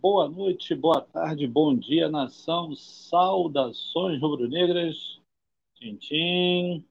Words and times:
Boa 0.00 0.26
noite, 0.30 0.74
boa 0.74 1.02
tarde, 1.02 1.46
bom 1.46 1.76
dia, 1.76 2.08
nação. 2.08 2.74
Saudações 2.74 4.18
rubro-negras. 4.18 5.20
Tintim. 5.74 6.82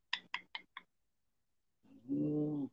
Hum. 2.08 2.70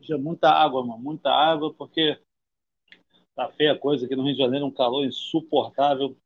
Já 0.00 0.16
muita 0.16 0.48
água, 0.48 0.82
mano, 0.82 1.02
muita 1.02 1.30
água, 1.30 1.74
porque 1.74 2.18
tá 3.34 3.50
feia 3.52 3.72
a 3.72 3.78
coisa 3.78 4.06
aqui 4.06 4.16
no 4.16 4.22
Rio 4.24 4.32
de 4.32 4.38
Janeiro, 4.38 4.64
um 4.64 4.70
calor 4.70 5.04
insuportável. 5.04 6.16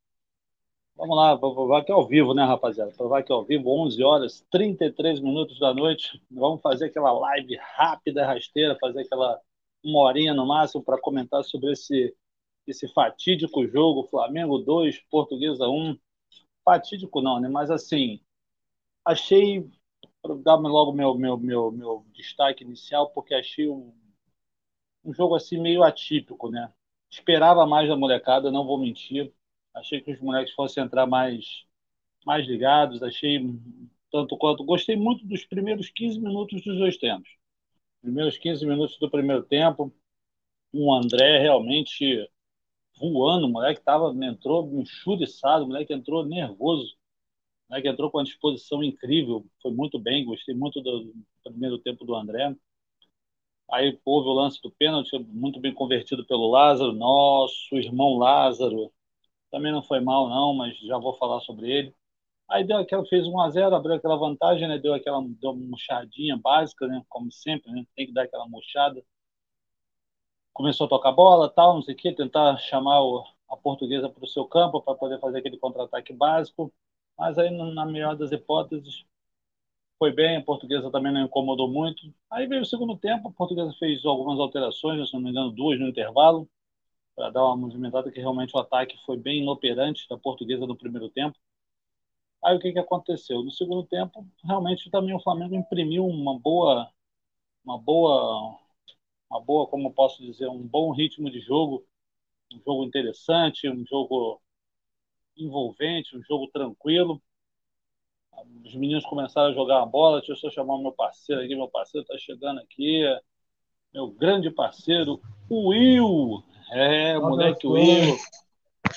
Vamos 0.94 1.16
lá, 1.16 1.34
vou 1.34 1.52
provar 1.52 1.84
que 1.84 1.90
é 1.90 1.94
ao 1.96 2.06
vivo, 2.06 2.32
né, 2.32 2.44
rapaziada? 2.44 2.92
Provar 2.92 3.24
que 3.24 3.32
é 3.32 3.34
ao 3.34 3.44
vivo, 3.44 3.70
11 3.70 4.04
horas, 4.04 4.46
33 4.52 5.18
minutos 5.18 5.58
da 5.58 5.74
noite. 5.74 6.22
Vamos 6.30 6.60
fazer 6.62 6.86
aquela 6.86 7.10
live 7.10 7.56
rápida, 7.56 8.24
rasteira, 8.24 8.78
fazer 8.80 9.00
aquela 9.00 9.40
uma 9.88 10.00
horinha 10.00 10.34
no 10.34 10.46
máximo 10.46 10.82
para 10.82 11.00
comentar 11.00 11.42
sobre 11.44 11.72
esse, 11.72 12.14
esse 12.66 12.88
fatídico 12.88 13.66
jogo, 13.66 14.08
Flamengo 14.08 14.58
2, 14.58 15.00
Portuguesa 15.10 15.68
1. 15.68 15.98
Fatídico 16.64 17.20
não, 17.22 17.40
né? 17.40 17.48
Mas 17.48 17.70
assim, 17.70 18.20
achei, 19.04 19.68
para 20.22 20.34
dar 20.36 20.56
logo 20.56 20.92
meu, 20.92 21.14
meu, 21.14 21.38
meu, 21.38 21.72
meu 21.72 22.06
destaque 22.12 22.64
inicial, 22.64 23.10
porque 23.10 23.34
achei 23.34 23.68
um, 23.68 23.92
um 25.04 25.12
jogo 25.14 25.34
assim 25.34 25.58
meio 25.60 25.82
atípico, 25.82 26.50
né? 26.50 26.72
Esperava 27.10 27.66
mais 27.66 27.88
da 27.88 27.96
molecada, 27.96 28.50
não 28.50 28.66
vou 28.66 28.78
mentir. 28.78 29.32
Achei 29.74 30.00
que 30.00 30.12
os 30.12 30.20
moleques 30.20 30.54
fossem 30.54 30.84
entrar 30.84 31.06
mais, 31.06 31.64
mais 32.26 32.46
ligados. 32.46 33.02
Achei 33.02 33.40
tanto 34.10 34.36
quanto. 34.36 34.64
Gostei 34.64 34.96
muito 34.96 35.26
dos 35.26 35.44
primeiros 35.46 35.90
15 35.90 36.20
minutos 36.20 36.62
dos 36.62 36.78
dois 36.78 36.98
tempos 36.98 37.37
primeiros 38.00 38.38
15 38.38 38.66
minutos 38.66 38.98
do 38.98 39.10
primeiro 39.10 39.42
tempo, 39.42 39.92
o 40.72 40.94
André 40.94 41.38
realmente 41.40 42.28
voando, 42.98 43.46
o 43.46 43.50
moleque 43.50 43.82
tava, 43.82 44.14
entrou 44.24 44.68
enxuriçado, 44.80 45.64
o 45.64 45.68
moleque 45.68 45.92
entrou 45.94 46.26
nervoso, 46.26 46.94
o 47.68 47.72
moleque 47.72 47.88
entrou 47.88 48.10
com 48.10 48.18
uma 48.18 48.24
disposição 48.24 48.82
incrível, 48.84 49.46
foi 49.62 49.72
muito 49.72 49.98
bem, 49.98 50.24
gostei 50.24 50.54
muito 50.54 50.80
do 50.82 51.14
primeiro 51.44 51.78
tempo 51.78 52.04
do 52.04 52.14
André. 52.14 52.54
Aí 53.70 53.98
houve 54.04 54.28
o 54.28 54.32
lance 54.32 54.60
do 54.62 54.70
pênalti, 54.70 55.18
muito 55.18 55.60
bem 55.60 55.74
convertido 55.74 56.24
pelo 56.26 56.50
Lázaro, 56.50 56.92
nosso 56.92 57.76
irmão 57.76 58.16
Lázaro, 58.18 58.90
também 59.50 59.72
não 59.72 59.82
foi 59.82 60.00
mal 60.00 60.28
não, 60.28 60.54
mas 60.54 60.78
já 60.80 60.98
vou 60.98 61.14
falar 61.14 61.40
sobre 61.40 61.70
ele. 61.70 61.94
Aí 62.48 62.64
deu 62.64 62.78
aquela, 62.78 63.04
fez 63.06 63.26
1 63.26 63.40
a 63.40 63.50
0 63.50 63.74
abriu 63.74 63.94
aquela 63.94 64.16
vantagem, 64.16 64.66
né? 64.68 64.78
Deu 64.78 64.94
aquela 64.94 65.22
deu 65.40 65.50
uma 65.50 65.66
murchadinha 65.66 66.36
básica, 66.36 66.86
né? 66.86 67.02
Como 67.08 67.30
sempre, 67.30 67.70
né? 67.72 67.84
Tem 67.94 68.06
que 68.06 68.12
dar 68.12 68.24
aquela 68.24 68.48
murchada. 68.48 69.02
Começou 70.52 70.86
a 70.86 70.90
tocar 70.90 71.12
bola, 71.12 71.48
tal, 71.48 71.74
não 71.74 71.82
sei 71.82 71.94
o 71.94 71.96
quê, 71.96 72.12
tentar 72.12 72.58
chamar 72.58 73.00
o, 73.02 73.24
a 73.48 73.56
portuguesa 73.56 74.08
para 74.08 74.24
o 74.24 74.26
seu 74.26 74.44
campo 74.46 74.82
para 74.82 74.94
poder 74.94 75.20
fazer 75.20 75.38
aquele 75.38 75.56
contra-ataque 75.58 76.12
básico. 76.12 76.72
Mas 77.18 77.38
aí, 77.38 77.50
na 77.50 77.84
melhor 77.86 78.16
das 78.16 78.32
hipóteses, 78.32 79.04
foi 79.98 80.12
bem, 80.12 80.36
a 80.36 80.42
portuguesa 80.42 80.90
também 80.90 81.12
não 81.12 81.22
incomodou 81.22 81.68
muito. 81.68 82.02
Aí 82.30 82.46
veio 82.46 82.62
o 82.62 82.66
segundo 82.66 82.96
tempo, 82.96 83.28
a 83.28 83.32
portuguesa 83.32 83.72
fez 83.78 84.04
algumas 84.04 84.38
alterações, 84.38 85.08
se 85.08 85.14
não 85.14 85.20
me 85.20 85.30
engano, 85.30 85.50
duas 85.50 85.78
no 85.78 85.88
intervalo, 85.88 86.48
para 87.16 87.30
dar 87.30 87.44
uma 87.46 87.56
movimentada 87.56 88.10
que 88.10 88.20
realmente 88.20 88.56
o 88.56 88.60
ataque 88.60 88.96
foi 89.04 89.16
bem 89.16 89.42
inoperante 89.42 90.08
da 90.08 90.16
portuguesa 90.16 90.66
no 90.66 90.76
primeiro 90.76 91.08
tempo. 91.10 91.36
Aí 92.44 92.56
o 92.56 92.60
que, 92.60 92.72
que 92.72 92.78
aconteceu? 92.78 93.42
No 93.42 93.50
segundo 93.50 93.84
tempo, 93.84 94.26
realmente 94.44 94.90
também 94.90 95.14
o 95.14 95.20
Flamengo 95.20 95.54
imprimiu 95.54 96.06
uma 96.06 96.38
boa, 96.38 96.88
uma 97.64 97.78
boa, 97.78 98.58
uma 99.28 99.40
boa, 99.40 99.66
como 99.66 99.92
posso 99.92 100.22
dizer, 100.22 100.48
um 100.48 100.66
bom 100.66 100.92
ritmo 100.92 101.30
de 101.30 101.40
jogo, 101.40 101.84
um 102.52 102.60
jogo 102.64 102.84
interessante, 102.84 103.68
um 103.68 103.84
jogo 103.84 104.40
envolvente, 105.36 106.16
um 106.16 106.22
jogo 106.22 106.48
tranquilo. 106.48 107.20
Os 108.64 108.74
meninos 108.74 109.04
começaram 109.04 109.50
a 109.50 109.54
jogar 109.54 109.82
a 109.82 109.86
bola. 109.86 110.18
Deixa 110.18 110.32
eu 110.32 110.36
só 110.36 110.50
chamar 110.50 110.74
o 110.74 110.82
meu 110.82 110.92
parceiro 110.92 111.42
aqui. 111.42 111.56
Meu 111.56 111.68
parceiro 111.68 112.02
está 112.02 112.16
chegando 112.18 112.60
aqui. 112.60 113.02
Meu 113.92 114.08
grande 114.10 114.50
parceiro, 114.50 115.20
o 115.48 115.68
Will. 115.68 116.42
É, 116.70 117.18
moleque 117.18 117.66
Will. 117.66 118.16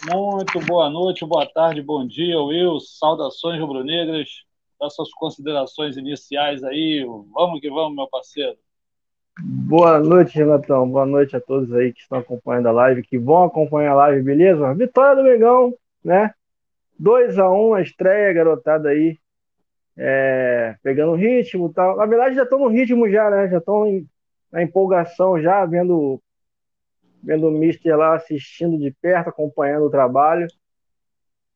Muito 0.09 0.59
boa 0.65 0.89
noite, 0.89 1.25
boa 1.25 1.45
tarde, 1.45 1.81
bom 1.81 2.05
dia, 2.05 2.39
Will. 2.41 2.79
Saudações 2.79 3.59
rubro-negras. 3.59 4.29
Essas 4.81 5.11
considerações 5.11 5.97
iniciais 5.97 6.63
aí. 6.63 7.05
Vamos 7.33 7.59
que 7.59 7.69
vamos, 7.69 7.95
meu 7.95 8.07
parceiro. 8.07 8.57
Boa 9.39 9.99
noite, 9.99 10.37
Renatão. 10.37 10.89
Boa 10.89 11.05
noite 11.05 11.35
a 11.35 11.41
todos 11.41 11.71
aí 11.73 11.93
que 11.93 12.01
estão 12.01 12.19
acompanhando 12.19 12.67
a 12.67 12.71
live, 12.71 13.03
que 13.03 13.17
vão 13.17 13.43
acompanhar 13.43 13.91
a 13.91 13.95
live, 13.95 14.23
beleza? 14.23 14.73
Vitória 14.73 15.21
do 15.21 15.29
Mengão, 15.29 15.73
né? 16.03 16.33
2 16.97 17.37
a 17.37 17.51
1 17.51 17.73
a 17.75 17.81
estreia, 17.81 18.33
garotada 18.33 18.89
aí. 18.89 19.19
É, 19.97 20.75
pegando 20.81 21.15
ritmo 21.15 21.69
e 21.69 21.73
tal. 21.73 21.97
Na 21.97 22.05
verdade, 22.05 22.35
já 22.35 22.43
estão 22.43 22.59
no 22.59 22.67
ritmo 22.67 23.09
já, 23.09 23.29
né? 23.29 23.49
Já 23.49 23.59
estão 23.59 23.85
na 24.51 24.63
empolgação 24.63 25.39
já, 25.39 25.65
vendo 25.65 26.19
vendo 27.21 27.47
o 27.47 27.51
Mister 27.51 27.95
lá 27.97 28.15
assistindo 28.15 28.77
de 28.77 28.91
perto, 29.01 29.29
acompanhando 29.29 29.85
o 29.85 29.89
trabalho. 29.89 30.47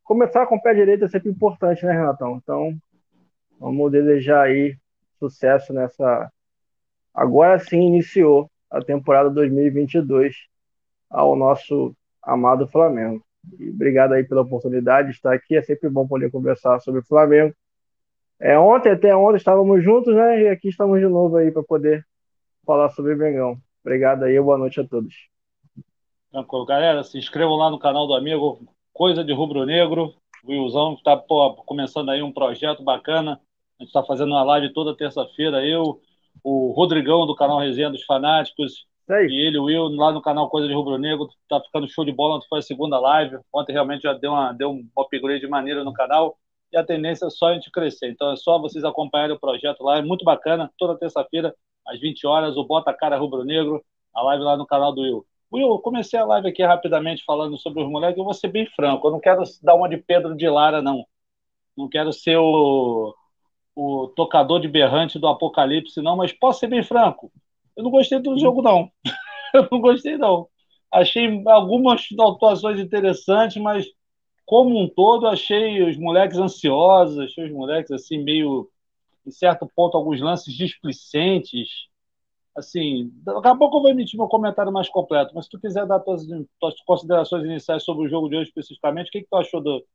Começar 0.03 0.45
com 0.45 0.55
o 0.55 0.61
pé 0.61 0.73
direito 0.73 1.05
é 1.05 1.07
sempre 1.07 1.29
importante, 1.29 1.85
né, 1.85 1.93
Renatão? 1.93 2.39
Então, 2.41 2.77
vamos 3.59 3.91
desejar 3.91 4.43
aí 4.43 4.77
sucesso 5.17 5.73
nessa. 5.73 6.31
Agora 7.13 7.57
sim 7.59 7.81
iniciou 7.81 8.49
a 8.69 8.81
temporada 8.81 9.29
2022 9.29 10.35
ao 11.09 11.35
nosso 11.35 11.95
amado 12.21 12.67
Flamengo. 12.67 13.23
E 13.59 13.69
obrigado 13.69 14.13
aí 14.13 14.23
pela 14.23 14.41
oportunidade 14.41 15.09
de 15.09 15.15
estar 15.15 15.33
aqui. 15.33 15.55
É 15.55 15.61
sempre 15.61 15.89
bom 15.89 16.07
poder 16.07 16.31
conversar 16.31 16.79
sobre 16.79 17.01
o 17.01 17.05
Flamengo. 17.05 17.53
É, 18.39 18.57
ontem, 18.59 18.91
até 18.91 19.15
ontem, 19.15 19.37
estávamos 19.37 19.83
juntos, 19.83 20.13
né? 20.13 20.41
E 20.41 20.47
aqui 20.49 20.69
estamos 20.69 20.99
de 20.99 21.07
novo 21.07 21.37
aí 21.37 21.51
para 21.51 21.63
poder 21.63 22.05
falar 22.65 22.89
sobre 22.89 23.13
o 23.13 23.17
Mengão. 23.17 23.57
Obrigado 23.83 24.23
aí, 24.23 24.39
boa 24.41 24.57
noite 24.57 24.81
a 24.81 24.87
todos. 24.87 25.34
Tranquilo. 26.35 26.65
Galera, 26.65 27.01
se 27.01 27.17
inscrevam 27.17 27.55
lá 27.55 27.69
no 27.69 27.79
canal 27.79 28.05
do 28.05 28.13
amigo 28.13 28.59
Coisa 28.91 29.23
de 29.23 29.31
Rubro 29.31 29.65
Negro. 29.65 30.13
O 30.43 30.51
Wilson 30.51 30.95
está 30.95 31.17
começando 31.65 32.09
aí 32.09 32.21
um 32.21 32.31
projeto 32.33 32.83
bacana. 32.83 33.39
A 33.79 33.83
gente 33.83 33.87
está 33.87 34.03
fazendo 34.03 34.31
uma 34.31 34.43
live 34.43 34.73
toda 34.73 34.97
terça-feira. 34.97 35.65
Eu, 35.65 36.01
o 36.43 36.73
Rodrigão 36.73 37.25
do 37.25 37.33
canal 37.37 37.59
Resenha 37.59 37.89
dos 37.89 38.03
Fanáticos. 38.03 38.85
E 39.09 39.47
ele, 39.47 39.57
o 39.57 39.63
Will, 39.63 39.87
lá 39.95 40.11
no 40.11 40.21
canal 40.21 40.49
Coisa 40.49 40.67
de 40.67 40.73
Rubro 40.73 40.97
Negro. 40.97 41.29
Tá 41.47 41.61
ficando 41.61 41.87
show 41.87 42.03
de 42.03 42.11
bola. 42.11 42.35
Ontem 42.35 42.47
foi 42.49 42.59
a 42.59 42.61
segunda 42.61 42.99
live. 42.99 43.37
Ontem 43.53 43.71
realmente 43.71 44.01
já 44.01 44.11
deu, 44.11 44.33
uma, 44.33 44.51
deu 44.51 44.71
um 44.71 44.85
upgrade 44.97 45.39
de 45.39 45.47
maneira 45.47 45.85
no 45.85 45.93
canal. 45.93 46.37
E 46.69 46.75
a 46.75 46.83
tendência 46.83 47.27
é 47.27 47.29
só 47.29 47.47
a 47.47 47.53
gente 47.53 47.71
crescer. 47.71 48.09
Então 48.09 48.33
é 48.33 48.35
só 48.35 48.59
vocês 48.59 48.83
acompanharem 48.83 49.33
o 49.33 49.39
projeto 49.39 49.81
lá. 49.85 49.99
É 49.99 50.01
muito 50.01 50.25
bacana. 50.25 50.69
Toda 50.77 50.99
terça-feira, 50.99 51.55
às 51.87 51.97
20 51.97 52.27
horas, 52.27 52.57
o 52.57 52.65
Bota 52.65 52.93
Cara 52.93 53.15
Rubro 53.15 53.45
Negro. 53.45 53.81
A 54.13 54.21
live 54.21 54.43
lá 54.43 54.57
no 54.57 54.65
canal 54.65 54.93
do 54.93 55.01
Will. 55.01 55.25
Will, 55.51 55.67
eu 55.67 55.79
comecei 55.79 56.19
a 56.19 56.25
live 56.25 56.47
aqui 56.49 56.63
rapidamente 56.63 57.23
falando 57.25 57.57
sobre 57.57 57.83
os 57.83 57.89
moleques. 57.89 58.17
Eu 58.17 58.23
vou 58.23 58.33
ser 58.33 58.47
bem 58.47 58.65
franco. 58.65 59.07
Eu 59.07 59.11
não 59.11 59.19
quero 59.19 59.43
dar 59.61 59.75
uma 59.75 59.87
de 59.87 59.97
Pedro 59.97 60.35
de 60.35 60.49
Lara, 60.49 60.81
não. 60.81 61.05
Não 61.77 61.87
quero 61.87 62.11
ser 62.11 62.37
o, 62.37 63.15
o 63.75 64.07
tocador 64.15 64.59
de 64.59 64.67
berrante 64.67 65.19
do 65.19 65.27
apocalipse, 65.27 66.01
não. 66.01 66.17
Mas 66.17 66.33
posso 66.33 66.59
ser 66.59 66.67
bem 66.67 66.83
franco. 66.83 67.31
Eu 67.75 67.83
não 67.83 67.91
gostei 67.91 68.19
do 68.19 68.37
jogo, 68.39 68.61
não. 68.61 68.91
eu 69.53 69.67
não 69.71 69.79
gostei, 69.79 70.17
não. 70.17 70.47
Achei 70.91 71.43
algumas 71.47 72.07
atuações 72.19 72.79
interessantes, 72.79 73.61
mas 73.61 73.85
como 74.45 74.79
um 74.79 74.87
todo, 74.87 75.27
achei 75.27 75.81
os 75.83 75.97
moleques 75.97 76.37
ansiosos, 76.37 77.19
achei 77.19 77.45
os 77.45 77.51
moleques 77.51 77.91
assim 77.91 78.23
meio, 78.23 78.69
em 79.25 79.31
certo 79.31 79.69
ponto, 79.75 79.97
alguns 79.97 80.21
lances 80.21 80.53
displicentes 80.53 81.87
assim, 82.55 83.11
daqui 83.23 83.47
a 83.47 83.55
pouco 83.55 83.77
eu 83.77 83.81
vou 83.81 83.91
emitir 83.91 84.17
meu 84.17 84.27
comentário 84.27 84.71
mais 84.71 84.87
completo, 84.87 85.33
mas 85.35 85.45
se 85.45 85.51
tu 85.51 85.59
quiser 85.59 85.85
dar 85.85 85.99
tuas, 85.99 86.25
tuas 86.59 86.81
considerações 86.85 87.43
iniciais 87.43 87.83
sobre 87.83 88.05
o 88.05 88.09
jogo 88.09 88.29
de 88.29 88.37
hoje 88.37 88.49
especificamente, 88.49 89.09
o 89.09 89.11
que, 89.11 89.21
que 89.21 89.27
tu 89.29 89.35
achou 89.35 89.59
do, 89.61 89.85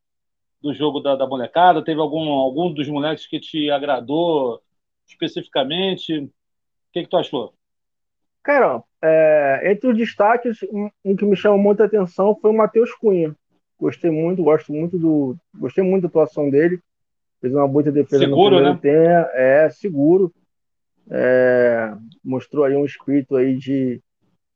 do 0.61 0.75
jogo 0.75 1.01
da, 1.01 1.17
da 1.17 1.27
molecada? 1.27 1.83
Teve 1.83 2.01
algum, 2.01 2.29
algum 2.29 2.73
dos 2.73 2.87
moleques 2.89 3.27
que 3.27 3.41
te 3.41 3.71
agradou 3.71 4.61
especificamente? 5.09 6.19
O 6.19 6.31
que, 6.93 7.03
que 7.03 7.09
tu 7.09 7.17
achou? 7.17 7.55
Cara, 8.43 8.83
é, 9.03 9.73
entre 9.73 9.91
os 9.91 9.97
destaques, 9.97 10.63
um, 10.71 10.91
um, 11.05 11.17
que 11.17 11.25
me 11.25 11.37
chamou 11.37 11.59
muita 11.59 11.85
atenção 11.85 12.37
foi 12.41 12.51
o 12.51 12.57
Matheus 12.57 12.93
Cunha. 12.95 13.35
Gostei 13.79 14.11
muito, 14.11 14.43
gosto 14.43 14.73
muito 14.73 14.99
do. 14.99 15.37
Gostei 15.55 15.83
muito 15.83 16.03
da 16.03 16.09
atuação 16.09 16.51
dele. 16.51 16.81
Fez 17.41 17.55
uma 17.55 17.67
boa 17.67 17.83
defesa 17.83 18.25
seguro, 18.25 18.57
no 18.57 18.57
primeiro 18.57 18.75
né? 18.75 18.81
tempo. 18.81 19.31
É, 19.35 19.71
seguro 19.71 20.33
é, 21.11 21.93
mostrou 22.25 22.65
aí 22.65 22.75
um 22.77 22.85
espírito 22.85 23.37
aí 23.37 23.57
de, 23.57 24.01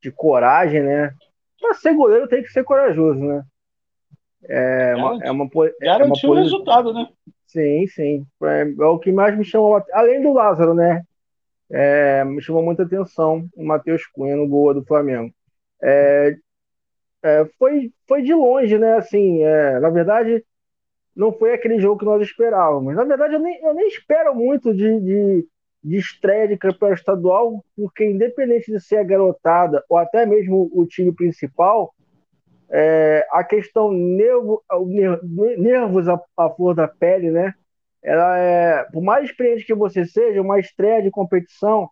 de 0.01 0.11
coragem, 0.11 0.83
né? 0.83 1.13
Mas 1.61 1.81
ser 1.81 1.93
goleiro 1.93 2.27
tem 2.27 2.43
que 2.43 2.51
ser 2.51 2.63
corajoso, 2.63 3.19
né? 3.19 3.43
É 4.47 4.95
uma, 4.95 5.23
é 5.23 5.31
uma, 5.31 5.49
Garantiu 5.81 6.29
é 6.29 6.31
uma 6.31 6.39
o 6.39 6.43
resultado, 6.43 6.93
né? 6.93 7.07
Sim, 7.47 7.87
sim. 7.87 8.25
É, 8.43 8.61
é, 8.61 8.85
o 8.85 8.99
que 8.99 9.11
mais 9.11 9.35
me 9.35 9.43
chamou. 9.43 9.83
Além 9.91 10.21
do 10.21 10.33
Lázaro, 10.33 10.73
né? 10.73 11.01
é, 11.69 12.23
me 12.23 12.41
chamou 12.41 12.63
muita 12.63 12.83
atenção 12.83 13.47
o 13.55 13.65
Matheus 13.65 14.05
Cunha 14.07 14.35
no 14.35 14.47
gol 14.47 14.73
do 14.73 14.85
Flamengo. 14.85 15.33
É, 15.81 16.35
é, 17.23 17.45
foi, 17.57 17.91
foi 18.07 18.21
de 18.21 18.33
longe, 18.33 18.77
né? 18.77 18.97
Assim, 18.97 19.43
é, 19.43 19.79
na 19.79 19.89
verdade, 19.89 20.43
não 21.15 21.31
foi 21.33 21.53
aquele 21.53 21.79
jogo 21.79 21.99
que 21.99 22.05
nós 22.05 22.21
esperávamos. 22.21 22.95
Na 22.95 23.03
verdade, 23.03 23.35
eu 23.35 23.39
nem, 23.39 23.61
eu 23.63 23.73
nem 23.73 23.87
espero 23.87 24.35
muito 24.35 24.73
de, 24.73 24.99
de, 24.99 25.47
de 25.85 25.97
estreia 25.97 26.47
de 26.47 26.57
campeonato 26.57 26.99
estadual, 26.99 27.63
porque 27.75 28.03
independente 28.03 28.71
de 28.71 28.79
ser 28.79 28.97
a 28.97 29.03
garotada 29.03 29.83
ou 29.87 29.97
até 29.97 30.25
mesmo 30.25 30.67
o 30.73 30.83
time 30.83 31.13
principal, 31.13 31.93
é, 32.71 33.23
a 33.31 33.43
questão 33.43 33.91
nervo, 33.91 34.63
nervos 35.59 36.07
à, 36.09 36.19
flor 36.55 36.73
da 36.73 36.87
pele, 36.87 37.29
né? 37.29 37.53
Ela 38.01 38.37
é, 38.39 38.83
por 38.85 39.03
mais 39.03 39.25
experiente 39.25 39.63
que 39.63 39.75
você 39.75 40.05
seja, 40.05 40.41
uma 40.41 40.59
estreia 40.59 41.03
de 41.03 41.11
competição 41.11 41.87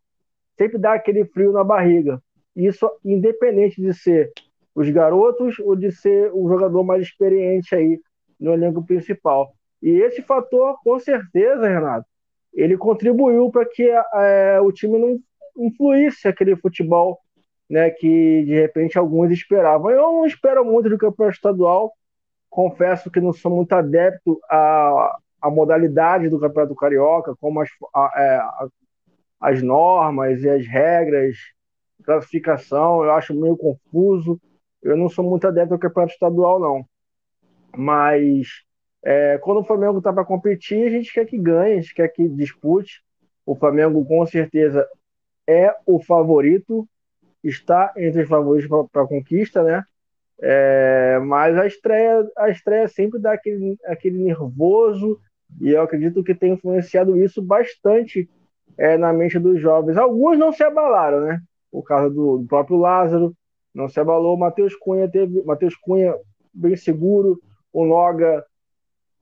sempre 0.58 0.80
dá 0.80 0.94
aquele 0.94 1.26
frio 1.26 1.52
na 1.52 1.64
barriga. 1.64 2.20
Isso 2.56 2.90
independente 3.06 3.80
de 3.80 3.94
ser 3.94 4.32
os 4.74 4.90
garotos 4.90 5.60
ou 5.60 5.76
de 5.76 5.92
ser 5.92 6.32
o 6.34 6.48
jogador 6.48 6.84
mais 6.84 7.04
experiente 7.04 7.76
aí 7.76 8.00
no 8.40 8.54
elenco 8.54 8.84
principal. 8.84 9.54
E 9.84 9.90
esse 10.02 10.24
fator, 10.24 10.80
com 10.84 11.00
certeza, 11.00 11.68
Renato, 11.68 12.08
ele 12.54 12.78
contribuiu 12.78 13.50
para 13.50 13.66
que 13.66 13.90
é, 13.90 14.60
o 14.62 14.72
time 14.72 14.98
não 14.98 15.20
influísse 15.58 16.28
aquele 16.28 16.56
futebol 16.56 17.20
né, 17.70 17.90
que 17.90 18.44
de 18.46 18.54
repente 18.54 18.98
alguns 18.98 19.32
esperavam. 19.32 19.90
Eu 19.90 20.02
não 20.02 20.26
espero 20.26 20.64
muito 20.64 20.90
do 20.90 20.98
campeonato 20.98 21.36
estadual, 21.36 21.94
confesso 22.50 23.10
que 23.10 23.20
não 23.20 23.34
sou 23.34 23.56
muito 23.56 23.74
adepto 23.74 24.40
à, 24.50 25.18
à 25.42 25.50
modalidade 25.50 26.30
do 26.30 26.40
campeonato 26.40 26.76
carioca, 26.76 27.36
como 27.40 27.62
as, 27.62 27.70
a, 27.94 28.12
é, 28.16 28.36
a, 28.38 28.68
as 29.42 29.62
normas 29.62 30.42
e 30.44 30.50
as 30.50 30.66
regras, 30.68 31.36
classificação, 32.04 33.04
eu 33.04 33.12
acho 33.12 33.34
meio 33.34 33.58
confuso. 33.58 34.40
Eu 34.82 34.98
não 34.98 35.10
sou 35.10 35.24
muito 35.24 35.48
adepto 35.48 35.74
ao 35.74 35.80
campeonato 35.80 36.14
estadual, 36.14 36.60
não. 36.60 36.86
Mas 37.76 38.48
é, 39.04 39.38
quando 39.40 39.60
o 39.60 39.64
Flamengo 39.64 39.98
está 39.98 40.14
para 40.14 40.24
competir, 40.24 40.88
a 40.88 40.90
gente 40.90 41.14
quer 41.14 41.26
que 41.26 41.38
ganhe, 41.38 41.74
a 41.74 41.82
gente 41.82 41.94
quer 41.94 42.08
que 42.08 42.28
dispute. 42.28 43.04
O 43.46 43.56
Flamengo, 43.56 44.06
com 44.06 44.26
certeza, 44.26 44.88
é 45.48 45.76
o 45.86 46.02
favorito, 46.02 46.88
está 47.44 47.94
entre 47.98 48.22
os 48.22 48.30
favoritos 48.30 48.70
para 48.92 49.04
a 49.04 49.08
conquista, 49.08 49.62
né? 49.62 49.84
É, 50.42 51.20
mas 51.20 51.58
a 51.58 51.68
estreia, 51.68 52.26
a 52.38 52.50
estreia 52.50 52.88
sempre 52.88 53.20
dá 53.20 53.34
aquele, 53.34 53.78
aquele 53.86 54.18
nervoso, 54.24 55.20
e 55.62 55.72
eu 55.72 55.82
acredito 55.82 56.24
que 56.24 56.34
tem 56.34 56.54
influenciado 56.54 57.18
isso 57.18 57.42
bastante 57.42 58.30
é, 58.78 58.98
na 58.98 59.12
mente 59.12 59.38
dos 59.38 59.60
jovens. 59.60 59.98
Alguns 59.98 60.40
não 60.40 60.52
se 60.54 60.64
abalaram, 60.64 61.22
né? 61.22 61.42
O 61.72 61.84
caso 61.84 62.14
do, 62.14 62.38
do 62.38 62.48
próprio 62.48 62.78
Lázaro, 62.78 63.36
não 63.74 63.90
se 63.90 64.00
abalou. 64.00 64.38
Matheus 64.38 64.76
Cunha 64.76 65.10
teve. 65.10 65.44
Matheus 65.44 65.76
Cunha 65.76 66.16
bem 66.54 66.76
seguro. 66.76 67.42
O 67.72 67.86
Noga 67.86 68.46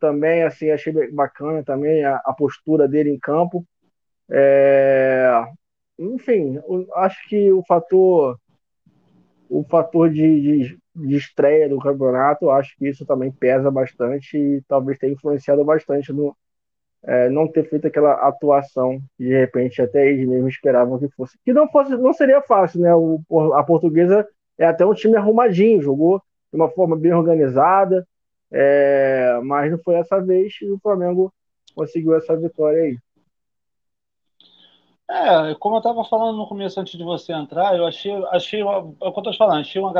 também, 0.01 0.43
assim, 0.43 0.71
achei 0.71 0.91
bacana 1.11 1.63
também 1.63 2.03
a, 2.03 2.17
a 2.25 2.33
postura 2.33 2.87
dele 2.87 3.11
em 3.11 3.19
campo. 3.19 3.65
É, 4.29 5.45
enfim, 5.99 6.59
acho 6.95 7.29
que 7.29 7.51
o 7.51 7.63
fator 7.65 8.37
o 9.49 9.65
fator 9.65 10.09
de, 10.09 10.41
de, 10.41 10.79
de, 10.95 11.15
estreia 11.17 11.67
do 11.67 11.77
campeonato, 11.77 12.49
acho 12.49 12.73
que 12.77 12.87
isso 12.87 13.05
também 13.05 13.29
pesa 13.31 13.69
bastante 13.69 14.37
e 14.37 14.61
talvez 14.67 14.97
tenha 14.97 15.11
influenciado 15.11 15.63
bastante 15.65 16.13
no 16.13 16.35
é, 17.03 17.29
não 17.29 17.47
ter 17.47 17.67
feito 17.67 17.87
aquela 17.87 18.13
atuação 18.13 18.99
que 19.17 19.25
de 19.25 19.37
repente 19.37 19.81
até 19.81 20.07
eles 20.07 20.27
mesmo 20.27 20.47
esperavam 20.47 20.99
que 20.99 21.09
fosse. 21.09 21.37
Que 21.43 21.51
não 21.51 21.69
fosse, 21.69 21.97
não 21.97 22.13
seria 22.13 22.41
fácil, 22.41 22.79
né? 22.81 22.93
O, 22.95 23.21
a 23.53 23.63
portuguesa 23.63 24.25
é 24.57 24.65
até 24.65 24.85
um 24.85 24.93
time 24.93 25.17
arrumadinho, 25.17 25.81
jogou 25.81 26.21
de 26.51 26.55
uma 26.59 26.69
forma 26.69 26.95
bem 26.95 27.13
organizada, 27.13 28.07
é, 28.51 29.39
mas 29.43 29.71
não 29.71 29.79
foi 29.79 29.95
essa 29.95 30.19
vez 30.19 30.53
e 30.61 30.69
o 30.69 30.79
Flamengo 30.79 31.33
conseguiu 31.73 32.15
essa 32.15 32.35
vitória 32.35 32.83
aí. 32.83 32.97
É, 35.09 35.55
como 35.55 35.75
eu 35.75 35.79
estava 35.79 36.05
falando 36.05 36.37
no 36.37 36.47
começo 36.47 36.79
antes 36.79 36.97
de 36.97 37.03
você 37.03 37.33
entrar, 37.33 37.75
eu 37.75 37.85
achei, 37.85 38.13
achei 38.27 38.61
é 38.61 38.65
o 38.65 38.93
que 38.93 39.03
eu 39.03 39.09
estou 39.09 39.33
falando, 39.33 39.59
achei, 39.59 39.81
uma, 39.81 39.91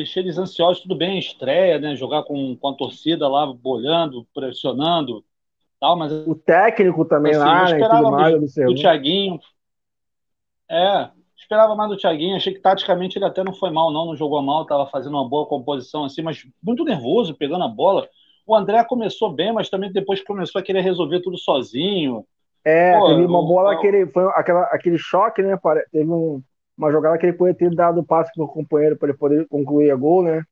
achei 0.00 0.22
eles 0.22 0.38
ansiosos, 0.38 0.82
tudo 0.82 0.94
bem, 0.94 1.18
estreia, 1.18 1.78
né? 1.80 1.96
Jogar 1.96 2.22
com, 2.22 2.56
com 2.56 2.68
a 2.68 2.74
torcida 2.74 3.26
lá 3.26 3.52
bolhando, 3.52 4.24
pressionando, 4.32 5.24
tal, 5.80 5.96
mas 5.96 6.12
o 6.12 6.36
técnico 6.36 7.04
também 7.04 7.32
assim, 7.32 7.40
lá, 7.40 7.64
né, 7.68 7.88
tudo 7.88 8.10
mais, 8.12 8.56
o 8.58 8.74
Thiaguinho. 8.74 9.40
É, 10.68 11.10
esperava 11.40 11.74
mais 11.74 11.90
do 11.90 11.96
Thiaguinho, 11.96 12.36
achei 12.36 12.52
que 12.52 12.60
taticamente 12.60 13.18
ele 13.18 13.24
até 13.24 13.42
não 13.42 13.52
foi 13.52 13.70
mal, 13.70 13.92
não, 13.92 14.06
não 14.06 14.16
jogou 14.16 14.40
mal, 14.42 14.62
estava 14.62 14.86
fazendo 14.86 15.14
uma 15.14 15.28
boa 15.28 15.46
composição 15.46 16.04
assim, 16.04 16.22
mas 16.22 16.46
muito 16.62 16.84
nervoso, 16.84 17.34
pegando 17.34 17.64
a 17.64 17.68
bola. 17.68 18.08
O 18.46 18.54
André 18.54 18.82
começou 18.84 19.32
bem, 19.32 19.52
mas 19.52 19.70
também 19.70 19.90
depois 19.90 20.22
começou 20.22 20.60
a 20.60 20.62
querer 20.62 20.82
resolver 20.82 21.20
tudo 21.20 21.38
sozinho. 21.38 22.24
É, 22.64 22.98
Pô, 22.98 23.06
teve 23.06 23.24
uma 23.24 23.42
bola 23.42 23.78
que 23.78 23.86
ele 23.86 24.06
foi 24.06 24.24
aquela, 24.34 24.64
aquele 24.64 24.98
choque, 24.98 25.42
né? 25.42 25.58
Teve 25.90 26.10
um, 26.10 26.42
uma 26.76 26.92
jogada 26.92 27.16
que 27.16 27.26
ele 27.26 27.32
poderia 27.32 27.58
ter 27.58 27.74
dado 27.74 28.00
o 28.00 28.04
passe 28.04 28.32
pro 28.34 28.46
companheiro 28.48 28.96
para 28.96 29.08
ele 29.08 29.18
poder 29.18 29.48
concluir 29.48 29.90
a 29.90 29.96
gol, 29.96 30.22
né? 30.22 30.42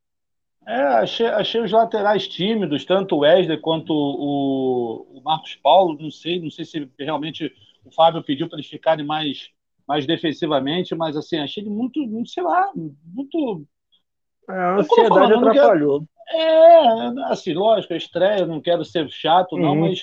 É, 0.67 0.83
achei, 0.83 1.27
achei 1.27 1.61
os 1.63 1.73
laterais 1.73 2.29
tímidos, 2.29 2.85
tanto 2.85 3.17
o 3.17 3.19
Wesley 3.21 3.59
quanto 3.59 3.93
o, 3.93 5.19
o 5.19 5.23
Marcos 5.23 5.57
Paulo. 5.57 5.99
Não 5.99 6.11
sei, 6.11 6.41
não 6.41 6.51
sei 6.51 6.65
se 6.65 6.91
realmente 6.99 7.53
o 7.85 7.91
Fábio 7.91 8.23
pediu 8.23 8.49
para 8.49 8.59
eles 8.59 8.69
ficarem 8.69 9.05
mais 9.05 9.51
mais 9.89 10.07
defensivamente, 10.07 10.95
mas 10.95 11.17
assim, 11.17 11.39
achei 11.39 11.63
ele 11.63 11.71
muito, 11.71 11.99
muito 12.07 12.29
sei 12.29 12.43
lá, 12.43 12.71
muito. 12.75 13.65
É, 14.49 14.53
a 14.53 14.77
ansiedade 14.77 15.33
atrapalhou. 15.33 16.01
Quero... 16.01 16.09
É, 16.31 17.33
assim, 17.33 17.55
lógico, 17.55 17.95
a 17.95 17.97
estreia, 17.97 18.47
não 18.47 18.61
quero 18.61 18.85
ser 18.85 19.09
chato, 19.09 19.57
não, 19.57 19.73
uhum. 19.73 19.89
mas 19.89 20.03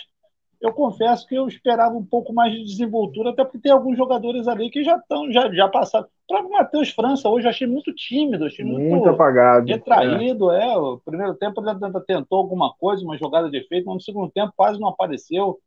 eu 0.60 0.74
confesso 0.74 1.28
que 1.28 1.36
eu 1.36 1.48
esperava 1.48 1.96
um 1.96 2.04
pouco 2.04 2.34
mais 2.34 2.52
de 2.52 2.64
desenvoltura, 2.64 3.30
até 3.30 3.44
porque 3.44 3.60
tem 3.60 3.72
alguns 3.72 3.96
jogadores 3.96 4.48
ali 4.48 4.72
que 4.72 4.84
já 4.84 4.98
estão, 4.98 5.32
já, 5.32 5.52
já 5.54 5.68
passaram. 5.68 6.06
O 6.06 6.28
próprio 6.28 6.52
Matheus 6.52 6.90
França, 6.90 7.30
hoje 7.30 7.46
eu 7.46 7.52
achei 7.52 7.68
muito 7.68 7.94
tímido, 7.94 8.46
achei 8.46 8.66
muito, 8.66 8.90
muito 8.90 9.10
apagado. 9.10 9.68
Retraído, 9.68 10.52
é. 10.52 10.74
é. 10.74 10.78
O 10.78 11.00
primeiro 11.06 11.36
tempo 11.36 11.62
ele 11.62 12.06
tentou 12.08 12.40
alguma 12.40 12.74
coisa, 12.74 13.04
uma 13.04 13.18
jogada 13.18 13.50
de 13.52 13.58
efeito, 13.58 13.86
mas 13.86 13.96
no 13.96 14.02
segundo 14.02 14.32
tempo 14.32 14.52
quase 14.56 14.80
não 14.80 14.88
apareceu. 14.88 15.60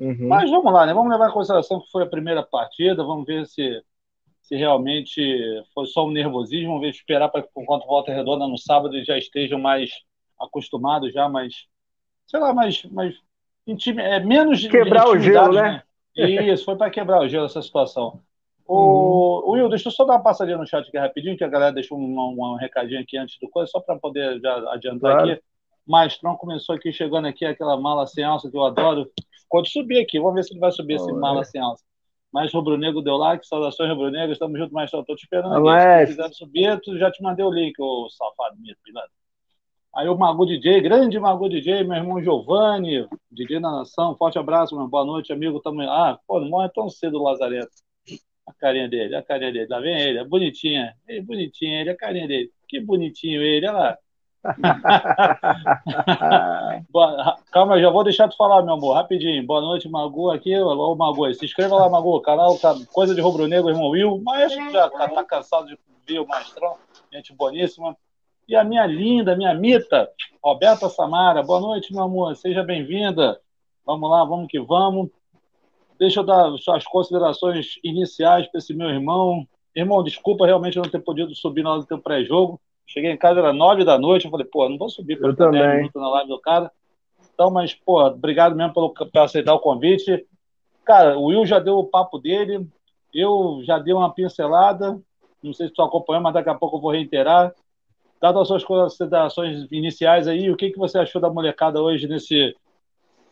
Uhum. 0.00 0.28
Mas 0.28 0.50
vamos 0.50 0.72
lá, 0.72 0.86
né? 0.86 0.92
Vamos 0.92 1.10
levar 1.10 1.28
em 1.28 1.32
consideração 1.32 1.80
que 1.80 1.90
foi 1.90 2.02
a 2.02 2.08
primeira 2.08 2.42
partida, 2.42 3.04
vamos 3.04 3.24
ver 3.24 3.46
se, 3.46 3.82
se 4.42 4.56
realmente 4.56 5.22
foi 5.72 5.86
só 5.86 6.06
um 6.06 6.10
nervosismo, 6.10 6.68
vamos 6.68 6.82
ver, 6.82 6.90
esperar 6.90 7.28
para 7.28 7.42
que, 7.42 7.48
enquanto 7.56 7.86
volta 7.86 8.12
redonda 8.12 8.46
no 8.46 8.58
sábado, 8.58 9.02
já 9.04 9.16
estejam 9.16 9.58
mais 9.58 9.90
acostumados, 10.40 11.12
já 11.12 11.28
mais, 11.28 11.66
sei 12.26 12.40
lá, 12.40 12.52
mais, 12.52 12.84
mais 12.86 13.14
intime, 13.66 14.02
é, 14.02 14.20
menos 14.20 14.66
quebrar 14.66 15.08
o 15.08 15.18
gelo, 15.18 15.54
né? 15.54 15.82
né? 16.16 16.44
Isso, 16.52 16.64
foi 16.64 16.76
para 16.76 16.90
quebrar 16.90 17.20
o 17.20 17.28
gelo 17.28 17.46
essa 17.46 17.62
situação. 17.62 18.20
O, 18.66 19.42
uhum. 19.44 19.52
Will, 19.52 19.68
deixa 19.68 19.88
eu 19.88 19.92
só 19.92 20.04
dar 20.04 20.14
uma 20.14 20.22
passadinha 20.22 20.56
no 20.56 20.66
chat 20.66 20.88
aqui 20.88 20.98
rapidinho, 20.98 21.36
que 21.36 21.44
a 21.44 21.48
galera 21.48 21.72
deixou 21.72 21.98
um, 21.98 22.18
um 22.18 22.56
recadinho 22.56 23.00
aqui 23.00 23.16
antes 23.16 23.38
do 23.38 23.48
coisa, 23.48 23.70
só 23.70 23.78
para 23.78 23.98
poder 23.98 24.40
já 24.40 24.72
adiantar 24.72 25.16
claro. 25.16 25.32
aqui. 25.32 25.42
Mastrão 25.86 26.34
começou 26.34 26.74
aqui, 26.74 26.90
chegando 26.90 27.26
aqui, 27.28 27.44
aquela 27.44 27.78
mala 27.78 28.06
sem 28.06 28.24
alça 28.24 28.50
que 28.50 28.56
eu 28.56 28.64
adoro. 28.64 29.10
Pode 29.54 29.70
subir 29.70 30.00
aqui, 30.00 30.18
vamos 30.18 30.34
ver 30.34 30.42
se 30.42 30.52
ele 30.52 30.58
vai 30.58 30.72
subir 30.72 30.94
esse 30.94 31.12
mala 31.12 31.42
é. 31.42 31.44
sem 31.44 31.60
alça. 31.60 31.84
Mais 32.32 32.52
rubro-negro 32.52 33.00
deu 33.00 33.16
like, 33.16 33.46
saudações 33.46 33.88
rubro-negro, 33.88 34.32
estamos 34.32 34.58
juntos, 34.58 34.72
Mastrão. 34.72 35.02
Estou 35.02 35.14
te 35.14 35.22
esperando 35.22 35.52
aqui. 35.52 35.62
Mas... 35.62 36.08
Se 36.08 36.16
quiser 36.16 36.28
subir, 36.32 36.80
tu 36.80 36.98
já 36.98 37.08
te 37.08 37.22
mandei 37.22 37.44
o 37.44 37.52
link, 37.52 37.80
ô 37.80 38.10
safado 38.10 38.56
mito, 38.58 38.80
cuidado. 38.82 39.08
Aí 39.94 40.08
o 40.08 40.18
Magu 40.18 40.44
DJ, 40.44 40.80
grande 40.80 41.20
Magu 41.20 41.48
DJ, 41.48 41.84
meu 41.84 41.96
irmão 41.96 42.20
Giovanni, 42.20 43.06
DJ 43.30 43.60
da 43.60 43.70
Nação, 43.70 44.16
forte 44.16 44.40
abraço, 44.40 44.76
meu, 44.76 44.88
boa 44.88 45.04
noite, 45.04 45.32
amigo. 45.32 45.60
Tamo... 45.60 45.82
Ah, 45.82 46.18
pô, 46.26 46.40
não 46.40 46.48
morre 46.48 46.68
tão 46.70 46.88
cedo 46.88 47.20
o 47.20 47.22
Lazareto. 47.22 47.70
A 48.48 48.52
carinha 48.54 48.88
dele, 48.88 49.14
a 49.14 49.22
carinha 49.22 49.52
dele, 49.52 49.68
tá 49.68 49.78
vendo 49.78 50.00
ele? 50.00 50.18
É 50.18 50.24
bonitinha, 50.24 50.96
é 51.06 51.20
bonitinho 51.20 51.80
ele, 51.80 51.90
a 51.90 51.96
carinha 51.96 52.26
dele. 52.26 52.50
Que 52.66 52.80
bonitinho 52.80 53.40
ele, 53.40 53.68
olha 53.68 53.78
lá. 53.78 53.98
Calma, 57.50 57.80
já 57.80 57.88
vou 57.88 58.04
deixar 58.04 58.28
tu 58.28 58.36
falar, 58.36 58.62
meu 58.62 58.74
amor, 58.74 58.92
rapidinho. 58.92 59.42
Boa 59.46 59.62
noite, 59.62 59.88
Magu 59.88 60.30
aqui. 60.30 60.54
Ô, 60.58 60.94
Magu, 60.94 61.32
se 61.32 61.46
inscreva 61.46 61.76
lá, 61.76 61.88
Magu, 61.88 62.20
canal 62.20 62.58
Coisa 62.92 63.14
de 63.14 63.22
Rubro 63.22 63.46
Negro, 63.46 63.70
irmão 63.70 63.88
Will. 63.88 64.20
Mas 64.22 64.52
já 64.52 64.90
tá, 64.90 65.08
tá 65.08 65.24
cansado 65.24 65.66
de 65.66 65.78
ver 66.06 66.20
o 66.20 66.26
Maestrão, 66.26 66.76
gente 67.10 67.32
boníssima. 67.32 67.96
E 68.46 68.54
a 68.54 68.62
minha 68.62 68.84
linda, 68.84 69.34
minha 69.34 69.54
mita, 69.54 70.10
Roberta 70.42 70.90
Samara. 70.90 71.42
Boa 71.42 71.60
noite, 71.60 71.94
meu 71.94 72.02
amor, 72.02 72.36
seja 72.36 72.62
bem-vinda. 72.62 73.40
Vamos 73.86 74.10
lá, 74.10 74.24
vamos 74.24 74.48
que 74.48 74.60
vamos. 74.60 75.08
Deixa 75.98 76.20
eu 76.20 76.24
dar 76.24 76.54
suas 76.58 76.84
considerações 76.84 77.78
iniciais 77.82 78.46
para 78.48 78.58
esse 78.58 78.74
meu 78.74 78.90
irmão. 78.90 79.48
Irmão, 79.74 80.04
desculpa 80.04 80.44
realmente 80.44 80.76
não 80.76 80.84
ter 80.84 81.00
podido 81.00 81.34
subir 81.34 81.62
na 81.62 81.72
hora 81.72 81.80
do 81.80 81.86
teu 81.86 81.98
pré-jogo. 81.98 82.60
Cheguei 82.86 83.10
em 83.10 83.16
casa, 83.16 83.40
era 83.40 83.52
nove 83.52 83.84
da 83.84 83.98
noite, 83.98 84.26
eu 84.26 84.30
falei, 84.30 84.46
pô, 84.46 84.68
não 84.68 84.78
vou 84.78 84.88
subir 84.88 85.18
para 85.18 85.30
ficar 85.30 85.50
10 85.50 85.76
minutos 85.76 86.00
na 86.00 86.08
live 86.10 86.28
do 86.28 86.40
cara. 86.40 86.70
Então, 87.32 87.50
mas, 87.50 87.74
pô, 87.74 88.04
obrigado 88.04 88.54
mesmo 88.54 88.72
por, 88.72 88.90
por 88.90 89.18
aceitar 89.18 89.54
o 89.54 89.60
convite. 89.60 90.24
Cara, 90.84 91.18
o 91.18 91.26
Will 91.26 91.46
já 91.46 91.58
deu 91.58 91.78
o 91.78 91.84
papo 91.84 92.18
dele. 92.18 92.66
Eu 93.12 93.60
já 93.62 93.78
dei 93.78 93.94
uma 93.94 94.12
pincelada, 94.12 95.00
não 95.42 95.52
sei 95.52 95.68
se 95.68 95.74
tu 95.74 95.82
acompanhou, 95.82 96.22
mas 96.22 96.34
daqui 96.34 96.50
a 96.50 96.54
pouco 96.54 96.76
eu 96.76 96.80
vou 96.80 96.90
reiterar. 96.90 97.54
Dado 98.20 98.40
as 98.40 98.48
suas 98.48 98.64
considerações 98.64 99.66
iniciais 99.70 100.26
aí, 100.26 100.50
o 100.50 100.56
que, 100.56 100.70
que 100.70 100.78
você 100.78 100.98
achou 100.98 101.20
da 101.20 101.30
molecada 101.30 101.80
hoje 101.80 102.08
nesse, 102.08 102.54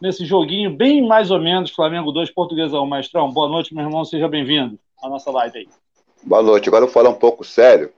nesse 0.01 0.25
joguinho, 0.25 0.77
bem 0.77 1.07
mais 1.07 1.31
ou 1.31 1.41
menos, 1.41 1.71
Flamengo 1.71 2.13
2, 2.13 2.31
Portuguesa 2.31 2.81
1, 2.81 2.87
Maestrão? 2.87 3.31
Boa 3.33 3.49
noite, 3.49 3.75
meu 3.75 3.85
irmão, 3.85 4.05
seja 4.05 4.29
bem-vindo 4.29 4.79
à 5.03 5.09
nossa 5.09 5.31
live 5.31 5.59
aí. 5.59 5.69
Boa 6.23 6.43
noite. 6.43 6.69
Agora 6.69 6.85
eu 6.85 6.87
vou 6.87 6.95
falar 6.95 7.11
um 7.11 7.19
pouco 7.19 7.43
sério. 7.43 7.91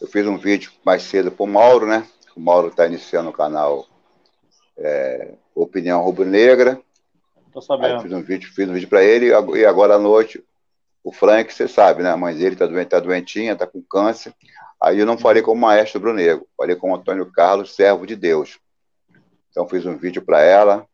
Eu 0.00 0.06
fiz 0.06 0.26
um 0.26 0.38
vídeo 0.38 0.70
mais 0.84 1.02
cedo 1.02 1.30
para 1.30 1.44
o 1.44 1.46
Mauro, 1.46 1.86
né? 1.86 2.06
O 2.36 2.40
Mauro 2.40 2.68
está 2.68 2.86
iniciando 2.86 3.30
o 3.30 3.32
canal 3.32 3.86
é, 4.76 5.34
Opinião 5.54 6.00
Rubro-Negra. 6.02 6.80
Tô 7.52 7.60
sabendo. 7.60 7.96
Aí 7.96 8.02
fiz 8.02 8.12
um 8.12 8.22
vídeo, 8.22 8.52
fiz 8.54 8.68
um 8.68 8.74
vídeo 8.74 8.88
para 8.88 9.02
ele 9.02 9.26
e 9.56 9.66
agora 9.66 9.94
à 9.94 9.98
noite 9.98 10.44
o 11.02 11.10
Frank, 11.10 11.52
você 11.52 11.66
sabe, 11.66 12.02
né? 12.02 12.10
A 12.10 12.16
mãe 12.16 12.36
dele 12.36 12.54
está 12.54 12.66
doente, 12.66 12.88
tá 12.88 13.00
doentinha, 13.00 13.52
está 13.54 13.66
com 13.66 13.82
câncer. 13.82 14.34
Aí 14.80 14.98
eu 14.98 15.06
não 15.06 15.18
falei 15.18 15.42
com 15.42 15.52
o 15.52 15.56
maestro 15.56 16.00
Brunego, 16.00 16.46
falei 16.56 16.76
com 16.76 16.92
o 16.92 16.94
Antônio 16.94 17.26
Carlos, 17.32 17.74
servo 17.74 18.06
de 18.06 18.14
Deus. 18.14 18.60
Então 19.50 19.68
fiz 19.68 19.84
um 19.86 19.96
vídeo 19.96 20.22
para 20.22 20.40
ela, 20.42 20.86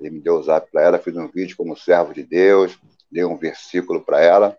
ele 0.00 0.10
me 0.10 0.20
deu 0.20 0.34
o 0.34 0.42
zap 0.42 0.70
para 0.70 0.82
ela, 0.82 0.98
fiz 0.98 1.16
um 1.16 1.28
vídeo 1.28 1.56
como 1.56 1.76
servo 1.76 2.12
de 2.12 2.22
Deus, 2.22 2.78
dei 3.10 3.24
um 3.24 3.36
versículo 3.36 4.00
para 4.02 4.20
ela. 4.20 4.58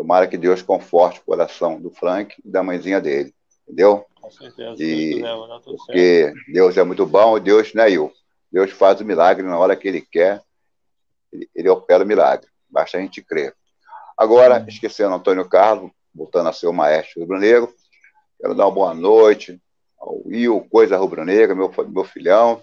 Tomara 0.00 0.26
que 0.26 0.38
Deus 0.38 0.62
conforte 0.62 1.20
o 1.20 1.24
coração 1.24 1.78
do 1.78 1.90
Frank 1.90 2.34
e 2.42 2.48
da 2.50 2.62
mãezinha 2.62 3.02
dele, 3.02 3.34
entendeu? 3.64 4.06
Com 4.18 4.30
certeza. 4.30 4.82
E, 4.82 5.22
porque 5.62 6.32
Deus 6.50 6.74
é 6.78 6.82
muito 6.82 7.04
bom, 7.04 7.38
Deus, 7.38 7.74
né, 7.74 7.90
eu? 7.90 8.10
Deus 8.50 8.70
faz 8.70 8.98
o 9.02 9.04
milagre 9.04 9.46
na 9.46 9.58
hora 9.58 9.76
que 9.76 9.86
Ele 9.86 10.00
quer, 10.00 10.40
Ele, 11.30 11.50
ele 11.54 11.68
opera 11.68 12.02
o 12.02 12.06
milagre, 12.06 12.48
basta 12.70 12.96
a 12.96 13.00
gente 13.02 13.20
crer. 13.20 13.54
Agora, 14.16 14.64
esquecendo 14.66 15.14
Antônio 15.14 15.46
Carlos, 15.46 15.90
voltando 16.14 16.48
a 16.48 16.52
ser 16.54 16.68
o 16.68 16.72
maestro 16.72 17.20
rubro-negro, 17.20 17.70
quero 18.40 18.54
dar 18.54 18.64
uma 18.64 18.74
boa 18.74 18.94
noite 18.94 19.60
ao 19.98 20.22
Will, 20.24 20.66
Coisa 20.70 20.96
Rubro-Negra, 20.96 21.54
meu, 21.54 21.70
meu 21.90 22.04
filhão, 22.04 22.62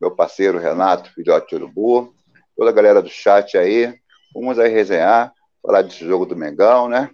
meu 0.00 0.10
parceiro 0.10 0.58
Renato, 0.58 1.12
filhote 1.12 1.50
de 1.50 1.62
Urubu, 1.62 2.12
toda 2.56 2.70
a 2.70 2.74
galera 2.74 3.00
do 3.00 3.08
chat 3.08 3.56
aí, 3.56 3.96
vamos 4.34 4.58
aí 4.58 4.68
resenhar, 4.68 5.32
falar 5.66 5.82
desse 5.82 6.06
jogo 6.06 6.24
do 6.24 6.36
Mengão, 6.36 6.88
né? 6.88 7.10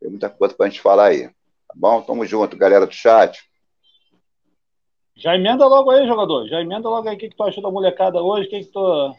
Tem 0.00 0.08
muita 0.08 0.30
coisa 0.30 0.54
pra 0.54 0.68
gente 0.68 0.80
falar 0.80 1.06
aí. 1.06 1.24
Tá 1.26 1.74
bom? 1.74 2.00
Tamo 2.00 2.24
junto, 2.24 2.56
galera 2.56 2.86
do 2.86 2.94
chat. 2.94 3.42
Já 5.16 5.34
emenda 5.34 5.66
logo 5.66 5.90
aí, 5.90 6.06
jogador. 6.06 6.46
Já 6.46 6.60
emenda 6.60 6.88
logo 6.88 7.08
aí 7.08 7.16
o 7.16 7.18
que, 7.18 7.28
que 7.28 7.36
tu 7.36 7.42
achou 7.42 7.62
da 7.62 7.70
molecada 7.70 8.22
hoje, 8.22 8.46
o 8.46 8.50
que, 8.50 8.60
que 8.60 8.72
tu. 8.72 9.14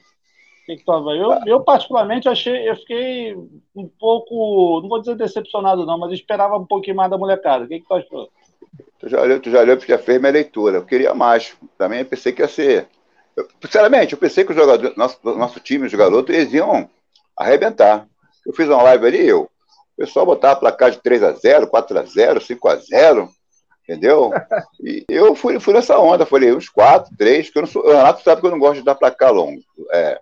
Que 0.66 0.78
que 0.78 0.86
tu... 0.86 1.12
Eu, 1.12 1.46
eu, 1.46 1.60
particularmente, 1.62 2.30
achei, 2.30 2.70
eu 2.70 2.76
fiquei 2.78 3.36
um 3.76 3.88
pouco, 4.00 4.80
não 4.82 4.88
vou 4.88 5.00
dizer 5.00 5.16
decepcionado, 5.16 5.86
não, 5.86 5.98
mas 5.98 6.14
esperava 6.14 6.58
um 6.58 6.66
pouquinho 6.66 6.96
mais 6.96 7.12
da 7.12 7.18
molecada. 7.18 7.66
O 7.66 7.68
que, 7.68 7.82
que 7.82 7.88
tu 7.88 7.94
achou? 7.94 8.30
Tu 9.00 9.10
já 9.10 9.22
leu, 9.24 9.42
tu 9.42 9.52
já 9.52 9.62
leu, 9.62 9.78
porque 9.78 9.92
já 9.92 9.98
fez 9.98 10.20
minha 10.20 10.32
leitura. 10.32 10.78
Eu 10.78 10.86
queria 10.86 11.14
mais. 11.14 11.58
Também 11.78 12.06
pensei 12.06 12.32
que 12.32 12.42
ia 12.42 12.48
ser. 12.48 12.88
Eu, 13.36 13.48
sinceramente, 13.62 14.14
eu 14.14 14.20
pensei 14.20 14.46
que 14.46 14.52
o 14.52 14.56
jogador, 14.56 14.94
nosso, 14.96 15.20
nosso 15.24 15.60
time, 15.60 15.86
os 15.86 15.94
garotos, 15.94 16.34
eles 16.34 16.54
iam 16.54 16.90
arrebentar. 17.36 18.08
Eu 18.50 18.56
fiz 18.56 18.68
uma 18.68 18.82
live 18.82 19.06
ali, 19.06 19.28
eu, 19.28 19.44
o 19.44 19.50
pessoal 19.96 20.26
botava 20.26 20.60
placar 20.60 20.90
de 20.90 20.98
3x0, 20.98 21.70
4x0, 21.70 22.40
5x0, 22.40 23.30
entendeu? 23.84 24.32
E 24.82 25.06
eu 25.08 25.36
fui, 25.36 25.60
fui 25.60 25.72
nessa 25.72 26.00
onda, 26.00 26.26
falei, 26.26 26.52
uns 26.52 26.68
4, 26.68 27.16
3, 27.16 27.52
que 27.52 27.58
eu 27.60 27.62
não 27.62 27.70
sou. 27.70 27.86
O 27.86 27.90
Renato 27.90 28.24
sabe 28.24 28.42
que 28.42 28.48
eu 28.48 28.52
não 28.52 28.58
gosto 28.58 28.80
de 28.80 28.86
dar 28.86 28.96
placar 28.96 29.32
longo. 29.32 29.62
É, 29.92 30.20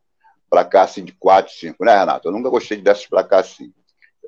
placar 0.50 0.84
assim 0.84 1.06
de 1.06 1.14
4, 1.14 1.54
5, 1.54 1.86
né, 1.86 1.98
Renato? 1.98 2.28
Eu 2.28 2.34
nunca 2.34 2.50
gostei 2.50 2.76
de 2.76 2.84
dar 2.84 2.92
esses 2.92 3.08
placar 3.08 3.40
assim. 3.40 3.72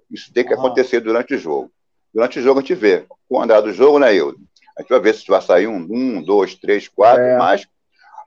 Isso 0.10 0.32
tem 0.32 0.46
que 0.46 0.53
acontecer 0.53 1.01
durante 1.01 1.34
o 1.34 1.38
jogo. 1.38 1.70
Durante 2.13 2.39
o 2.39 2.41
jogo 2.41 2.60
a 2.60 2.62
gente 2.62 2.75
vê. 2.75 3.06
Com 3.27 3.39
o 3.39 3.41
andar 3.41 3.60
do 3.60 3.74
jogo, 3.74 4.00
né, 4.00 4.15
eu? 4.15 4.34
A 4.77 4.82
gente 4.82 4.89
vai 4.89 5.00
ver 5.01 5.13
se 5.13 5.27
vai 5.27 5.41
sair 5.41 5.68
um, 5.68 5.86
um 5.89 6.22
dois, 6.22 6.56
três, 6.56 6.88
quatro, 6.88 7.22
é. 7.22 7.38
mais. 7.38 7.68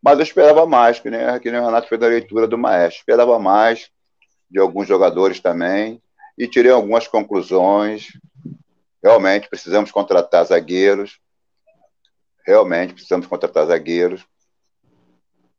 Mas 0.02 0.18
eu 0.18 0.24
esperava 0.24 0.66
mais, 0.66 1.00
que 1.00 1.08
nem, 1.08 1.40
que 1.40 1.50
nem 1.50 1.60
o 1.60 1.64
Renato 1.64 1.88
fez 1.88 2.02
a 2.02 2.08
leitura 2.08 2.46
do 2.46 2.58
Maestro. 2.58 2.98
Esperava 3.00 3.38
mais 3.38 3.90
de 4.52 4.60
alguns 4.60 4.86
jogadores 4.86 5.40
também, 5.40 6.00
e 6.36 6.46
tirei 6.46 6.70
algumas 6.70 7.08
conclusões. 7.08 8.08
Realmente 9.02 9.48
precisamos 9.48 9.90
contratar 9.90 10.44
zagueiros. 10.44 11.18
Realmente 12.46 12.92
precisamos 12.92 13.26
contratar 13.26 13.66
zagueiros. 13.66 14.26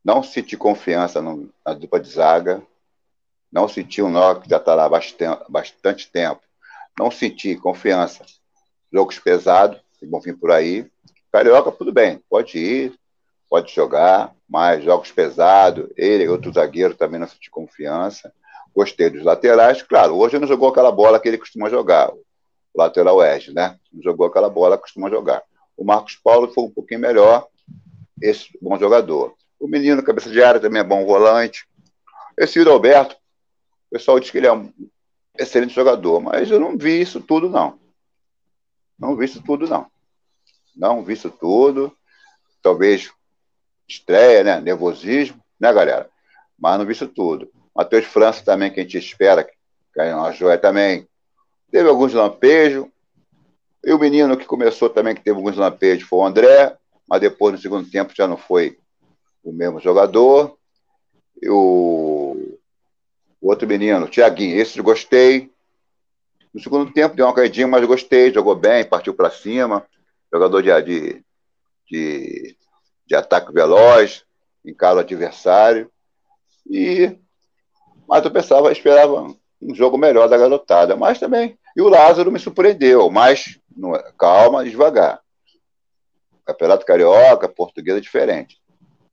Não 0.04 0.22
senti 0.22 0.56
confiança 0.56 1.20
no, 1.20 1.52
na 1.66 1.74
dupla 1.74 1.98
de 1.98 2.08
zaga. 2.08 2.62
Não 3.50 3.68
senti 3.68 4.00
um 4.00 4.08
nó 4.08 4.36
que 4.36 4.48
já 4.48 4.58
está 4.58 4.74
lá 4.74 4.88
bastante, 4.88 5.44
bastante 5.48 6.10
tempo. 6.10 6.42
Não 6.96 7.10
senti 7.10 7.56
confiança. 7.56 8.24
Jogos 8.92 9.18
pesados, 9.18 9.80
que 9.98 10.06
vão 10.06 10.20
vir 10.20 10.38
por 10.38 10.52
aí. 10.52 10.88
Carioca, 11.32 11.72
tudo 11.72 11.92
bem, 11.92 12.22
pode 12.30 12.58
ir, 12.58 12.94
pode 13.50 13.74
jogar, 13.74 14.32
mas 14.48 14.84
jogos 14.84 15.10
pesados, 15.10 15.88
ele 15.96 16.28
outro 16.28 16.52
zagueiro 16.52 16.94
também 16.94 17.18
não 17.18 17.26
senti 17.26 17.50
confiança. 17.50 18.32
Gostei 18.74 19.08
dos 19.08 19.22
laterais, 19.22 19.82
claro, 19.82 20.16
hoje 20.16 20.38
não 20.38 20.48
jogou 20.48 20.68
aquela 20.68 20.90
bola 20.90 21.20
que 21.20 21.28
ele 21.28 21.38
costuma 21.38 21.70
jogar, 21.70 22.10
o 22.12 22.18
lateral 22.74 23.24
Edge, 23.24 23.52
né? 23.52 23.78
Não 23.92 24.02
jogou 24.02 24.26
aquela 24.26 24.50
bola 24.50 24.76
que 24.76 24.82
costuma 24.82 25.08
jogar. 25.08 25.42
O 25.76 25.84
Marcos 25.84 26.16
Paulo 26.16 26.52
foi 26.52 26.64
um 26.64 26.70
pouquinho 26.70 27.00
melhor, 27.00 27.46
esse 28.20 28.58
bom 28.60 28.76
jogador. 28.78 29.34
O 29.60 29.68
menino, 29.68 30.02
cabeça 30.02 30.28
de 30.28 30.42
área, 30.42 30.60
também 30.60 30.80
é 30.80 30.84
bom 30.84 31.04
volante. 31.04 31.66
Esse 32.36 32.58
Yuri 32.58 32.70
Alberto, 32.70 33.14
o 33.88 33.90
pessoal 33.92 34.18
diz 34.18 34.30
que 34.30 34.38
ele 34.38 34.46
é 34.48 34.52
um 34.52 34.72
excelente 35.38 35.74
jogador, 35.74 36.20
mas 36.20 36.50
eu 36.50 36.58
não 36.58 36.76
vi 36.76 37.00
isso 37.00 37.20
tudo, 37.20 37.48
não. 37.48 37.78
Não 38.98 39.16
vi 39.16 39.24
isso 39.26 39.42
tudo, 39.42 39.68
não. 39.68 39.86
Não 40.76 41.04
vi 41.04 41.14
isso 41.14 41.30
tudo. 41.30 41.96
Talvez 42.62 43.12
estreia, 43.88 44.42
né? 44.42 44.60
Nervosismo, 44.60 45.40
né, 45.60 45.72
galera? 45.72 46.10
Mas 46.58 46.78
não 46.78 46.86
vi 46.86 46.92
isso 46.92 47.08
tudo. 47.08 47.48
Matheus 47.74 48.04
França 48.04 48.44
também, 48.44 48.70
que 48.70 48.80
a 48.80 48.82
gente 48.82 48.98
espera, 48.98 49.44
que 49.44 50.00
é 50.00 50.14
uma 50.14 50.32
joia 50.32 50.56
também. 50.56 51.08
Teve 51.70 51.88
alguns 51.88 52.12
lampejos. 52.12 52.86
E 53.84 53.92
o 53.92 53.98
menino 53.98 54.36
que 54.36 54.46
começou 54.46 54.88
também, 54.88 55.14
que 55.14 55.22
teve 55.22 55.36
alguns 55.36 55.56
lampejos, 55.56 56.08
foi 56.08 56.20
o 56.20 56.24
André, 56.24 56.76
mas 57.06 57.20
depois, 57.20 57.52
no 57.52 57.60
segundo 57.60 57.90
tempo, 57.90 58.14
já 58.16 58.26
não 58.26 58.36
foi 58.36 58.78
o 59.42 59.52
mesmo 59.52 59.80
jogador. 59.80 60.56
E 61.42 61.48
o, 61.48 62.58
o 63.40 63.48
outro 63.48 63.66
menino, 63.68 64.06
o 64.06 64.08
Tiaguinho, 64.08 64.56
esse 64.56 64.78
eu 64.78 64.84
gostei. 64.84 65.50
No 66.52 66.60
segundo 66.60 66.92
tempo 66.92 67.16
deu 67.16 67.26
uma 67.26 67.34
caidinha, 67.34 67.66
mas 67.66 67.84
gostei, 67.84 68.32
jogou 68.32 68.54
bem, 68.54 68.84
partiu 68.84 69.12
para 69.12 69.30
cima. 69.30 69.84
Jogador 70.32 70.62
de, 70.62 70.82
de, 70.82 71.24
de, 71.90 72.56
de 73.06 73.14
ataque 73.14 73.52
veloz, 73.52 74.24
encara 74.64 74.96
o 74.96 75.00
adversário. 75.00 75.90
E 76.70 77.18
mas 78.08 78.24
eu 78.24 78.30
pensava, 78.30 78.72
esperava 78.72 79.34
um 79.62 79.74
jogo 79.74 79.96
melhor 79.96 80.28
da 80.28 80.36
garotada. 80.36 80.96
Mas 80.96 81.18
também. 81.18 81.58
E 81.76 81.80
o 81.80 81.88
Lázaro 81.88 82.30
me 82.30 82.38
surpreendeu, 82.38 83.10
mas 83.10 83.58
é, 83.96 84.12
calma, 84.18 84.64
devagar. 84.64 85.20
Campeonato 86.44 86.84
Carioca, 86.84 87.48
português 87.48 87.96
é 87.96 88.00
diferente. 88.00 88.60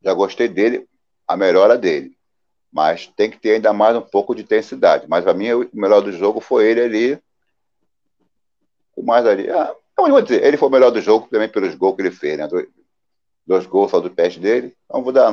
Já 0.03 0.13
gostei 0.13 0.48
dele, 0.48 0.88
a 1.27 1.38
melhora 1.38 1.77
dele. 1.77 2.12
Mas 2.71 3.07
tem 3.15 3.29
que 3.29 3.39
ter 3.39 3.53
ainda 3.53 3.74
mais 3.74 3.95
um 3.95 4.01
pouco 4.01 4.36
de 4.36 4.43
intensidade. 4.43 5.05
Mas 5.07 5.24
para 5.24 5.33
mim, 5.33 5.51
o 5.51 5.69
melhor 5.74 6.01
do 6.01 6.12
jogo 6.12 6.39
foi 6.39 6.67
ele 6.67 6.81
ali. 6.81 7.19
O 8.95 9.03
mais 9.03 9.25
ali. 9.25 9.50
Ah, 9.50 9.74
não 9.98 10.10
vou 10.10 10.21
dizer, 10.21 10.43
ele 10.43 10.57
foi 10.57 10.67
o 10.67 10.71
melhor 10.71 10.89
do 10.91 11.01
jogo 11.01 11.27
também 11.29 11.50
pelos 11.50 11.75
gols 11.75 11.95
que 11.95 12.01
ele 12.01 12.12
fez, 12.12 12.38
né? 12.38 12.48
Dois, 13.45 13.65
gols 13.65 13.91
só 13.91 14.00
do 14.00 14.10
peste 14.10 14.39
dele. 14.39 14.75
Então 14.86 15.03
vou 15.03 15.12
dar. 15.12 15.31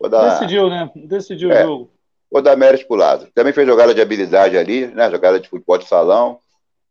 Vou 0.00 0.08
dar 0.08 0.30
Decidiu, 0.30 0.68
né? 0.68 0.90
Decidiu 0.94 1.50
é, 1.50 1.64
o 1.64 1.66
jogo. 1.66 1.90
Vou 2.30 2.42
dar 2.42 2.56
mérito 2.56 2.86
pro 2.86 2.96
Lázaro. 2.96 3.30
Também 3.32 3.52
fez 3.52 3.66
jogada 3.66 3.94
de 3.94 4.00
habilidade 4.00 4.56
ali, 4.56 4.86
né? 4.86 5.10
Jogada 5.10 5.40
de 5.40 5.48
futebol 5.48 5.78
de 5.78 5.86
salão. 5.86 6.40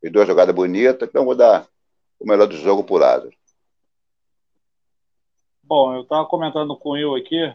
Fez 0.02 0.12
duas 0.12 0.28
jogadas 0.28 0.54
bonitas. 0.54 1.08
Então 1.08 1.26
vou 1.26 1.36
dar 1.36 1.68
o 2.20 2.28
melhor 2.28 2.48
do 2.48 2.58
jogo 2.58 2.84
pro 2.84 2.98
Lázaro. 2.98 3.36
Bom, 5.64 5.94
eu 5.94 6.02
estava 6.02 6.26
comentando 6.26 6.76
com 6.78 6.90
o 6.90 6.94
Will 6.94 7.16
aqui 7.16 7.54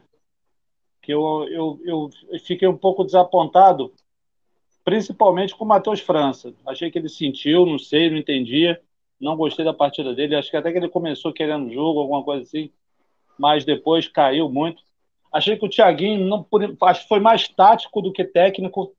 que 1.03 1.13
eu, 1.13 1.49
eu, 1.51 1.81
eu 1.85 2.11
fiquei 2.45 2.69
um 2.69 2.77
pouco 2.77 3.03
desapontado, 3.03 3.93
principalmente 4.85 5.55
com 5.55 5.65
o 5.65 5.69
Matheus 5.69 5.99
França. 5.99 6.55
Achei 6.65 6.91
que 6.91 6.99
ele 6.99 7.09
sentiu, 7.09 7.67
não 7.67 7.79
sei, 7.79 8.09
não 8.09 8.17
entendia. 8.17 8.81
Não 9.21 9.37
gostei 9.37 9.65
da 9.65 9.75
partida 9.75 10.15
dele. 10.15 10.37
Acho 10.37 10.51
que 10.51 10.57
até 10.57 10.71
que 10.71 10.79
ele 10.79 10.89
começou 10.89 11.33
querendo 11.33 11.73
jogo, 11.73 12.01
alguma 12.01 12.23
coisa 12.23 12.43
assim, 12.43 12.71
mas 13.39 13.65
depois 13.65 14.07
caiu 14.09 14.49
muito. 14.49 14.83
Achei 15.33 15.57
que 15.57 15.65
o 15.65 15.69
Thiaguinho 15.69 16.27
não, 16.27 16.47
acho 16.83 17.03
que 17.03 17.09
foi 17.09 17.19
mais 17.19 17.49
tático 17.49 18.03
do 18.03 18.13
que 18.13 18.23
técnico. 18.23 18.95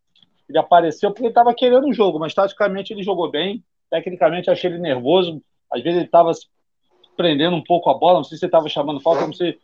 Ele 0.49 0.57
apareceu 0.57 1.11
porque 1.11 1.23
ele 1.23 1.29
estava 1.29 1.53
querendo 1.53 1.87
o 1.87 1.93
jogo, 1.93 2.17
mas 2.17 2.33
taticamente 2.33 2.91
ele 2.91 3.03
jogou 3.03 3.29
bem. 3.29 3.63
Tecnicamente 3.89 4.49
achei 4.49 4.71
ele 4.71 4.79
nervoso. 4.79 5.41
Às 5.71 5.83
vezes 5.83 5.97
ele 5.97 6.07
estava 6.07 6.31
prendendo 7.15 7.55
um 7.55 7.63
pouco 7.63 7.89
a 7.89 7.93
bola. 7.93 8.17
Não 8.17 8.23
sei 8.23 8.37
se 8.37 8.45
ele 8.45 8.49
estava 8.49 8.67
chamando 8.67 8.99
falta, 8.99 9.27
não 9.27 9.33
sei. 9.33 9.59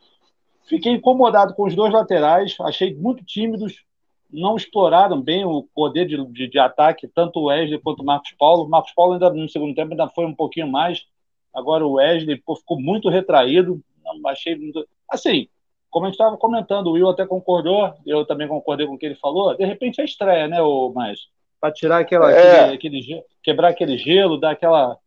Fiquei 0.65 0.91
incomodado 0.91 1.55
com 1.55 1.65
os 1.65 1.75
dois 1.75 1.91
laterais. 1.91 2.55
Achei 2.61 2.93
muito 2.93 3.25
tímidos. 3.25 3.83
não 4.31 4.55
exploraram 4.55 5.19
bem 5.19 5.43
o 5.43 5.63
poder 5.73 6.05
de, 6.05 6.23
de, 6.31 6.47
de, 6.47 6.59
ataque, 6.59 7.07
tanto 7.07 7.39
o 7.39 7.45
Wesley 7.45 7.79
quanto 7.79 8.03
o 8.03 8.05
Marcos 8.05 8.33
Paulo. 8.37 8.65
O 8.65 8.69
Marcos 8.69 8.93
Paulo, 8.93 9.13
ainda 9.13 9.31
no 9.31 9.49
segundo 9.49 9.73
tempo, 9.73 9.91
ainda 9.91 10.07
foi 10.07 10.25
um 10.25 10.35
pouquinho 10.35 10.67
mais. 10.67 11.03
Agora 11.51 11.83
o 11.85 11.93
Wesley 11.93 12.37
pô, 12.37 12.55
ficou 12.55 12.79
muito 12.79 13.09
retraído. 13.09 13.81
Não, 14.03 14.29
achei 14.29 14.55
muito... 14.55 14.87
Assim, 15.09 15.47
como 15.89 16.05
a 16.05 16.09
gente 16.09 16.15
estava 16.15 16.37
comentando, 16.37 16.87
o 16.87 16.91
Will 16.91 17.09
até 17.09 17.25
concordou, 17.25 17.93
eu 18.05 18.25
também 18.25 18.47
concordei 18.47 18.85
com 18.85 18.93
o 18.93 18.97
que 18.97 19.05
ele 19.05 19.15
falou. 19.15 19.55
De 19.55 19.65
repente 19.65 19.99
é 20.01 20.05
estreia, 20.05 20.47
né, 20.47 20.61
o 20.61 20.91
mais 20.93 21.19
Para 21.59 21.71
tirar 21.71 21.99
aquela, 21.99 22.31
é. 22.31 22.73
aquele, 22.73 22.99
aquele, 22.99 23.23
quebrar 23.43 23.69
aquele 23.69 23.97
gelo, 23.97 24.39
dar 24.39 24.51
aquela. 24.51 24.97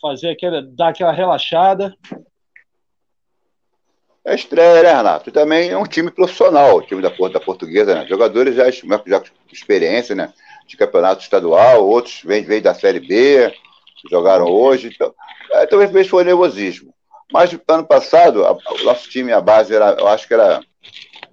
fazer 0.00 0.30
aquele, 0.30 0.62
dar 0.62 0.88
aquela 0.88 1.12
relaxada. 1.12 1.96
É 4.24 4.34
estreia, 4.34 4.82
né, 4.82 4.94
Renato? 4.94 5.28
E 5.28 5.32
também 5.32 5.70
é 5.70 5.78
um 5.78 5.84
time 5.84 6.10
profissional, 6.10 6.76
o 6.76 6.82
time 6.82 7.02
da, 7.02 7.08
da 7.08 7.40
portuguesa, 7.40 7.94
né? 7.94 8.06
Jogadores 8.06 8.54
já, 8.54 8.70
já 8.70 9.20
com 9.20 9.26
experiência, 9.52 10.14
né? 10.14 10.32
De 10.66 10.76
campeonato 10.76 11.22
estadual, 11.22 11.86
outros 11.88 12.22
vêm, 12.24 12.44
vêm 12.44 12.62
da 12.62 12.72
Série 12.72 13.00
B, 13.00 13.52
jogaram 14.08 14.46
hoje. 14.46 14.90
Então, 14.94 15.12
é, 15.50 15.66
talvez 15.66 16.08
foi 16.08 16.22
nervosismo. 16.22 16.92
Mas 17.32 17.56
ano 17.66 17.86
passado, 17.86 18.44
a, 18.44 18.52
o 18.52 18.84
nosso 18.84 19.08
time, 19.08 19.32
a 19.32 19.40
base, 19.40 19.74
era, 19.74 19.96
eu 19.98 20.06
acho 20.06 20.28
que 20.28 20.34
era 20.34 20.60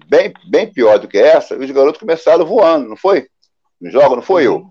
bem, 0.07 0.33
bem 0.47 0.71
pior 0.71 0.97
do 0.97 1.07
que 1.07 1.17
essa, 1.17 1.55
e 1.55 1.59
os 1.59 1.71
garotos 1.71 1.99
começaram 1.99 2.45
voando, 2.45 2.87
não 2.87 2.97
foi? 2.97 3.27
No 3.79 3.91
jogo, 3.91 4.15
não 4.15 4.23
foi 4.23 4.47
eu? 4.47 4.69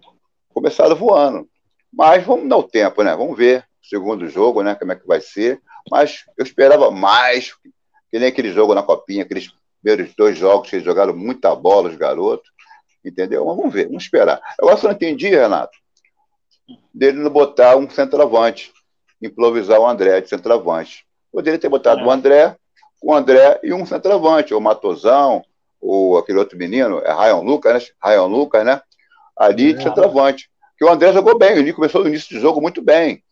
Começaram 0.49 0.97
voando. 0.97 1.49
Mas 1.93 2.25
vamos 2.25 2.49
dar 2.49 2.57
o 2.57 2.63
tempo, 2.63 3.03
né? 3.03 3.15
Vamos 3.15 3.37
ver 3.37 3.65
o 3.83 3.87
segundo 3.87 4.29
jogo, 4.29 4.63
né? 4.63 4.75
Como 4.75 4.93
é 4.93 4.97
que 4.97 5.07
vai 5.07 5.21
ser. 5.21 5.61
Mas 5.91 6.25
eu 6.37 6.45
esperava 6.45 6.91
mais 6.91 7.55
que 8.11 8.19
nem 8.19 8.29
aquele 8.29 8.53
jogo 8.53 8.75
na 8.75 8.83
Copinha, 8.83 9.23
aqueles 9.23 9.51
primeiros 9.81 10.15
dois 10.15 10.37
jogos 10.37 10.69
que 10.69 10.77
eles 10.77 10.85
jogaram 10.85 11.15
muita 11.15 11.55
bola, 11.55 11.89
os 11.89 11.97
garotos, 11.97 12.51
entendeu? 13.05 13.45
Mas 13.47 13.57
vamos 13.57 13.73
ver, 13.73 13.87
vamos 13.87 14.05
esperar. 14.05 14.41
Eu 14.61 14.77
só 14.77 14.89
não 14.89 14.95
entendi, 14.95 15.29
Renato, 15.29 15.77
dele 16.93 17.19
não 17.19 17.31
botar 17.31 17.77
um 17.77 17.89
centroavante, 17.89 18.73
improvisar 19.23 19.79
o 19.81 19.87
André 19.87 20.21
de 20.21 20.29
centroavante. 20.29 21.07
Poderia 21.33 21.59
ter 21.59 21.69
botado 21.69 22.01
é. 22.01 22.05
o 22.05 22.11
André, 22.11 22.57
o 23.03 23.15
André 23.15 23.61
e 23.63 23.73
um 23.73 23.87
centroavante, 23.87 24.55
ou 24.55 24.61
Matosão, 24.61 25.43
ou 25.81 26.19
aquele 26.19 26.39
outro 26.39 26.59
menino, 26.59 27.01
é 27.01 27.13
Ryan 27.13 27.41
Lucas, 27.41 27.75
né? 27.75 27.91
Ryan 28.03 28.25
Lucas, 28.25 28.65
né? 28.65 28.81
Ali 29.37 29.73
de 29.73 29.81
é. 29.81 29.83
centroavante. 29.83 30.51
Que 30.77 30.85
o 30.85 30.91
André 30.91 31.13
jogou 31.13 31.39
bem, 31.39 31.59
ele 31.59 31.73
começou 31.73 32.03
no 32.03 32.09
início 32.09 32.37
do 32.37 32.41
jogo 32.41 32.61
muito 32.61 32.83
bem. 32.83 33.23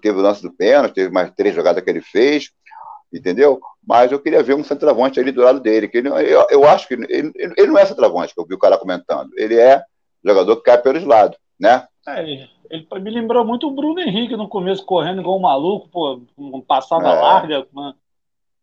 Teve 0.00 0.18
o 0.18 0.22
lance 0.22 0.42
do 0.42 0.50
pênalti, 0.50 0.94
teve 0.94 1.12
mais 1.12 1.30
três 1.32 1.54
jogadas 1.54 1.82
que 1.82 1.90
ele 1.90 2.00
fez 2.00 2.50
entendeu? 3.12 3.60
Mas 3.86 4.12
eu 4.12 4.20
queria 4.20 4.42
ver 4.42 4.54
um 4.54 4.64
centroavante 4.64 5.18
ali 5.18 5.32
do 5.32 5.42
lado 5.42 5.60
dele, 5.60 5.88
que 5.88 5.98
ele, 5.98 6.08
eu, 6.08 6.46
eu 6.50 6.68
acho 6.68 6.86
que 6.86 6.94
ele, 6.94 7.32
ele 7.34 7.66
não 7.66 7.78
é 7.78 7.86
centroavante, 7.86 8.34
que 8.34 8.40
eu 8.40 8.46
vi 8.46 8.54
o 8.54 8.58
cara 8.58 8.78
comentando. 8.78 9.30
Ele 9.36 9.58
é 9.58 9.82
jogador 10.24 10.56
que 10.56 10.62
cai 10.62 10.78
pelos 10.80 11.04
lados, 11.04 11.38
né? 11.58 11.86
É, 12.06 12.48
ele 12.70 12.86
me 13.00 13.10
lembrou 13.10 13.44
muito 13.44 13.66
o 13.66 13.70
Bruno 13.70 14.00
Henrique 14.00 14.36
no 14.36 14.48
começo, 14.48 14.84
correndo 14.84 15.20
igual 15.20 15.38
um 15.38 15.42
maluco, 15.42 15.88
pô, 15.88 16.20
passava 16.66 17.08
é. 17.08 17.20
larga, 17.20 17.66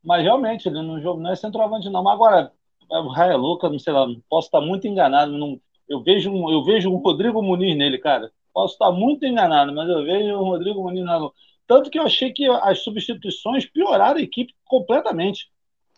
mas 0.03 0.23
realmente 0.23 0.67
ele 0.67 0.81
não, 0.81 0.97
não 0.97 1.31
é 1.31 1.35
centroavante 1.35 1.89
não. 1.89 2.03
Mas 2.03 2.13
agora, 2.13 2.51
o 2.89 3.07
Raia 3.07 3.35
Luca, 3.35 3.69
não 3.69 3.79
sei 3.79 3.93
lá, 3.93 4.07
posso 4.29 4.47
estar 4.47 4.61
muito 4.61 4.87
enganado, 4.87 5.31
não, 5.31 5.59
eu 5.89 6.01
vejo 6.01 6.31
eu 6.49 6.63
vejo 6.63 6.91
um 6.91 6.97
Rodrigo 6.97 7.41
Muniz 7.41 7.75
nele, 7.75 7.97
cara. 7.97 8.31
Posso 8.53 8.73
estar 8.73 8.91
muito 8.91 9.25
enganado, 9.25 9.73
mas 9.73 9.89
eu 9.89 10.03
vejo 10.03 10.33
o 10.35 10.43
Rodrigo 10.43 10.81
Muniz 10.81 11.03
na 11.03 11.19
tanto 11.67 11.89
que 11.89 11.97
eu 11.97 12.03
achei 12.03 12.31
que 12.31 12.45
as 12.45 12.83
substituições 12.83 13.65
pioraram 13.65 14.19
a 14.19 14.21
equipe 14.21 14.53
completamente. 14.65 15.49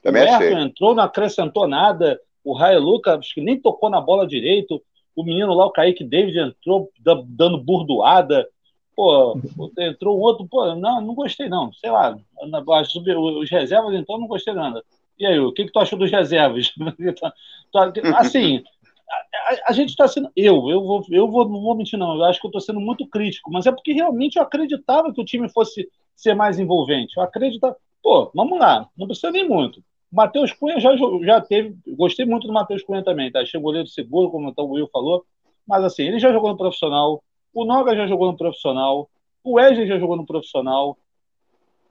Também 0.01 0.23
o 0.23 0.25
Everton 0.25 0.59
entrou, 0.59 0.95
não 0.95 1.03
acrescentou 1.03 1.67
nada. 1.67 2.19
O 2.43 2.53
Raia 2.53 2.79
Luca, 2.79 3.17
acho 3.17 3.33
que 3.33 3.41
nem 3.41 3.59
tocou 3.59 3.89
na 3.89 3.99
bola 3.99 4.25
direito. 4.25 4.81
O 5.17 5.23
menino 5.23 5.51
lá, 5.55 5.65
o 5.65 5.71
Kaique 5.71 6.03
David, 6.03 6.37
entrou 6.37 6.91
dando 7.27 7.57
burdoada. 7.57 8.47
Pô, 8.95 9.35
entrou 9.79 10.15
um 10.15 10.21
outro. 10.21 10.47
Pô, 10.47 10.75
não, 10.75 11.01
não 11.01 11.15
gostei, 11.15 11.49
não. 11.49 11.73
Sei 11.73 11.89
lá. 11.89 12.15
Os 12.39 13.49
reservas, 13.49 13.95
então, 13.95 14.19
não 14.19 14.27
gostei 14.27 14.53
nada. 14.53 14.83
E 15.17 15.25
aí, 15.25 15.39
o 15.39 15.51
que, 15.51 15.65
que 15.65 15.71
tu 15.71 15.79
achou 15.79 15.97
dos 15.97 16.11
reservas? 16.11 16.71
assim, 18.15 18.63
a, 19.09 19.71
a, 19.71 19.73
gente 19.73 19.89
está 19.89 20.07
sendo. 20.07 20.29
Eu, 20.35 20.69
eu, 20.69 20.83
vou, 20.83 21.03
eu 21.09 21.27
vou, 21.27 21.49
não 21.49 21.61
vou 21.61 21.75
mentir, 21.75 21.97
não. 21.97 22.15
Eu 22.15 22.23
acho 22.25 22.39
que 22.39 22.45
eu 22.45 22.49
estou 22.49 22.61
sendo 22.61 22.79
muito 22.79 23.07
crítico, 23.07 23.51
mas 23.51 23.65
é 23.65 23.71
porque 23.71 23.93
realmente 23.93 24.37
eu 24.37 24.43
acreditava 24.43 25.11
que 25.11 25.19
o 25.19 25.25
time 25.25 25.49
fosse 25.49 25.89
ser 26.15 26.35
mais 26.35 26.59
envolvente. 26.59 27.17
Eu 27.17 27.23
acreditava. 27.23 27.75
Pô, 28.03 28.31
vamos 28.35 28.59
lá, 28.59 28.87
não 28.95 29.07
precisa 29.07 29.31
nem 29.31 29.49
muito. 29.49 29.83
O 30.11 30.15
Matheus 30.15 30.53
Cunha 30.53 30.79
já, 30.79 30.95
já 31.23 31.41
teve. 31.41 31.75
Gostei 31.87 32.25
muito 32.25 32.47
do 32.47 32.53
Matheus 32.53 32.83
Cunha 32.83 33.03
também, 33.03 33.31
tá? 33.31 33.41
Achei 33.41 33.59
o 33.59 33.63
goleiro 33.63 33.87
seguro, 33.87 34.29
como 34.29 34.53
o 34.55 34.71
Will 34.71 34.89
falou. 34.91 35.25
Mas 35.67 35.83
assim, 35.83 36.03
ele 36.03 36.19
já 36.19 36.31
jogou 36.31 36.51
no 36.51 36.57
profissional. 36.57 37.21
O 37.53 37.65
Noga 37.65 37.95
já 37.95 38.07
jogou 38.07 38.31
no 38.31 38.37
profissional. 38.37 39.09
O 39.43 39.53
Wesley 39.53 39.87
já 39.87 39.99
jogou 39.99 40.15
no 40.15 40.25
profissional. 40.25 40.97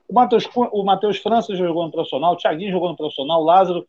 O 0.09 0.13
Matheus, 0.13 0.47
o 0.55 0.83
Matheus 0.83 1.17
França 1.17 1.55
já 1.55 1.65
jogou 1.65 1.85
no 1.85 1.91
profissional. 1.91 2.33
O 2.33 2.37
Thiaguinho 2.37 2.71
jogou 2.71 2.89
no 2.89 2.97
profissional. 2.97 3.41
O 3.41 3.45
Lázaro 3.45 3.87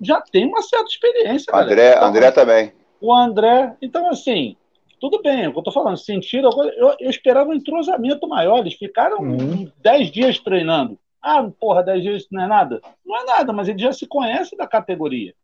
já 0.00 0.20
tem 0.20 0.46
uma 0.46 0.62
certa 0.62 0.86
experiência. 0.86 1.54
André, 1.54 1.92
então, 1.92 2.08
André 2.08 2.30
também. 2.32 2.72
O 3.00 3.14
André, 3.14 3.76
então 3.82 4.08
assim, 4.08 4.56
tudo 5.00 5.20
bem, 5.20 5.44
é 5.44 5.48
o 5.48 5.52
que 5.52 5.58
eu 5.58 5.62
tô 5.62 5.70
falando, 5.70 5.98
sentiram, 5.98 6.50
eu, 6.72 6.94
eu 6.98 7.10
esperava 7.10 7.50
um 7.50 7.54
entrosamento 7.54 8.26
maior, 8.26 8.60
eles 8.60 8.74
ficaram 8.74 9.18
uhum. 9.18 9.70
10 9.82 10.10
dias 10.10 10.38
treinando. 10.38 10.98
Ah, 11.24 11.50
porra, 11.58 11.82
10 11.82 12.02
dias 12.02 12.26
não 12.30 12.42
é 12.42 12.46
nada? 12.46 12.80
Não 13.04 13.16
é 13.16 13.24
nada, 13.24 13.52
mas 13.52 13.68
eles 13.68 13.80
já 13.80 13.92
se 13.92 14.06
conhecem 14.06 14.58
da 14.58 14.66
categoria. 14.66 15.34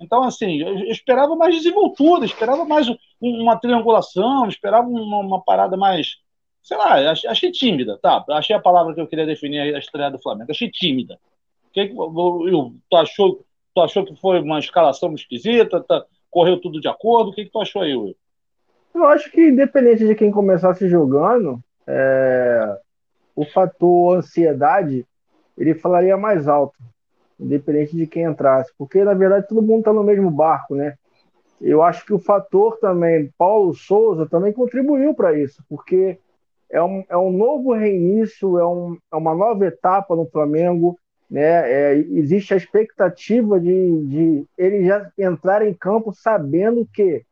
Então, 0.00 0.22
assim, 0.24 0.60
eu, 0.60 0.78
eu 0.80 0.90
esperava 0.90 1.36
mais 1.36 1.54
desenvoltura, 1.54 2.24
esperava 2.24 2.64
mais 2.64 2.88
uma 3.20 3.56
triangulação, 3.56 4.48
esperava 4.48 4.88
uma, 4.88 5.18
uma 5.18 5.42
parada 5.44 5.76
mais, 5.76 6.16
sei 6.62 6.76
lá, 6.76 7.10
achei, 7.10 7.30
achei, 7.30 7.52
tímida, 7.52 7.98
tá? 8.02 8.24
Achei 8.30 8.56
a 8.56 8.60
palavra 8.60 8.94
que 8.94 9.00
eu 9.00 9.06
queria 9.06 9.26
definir 9.26 9.74
a 9.74 9.78
estreia 9.78 10.10
do 10.10 10.18
Flamengo, 10.18 10.50
achei 10.50 10.68
tímida. 10.68 11.18
Que, 11.72 11.80
eu, 11.82 12.74
tu 12.90 12.96
achou 12.96 13.44
Tu 13.74 13.80
achou 13.80 14.04
que 14.04 14.14
foi 14.16 14.40
uma 14.40 14.58
escalação 14.58 15.14
esquisita? 15.14 15.80
Tá, 15.80 16.04
correu 16.30 16.60
tudo 16.60 16.80
de 16.80 16.88
acordo? 16.88 17.30
O 17.30 17.34
que, 17.34 17.44
que 17.44 17.50
tu 17.50 17.60
achou 17.60 17.82
aí, 17.82 17.96
Will? 17.96 18.16
Eu 18.94 19.06
acho 19.06 19.30
que 19.30 19.48
independente 19.48 20.06
de 20.06 20.14
quem 20.14 20.30
começasse 20.30 20.88
jogando, 20.88 21.62
é, 21.86 22.78
o 23.34 23.44
fator 23.46 24.18
ansiedade 24.18 25.06
ele 25.56 25.74
falaria 25.74 26.16
mais 26.16 26.48
alto, 26.48 26.78
independente 27.38 27.96
de 27.96 28.06
quem 28.06 28.24
entrasse, 28.24 28.72
porque 28.78 29.04
na 29.04 29.14
verdade 29.14 29.48
todo 29.48 29.62
mundo 29.62 29.80
está 29.80 29.92
no 29.92 30.04
mesmo 30.04 30.30
barco, 30.30 30.74
né? 30.74 30.94
Eu 31.60 31.82
acho 31.82 32.04
que 32.04 32.12
o 32.12 32.18
fator 32.18 32.78
também, 32.78 33.30
Paulo 33.38 33.72
Souza 33.72 34.26
também 34.26 34.52
contribuiu 34.52 35.14
para 35.14 35.38
isso, 35.38 35.62
porque 35.68 36.18
é 36.68 36.82
um, 36.82 37.04
é 37.08 37.16
um 37.16 37.30
novo 37.30 37.72
reinício, 37.72 38.58
é, 38.58 38.66
um, 38.66 38.96
é 39.12 39.16
uma 39.16 39.34
nova 39.34 39.66
etapa 39.66 40.16
no 40.16 40.26
Flamengo 40.26 40.98
né? 41.32 41.72
É, 41.72 41.94
existe 41.96 42.52
a 42.52 42.58
expectativa 42.58 43.58
de, 43.58 44.06
de 44.06 44.46
ele 44.58 44.84
já 44.84 45.10
entrar 45.18 45.66
em 45.66 45.72
campo 45.72 46.12
sabendo 46.12 46.86
que 46.92 47.24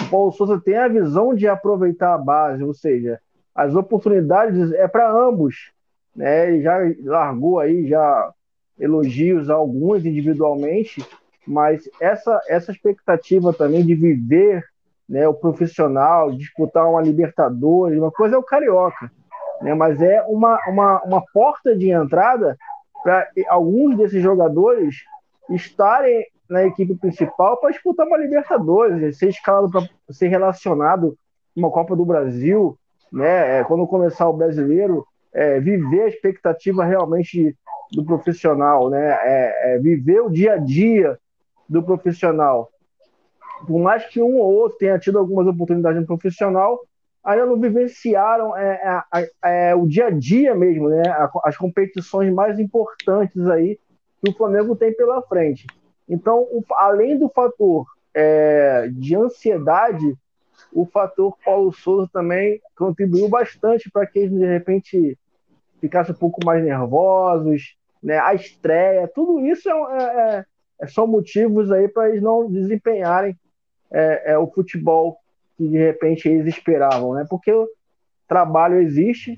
o 0.00 0.10
Paulo 0.10 0.32
Souza 0.32 0.60
tem 0.60 0.76
a 0.76 0.88
visão 0.88 1.32
de 1.32 1.46
aproveitar 1.46 2.12
a 2.12 2.18
base, 2.18 2.64
ou 2.64 2.74
seja, 2.74 3.20
as 3.54 3.72
oportunidades 3.76 4.72
é 4.72 4.88
para 4.88 5.08
ambos, 5.08 5.70
né? 6.14 6.48
Ele 6.48 6.62
já 6.62 6.78
largou 7.02 7.58
aí 7.58 7.86
já 7.86 8.32
elogios 8.78 9.50
a 9.50 9.54
alguns 9.54 10.04
individualmente, 10.04 11.06
mas 11.46 11.88
essa 12.00 12.40
essa 12.48 12.72
expectativa 12.72 13.52
também 13.52 13.84
de 13.84 13.94
viver, 13.94 14.64
né, 15.08 15.28
o 15.28 15.34
profissional, 15.34 16.32
disputar 16.32 16.88
uma 16.88 17.02
Libertadores, 17.02 17.98
uma 17.98 18.10
coisa 18.10 18.36
é 18.36 18.38
o 18.38 18.42
carioca, 18.42 19.10
né? 19.60 19.74
Mas 19.74 20.00
é 20.00 20.22
uma, 20.22 20.58
uma, 20.66 21.02
uma 21.02 21.22
porta 21.32 21.76
de 21.76 21.90
entrada 21.90 22.56
para 23.02 23.28
alguns 23.48 23.96
desses 23.96 24.22
jogadores 24.22 24.96
estarem 25.50 26.26
na 26.48 26.64
equipe 26.64 26.94
principal 26.94 27.58
para 27.58 27.70
disputar 27.70 28.06
uma 28.06 28.16
Libertadores, 28.16 29.18
ser 29.18 29.28
escalado 29.28 29.70
para 29.70 29.86
ser 30.10 30.28
relacionado 30.28 31.16
uma 31.54 31.70
Copa 31.70 31.94
do 31.94 32.04
Brasil, 32.04 32.78
né? 33.12 33.60
É, 33.60 33.64
quando 33.64 33.86
começar 33.86 34.28
o 34.28 34.32
brasileiro, 34.32 35.06
é, 35.34 35.58
viver 35.60 36.02
a 36.02 36.08
expectativa 36.08 36.84
realmente 36.84 37.56
do 37.92 38.04
profissional, 38.04 38.88
né? 38.88 39.10
É, 39.22 39.74
é, 39.74 39.78
viver 39.78 40.20
o 40.20 40.30
dia 40.30 40.54
a 40.54 40.56
dia 40.56 41.18
do 41.68 41.82
profissional. 41.82 42.70
Por 43.66 43.78
mais 43.78 44.06
que 44.06 44.22
um 44.22 44.36
ou 44.36 44.54
outro 44.54 44.78
tenha 44.78 44.98
tido 44.98 45.18
algumas 45.18 45.46
oportunidades 45.46 46.00
no 46.00 46.06
profissional, 46.06 46.80
ainda 47.22 47.46
não 47.46 47.58
vivenciaram 47.58 48.56
é, 48.56 49.02
é, 49.12 49.70
é, 49.70 49.74
o 49.74 49.86
dia 49.86 50.06
a 50.06 50.10
dia 50.10 50.54
mesmo, 50.54 50.88
né? 50.88 51.02
As 51.42 51.56
competições 51.56 52.32
mais 52.32 52.58
importantes 52.58 53.48
aí 53.48 53.78
que 54.22 54.30
o 54.30 54.34
Flamengo 54.34 54.76
tem 54.76 54.94
pela 54.94 55.22
frente. 55.22 55.66
Então, 56.08 56.40
o, 56.42 56.62
além 56.72 57.18
do 57.18 57.28
fator 57.28 57.86
é, 58.14 58.88
de 58.92 59.16
ansiedade, 59.16 60.16
o 60.72 60.84
fator 60.86 61.36
Paulo 61.44 61.72
Souza 61.72 62.08
também 62.12 62.60
contribuiu 62.76 63.28
bastante 63.28 63.90
para 63.90 64.06
que 64.06 64.18
eles, 64.18 64.38
de 64.38 64.46
repente, 64.46 65.18
ficassem 65.84 66.14
um 66.14 66.18
pouco 66.18 66.40
mais 66.46 66.64
nervosos, 66.64 67.76
né? 68.02 68.18
A 68.18 68.32
estreia, 68.32 69.06
tudo 69.14 69.38
isso 69.40 69.68
é, 69.68 70.46
é, 70.80 70.86
são 70.86 71.06
motivos 71.06 71.70
aí 71.70 71.88
para 71.88 72.08
eles 72.08 72.22
não 72.22 72.50
desempenharem 72.50 73.36
é, 73.92 74.32
é, 74.32 74.38
o 74.38 74.46
futebol 74.46 75.18
que 75.58 75.68
de 75.68 75.76
repente 75.76 76.26
eles 76.26 76.46
esperavam, 76.46 77.12
né? 77.12 77.26
Porque 77.28 77.52
o 77.52 77.68
trabalho 78.26 78.80
existe, 78.80 79.36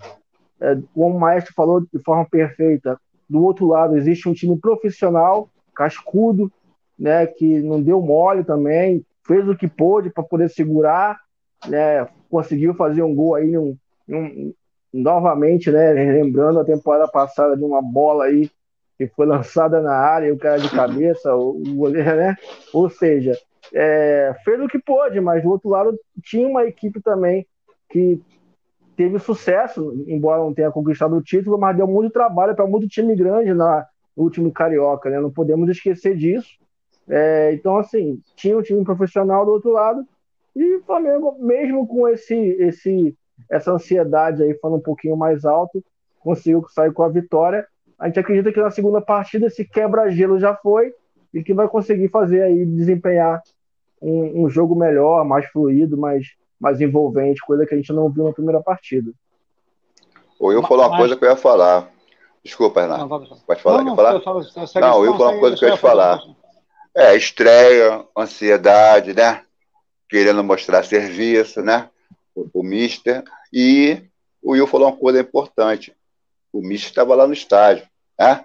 é, 0.61 0.79
como 0.95 1.17
o 1.17 1.21
Maestro 1.21 1.53
falou 1.53 1.81
de 1.81 1.99
forma 2.05 2.25
perfeita, 2.31 2.97
do 3.29 3.43
outro 3.43 3.67
lado 3.67 3.97
existe 3.97 4.29
um 4.29 4.33
time 4.33 4.57
profissional, 4.57 5.51
cascudo, 5.75 6.51
né? 6.97 7.27
Que 7.27 7.59
não 7.59 7.83
deu 7.83 8.01
mole 8.01 8.45
também, 8.45 9.05
fez 9.27 9.49
o 9.49 9.57
que 9.57 9.67
pôde 9.67 10.11
para 10.11 10.23
poder 10.23 10.49
segurar, 10.49 11.19
né? 11.67 12.07
Conseguiu 12.31 12.73
fazer 12.75 13.03
um 13.03 13.17
gol 13.17 13.35
aí, 13.35 13.59
um, 13.59 13.77
um, 14.09 14.55
novamente, 14.93 15.71
né? 15.71 15.93
Lembrando 15.93 16.61
a 16.61 16.65
temporada 16.65 17.09
passada 17.09 17.57
de 17.57 17.65
uma 17.65 17.83
bola 17.83 18.25
aí 18.25 18.51
que 18.99 19.07
foi 19.09 19.27
lançada 19.27 19.81
na 19.81 19.95
área 19.95 20.29
e 20.29 20.33
o 20.33 20.39
cara 20.39 20.59
de 20.59 20.71
cabeça, 20.71 21.35
o, 21.35 21.63
goleiro, 21.75 22.17
né? 22.17 22.37
Ou 22.73 22.89
seja, 22.89 23.39
é, 23.75 24.35
fez 24.45 24.61
o 24.61 24.69
que 24.69 24.79
pôde, 24.79 25.21
mas 25.21 25.43
do 25.43 25.51
outro 25.51 25.69
lado 25.69 25.99
tinha 26.23 26.49
uma 26.49 26.65
equipe 26.65 27.01
também 27.01 27.47
que 27.91 28.21
teve 28.97 29.19
sucesso, 29.19 29.93
embora 30.07 30.41
não 30.41 30.55
tenha 30.55 30.71
conquistado 30.71 31.15
o 31.15 31.23
título, 31.23 31.59
mas 31.59 31.77
deu 31.77 31.87
muito 31.87 32.11
trabalho 32.11 32.57
para 32.57 32.67
muito 32.67 32.89
time 32.89 33.15
grande 33.15 33.53
na, 33.53 33.87
último 34.17 34.51
Carioca, 34.51 35.11
né? 35.11 35.21
Não 35.21 35.31
podemos 35.31 35.69
esquecer 35.69 36.17
disso. 36.17 36.59
É, 37.09 37.53
então, 37.53 37.77
assim, 37.77 38.21
tinha 38.35 38.57
um 38.57 38.63
time 38.63 38.83
profissional 38.83 39.45
do 39.45 39.53
outro 39.53 39.71
lado 39.71 40.05
e 40.55 40.77
o 40.77 40.83
Flamengo, 40.83 41.37
mesmo 41.39 41.87
com 41.87 42.09
esse, 42.09 42.35
esse, 42.35 43.15
essa 43.51 43.73
ansiedade 43.73 44.43
aí 44.43 44.55
falando 44.55 44.79
um 44.79 44.83
pouquinho 44.83 45.17
mais 45.17 45.45
alto, 45.45 45.83
conseguiu 46.21 46.67
sair 46.69 46.93
com 46.93 47.03
a 47.03 47.09
vitória. 47.09 47.67
A 47.99 48.07
gente 48.07 48.19
acredita 48.19 48.53
que 48.53 48.61
na 48.61 48.71
segunda 48.71 49.01
partida 49.01 49.47
esse 49.47 49.65
quebra-gelo 49.65 50.39
já 50.39 50.55
foi 50.55 50.93
e 51.33 51.43
que 51.43 51.55
vai 51.55 51.69
conseguir 51.69 52.09
fazer 52.09 52.43
aí, 52.43 52.65
desempenhar 52.65 53.43
um, 54.01 54.45
um, 54.45 54.51
jogo 54.51 54.75
melhor, 54.75 55.25
mais 55.25 55.47
fluido, 55.47 55.97
mais, 55.97 56.27
mais 56.61 56.81
envolvente, 56.81 57.41
coisa 57.41 57.67
que 57.67 57.75
a 57.75 57.77
gente 57.77 57.93
não 57.93 58.11
viu 58.11 58.25
na 58.25 58.33
primeira 58.33 58.61
partida. 58.61 59.13
Ou 60.39 60.53
eu 60.53 60.63
falar 60.63 60.89
uma 60.89 60.99
coisa 60.99 61.17
que 61.17 61.25
eu 61.25 61.31
ia 61.31 61.37
falar. 61.37 61.91
Desculpa, 62.45 62.83
Renato. 62.83 63.09
Não, 63.09 63.37
Pode 63.47 63.63
falar? 63.63 63.83
Não, 63.83 63.97
falar? 63.97 64.21
Falo, 64.21 64.45
não, 64.77 65.05
eu 65.05 65.13
ia 65.13 65.19
falar 65.19 65.31
uma 65.31 65.41
coisa 65.41 65.57
que 65.57 65.65
eu 65.65 65.69
ia 65.69 65.75
te 65.75 65.81
falar. 65.81 66.21
É, 66.95 67.17
estreia, 67.17 68.05
ansiedade, 68.17 69.15
né? 69.15 69.43
Querendo 70.09 70.45
mostrar 70.45 70.85
serviço, 70.85 71.63
né? 71.63 71.91
O, 72.37 72.61
o 72.61 72.63
Mister. 72.63 73.25
E 73.53 74.05
o 74.41 74.53
Will 74.53 74.69
falou 74.69 74.89
uma 74.89 74.97
coisa 74.97 75.21
importante. 75.21 75.93
O 76.53 76.61
Mister 76.61 76.91
estava 76.91 77.17
lá 77.17 77.27
no 77.27 77.33
estádio, 77.33 77.89
né? 78.19 78.45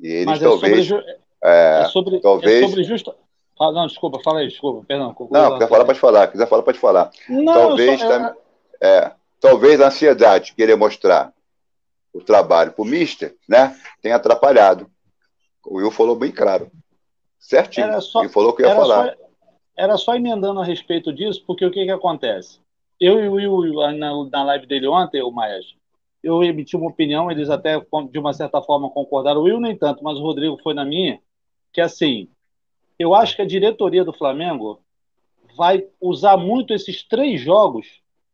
E 0.00 0.08
eles 0.08 0.26
Mas 0.26 0.40
talvez. 0.40 0.78
É 0.78 0.88
sobre, 0.88 1.10
é, 1.44 1.80
é 1.80 1.84
sobre, 1.84 2.20
talvez, 2.20 2.64
é 2.64 2.66
sobre 2.66 2.84
justa, 2.84 3.14
não, 3.70 3.86
desculpa, 3.86 4.18
fala 4.24 4.40
aí, 4.40 4.48
desculpa, 4.48 4.84
perdão. 4.86 5.14
Não, 5.30 5.52
quiser 5.52 5.68
falar, 5.68 5.84
pode 5.84 6.00
falar. 6.00 6.26
Quiser 6.28 6.48
falar, 6.48 6.62
pode 6.62 6.78
falar. 6.78 7.10
Não, 7.28 7.52
talvez, 7.52 8.00
só, 8.00 8.12
é... 8.12 8.34
É, 8.80 9.12
talvez 9.38 9.80
a 9.80 9.86
ansiedade, 9.86 10.54
querer 10.54 10.76
mostrar 10.76 11.32
o 12.12 12.20
trabalho 12.20 12.72
para 12.72 12.82
o 12.82 12.86
Mister, 12.86 13.36
né, 13.48 13.76
tenha 14.00 14.16
atrapalhado. 14.16 14.90
O 15.64 15.76
Will 15.76 15.90
falou 15.90 16.16
bem 16.16 16.32
claro. 16.32 16.70
Certinho. 17.38 18.00
Só, 18.00 18.20
Ele 18.20 18.28
falou 18.28 18.52
que 18.52 18.62
ia 18.62 18.74
falar. 18.74 19.10
Só, 19.10 19.14
era 19.76 19.96
só 19.96 20.14
emendando 20.14 20.60
a 20.60 20.64
respeito 20.64 21.12
disso, 21.12 21.42
porque 21.46 21.64
o 21.64 21.70
que, 21.70 21.84
que 21.84 21.90
acontece? 21.90 22.60
Eu 23.04 23.18
e 23.18 23.48
o 23.48 23.56
Will, 23.56 23.74
na, 23.98 24.24
na 24.30 24.44
live 24.44 24.64
dele 24.64 24.86
ontem, 24.86 25.20
o 25.20 25.32
Maestro, 25.32 25.76
eu 26.22 26.40
emiti 26.44 26.76
uma 26.76 26.88
opinião, 26.88 27.28
eles 27.32 27.50
até, 27.50 27.84
de 28.08 28.18
uma 28.20 28.32
certa 28.32 28.62
forma, 28.62 28.88
concordaram. 28.88 29.40
O 29.40 29.42
Will 29.42 29.58
nem 29.58 29.76
tanto, 29.76 30.04
mas 30.04 30.16
o 30.16 30.22
Rodrigo 30.22 30.56
foi 30.62 30.72
na 30.72 30.84
minha, 30.84 31.20
que 31.72 31.80
assim, 31.80 32.28
eu 32.96 33.12
acho 33.12 33.34
que 33.34 33.42
a 33.42 33.46
diretoria 33.46 34.04
do 34.04 34.12
Flamengo 34.12 34.80
vai 35.56 35.84
usar 36.00 36.36
muito 36.36 36.72
esses 36.72 37.02
três 37.02 37.40
jogos, 37.40 37.88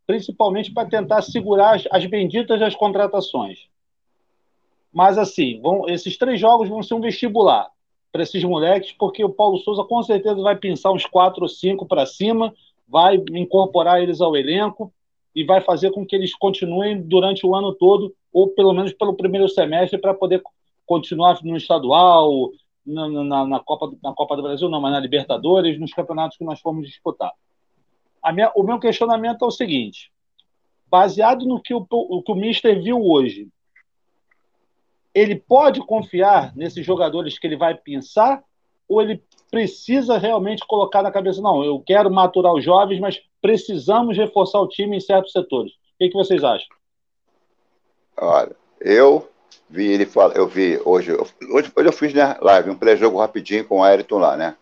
principalmente 0.07 0.71
para 0.71 0.87
tentar 0.87 1.23
segurar 1.23 1.77
as, 1.77 1.89
as 1.91 2.05
benditas 2.05 2.61
das 2.61 2.77
contratações. 2.77 3.71
Mas 4.93 5.17
assim, 5.17 5.63
vão, 5.63 5.89
esses 5.89 6.19
três 6.19 6.39
jogos 6.39 6.69
vão 6.69 6.83
ser 6.83 6.93
um 6.93 7.01
vestibular 7.01 7.71
para 8.13 8.23
esses 8.23 8.45
moleques, 8.45 8.93
porque 8.93 9.25
o 9.25 9.31
Paulo 9.31 9.57
Souza 9.61 9.83
com 9.85 10.03
certeza 10.03 10.43
vai 10.43 10.57
pensar 10.57 10.93
uns 10.93 11.07
quatro 11.07 11.45
ou 11.45 11.49
cinco 11.49 11.87
para 11.87 12.05
cima, 12.05 12.55
vai 12.89 13.23
incorporar 13.33 14.03
eles 14.03 14.21
ao 14.21 14.37
elenco 14.37 14.93
e 15.35 15.45
vai 15.45 15.61
fazer 15.61 15.91
com 15.91 16.07
que 16.07 16.17
eles 16.17 16.35
continuem 16.35 17.01
durante 17.01 17.47
o 17.47 17.55
ano 17.55 17.75
todo, 17.75 18.15
ou 18.33 18.49
pelo 18.49 18.73
menos 18.73 18.93
pelo 18.93 19.15
primeiro 19.15 19.49
semestre, 19.49 19.99
para 19.99 20.15
poder 20.15 20.43
continuar 20.87 21.39
no 21.45 21.57
estadual, 21.57 22.51
na, 22.85 23.09
na, 23.09 23.47
na, 23.47 23.61
Copa, 23.61 23.93
na 24.03 24.13
Copa 24.15 24.37
do 24.37 24.43
Brasil, 24.43 24.69
não, 24.69 24.81
mas 24.81 24.93
na 24.93 25.01
Libertadores, 25.01 25.79
nos 25.79 25.93
campeonatos 25.93 26.39
que 26.39 26.45
nós 26.45 26.61
fomos 26.61 26.87
disputar. 26.89 27.33
Minha, 28.33 28.51
o 28.57 28.63
meu 28.63 28.79
questionamento 28.79 29.45
é 29.45 29.47
o 29.47 29.51
seguinte: 29.51 30.11
baseado 30.87 31.47
no 31.47 31.61
que 31.61 31.75
o, 31.75 31.87
o, 31.91 32.23
que 32.23 32.33
o 32.33 32.35
Mister 32.35 32.83
viu 32.83 33.05
hoje, 33.05 33.49
ele 35.15 35.37
pode 35.37 35.81
confiar 35.81 36.55
nesses 36.57 36.85
jogadores 36.85 37.39
que 37.39 37.47
ele 37.47 37.57
vai 37.57 37.75
pensar 37.75 38.43
ou 38.89 39.03
ele 39.03 39.23
precisa 39.51 40.19
realmente 40.19 40.67
colocar 40.67 41.03
na 41.03 41.11
cabeça, 41.11 41.41
não, 41.41 41.65
eu 41.65 41.81
quero 41.81 42.11
maturar 42.11 42.53
os 42.53 42.65
jovens, 42.65 43.01
mas 43.01 43.21
precisamos 43.41 44.17
reforçar 44.17 44.61
o 44.61 44.69
time 44.69 44.97
em 44.97 45.01
certos 45.01 45.33
setores. 45.33 45.73
O 45.73 45.99
que, 45.99 46.09
que 46.09 46.17
vocês 46.17 46.45
acham? 46.45 46.69
Olha, 48.17 48.55
eu 48.81 49.29
vi 49.69 49.87
ele 49.87 50.07
fala, 50.07 50.35
eu 50.35 50.47
vi 50.47 50.81
hoje, 50.85 51.13
hoje, 51.13 51.73
hoje 51.75 51.89
eu 51.89 51.93
fiz 51.93 52.13
né, 52.15 52.37
live, 52.41 52.71
um 52.71 52.79
pré-jogo 52.79 53.19
rapidinho 53.19 53.67
com 53.67 53.79
o 53.79 53.83
Ayrton 53.83 54.19
lá, 54.19 54.37
né? 54.37 54.57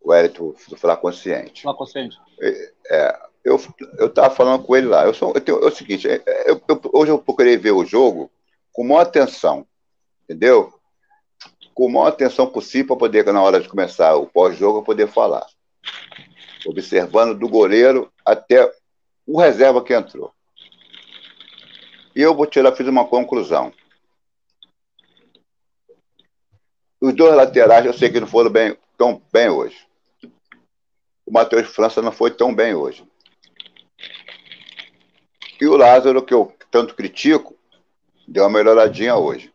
O 0.00 0.12
Ayrton 0.12 0.54
do 0.68 0.76
Falar 0.76 0.96
Consciente. 0.96 1.62
Falar 1.62 1.76
Consciente. 1.76 2.18
É, 2.90 3.18
eu, 3.44 3.60
eu 3.98 4.08
tava 4.08 4.34
falando 4.34 4.62
com 4.62 4.76
ele 4.76 4.86
lá. 4.86 5.04
Eu 5.04 5.14
sou, 5.14 5.32
eu 5.34 5.40
tenho, 5.40 5.62
é 5.62 5.66
o 5.66 5.70
seguinte, 5.70 6.08
é, 6.08 6.22
é, 6.26 6.50
eu, 6.50 6.60
eu, 6.68 6.80
hoje 6.92 7.10
eu 7.10 7.18
procurei 7.18 7.56
ver 7.56 7.72
o 7.72 7.84
jogo 7.84 8.30
com 8.72 8.84
maior 8.84 9.02
atenção, 9.02 9.66
entendeu? 10.24 10.72
Com 11.74 11.90
maior 11.90 12.06
atenção 12.06 12.46
possível 12.46 12.88
para 12.88 12.96
poder, 12.96 13.24
na 13.32 13.42
hora 13.42 13.60
de 13.60 13.68
começar 13.68 14.14
o 14.14 14.26
pós-jogo, 14.26 14.84
poder 14.84 15.08
falar. 15.08 15.44
Observando 16.66 17.36
do 17.36 17.48
goleiro 17.48 18.12
até 18.24 18.72
o 19.26 19.40
reserva 19.40 19.82
que 19.82 19.92
entrou. 19.92 20.32
E 22.14 22.22
eu 22.22 22.34
vou 22.34 22.46
tirar, 22.46 22.72
fiz 22.72 22.86
uma 22.86 23.06
conclusão. 23.06 23.72
Os 27.00 27.12
dois 27.12 27.34
laterais 27.34 27.84
eu 27.84 27.92
sei 27.92 28.08
que 28.08 28.20
não 28.20 28.26
foram 28.26 28.50
bem, 28.50 28.76
tão 28.96 29.20
bem 29.32 29.48
hoje. 29.48 29.76
O 31.26 31.32
Matheus 31.32 31.68
França 31.68 32.00
não 32.00 32.12
foi 32.12 32.30
tão 32.30 32.54
bem 32.54 32.74
hoje. 32.74 33.04
E 35.60 35.66
o 35.66 35.76
Lázaro, 35.76 36.22
que 36.22 36.32
eu 36.32 36.54
tanto 36.70 36.94
critico, 36.94 37.56
deu 38.26 38.44
uma 38.44 38.50
melhoradinha 38.50 39.16
hoje. 39.16 39.52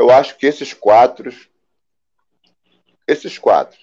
Eu 0.00 0.10
acho 0.10 0.38
que 0.38 0.46
esses 0.46 0.72
quatro, 0.72 1.30
esses 3.06 3.36
quatro, 3.36 3.78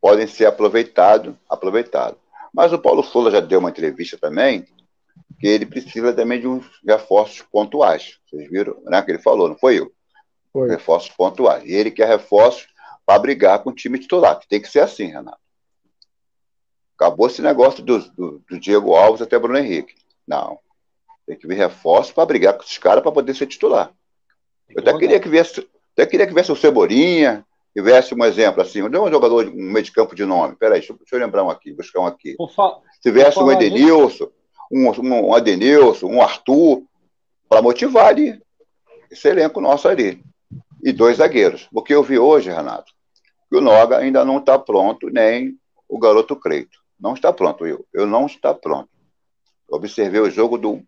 podem 0.00 0.24
ser 0.28 0.46
aproveitados, 0.46 1.34
aproveitado. 1.48 2.16
Mas 2.54 2.72
o 2.72 2.78
Paulo 2.78 3.02
Souza 3.02 3.28
já 3.28 3.40
deu 3.40 3.58
uma 3.58 3.70
entrevista 3.70 4.16
também, 4.16 4.68
que 5.40 5.48
ele 5.48 5.66
precisa 5.66 6.12
também 6.12 6.40
de 6.40 6.46
uns 6.46 6.64
reforços 6.86 7.42
pontuais. 7.42 8.20
Vocês 8.24 8.48
viram, 8.48 8.80
né? 8.84 9.02
Que 9.02 9.10
ele 9.10 9.18
falou, 9.18 9.48
não 9.48 9.58
foi 9.58 9.80
eu? 9.80 9.92
Foi. 10.52 10.68
Reforços 10.68 11.10
pontuais. 11.10 11.64
E 11.64 11.72
ele 11.72 11.90
quer 11.90 12.06
reforços 12.06 12.68
para 13.04 13.18
brigar 13.18 13.64
com 13.64 13.70
o 13.70 13.74
time 13.74 13.98
titular, 13.98 14.38
que 14.38 14.46
tem 14.46 14.62
que 14.62 14.68
ser 14.68 14.78
assim, 14.78 15.06
Renato. 15.06 15.40
Acabou 16.94 17.26
esse 17.26 17.42
negócio 17.42 17.82
do, 17.82 17.98
do, 18.12 18.44
do 18.48 18.60
Diego 18.60 18.94
Alves 18.94 19.22
até 19.22 19.36
Bruno 19.36 19.58
Henrique. 19.58 19.96
Não. 20.24 20.60
Tem 21.26 21.36
que 21.36 21.48
vir 21.48 21.56
reforços 21.56 22.12
para 22.12 22.26
brigar 22.26 22.56
com 22.56 22.62
esses 22.62 22.78
caras 22.78 23.02
para 23.02 23.10
poder 23.10 23.34
ser 23.34 23.48
titular. 23.48 23.92
Eu 24.74 24.82
até 24.82 24.98
queria 24.98 25.20
que 25.20 25.28
viesse, 25.28 25.66
até 25.92 26.06
queria 26.06 26.26
que 26.26 26.34
viesse 26.34 26.52
o 26.52 26.56
Cebolinha, 26.56 27.44
que 27.74 27.82
viesse 27.82 28.14
um 28.14 28.24
exemplo 28.24 28.62
assim. 28.62 28.80
É 28.80 28.84
um 28.84 29.10
jogador 29.10 29.44
de 29.44 29.50
um 29.50 29.72
meio 29.72 29.84
de 29.84 29.92
campo 29.92 30.14
de 30.14 30.24
nome? 30.24 30.56
Peraí, 30.56 30.80
deixa, 30.80 30.94
deixa 30.94 31.16
eu 31.16 31.20
lembrar 31.20 31.44
um 31.44 31.50
aqui, 31.50 31.72
buscar 31.72 32.00
um 32.00 32.06
aqui. 32.06 32.34
Se 33.00 33.10
viesse 33.10 33.38
um 33.38 33.50
Edenilson, 33.50 34.28
um, 34.70 34.88
um 34.88 35.34
Adenilson, 35.34 36.06
um 36.06 36.22
Arthur, 36.22 36.82
para 37.48 37.62
motivar 37.62 38.06
ali 38.06 38.40
esse 39.10 39.28
elenco 39.28 39.60
nosso 39.60 39.88
ali 39.88 40.22
e 40.82 40.92
dois 40.92 41.18
zagueiros. 41.18 41.68
Porque 41.72 41.94
eu 41.94 42.02
vi 42.02 42.18
hoje, 42.18 42.50
Renato, 42.50 42.92
que 43.48 43.56
o 43.56 43.60
Noga 43.60 43.98
ainda 43.98 44.24
não 44.24 44.38
está 44.38 44.58
pronto, 44.58 45.08
nem 45.08 45.58
o 45.88 45.98
garoto 45.98 46.36
Creito. 46.36 46.78
Não 46.98 47.14
está 47.14 47.32
pronto, 47.32 47.66
eu. 47.66 47.84
Eu 47.92 48.06
não 48.06 48.26
está 48.26 48.54
pronto. 48.54 48.88
Observei 49.68 50.20
o 50.20 50.30
jogo 50.30 50.58
do. 50.58 50.82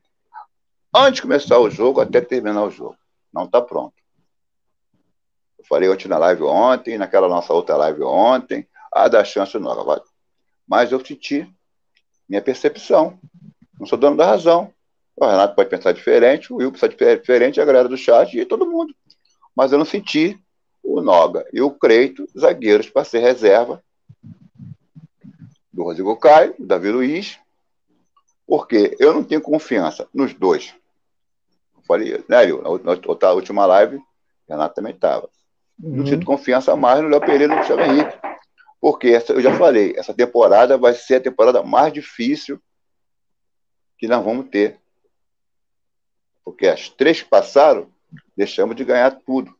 Antes 0.94 1.16
de 1.16 1.22
começar 1.22 1.58
o 1.58 1.70
jogo 1.70 2.00
até 2.00 2.20
terminar 2.20 2.64
o 2.64 2.70
jogo. 2.70 2.96
Não 3.32 3.44
está 3.44 3.60
pronto. 3.60 3.94
Eu 5.58 5.64
falei 5.64 5.88
ontem 5.88 6.08
na 6.08 6.18
live 6.18 6.42
ontem, 6.42 6.98
naquela 6.98 7.28
nossa 7.28 7.52
outra 7.52 7.76
live 7.76 8.02
ontem, 8.02 8.66
a 8.92 9.08
da 9.08 9.24
chance 9.24 9.58
Noga. 9.58 10.02
Mas 10.66 10.92
eu 10.92 11.04
senti 11.04 11.48
minha 12.28 12.42
percepção. 12.42 13.18
Não 13.78 13.86
sou 13.86 13.98
dono 13.98 14.16
da 14.16 14.26
razão. 14.26 14.72
O 15.16 15.26
Renato 15.26 15.54
pode 15.54 15.68
pensar 15.68 15.92
diferente, 15.92 16.52
o 16.52 16.56
Will 16.56 16.70
precisa 16.70 16.88
diferente, 16.88 17.60
a 17.60 17.64
galera 17.64 17.88
do 17.88 17.96
chat 17.96 18.36
e 18.36 18.46
todo 18.46 18.66
mundo 18.66 18.94
mas 19.54 19.72
eu 19.72 19.78
não 19.78 19.84
senti 19.84 20.38
o, 20.82 20.98
o 20.98 21.02
Noga 21.02 21.46
e 21.52 21.60
o 21.60 21.70
Creito, 21.70 22.26
zagueiros 22.38 22.88
para 22.88 23.04
ser 23.04 23.20
reserva 23.20 23.82
do 25.72 25.84
Rodrigo 25.84 26.16
Caio, 26.16 26.54
do 26.58 26.66
Davi 26.66 26.90
Luiz, 26.90 27.38
porque 28.46 28.96
eu 28.98 29.14
não 29.14 29.24
tenho 29.24 29.40
confiança 29.40 30.06
nos 30.12 30.34
dois. 30.34 30.74
Falei, 31.86 32.24
né, 32.28 32.46
na, 32.46 33.16
na 33.20 33.32
última 33.32 33.66
live, 33.66 34.00
Renato 34.48 34.74
também 34.74 34.94
estava. 34.94 35.28
Uhum. 35.82 35.96
Não 35.96 36.04
tive 36.04 36.24
confiança 36.24 36.76
mais 36.76 37.02
no 37.02 37.08
Léo 37.08 37.20
Pereira 37.20 37.44
e 37.44 37.48
no 37.48 37.56
Gustavo 37.56 37.80
Henrique. 37.80 38.18
Porque 38.80 39.08
essa, 39.08 39.32
eu 39.32 39.40
já 39.40 39.56
falei, 39.56 39.94
essa 39.96 40.12
temporada 40.12 40.76
vai 40.76 40.92
ser 40.94 41.16
a 41.16 41.20
temporada 41.20 41.62
mais 41.62 41.92
difícil 41.92 42.60
que 43.96 44.08
nós 44.08 44.24
vamos 44.24 44.48
ter. 44.48 44.80
Porque 46.44 46.66
as 46.66 46.88
três 46.88 47.22
que 47.22 47.28
passaram, 47.28 47.88
deixamos 48.36 48.74
de 48.74 48.84
ganhar 48.84 49.12
tudo. 49.24 49.54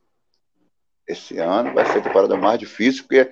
Esse 1.07 1.37
ano 1.39 1.73
vai 1.73 1.85
ser 1.85 1.99
a 1.99 2.01
temporada 2.01 2.35
mais 2.35 2.59
difícil, 2.59 3.03
porque 3.03 3.31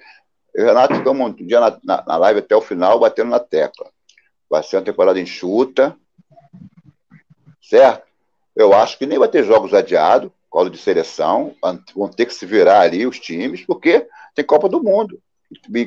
o 0.55 0.61
Renato 0.61 0.95
ficamos 0.95 1.27
um 1.27 1.33
dia 1.33 1.59
na, 1.59 1.79
na, 1.83 2.03
na 2.05 2.17
live 2.17 2.39
até 2.39 2.55
o 2.55 2.61
final, 2.61 2.99
batendo 2.99 3.29
na 3.29 3.39
tecla. 3.39 3.89
Vai 4.49 4.63
ser 4.63 4.77
uma 4.77 4.85
temporada 4.85 5.19
enxuta, 5.19 5.97
certo? 7.61 8.10
Eu 8.55 8.73
acho 8.73 8.97
que 8.97 9.05
nem 9.05 9.19
vai 9.19 9.27
ter 9.27 9.43
jogos 9.43 9.73
adiados, 9.73 10.31
colo 10.49 10.69
de 10.69 10.77
seleção, 10.77 11.53
vão 11.95 12.09
ter 12.09 12.25
que 12.25 12.33
se 12.33 12.45
virar 12.45 12.81
ali 12.81 13.07
os 13.07 13.19
times, 13.19 13.65
porque 13.65 14.07
tem 14.35 14.45
Copa 14.45 14.67
do 14.67 14.83
Mundo. 14.83 15.19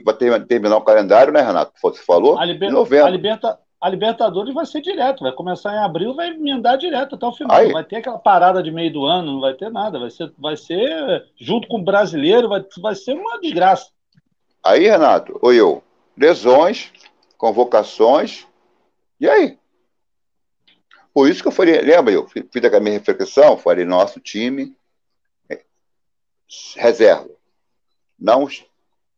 Vai 0.05 0.14
terminar 0.40 0.77
o 0.77 0.85
calendário, 0.85 1.33
né, 1.33 1.40
Renato? 1.40 1.72
Você 1.83 2.03
falou? 2.03 2.38
A, 2.38 2.44
liber... 2.44 2.70
a, 2.74 3.11
liberta... 3.11 3.59
a 3.81 3.88
Libertadores 3.88 4.55
vai 4.55 4.66
ser 4.66 4.81
direto, 4.81 5.22
vai 5.22 5.33
começar 5.33 5.74
em 5.74 5.85
abril, 5.85 6.14
vai 6.14 6.29
emendar 6.29 6.79
direto 6.79 7.14
até 7.14 7.27
o 7.27 7.33
final. 7.33 7.57
Aí. 7.57 7.72
Vai 7.72 7.85
ter 7.85 7.96
aquela 7.96 8.18
parada 8.18 8.62
de 8.62 8.70
meio 8.70 8.92
do 8.92 9.05
ano, 9.05 9.33
não 9.33 9.40
vai 9.40 9.55
ter 9.55 9.70
nada. 9.70 9.98
Vai 9.98 10.11
ser, 10.11 10.33
vai 10.38 10.57
ser 10.57 11.24
junto 11.38 11.68
com 11.68 11.79
o 11.79 11.85
brasileiro, 11.85 12.48
vai, 12.48 12.64
vai 12.81 12.94
ser 12.94 13.14
uma 13.14 13.38
desgraça. 13.40 13.88
Aí, 14.62 14.88
Renato, 14.88 15.38
ou 15.42 15.53
eu, 15.53 15.83
lesões, 16.16 16.90
convocações, 17.37 18.46
e 19.20 19.29
aí? 19.29 19.59
Por 21.14 21.31
isso 21.31 21.40
que 21.40 21.46
eu 21.46 21.53
falei, 21.53 21.81
lembra, 21.81 22.12
eu 22.12 22.27
fiz 22.27 22.64
a 22.64 22.81
minha 22.81 22.98
reflexão, 22.98 23.57
falei, 23.57 23.85
nosso 23.85 24.18
time 24.18 24.77
é, 25.48 25.62
reserva. 26.74 27.31
Não 28.18 28.48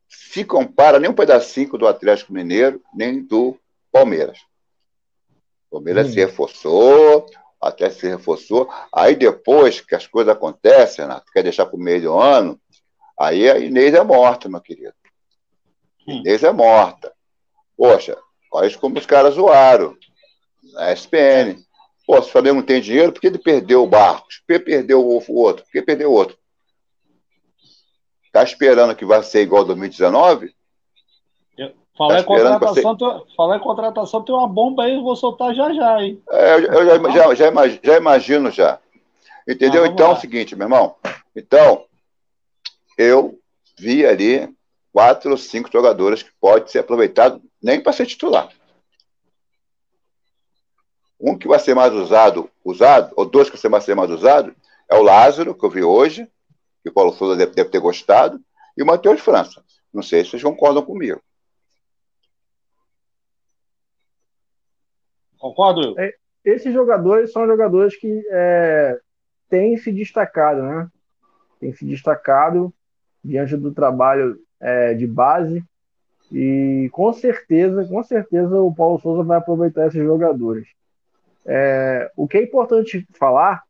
se 0.07 0.45
compara 0.45 1.01
nem 1.01 1.11
um 1.11 1.15
pedacinho 1.15 1.79
do 1.79 1.87
Atlético 1.87 2.35
Mineiro, 2.35 2.83
nem 2.95 3.23
do 3.23 3.59
Palmeiras. 3.91 4.39
O 5.71 5.77
Palmeiras 5.77 6.09
hum. 6.09 6.11
se 6.11 6.17
reforçou, 6.17 7.27
até 7.59 7.89
se 7.89 8.07
reforçou. 8.07 8.69
Aí 8.93 9.17
depois 9.17 9.81
que 9.81 9.95
as 9.95 10.07
coisas 10.07 10.35
acontecem, 10.35 11.03
Renato, 11.03 11.33
quer 11.33 11.43
deixar 11.43 11.65
para 11.65 11.77
o 11.77 11.81
meio 11.81 12.03
do 12.03 12.19
ano, 12.19 12.61
aí 13.19 13.49
a 13.49 13.59
Inês 13.59 13.95
é 13.95 14.05
morta, 14.05 14.51
meu 14.51 14.61
querido. 14.61 14.95
Hum. 16.07 16.19
Inês 16.19 16.45
é 16.45 16.53
morta. 16.53 17.11
Poxa, 17.75 18.19
olha 18.53 18.79
como 18.79 18.99
os 18.99 19.07
caras 19.07 19.35
zoaram. 19.35 19.97
A 20.77 20.93
SPN. 20.93 21.66
Pô, 22.07 22.23
se 22.23 22.29
o 22.29 22.33
Flamengo 22.33 22.57
não 22.57 22.63
tem 22.63 22.81
dinheiro, 22.81 23.13
por 23.13 23.21
que 23.21 23.27
ele 23.27 23.39
perdeu 23.39 23.83
o 23.83 23.87
Barcos? 23.87 24.43
Por 24.47 24.55
que 24.55 24.65
perdeu 24.65 25.01
o 25.01 25.37
outro? 25.37 25.65
Por 25.65 25.73
que 25.73 25.83
perdeu 25.83 26.11
o 26.11 26.15
outro? 26.15 26.37
Tá 28.33 28.43
esperando 28.43 28.95
que 28.95 29.05
vai 29.05 29.23
ser 29.23 29.43
igual 29.43 29.65
2019? 29.65 30.55
Falar, 31.97 32.17
tá 32.17 32.21
em 32.21 32.25
contratação, 32.25 32.99
ser... 32.99 33.35
falar 33.35 33.57
em 33.57 33.61
contratação, 33.61 34.23
tem 34.23 34.35
uma 34.35 34.47
bomba 34.47 34.85
aí, 34.85 34.95
eu 34.95 35.03
vou 35.03 35.17
soltar 35.17 35.55
já 35.55 35.73
já, 35.73 36.03
hein? 36.03 36.23
É, 36.31 36.55
eu, 36.57 36.61
eu 36.61 36.87
já, 36.87 37.11
já, 37.11 37.35
já, 37.35 37.49
imagino, 37.49 37.81
já, 37.83 37.97
imagino 37.97 38.51
já. 38.51 38.79
Entendeu? 39.49 39.85
Ah, 39.85 39.87
então 39.87 40.09
lá. 40.09 40.13
é 40.13 40.17
o 40.17 40.21
seguinte, 40.21 40.55
meu 40.55 40.67
irmão. 40.67 40.95
Então, 41.35 41.85
eu 42.99 43.39
vi 43.79 44.05
ali 44.05 44.47
quatro 44.93 45.31
ou 45.31 45.39
cinco 45.39 45.71
jogadores 45.73 46.23
que 46.23 46.31
pode 46.39 46.71
ser 46.71 46.81
aproveitado 46.81 47.41
nem 47.63 47.81
para 47.81 47.93
ser 47.93 48.05
titular. 48.05 48.51
Um 51.19 51.37
que 51.37 51.49
vai 51.49 51.59
ser 51.59 51.75
mais 51.75 51.93
usado, 51.93 52.51
usado, 52.65 53.13
ou 53.17 53.25
dois 53.25 53.49
que 53.49 53.69
vai 53.69 53.81
ser 53.81 53.95
mais 53.95 54.11
usado, 54.11 54.55
é 54.89 54.95
o 54.95 55.03
Lázaro, 55.03 55.55
que 55.55 55.65
eu 55.65 55.71
vi 55.71 55.83
hoje, 55.83 56.29
que 56.83 56.91
o 56.91 56.93
Paulo 56.93 57.13
Souza 57.13 57.37
deve, 57.37 57.53
deve 57.53 57.71
ter 57.71 57.81
gostado, 57.81 58.41
e 58.77 58.83
o 58.83 58.87
Matheus 58.87 59.21
França. 59.21 59.65
Não 59.93 60.03
sei 60.03 60.23
se 60.23 60.31
vocês 60.31 60.43
concordam 60.43 60.85
comigo. 60.85 61.21
Concordo. 65.39 65.99
É, 65.99 66.15
esses 66.45 66.73
jogadores 66.73 67.33
são 67.33 67.47
jogadores 67.47 67.97
que 67.97 68.23
é, 68.31 68.99
têm 69.49 69.77
se 69.77 69.91
destacado, 69.93 70.63
né? 70.63 70.91
Têm 71.61 71.73
se 71.73 71.85
destacado 71.85 72.73
diante 73.25 73.57
do 73.57 73.73
trabalho 73.73 74.39
é, 74.61 74.95
de 74.95 75.07
base 75.07 75.65
e 76.31 76.89
com 76.93 77.13
certeza, 77.13 77.85
com 77.87 78.03
certeza 78.03 78.61
o 78.61 78.75
Paulo 78.75 78.99
Souza 78.99 79.23
vai 79.23 79.39
aproveitar 79.39 79.87
esses 79.87 80.03
jogadores. 80.03 80.69
É, 81.47 82.11
o 82.17 82.27
que 82.27 82.39
é 82.39 82.43
importante 82.43 83.07
falar 83.19 83.63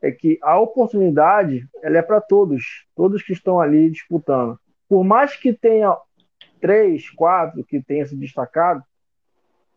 é 0.00 0.10
que 0.10 0.38
a 0.42 0.58
oportunidade 0.58 1.68
ela 1.80 1.98
é 1.98 2.02
para 2.02 2.20
todos, 2.20 2.86
todos 2.94 3.22
que 3.22 3.32
estão 3.32 3.60
ali 3.60 3.88
disputando. 3.88 4.58
Por 4.88 5.04
mais 5.04 5.36
que 5.36 5.52
tenha 5.52 5.96
três, 6.60 7.08
quatro 7.10 7.64
que 7.64 7.80
tenham 7.80 8.06
se 8.06 8.16
destacado, 8.16 8.82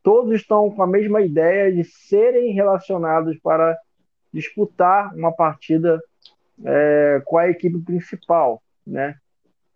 todos 0.02 0.34
estão 0.34 0.70
com 0.72 0.82
a 0.82 0.88
mesma 0.88 1.22
ideia 1.22 1.72
de 1.72 1.84
serem 1.84 2.54
relacionados 2.54 3.38
para 3.40 3.78
disputar 4.34 5.16
uma 5.16 5.32
partida 5.32 6.02
é, 6.64 7.22
com 7.26 7.38
a 7.38 7.48
equipe 7.48 7.80
principal, 7.80 8.62
né, 8.86 9.16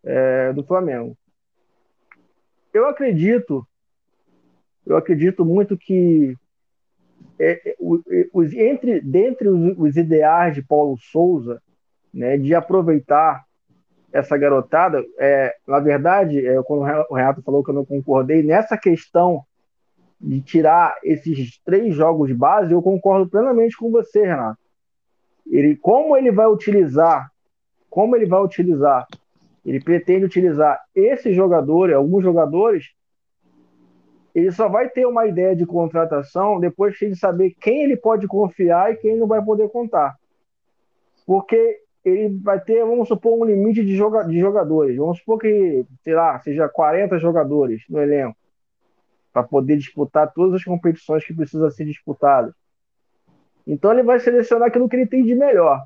é, 0.04 0.52
do 0.54 0.64
Flamengo. 0.64 1.16
Eu 2.74 2.88
acredito, 2.88 3.68
eu 4.86 4.98
acredito 4.98 5.46
muito 5.46 5.78
que 5.78 6.36
é, 7.40 7.70
é 7.70 7.76
os, 7.80 8.54
entre 8.54 9.02
dentre 9.02 9.48
os, 9.48 9.78
os, 9.78 9.98
ideais 9.98 10.56
de 10.56 10.62
Paulo 10.62 10.98
Souza, 10.98 11.62
né, 12.14 12.38
de 12.38 12.54
aproveitar 12.54 13.44
essa 14.12 14.38
garotada, 14.38 15.04
é, 15.20 15.56
na 15.68 15.80
verdade, 15.80 16.46
é, 16.46 16.62
quando 16.64 16.82
o 17.10 17.16
Renato 17.16 17.44
falou 17.44 17.64
que 17.64 17.70
eu 17.70 17.76
não 17.76 17.86
concordei 17.86 18.42
nessa 18.42 18.76
questão 18.78 19.44
de 20.20 20.42
tirar 20.42 20.98
esses 21.04 21.62
três 21.64 21.96
jogos 21.96 22.32
base, 22.32 22.74
eu 22.74 22.82
concordo 22.82 23.30
plenamente 23.30 23.78
com 23.78 23.90
você, 23.90 24.22
Renato. 24.26 24.60
Ele, 25.48 25.76
como 25.76 26.18
ele 26.18 26.32
vai 26.32 26.48
utilizar, 26.48 27.32
como 27.90 28.16
ele 28.16 28.26
vai 28.26 28.42
utilizar, 28.42 29.08
ele 29.66 29.80
pretende 29.80 30.26
utilizar 30.26 30.80
esses 30.94 31.36
jogadores, 31.36 31.96
alguns 31.96 32.24
jogadores, 32.24 32.92
ele 34.34 34.52
só 34.52 34.70
vai 34.70 34.90
ter 34.90 35.06
uma 35.06 35.26
ideia 35.26 35.56
de 35.56 35.66
contratação 35.66 36.60
depois 36.60 36.96
de 36.98 37.16
saber 37.16 37.56
quem 37.60 37.84
ele 37.84 37.98
pode 37.98 38.28
confiar 38.28 38.92
e 38.92 38.98
quem 38.98 39.18
não 39.18 39.28
vai 39.28 39.44
poder 39.44 39.70
contar. 39.70 40.16
Porque 41.26 41.82
ele 42.04 42.40
vai 42.40 42.60
ter, 42.60 42.84
vamos 42.86 43.08
supor, 43.08 43.40
um 43.40 43.46
limite 43.46 43.84
de, 43.84 43.96
joga 43.96 44.24
de 44.24 44.40
jogadores. 44.40 44.96
Vamos 44.96 45.20
supor 45.20 45.40
que, 45.40 45.86
sei 46.04 46.14
lá, 46.14 46.40
seja 46.40 46.70
40 46.70 47.18
jogadores 47.20 47.84
no 47.90 48.02
elenco 48.02 48.38
para 49.32 49.44
poder 49.44 49.78
disputar 49.78 50.32
todas 50.34 50.56
as 50.56 50.64
competições 50.64 51.24
que 51.24 51.34
precisam 51.34 51.70
ser 51.70 51.86
disputadas. 51.86 52.54
Então 53.66 53.92
ele 53.92 54.04
vai 54.04 54.20
selecionar 54.20 54.68
aquilo 54.68 54.90
que 54.90 54.96
ele 54.96 55.06
tem 55.06 55.24
de 55.24 55.36
melhor. 55.36 55.84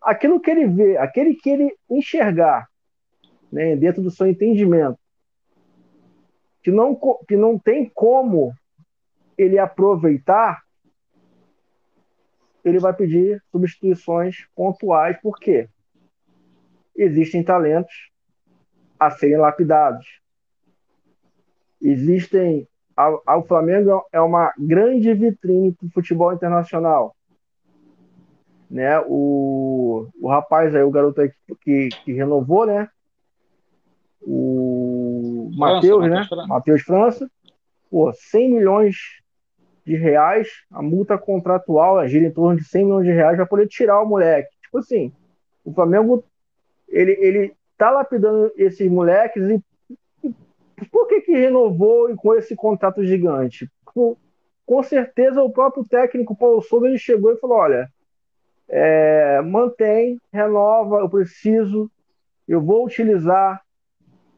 Aquilo 0.00 0.40
que 0.40 0.50
ele 0.50 0.66
vê, 0.66 0.96
aquele 0.96 1.34
que 1.34 1.50
ele 1.50 1.74
enxergar, 1.90 2.68
né, 3.50 3.74
dentro 3.74 4.00
do 4.00 4.10
seu 4.10 4.26
entendimento, 4.26 4.99
que 6.62 6.70
não, 6.70 6.98
que 7.26 7.36
não 7.36 7.58
tem 7.58 7.88
como 7.88 8.52
ele 9.36 9.58
aproveitar, 9.58 10.62
ele 12.64 12.78
vai 12.78 12.92
pedir 12.92 13.42
substituições 13.50 14.46
pontuais, 14.54 15.18
porque 15.22 15.68
existem 16.94 17.42
talentos 17.42 18.10
a 18.98 19.10
serem 19.10 19.38
lapidados. 19.38 20.06
Existem. 21.80 22.68
O 23.26 23.42
Flamengo 23.44 24.04
é 24.12 24.20
uma 24.20 24.52
grande 24.58 25.14
vitrine 25.14 25.72
para 25.72 25.86
o 25.86 25.90
futebol 25.90 26.34
internacional. 26.34 27.16
Né? 28.70 29.00
O, 29.06 30.06
o 30.20 30.28
rapaz 30.28 30.74
aí, 30.74 30.82
o 30.82 30.90
garoto 30.90 31.22
aí 31.22 31.32
que, 31.46 31.54
que, 31.62 31.88
que 32.04 32.12
renovou, 32.12 32.66
né? 32.66 32.90
O 34.20 34.69
Matheus, 35.56 36.08
né? 36.08 36.26
Matheus 36.48 36.82
França. 36.82 37.30
Pô, 37.90 38.12
100 38.12 38.54
milhões 38.54 38.96
de 39.84 39.96
reais, 39.96 40.48
a 40.70 40.82
multa 40.82 41.18
contratual 41.18 42.06
gira 42.06 42.26
em 42.26 42.30
torno 42.30 42.56
de 42.56 42.64
100 42.64 42.84
milhões 42.84 43.06
de 43.06 43.12
reais 43.12 43.36
para 43.36 43.46
poder 43.46 43.66
tirar 43.66 44.00
o 44.00 44.06
moleque. 44.06 44.50
Tipo 44.62 44.78
assim, 44.78 45.12
o 45.64 45.72
Flamengo 45.72 46.24
ele, 46.88 47.12
ele 47.20 47.54
tá 47.76 47.90
lapidando 47.90 48.52
esses 48.56 48.90
moleques 48.90 49.42
e, 49.42 49.64
e 50.24 50.86
por 50.90 51.08
que 51.08 51.22
que 51.22 51.32
renovou 51.32 52.14
com 52.16 52.34
esse 52.34 52.54
contrato 52.54 53.04
gigante? 53.04 53.68
Com, 53.84 54.16
com 54.66 54.82
certeza 54.82 55.42
o 55.42 55.50
próprio 55.50 55.84
técnico 55.84 56.36
Paulo 56.36 56.62
Souza 56.62 56.86
ele 56.86 56.98
chegou 56.98 57.32
e 57.32 57.38
falou, 57.38 57.56
olha, 57.56 57.88
é, 58.68 59.40
mantém, 59.40 60.20
renova, 60.32 60.98
eu 60.98 61.08
preciso, 61.08 61.90
eu 62.46 62.60
vou 62.60 62.86
utilizar, 62.86 63.60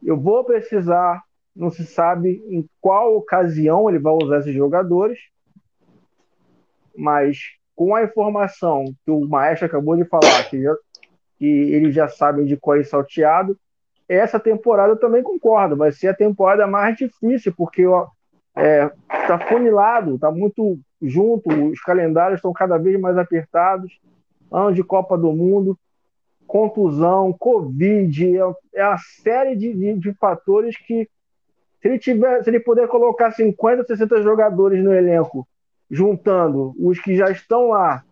eu 0.02 0.18
vou 0.18 0.44
precisar, 0.44 1.22
não 1.54 1.70
se 1.70 1.84
sabe 1.84 2.42
em 2.48 2.66
qual 2.80 3.16
ocasião 3.16 3.88
ele 3.88 3.98
vai 3.98 4.12
usar 4.12 4.38
esses 4.38 4.54
jogadores, 4.54 5.18
mas 6.96 7.38
com 7.74 7.94
a 7.94 8.02
informação 8.02 8.84
que 9.04 9.10
o 9.10 9.26
Maestro 9.26 9.66
acabou 9.66 9.96
de 9.96 10.04
falar, 10.04 10.48
que, 10.48 10.62
já, 10.62 10.74
que 11.38 11.46
eles 11.46 11.94
já 11.94 12.08
sabem 12.08 12.44
de 12.44 12.56
qual 12.56 12.76
é 12.76 12.84
salteado, 12.84 13.56
essa 14.08 14.38
temporada 14.38 14.92
eu 14.92 14.98
também 14.98 15.22
concordo, 15.22 15.76
vai 15.76 15.92
ser 15.92 16.08
a 16.08 16.14
temporada 16.14 16.66
mais 16.66 16.96
difícil, 16.96 17.54
porque 17.56 17.82
está 17.82 18.10
é, 18.56 18.90
tá 19.26 19.38
funilado, 19.38 20.16
está 20.16 20.30
muito 20.30 20.78
junto, 21.00 21.48
os 21.70 21.80
calendários 21.80 22.38
estão 22.38 22.52
cada 22.52 22.76
vez 22.76 23.00
mais 23.00 23.16
apertados, 23.16 23.98
ano 24.50 24.74
de 24.74 24.84
Copa 24.84 25.16
do 25.16 25.32
Mundo, 25.32 25.78
contusão, 26.52 27.32
Covid, 27.32 28.36
é, 28.36 28.42
é 28.74 28.82
a 28.82 28.98
série 28.98 29.56
de, 29.56 29.72
de, 29.72 29.94
de, 29.94 30.12
fatores 30.12 30.76
que, 30.76 31.08
se 31.80 31.88
ele, 31.88 31.98
tiver, 31.98 32.44
se 32.44 32.50
ele 32.50 32.60
puder 32.60 32.86
colocar 32.88 33.30
50, 33.30 33.86
60 33.86 34.22
jogadores 34.22 34.84
no 34.84 34.92
elenco, 34.92 35.48
juntando 35.90 36.74
os 36.78 37.00
que 37.00 37.16
já 37.16 37.30
estão 37.30 37.68
lá, 37.68 38.04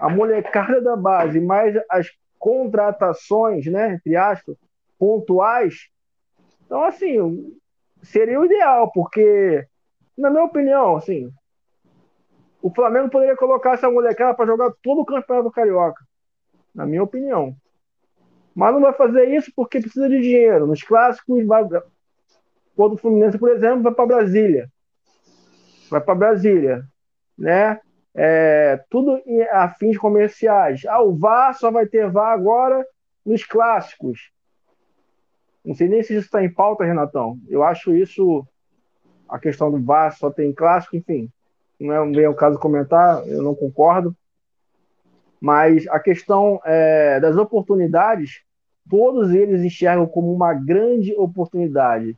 a 0.00 0.08
molecada 0.08 0.80
da 0.80 0.96
base, 0.96 1.40
mais 1.40 1.78
as 1.90 2.08
contratações, 2.38 3.66
né, 3.66 3.96
entre 3.96 4.16
aspas, 4.16 4.56
pontuais, 4.98 5.90
então, 6.64 6.84
assim, 6.84 7.54
seria 8.02 8.40
o 8.40 8.46
ideal, 8.46 8.90
porque, 8.92 9.62
na 10.16 10.30
minha 10.30 10.44
opinião, 10.44 10.96
assim, 10.96 11.30
o 12.62 12.72
Flamengo 12.74 13.10
poderia 13.10 13.36
colocar 13.36 13.74
essa 13.74 13.90
molecada 13.90 14.32
para 14.32 14.46
jogar 14.46 14.72
todo 14.82 15.02
o 15.02 15.04
campeonato 15.04 15.50
carioca, 15.50 16.02
na 16.74 16.86
minha 16.86 17.02
opinião. 17.02 17.54
Mas 18.54 18.72
não 18.74 18.80
vai 18.80 18.92
fazer 18.92 19.24
isso 19.34 19.50
porque 19.54 19.80
precisa 19.80 20.08
de 20.08 20.20
dinheiro. 20.20 20.66
Nos 20.66 20.82
clássicos, 20.82 21.44
vai, 21.46 21.64
quando 22.76 22.94
o 22.94 22.96
Fluminense, 22.98 23.38
por 23.38 23.50
exemplo, 23.50 23.82
vai 23.82 23.94
para 23.94 24.06
Brasília. 24.06 24.70
Vai 25.90 26.00
para 26.00 26.14
Brasília, 26.14 26.84
né? 27.36 27.80
É, 28.14 28.82
tudo 28.90 29.22
a 29.50 29.68
fins 29.70 29.96
comerciais. 29.96 30.84
Ah, 30.86 31.02
o 31.02 31.16
VAR 31.16 31.54
só 31.54 31.70
vai 31.70 31.86
ter 31.86 32.10
VAR 32.10 32.32
agora 32.32 32.86
nos 33.24 33.44
clássicos. 33.44 34.30
Não 35.64 35.74
sei 35.74 35.88
nem 35.88 36.02
se 36.02 36.14
isso 36.14 36.26
está 36.26 36.44
em 36.44 36.52
pauta, 36.52 36.84
Renatão. 36.84 37.38
Eu 37.48 37.62
acho 37.62 37.94
isso 37.94 38.46
a 39.28 39.38
questão 39.38 39.70
do 39.70 39.82
VAR 39.82 40.14
só 40.14 40.30
tem 40.30 40.52
clássico, 40.52 40.96
enfim 40.96 41.30
não 41.82 41.94
é 41.94 42.10
bem 42.10 42.26
o 42.28 42.34
caso 42.34 42.58
comentar, 42.58 43.26
eu 43.26 43.42
não 43.42 43.54
concordo. 43.54 44.16
Mas 45.42 45.88
a 45.88 45.98
questão 45.98 46.60
é, 46.64 47.18
das 47.18 47.36
oportunidades, 47.36 48.42
todos 48.88 49.32
eles 49.32 49.62
enxergam 49.62 50.06
como 50.06 50.32
uma 50.32 50.54
grande 50.54 51.12
oportunidade. 51.16 52.16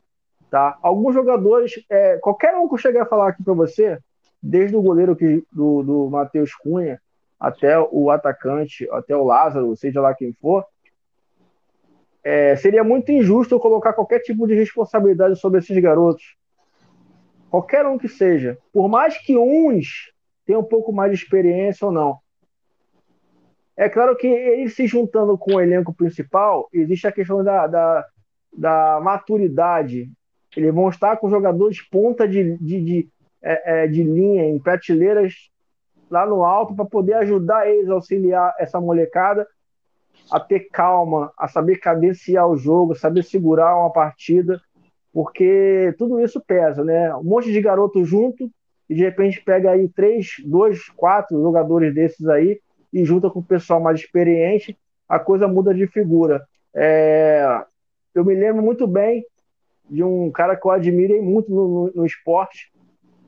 Tá? 0.50 0.78
Alguns 0.82 1.14
jogadores, 1.14 1.72
é, 1.88 2.18
qualquer 2.18 2.54
um 2.54 2.68
que 2.68 2.74
eu 2.74 2.78
chegar 2.78 3.04
a 3.04 3.06
falar 3.06 3.28
aqui 3.28 3.42
para 3.42 3.54
você, 3.54 3.98
desde 4.42 4.76
o 4.76 4.82
goleiro 4.82 5.16
que, 5.16 5.42
do, 5.50 5.82
do 5.82 6.10
Matheus 6.10 6.54
Cunha 6.54 7.00
até 7.40 7.78
o 7.78 8.10
atacante, 8.10 8.86
até 8.92 9.16
o 9.16 9.24
Lázaro, 9.24 9.74
seja 9.74 10.02
lá 10.02 10.14
quem 10.14 10.34
for, 10.34 10.62
é, 12.22 12.56
seria 12.56 12.84
muito 12.84 13.10
injusto 13.10 13.54
eu 13.54 13.60
colocar 13.60 13.94
qualquer 13.94 14.20
tipo 14.20 14.46
de 14.46 14.54
responsabilidade 14.54 15.36
sobre 15.36 15.60
esses 15.60 15.78
garotos 15.78 16.36
qualquer 17.54 17.86
um 17.86 17.96
que 17.96 18.08
seja, 18.08 18.58
por 18.72 18.88
mais 18.88 19.16
que 19.16 19.38
uns 19.38 20.12
tenham 20.44 20.60
um 20.60 20.64
pouco 20.64 20.92
mais 20.92 21.12
de 21.12 21.22
experiência 21.22 21.86
ou 21.86 21.92
não. 21.92 22.18
É 23.76 23.88
claro 23.88 24.16
que 24.16 24.26
eles 24.26 24.74
se 24.74 24.86
juntando 24.86 25.36
com 25.36 25.54
o 25.54 25.60
elenco 25.60 25.92
principal, 25.92 26.68
existe 26.72 27.06
a 27.06 27.12
questão 27.12 27.42
da, 27.42 27.66
da, 27.66 28.06
da 28.56 29.00
maturidade. 29.02 30.10
Eles 30.56 30.72
vão 30.72 30.88
estar 30.88 31.16
com 31.16 31.28
jogadores 31.28 31.82
ponta 31.82 32.28
de, 32.28 32.56
de, 32.58 32.80
de, 32.80 33.08
é, 33.42 33.84
é 33.84 33.86
de 33.88 34.02
linha, 34.02 34.44
em 34.44 34.58
prateleiras 34.58 35.50
lá 36.08 36.24
no 36.24 36.44
alto, 36.44 36.74
para 36.74 36.84
poder 36.84 37.14
ajudar 37.14 37.68
eles 37.68 37.88
a 37.90 37.94
auxiliar 37.94 38.54
essa 38.58 38.80
molecada 38.80 39.46
a 40.30 40.38
ter 40.38 40.68
calma, 40.70 41.32
a 41.36 41.48
saber 41.48 41.78
cadenciar 41.78 42.48
o 42.48 42.56
jogo, 42.56 42.94
saber 42.94 43.24
segurar 43.24 43.76
uma 43.76 43.92
partida 43.92 44.60
porque 45.14 45.94
tudo 45.96 46.20
isso 46.20 46.42
pesa, 46.44 46.82
né? 46.82 47.14
Um 47.14 47.22
monte 47.22 47.52
de 47.52 47.60
garoto 47.60 48.04
junto 48.04 48.50
e 48.90 48.96
de 48.96 49.02
repente 49.02 49.40
pega 49.40 49.70
aí 49.70 49.88
três, 49.88 50.32
dois, 50.44 50.88
quatro 50.88 51.40
jogadores 51.40 51.94
desses 51.94 52.26
aí 52.26 52.60
e 52.94 53.04
junta 53.04 53.28
com 53.28 53.40
o 53.40 53.44
pessoal 53.44 53.80
mais 53.80 53.98
experiente, 53.98 54.78
a 55.08 55.18
coisa 55.18 55.48
muda 55.48 55.74
de 55.74 55.84
figura. 55.88 56.46
É... 56.72 57.44
Eu 58.14 58.24
me 58.24 58.34
lembro 58.34 58.62
muito 58.62 58.86
bem 58.86 59.26
de 59.90 60.04
um 60.04 60.30
cara 60.30 60.56
que 60.56 60.64
eu 60.64 60.70
admirei 60.70 61.20
muito 61.20 61.50
no, 61.50 61.68
no, 61.68 61.92
no 61.92 62.06
esporte, 62.06 62.72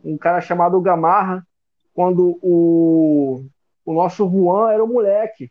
um 0.05 0.17
cara 0.17 0.41
chamado 0.41 0.81
Gamarra, 0.81 1.45
quando 1.93 2.39
o, 2.41 3.45
o 3.85 3.93
nosso 3.93 4.31
Juan 4.31 4.71
era 4.71 4.85
um 4.85 4.93
moleque. 4.93 5.51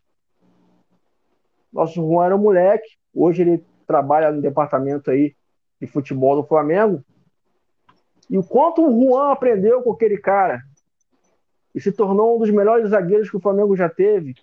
Nosso 1.70 1.96
Juan 1.96 2.24
era 2.24 2.36
um 2.36 2.40
moleque, 2.40 2.88
hoje 3.14 3.42
ele 3.42 3.62
trabalha 3.86 4.32
no 4.32 4.40
departamento 4.40 5.10
aí 5.10 5.36
de 5.78 5.86
futebol 5.86 6.40
do 6.40 6.48
Flamengo. 6.48 7.04
E 8.30 8.38
o 8.38 8.42
quanto 8.42 8.82
o 8.82 8.90
Juan 8.90 9.30
aprendeu 9.30 9.82
com 9.82 9.92
aquele 9.92 10.16
cara 10.16 10.62
e 11.76 11.80
se 11.80 11.92
tornou 11.92 12.36
um 12.36 12.38
dos 12.38 12.50
melhores 12.50 12.88
zagueiros 12.88 13.28
que 13.28 13.36
o 13.36 13.40
Flamengo 13.40 13.76
já 13.76 13.86
teve. 13.86 14.34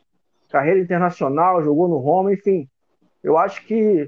Carreira 0.52 0.80
internacional, 0.80 1.64
jogou 1.64 1.88
no 1.88 1.98
Roma, 1.98 2.32
enfim. 2.32 2.70
Eu 3.24 3.40
acho 3.40 3.66
que 3.66 4.08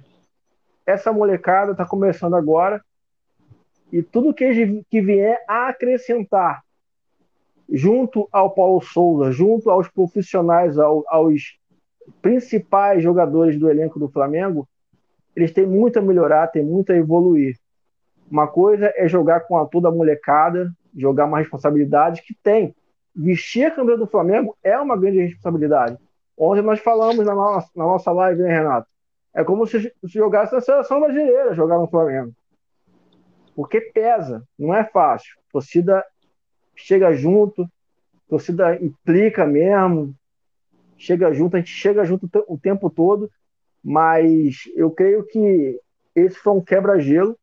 essa 0.85 1.11
molecada 1.11 1.71
está 1.71 1.83
começando 1.83 2.35
agora 2.35 2.85
e 3.91 4.03
tudo 4.03 4.31
que, 4.31 4.83
que 4.91 5.01
vier 5.01 5.43
a 5.47 5.69
acrescentar 5.69 6.63
junto 7.67 8.29
ao 8.31 8.51
Paulo 8.51 8.79
Souza, 8.79 9.31
junto 9.31 9.71
aos 9.71 9.87
profissionais, 9.87 10.77
ao, 10.77 11.03
aos 11.07 11.57
principais 12.21 13.01
jogadores 13.01 13.57
do 13.59 13.71
elenco 13.71 13.97
do 13.97 14.07
Flamengo, 14.07 14.69
eles 15.35 15.51
têm 15.51 15.65
muito 15.65 15.97
a 15.97 16.01
melhorar, 16.01 16.47
têm 16.47 16.63
muito 16.63 16.91
a 16.91 16.95
evoluir. 16.95 17.57
Uma 18.29 18.47
coisa 18.47 18.93
é 18.95 19.07
jogar 19.07 19.41
com 19.41 19.57
a 19.57 19.65
toda 19.65 19.89
molecada, 19.89 20.71
jogar 20.95 21.25
uma 21.25 21.39
responsabilidade 21.39 22.21
que 22.21 22.35
tem. 22.43 22.75
Vestir 23.15 23.65
a 23.65 23.71
camisa 23.71 23.97
do 23.97 24.07
Flamengo 24.07 24.57
é 24.63 24.77
uma 24.77 24.97
grande 24.97 25.19
responsabilidade. 25.19 25.97
Ontem 26.37 26.61
nós 26.61 26.79
falamos 26.79 27.25
na 27.25 27.33
nossa, 27.33 27.69
na 27.75 27.85
nossa 27.85 28.11
live, 28.11 28.41
né, 28.41 28.49
Renato? 28.49 28.87
É 29.33 29.43
como 29.43 29.65
se, 29.65 29.79
se 29.81 29.93
jogasse 30.07 30.53
na 30.53 30.61
seleção 30.61 30.99
brasileira 30.99 31.53
jogar 31.53 31.77
no 31.77 31.87
Flamengo. 31.87 32.33
Porque 33.55 33.79
pesa, 33.79 34.43
não 34.59 34.73
é 34.73 34.83
fácil. 34.83 35.33
A 35.47 35.51
torcida 35.51 36.05
chega 36.75 37.13
junto, 37.13 37.63
a 37.63 38.29
torcida 38.29 38.75
implica 38.75 39.45
mesmo, 39.45 40.13
chega 40.97 41.33
junto, 41.33 41.55
a 41.55 41.59
gente 41.59 41.71
chega 41.71 42.03
junto 42.03 42.29
o 42.47 42.57
tempo 42.57 42.89
todo 42.89 43.29
mas 43.87 44.63
eu 44.75 44.89
creio 44.89 45.23
que 45.27 45.79
esse 46.15 46.35
foi 46.37 46.53
um 46.53 46.61
quebra-gelo. 46.61 47.37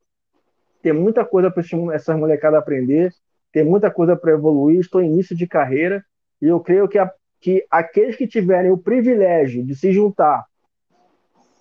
Tem 0.82 0.92
muita 0.92 1.24
coisa 1.24 1.52
para 1.52 1.62
essas 1.94 2.18
molecadas 2.18 2.58
aprender, 2.58 3.14
tem 3.52 3.64
muita 3.64 3.90
coisa 3.90 4.16
para 4.16 4.32
evoluir. 4.32 4.80
Estou 4.80 5.02
em 5.02 5.12
início 5.12 5.36
de 5.36 5.46
carreira 5.46 6.04
e 6.40 6.46
eu 6.46 6.58
creio 6.58 6.88
que, 6.88 6.98
a, 6.98 7.12
que 7.40 7.64
aqueles 7.70 8.16
que 8.16 8.26
tiverem 8.26 8.70
o 8.70 8.78
privilégio 8.78 9.64
de 9.64 9.74
se 9.76 9.92
juntar 9.92 10.44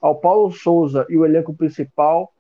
ao 0.02 0.20
Paulo 0.20 0.52
Souza 0.52 1.06
e 1.10 1.18
o 1.18 1.26
elenco 1.26 1.54
principal 1.54 2.34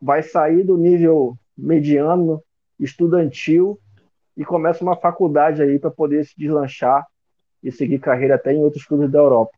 vai 0.00 0.22
sair 0.22 0.64
do 0.64 0.76
nível 0.76 1.36
mediano, 1.56 2.42
estudantil 2.80 3.78
e 4.36 4.44
começa 4.44 4.82
uma 4.82 4.96
faculdade 4.96 5.62
aí 5.62 5.78
para 5.78 5.90
poder 5.90 6.24
se 6.24 6.34
deslanchar 6.36 7.06
e 7.62 7.70
seguir 7.70 8.00
carreira 8.00 8.34
até 8.34 8.52
em 8.52 8.62
outros 8.62 8.84
clubes 8.84 9.10
da 9.10 9.18
Europa. 9.18 9.52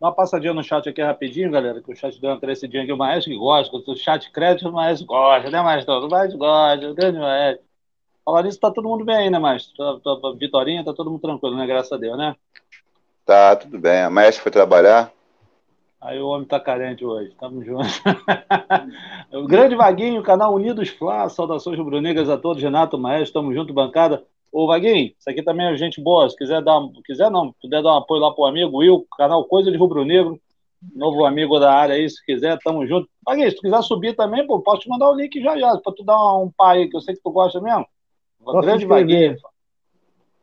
Dá 0.00 0.06
uma 0.06 0.14
passadinha 0.14 0.54
no 0.54 0.62
chat 0.62 0.88
aqui 0.88 1.02
rapidinho, 1.02 1.50
galera, 1.50 1.82
que 1.82 1.90
o 1.90 1.96
chat 1.96 2.20
deu 2.20 2.30
uma 2.30 2.38
crescidinha 2.38 2.84
aqui. 2.84 2.92
O 2.92 2.96
Maestro 2.96 3.32
que 3.32 3.38
gosta, 3.38 3.76
o 3.76 3.96
chat 3.96 4.30
crédito, 4.30 4.68
o 4.68 4.72
Maestro 4.72 5.06
gosta, 5.06 5.50
né, 5.50 5.60
Maestro? 5.60 6.06
O 6.06 6.08
Maestro 6.08 6.38
gosta, 6.38 6.90
o 6.90 6.94
grande 6.94 7.18
Maestro. 7.18 7.64
Falar 8.24 8.42
nisso, 8.44 8.60
tá 8.60 8.70
todo 8.70 8.88
mundo 8.88 9.04
bem 9.04 9.16
aí, 9.16 9.30
né, 9.30 9.38
Maestro? 9.38 9.74
Tá, 9.76 10.16
tá, 10.16 10.30
Vitorinha, 10.38 10.84
tá 10.84 10.92
todo 10.92 11.10
mundo 11.10 11.20
tranquilo, 11.20 11.56
né? 11.56 11.66
Graças 11.66 11.90
a 11.90 11.96
Deus, 11.96 12.16
né? 12.16 12.36
Tá, 13.24 13.56
tudo 13.56 13.78
bem. 13.78 14.02
A 14.02 14.10
Maestro 14.10 14.44
foi 14.44 14.52
trabalhar. 14.52 15.12
Aí 16.00 16.20
o 16.20 16.28
homem 16.28 16.46
tá 16.46 16.60
carente 16.60 17.04
hoje, 17.04 17.34
tamo 17.40 17.64
junto. 17.64 17.88
o 19.32 19.48
grande 19.48 19.74
Vaguinho, 19.74 20.22
canal 20.22 20.54
Unidos 20.54 20.90
Flá, 20.90 21.28
saudações 21.28 21.76
rubro-negras 21.76 22.30
a 22.30 22.38
todos, 22.38 22.62
Renato, 22.62 22.96
Maestro, 22.96 23.40
tamo 23.40 23.52
junto, 23.52 23.74
bancada. 23.74 24.22
Ô, 24.52 24.66
Vaguinho, 24.66 25.12
isso 25.18 25.28
aqui 25.28 25.42
também 25.42 25.66
é 25.66 25.76
gente 25.76 26.00
boa. 26.00 26.28
Se 26.28 26.36
quiser 26.36 26.62
dar, 26.62 26.80
quiser 27.04 27.30
não, 27.30 27.52
puder 27.60 27.82
dar 27.82 27.94
um 27.94 27.98
apoio 27.98 28.20
lá 28.20 28.32
pro 28.32 28.44
amigo 28.44 28.78
Will, 28.78 29.06
canal 29.16 29.44
Coisa 29.44 29.70
de 29.70 29.76
Rubro 29.76 30.04
Negro, 30.04 30.40
novo 30.94 31.24
amigo 31.24 31.58
da 31.58 31.72
área 31.72 31.94
aí, 31.94 32.08
se 32.08 32.24
quiser, 32.24 32.58
tamo 32.58 32.86
junto. 32.86 33.08
Vaguinho, 33.24 33.50
se 33.50 33.56
tu 33.56 33.62
quiser 33.62 33.82
subir 33.82 34.16
também, 34.16 34.46
pô, 34.46 34.60
posso 34.60 34.82
te 34.82 34.88
mandar 34.88 35.10
o 35.10 35.14
link 35.14 35.40
já 35.40 35.58
já, 35.58 35.76
pra 35.78 35.92
tu 35.92 36.02
dar 36.02 36.38
um 36.38 36.50
pai 36.56 36.78
aí, 36.78 36.88
que 36.88 36.96
eu 36.96 37.00
sei 37.00 37.14
que 37.14 37.22
tu 37.22 37.30
gosta 37.30 37.60
mesmo. 37.60 37.86
Posso 38.42 38.60
Grande 38.60 38.86
Vaguinho. 38.86 39.36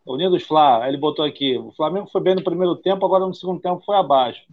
Unidos 0.06 0.47
aí 0.51 0.89
ele 0.89 0.97
botou 0.97 1.26
aqui. 1.26 1.58
O 1.58 1.72
Flamengo 1.72 2.08
foi 2.12 2.22
bem 2.22 2.36
no 2.36 2.43
primeiro 2.43 2.76
tempo, 2.76 3.03
agora 3.06 3.26
no 3.26 3.34
segundo 3.34 3.60
tempo 3.60 3.82
foi 3.84 3.97
abaixo. 3.97 4.43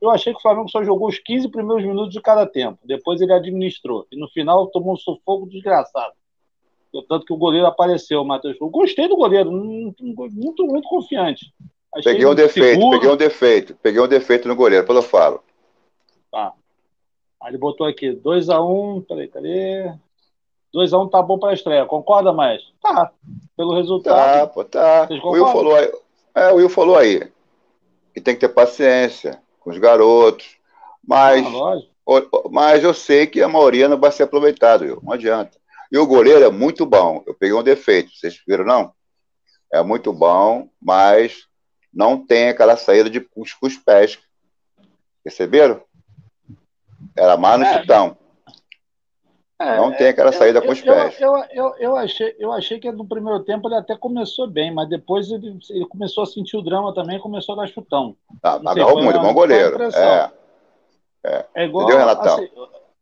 Eu 0.00 0.10
achei 0.10 0.32
que 0.32 0.38
o 0.38 0.42
Flamengo 0.42 0.70
só 0.70 0.82
jogou 0.82 1.08
os 1.08 1.18
15 1.18 1.50
primeiros 1.50 1.84
minutos 1.84 2.12
de 2.12 2.20
cada 2.20 2.46
tempo. 2.46 2.78
Depois 2.84 3.20
ele 3.20 3.32
administrou. 3.32 4.06
E 4.10 4.18
no 4.18 4.28
final 4.28 4.66
tomou 4.68 4.94
um 4.94 4.96
sufoco 4.96 5.48
desgraçado. 5.48 6.14
Tanto 7.02 7.26
que 7.26 7.32
o 7.32 7.36
goleiro 7.36 7.66
apareceu, 7.66 8.20
o 8.20 8.24
Matheus. 8.24 8.56
Eu 8.60 8.68
gostei 8.68 9.08
do 9.08 9.16
goleiro, 9.16 9.50
muito, 9.52 10.64
muito 10.64 10.88
confiante. 10.88 11.52
Achei 11.94 12.12
peguei 12.12 12.26
um 12.26 12.34
defeito, 12.34 12.80
seguro. 12.80 12.98
peguei 12.98 13.14
um 13.14 13.16
defeito. 13.16 13.76
Peguei 13.82 14.00
um 14.00 14.08
defeito 14.08 14.48
no 14.48 14.56
goleiro, 14.56 14.86
pelo 14.86 15.00
falo. 15.00 15.42
Tá. 16.30 16.52
Aí 17.42 17.50
ele 17.50 17.58
botou 17.58 17.86
aqui, 17.86 18.10
2x1. 18.10 18.96
Um, 18.96 19.00
peraí, 19.00 19.28
cadê? 19.28 19.92
2x1 20.74 21.06
um 21.06 21.08
tá 21.08 21.22
bom 21.22 21.38
para 21.38 21.50
a 21.50 21.54
estreia. 21.54 21.86
Concorda 21.86 22.32
mais? 22.32 22.62
Tá. 22.82 23.10
Pelo 23.56 23.74
resultado. 23.74 24.40
Tá, 24.40 24.46
pô, 24.46 24.64
tá. 24.64 25.08
O 25.24 25.30
Will 25.30 25.46
falou 25.46 25.74
aí. 25.74 25.90
É, 26.34 26.52
o 26.52 26.56
Will 26.56 26.68
falou 26.68 26.96
aí. 26.96 27.22
Que 28.12 28.20
tem 28.20 28.34
que 28.34 28.40
ter 28.40 28.48
paciência 28.48 29.40
com 29.60 29.70
os 29.70 29.78
garotos. 29.78 30.56
Mas, 31.06 31.46
ah, 31.46 31.78
mas 32.50 32.84
eu 32.84 32.92
sei 32.92 33.26
que 33.26 33.40
a 33.40 33.48
maioria 33.48 33.88
não 33.88 33.98
vai 33.98 34.12
ser 34.12 34.24
aproveitado, 34.24 34.82
Will. 34.82 35.00
Não 35.02 35.12
adianta. 35.12 35.56
E 35.90 35.98
o 35.98 36.06
goleiro 36.06 36.44
é 36.44 36.50
muito 36.50 36.84
bom. 36.84 37.22
Eu 37.26 37.34
peguei 37.34 37.54
um 37.54 37.62
defeito, 37.62 38.10
vocês 38.14 38.40
viram, 38.46 38.64
não? 38.64 38.92
É 39.72 39.82
muito 39.82 40.12
bom, 40.12 40.68
mas 40.80 41.46
não 41.92 42.24
tem 42.24 42.48
aquela 42.48 42.76
saída 42.76 43.08
de 43.08 43.20
push 43.20 43.54
com 43.54 43.66
os 43.66 43.76
pés. 43.76 44.18
Perceberam? 45.22 45.82
Era 47.16 47.36
mais 47.36 47.58
no 47.58 47.66
é. 47.66 47.80
chutão. 47.80 48.16
É, 49.58 49.76
não 49.78 49.90
tem 49.90 50.08
aquela 50.08 50.32
saída 50.32 50.58
eu, 50.58 50.62
com 50.62 50.72
os 50.72 50.80
pés. 50.82 51.18
Eu, 51.18 51.34
eu, 51.50 51.74
eu, 51.78 51.96
achei, 51.96 52.36
eu 52.38 52.52
achei 52.52 52.78
que 52.78 52.92
no 52.92 53.08
primeiro 53.08 53.42
tempo 53.42 53.66
ele 53.68 53.76
até 53.76 53.96
começou 53.96 54.46
bem, 54.46 54.72
mas 54.72 54.88
depois 54.88 55.30
ele, 55.30 55.58
ele 55.70 55.86
começou 55.86 56.24
a 56.24 56.26
sentir 56.26 56.58
o 56.58 56.62
drama 56.62 56.94
também 56.94 57.18
começou 57.18 57.54
a 57.54 57.62
dar 57.62 57.68
chutão. 57.68 58.14
Ah, 58.42 58.60
agarrou 58.66 59.02
muito, 59.02 59.18
bom 59.18 59.32
goleiro. 59.32 59.82
É, 59.82 60.30
é. 61.24 61.46
é 61.54 61.64
igual. 61.64 61.84
Entendeu, 61.84 62.06
Renatão? 62.06 62.34
Assim, 62.34 62.50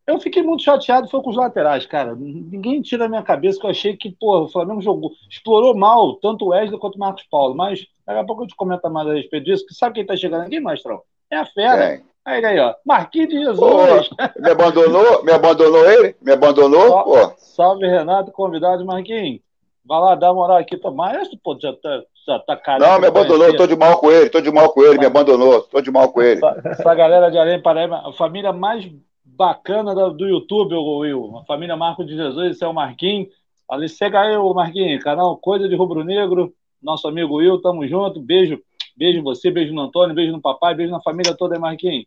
eu 0.06 0.20
fiquei 0.20 0.42
muito 0.42 0.62
chateado 0.62 1.08
foi 1.08 1.22
com 1.22 1.30
os 1.30 1.36
laterais, 1.36 1.86
cara. 1.86 2.14
Ninguém 2.14 2.82
tira 2.82 3.04
da 3.04 3.08
minha 3.08 3.22
cabeça 3.22 3.58
que 3.58 3.66
eu 3.66 3.70
achei 3.70 3.96
que, 3.96 4.10
pô, 4.10 4.44
o 4.44 4.48
Flamengo 4.48 4.82
jogou, 4.82 5.12
explorou 5.30 5.74
mal 5.74 6.14
tanto 6.16 6.44
o 6.44 6.48
Wesley 6.48 6.78
quanto 6.78 6.96
o 6.96 6.98
Marcos 6.98 7.24
Paulo. 7.30 7.54
Mas 7.54 7.86
daqui 8.06 8.20
a 8.20 8.24
pouco 8.24 8.42
eu 8.42 8.46
te 8.46 8.54
comento 8.54 8.88
mais 8.90 9.08
a 9.08 9.14
respeito 9.14 9.44
disso, 9.44 9.66
que 9.66 9.74
sabe 9.74 9.94
quem 9.94 10.06
tá 10.06 10.14
chegando 10.16 10.42
aqui, 10.42 10.60
Mastrão? 10.60 11.00
É 11.30 11.36
a 11.36 11.46
fera. 11.46 12.02
Aí, 12.24 12.44
aí, 12.44 12.58
ó. 12.58 12.74
Marquinhos 12.84 13.28
de 13.28 13.38
Jesus. 13.38 13.58
Pô, 13.58 14.40
me 14.40 14.50
abandonou? 14.50 15.24
Me 15.24 15.32
abandonou 15.32 15.90
ele? 15.90 16.16
Me 16.20 16.32
abandonou? 16.32 16.88
Só, 16.88 17.02
pô. 17.02 17.32
Salve, 17.36 17.86
Renato, 17.86 18.30
convidado, 18.32 18.84
Marquinhos. 18.84 19.40
Vai 19.86 20.00
lá 20.00 20.14
dar 20.14 20.32
moral 20.32 20.56
aqui 20.56 20.78
pra 20.78 20.90
maestro, 20.90 21.38
pô, 21.42 21.58
já 21.60 21.72
tá, 21.74 22.02
já 22.26 22.38
tá 22.38 22.56
caramba. 22.56 22.88
Não, 22.88 23.00
me 23.00 23.06
abandonou, 23.06 23.54
tô 23.54 23.66
de 23.66 23.76
mal 23.76 23.98
com 23.98 24.10
ele, 24.10 24.30
tô 24.30 24.40
de 24.40 24.50
mal 24.50 24.70
com 24.70 24.82
ele, 24.82 24.98
me 24.98 25.04
abandonou, 25.04 25.60
tô 25.60 25.80
de 25.82 25.90
mal 25.90 26.10
com 26.10 26.22
ele. 26.22 26.38
Essa, 26.38 26.62
essa 26.64 26.94
galera 26.94 27.30
de 27.30 27.36
Além 27.36 27.60
Paraíba, 27.60 28.02
a 28.02 28.12
família 28.12 28.50
mais 28.50 28.90
bacana 29.36 29.94
do 30.10 30.26
YouTube, 30.26 30.74
Will. 30.74 31.38
A 31.38 31.44
família 31.44 31.76
Marco 31.76 32.04
de 32.04 32.14
Jesus, 32.14 32.52
esse 32.52 32.64
é 32.64 32.68
o 32.68 32.74
Marquinhos. 32.74 33.28
Ali, 33.68 33.88
segue 33.88 34.16
aí, 34.16 34.36
o 34.36 34.54
Marquinhos, 34.54 35.02
canal 35.02 35.36
Coisa 35.36 35.68
de 35.68 35.74
Rubro 35.74 36.04
Negro, 36.04 36.52
nosso 36.82 37.08
amigo 37.08 37.36
Will, 37.36 37.60
tamo 37.60 37.86
junto. 37.86 38.20
Beijo, 38.20 38.60
beijo 38.96 39.22
você, 39.22 39.50
beijo 39.50 39.74
no 39.74 39.82
Antônio, 39.82 40.14
beijo 40.14 40.32
no 40.32 40.40
papai, 40.40 40.74
beijo 40.74 40.92
na 40.92 41.00
família 41.00 41.34
toda 41.36 41.54
aí, 41.54 41.60
Marquinhos. 41.60 42.06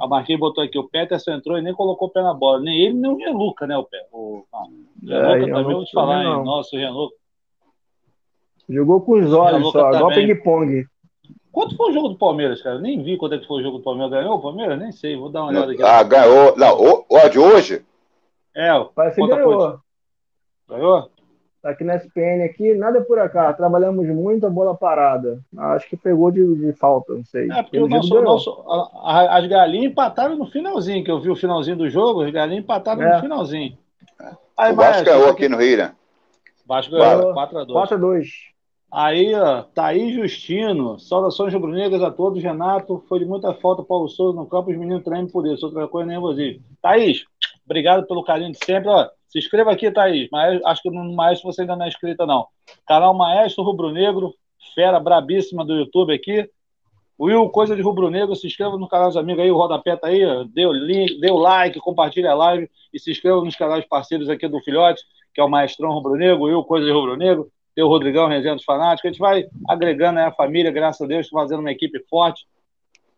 A 0.00 0.06
Marquinhos 0.06 0.40
botou 0.40 0.62
aqui, 0.62 0.78
o 0.78 0.88
Peterson 0.88 1.32
entrou 1.32 1.58
e 1.58 1.62
nem 1.62 1.74
colocou 1.74 2.08
o 2.08 2.10
pé 2.10 2.22
na 2.22 2.34
bola. 2.34 2.60
Nem 2.60 2.80
ele, 2.80 2.94
nem 2.94 3.10
o 3.10 3.16
Renuca, 3.16 3.66
né, 3.66 3.76
o 3.76 3.84
pé. 3.84 4.06
O, 4.12 4.44
ah, 4.52 4.64
Renuca 5.02 5.50
é, 5.50 5.54
também, 5.54 5.74
vou 5.74 5.84
te 5.84 5.92
falar, 5.92 6.24
hein? 6.24 6.44
Nossa, 6.44 6.76
o 6.76 6.78
Renuca. 6.78 7.14
Jogou 8.68 9.00
com 9.00 9.12
os 9.12 9.32
olhos 9.32 9.70
só, 9.72 9.92
igual 9.92 10.10
ping-pong. 10.10 10.84
Quanto 11.56 11.74
foi 11.74 11.88
o 11.88 11.92
jogo 11.94 12.08
do 12.10 12.18
Palmeiras, 12.18 12.60
cara? 12.60 12.78
Nem 12.78 13.02
vi 13.02 13.16
quanto 13.16 13.34
é 13.34 13.38
que 13.38 13.46
foi 13.46 13.60
o 13.60 13.62
jogo 13.62 13.78
do 13.78 13.82
Palmeiras. 13.82 14.12
Ganhou 14.12 14.34
o 14.34 14.42
Palmeiras? 14.42 14.78
Nem 14.78 14.92
sei, 14.92 15.16
vou 15.16 15.30
dar 15.30 15.40
uma 15.40 15.52
olhada 15.52 15.72
aqui. 15.72 15.82
Ah, 15.82 16.02
ganhou. 16.02 16.54
Não, 16.54 16.78
o, 16.78 17.06
o 17.08 17.28
de 17.30 17.38
hoje? 17.38 17.82
É, 18.54 18.72
Parece 18.94 19.18
que 19.18 19.26
ganhou. 19.26 19.80
Ganhou? 20.68 21.10
Tá 21.62 21.70
aqui 21.70 21.82
na 21.82 21.96
SPN 21.96 22.44
aqui, 22.44 22.74
nada 22.74 23.00
por 23.00 23.18
acaso. 23.18 23.56
Trabalhamos 23.56 24.06
muito 24.06 24.44
a 24.44 24.50
bola 24.50 24.74
parada. 24.74 25.40
Acho 25.56 25.88
que 25.88 25.96
pegou 25.96 26.30
de, 26.30 26.56
de 26.56 26.74
falta, 26.74 27.14
não 27.14 27.24
sei. 27.24 27.50
É, 27.50 27.62
porque 27.62 27.78
o 27.78 27.88
nosso, 27.88 28.20
nosso, 28.20 28.50
a, 28.68 29.12
a, 29.12 29.38
as 29.38 29.46
galinhas 29.46 29.92
empataram 29.92 30.36
no 30.36 30.44
finalzinho, 30.44 31.02
que 31.02 31.10
eu 31.10 31.22
vi 31.22 31.30
o 31.30 31.36
finalzinho 31.36 31.78
do 31.78 31.88
jogo, 31.88 32.20
as 32.20 32.30
galinhas 32.30 32.64
empataram 32.64 33.00
é. 33.00 33.14
no 33.14 33.20
finalzinho. 33.22 33.78
Aí, 34.58 34.74
o 34.74 34.76
Vasco 34.76 35.06
ganhou 35.06 35.30
aqui 35.30 35.48
no 35.48 35.56
Rio, 35.56 35.78
né? 35.78 35.94
Vasco 36.66 36.92
ganhou 36.92 37.32
4x2. 37.32 37.66
4x2. 37.68 38.55
Aí, 38.90 39.34
ó, 39.34 39.62
Thaís 39.62 40.14
Justino, 40.14 40.98
saudações 40.98 41.52
rubro-negras 41.52 42.02
a 42.02 42.10
todos. 42.10 42.42
Renato, 42.42 43.04
foi 43.08 43.18
de 43.18 43.26
muita 43.26 43.52
falta 43.54 43.82
Paulo 43.82 44.08
Souza 44.08 44.36
no 44.36 44.46
campo, 44.46 44.70
os 44.70 44.76
meninos 44.76 45.04
treinam 45.04 45.28
por 45.28 45.46
isso. 45.46 45.66
Outra 45.66 45.88
coisa, 45.88 46.08
nervosismo. 46.08 46.62
Thaís, 46.80 47.24
obrigado 47.64 48.06
pelo 48.06 48.24
carinho 48.24 48.52
de 48.52 48.58
sempre. 48.64 48.88
Ó, 48.88 49.08
se 49.28 49.38
inscreva 49.38 49.72
aqui, 49.72 49.90
Thaís. 49.90 50.28
Mas, 50.30 50.62
acho 50.64 50.82
que 50.82 50.90
no 50.90 51.14
Maestro 51.14 51.52
você 51.52 51.62
ainda 51.62 51.76
não 51.76 51.84
é 51.84 51.88
inscrita, 51.88 52.24
não. 52.24 52.46
Canal 52.86 53.12
Maestro 53.12 53.64
Rubro 53.64 53.90
Negro, 53.90 54.32
fera 54.74 55.00
brabíssima 55.00 55.64
do 55.64 55.74
YouTube 55.74 56.14
aqui. 56.14 56.48
Will, 57.18 57.48
coisa 57.48 57.74
de 57.74 57.80
Rubro 57.80 58.10
Negro, 58.10 58.36
se 58.36 58.46
inscreva 58.46 58.76
no 58.76 58.86
canal 58.86 59.08
dos 59.08 59.16
amigos 59.16 59.42
aí, 59.42 59.50
o 59.50 59.56
rodapé 59.56 59.96
tá 59.96 60.08
aí, 60.08 60.22
o 60.22 60.72
link, 60.72 61.18
o 61.30 61.36
like, 61.38 61.80
compartilhe 61.80 62.26
a 62.26 62.34
live 62.34 62.68
e 62.92 63.00
se 63.00 63.10
inscreva 63.10 63.42
nos 63.42 63.56
canais 63.56 63.86
parceiros 63.86 64.28
aqui 64.28 64.46
do 64.46 64.60
Filhote, 64.60 65.02
que 65.32 65.40
é 65.40 65.44
o 65.44 65.48
Maestrão 65.48 65.92
Rubro 65.92 66.14
Negro, 66.14 66.42
Will, 66.42 66.62
coisa 66.64 66.84
de 66.84 66.92
Rubro 66.92 67.16
O 67.78 67.88
Rodrigão, 67.88 68.28
Resenha 68.28 68.54
dos 68.54 68.64
Fanáticos, 68.64 69.04
a 69.04 69.12
gente 69.12 69.20
vai 69.20 69.46
agregando 69.68 70.20
a 70.20 70.32
família, 70.32 70.70
graças 70.70 71.02
a 71.02 71.06
Deus, 71.06 71.28
fazendo 71.28 71.60
uma 71.60 71.70
equipe 71.70 71.98
forte. 72.08 72.46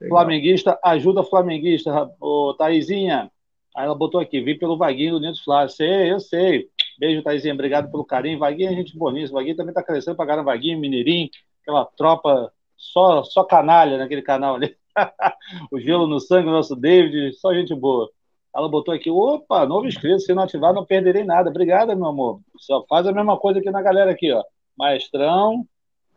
Legal. 0.01 0.19
Flamenguista, 0.19 0.79
ajuda 0.85 1.23
flamenguista, 1.25 2.11
ô 2.21 2.55
Thaisinha. 2.55 3.31
Aí 3.77 3.85
ela 3.85 3.95
botou 3.95 4.21
aqui, 4.21 4.41
vim 4.41 4.59
pelo 4.59 4.77
Vaguinho 4.77 5.13
do 5.13 5.21
Nidos 5.21 5.41
Flávio. 5.41 5.75
Sei, 5.75 6.13
eu 6.13 6.19
sei. 6.19 6.69
Beijo, 6.99 7.23
Thaisinha, 7.23 7.55
obrigado 7.55 7.91
pelo 7.91 8.05
carinho. 8.05 8.39
Vaguinho 8.39 8.71
é 8.71 8.75
gente 8.75 8.97
bonita, 8.97 9.33
Vaguinho 9.33 9.57
também 9.57 9.75
tá 9.75 9.83
crescendo 9.83 10.17
pra 10.17 10.27
caramba. 10.27 10.53
Vaguinho, 10.53 10.81
Mineirinho, 10.81 11.29
aquela 11.63 11.85
tropa 11.85 12.53
só, 12.77 13.23
só 13.23 13.45
canalha 13.45 13.99
naquele 13.99 14.23
canal 14.23 14.57
ali. 14.57 14.77
o 15.71 15.79
gelo 15.79 16.07
no 16.07 16.19
sangue, 16.19 16.51
nosso 16.51 16.75
David, 16.75 17.35
só 17.35 17.55
gente 17.55 17.75
boa. 17.75 18.11
Ela 18.55 18.69
botou 18.69 18.95
aqui, 18.95 19.11
opa, 19.11 19.67
novo 19.67 19.87
inscrito, 19.87 20.21
se 20.21 20.35
não 20.35 20.43
ativar 20.43 20.73
não 20.73 20.85
perderei 20.85 21.25
nada. 21.25 21.51
Obrigada, 21.51 21.95
meu 21.95 22.07
amor. 22.07 22.41
Só 22.59 22.85
faz 22.89 23.07
a 23.07 23.13
mesma 23.13 23.37
coisa 23.37 23.61
aqui 23.61 23.71
na 23.71 23.83
galera 23.83 24.11
aqui, 24.11 24.33
ó. 24.33 24.43
Maestrão, 24.77 25.67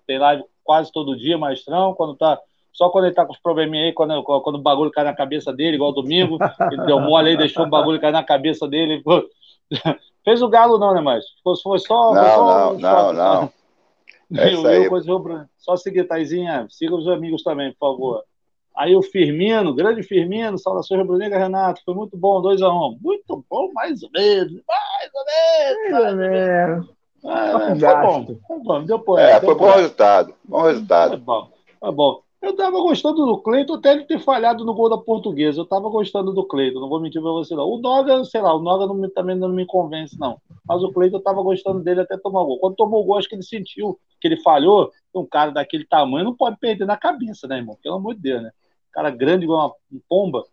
tem 0.08 0.18
live 0.20 0.44
quase 0.64 0.92
todo 0.92 1.18
dia, 1.18 1.38
Maestrão, 1.38 1.94
quando 1.94 2.16
tá 2.16 2.40
só 2.72 2.90
quando 2.90 3.06
ele 3.06 3.14
tá 3.16 3.26
com 3.26 3.34
os 3.34 3.40
probleminha 3.40 3.86
aí, 3.86 3.94
quando, 3.94 4.24
quando 4.24 4.56
o 4.56 4.62
bagulho 4.62 4.92
cai 4.92 5.04
na 5.04 5.14
cabeça 5.14 5.52
dele, 5.52 5.76
igual 5.76 5.92
domingo, 5.92 6.38
ele 6.72 6.86
deu 6.86 7.00
mole 7.00 7.30
aí, 7.30 7.38
deixou 7.38 7.66
o 7.66 7.70
bagulho 7.70 8.00
cair 8.00 8.14
na 8.14 8.24
cabeça 8.24 8.68
dele. 8.68 9.04
Fez 10.24 10.42
o 10.42 10.48
galo 10.48 10.78
não, 10.78 10.94
né, 10.94 11.02
mais? 11.02 11.26
Foi 11.44 11.56
só... 11.80 12.14
Não, 12.14 12.24
só, 12.24 12.74
não, 12.74 12.80
só, 12.80 13.14
não, 13.14 13.42
não. 13.42 13.54
É 14.40 14.54
isso 14.54 14.66
aí. 14.66 14.88
Coisa, 14.88 15.50
só 15.58 15.76
seguir, 15.76 16.06
Taizinha, 16.06 16.66
siga 16.70 16.96
os 16.96 17.08
amigos 17.08 17.44
também, 17.44 17.74
por 17.74 17.92
favor. 17.92 18.24
Aí 18.76 18.96
o 18.96 19.02
Firmino, 19.02 19.74
grande 19.74 20.02
Firmino, 20.02 20.58
saudações 20.58 21.02
rubro-negra, 21.02 21.40
Renato, 21.40 21.82
foi 21.84 21.94
muito 21.94 22.18
bom, 22.18 22.42
2x1. 22.42 22.72
Um. 22.72 22.98
Muito 23.02 23.46
bom, 23.50 23.72
mais 23.74 24.02
ou 24.02 24.10
menos, 24.12 24.62
mais 24.68 25.12
ou 25.14 25.26
menos. 25.26 25.92
Mais 25.92 26.12
ou 26.12 26.18
menos. 26.18 26.90
É, 27.24 27.76
foi 27.76 27.96
bom, 28.02 28.38
foi 28.48 28.60
bom, 28.60 28.84
deu 28.84 29.00
por, 29.00 29.20
é, 29.20 29.40
foi 29.40 29.54
bom 29.54 29.70
resultado, 29.70 30.34
bom 30.44 30.62
resultado. 30.64 31.10
Foi 31.12 31.20
bom, 31.20 31.50
foi 31.80 31.92
bom. 31.92 32.22
Eu 32.42 32.56
tava 32.56 32.80
gostando 32.80 33.24
do 33.24 33.38
Cleiton 33.38 33.76
até 33.76 33.92
ele 33.92 34.06
ter 34.06 34.18
falhado 34.20 34.66
no 34.66 34.74
gol 34.74 34.90
da 34.90 34.98
portuguesa. 34.98 35.62
Eu 35.62 35.66
tava 35.66 35.88
gostando 35.90 36.34
do 36.34 36.44
Cleiton, 36.44 36.80
não 36.80 36.90
vou 36.90 37.00
mentir 37.00 37.22
pra 37.22 37.30
você 37.30 37.54
não. 37.54 37.70
O 37.70 37.78
Noga, 37.78 38.24
sei 38.26 38.42
lá, 38.42 38.52
o 38.56 38.60
Noga 38.60 38.88
não 38.88 38.96
me, 38.96 39.08
também 39.10 39.36
não 39.36 39.48
me 39.50 39.64
convence, 39.64 40.20
não. 40.20 40.40
Mas 40.68 40.82
o 40.82 40.92
Cleiton 40.92 41.18
eu 41.18 41.22
tava 41.22 41.44
gostando 41.44 41.84
dele 41.84 42.02
até 42.02 42.18
tomar 42.18 42.42
o 42.42 42.48
gol. 42.48 42.60
Quando 42.60 42.76
tomou 42.76 43.04
o 43.04 43.06
gol, 43.06 43.20
acho 43.20 43.30
que 43.30 43.36
ele 43.36 43.44
sentiu 43.44 44.00
que 44.20 44.28
ele 44.28 44.42
falhou. 44.42 44.90
Um 45.14 45.26
cara 45.26 45.52
daquele 45.52 45.86
tamanho 45.86 46.26
não 46.26 46.36
pode 46.36 46.58
perder 46.58 46.86
na 46.86 46.98
cabeça, 46.98 47.48
né, 47.48 47.58
irmão? 47.58 47.78
Pelo 47.84 47.98
amor 47.98 48.16
de 48.16 48.22
Deus, 48.22 48.42
né? 48.42 48.52
Cara 48.92 49.10
grande 49.10 49.46
igual 49.46 49.78
uma 49.92 50.02
pomba. 50.08 50.44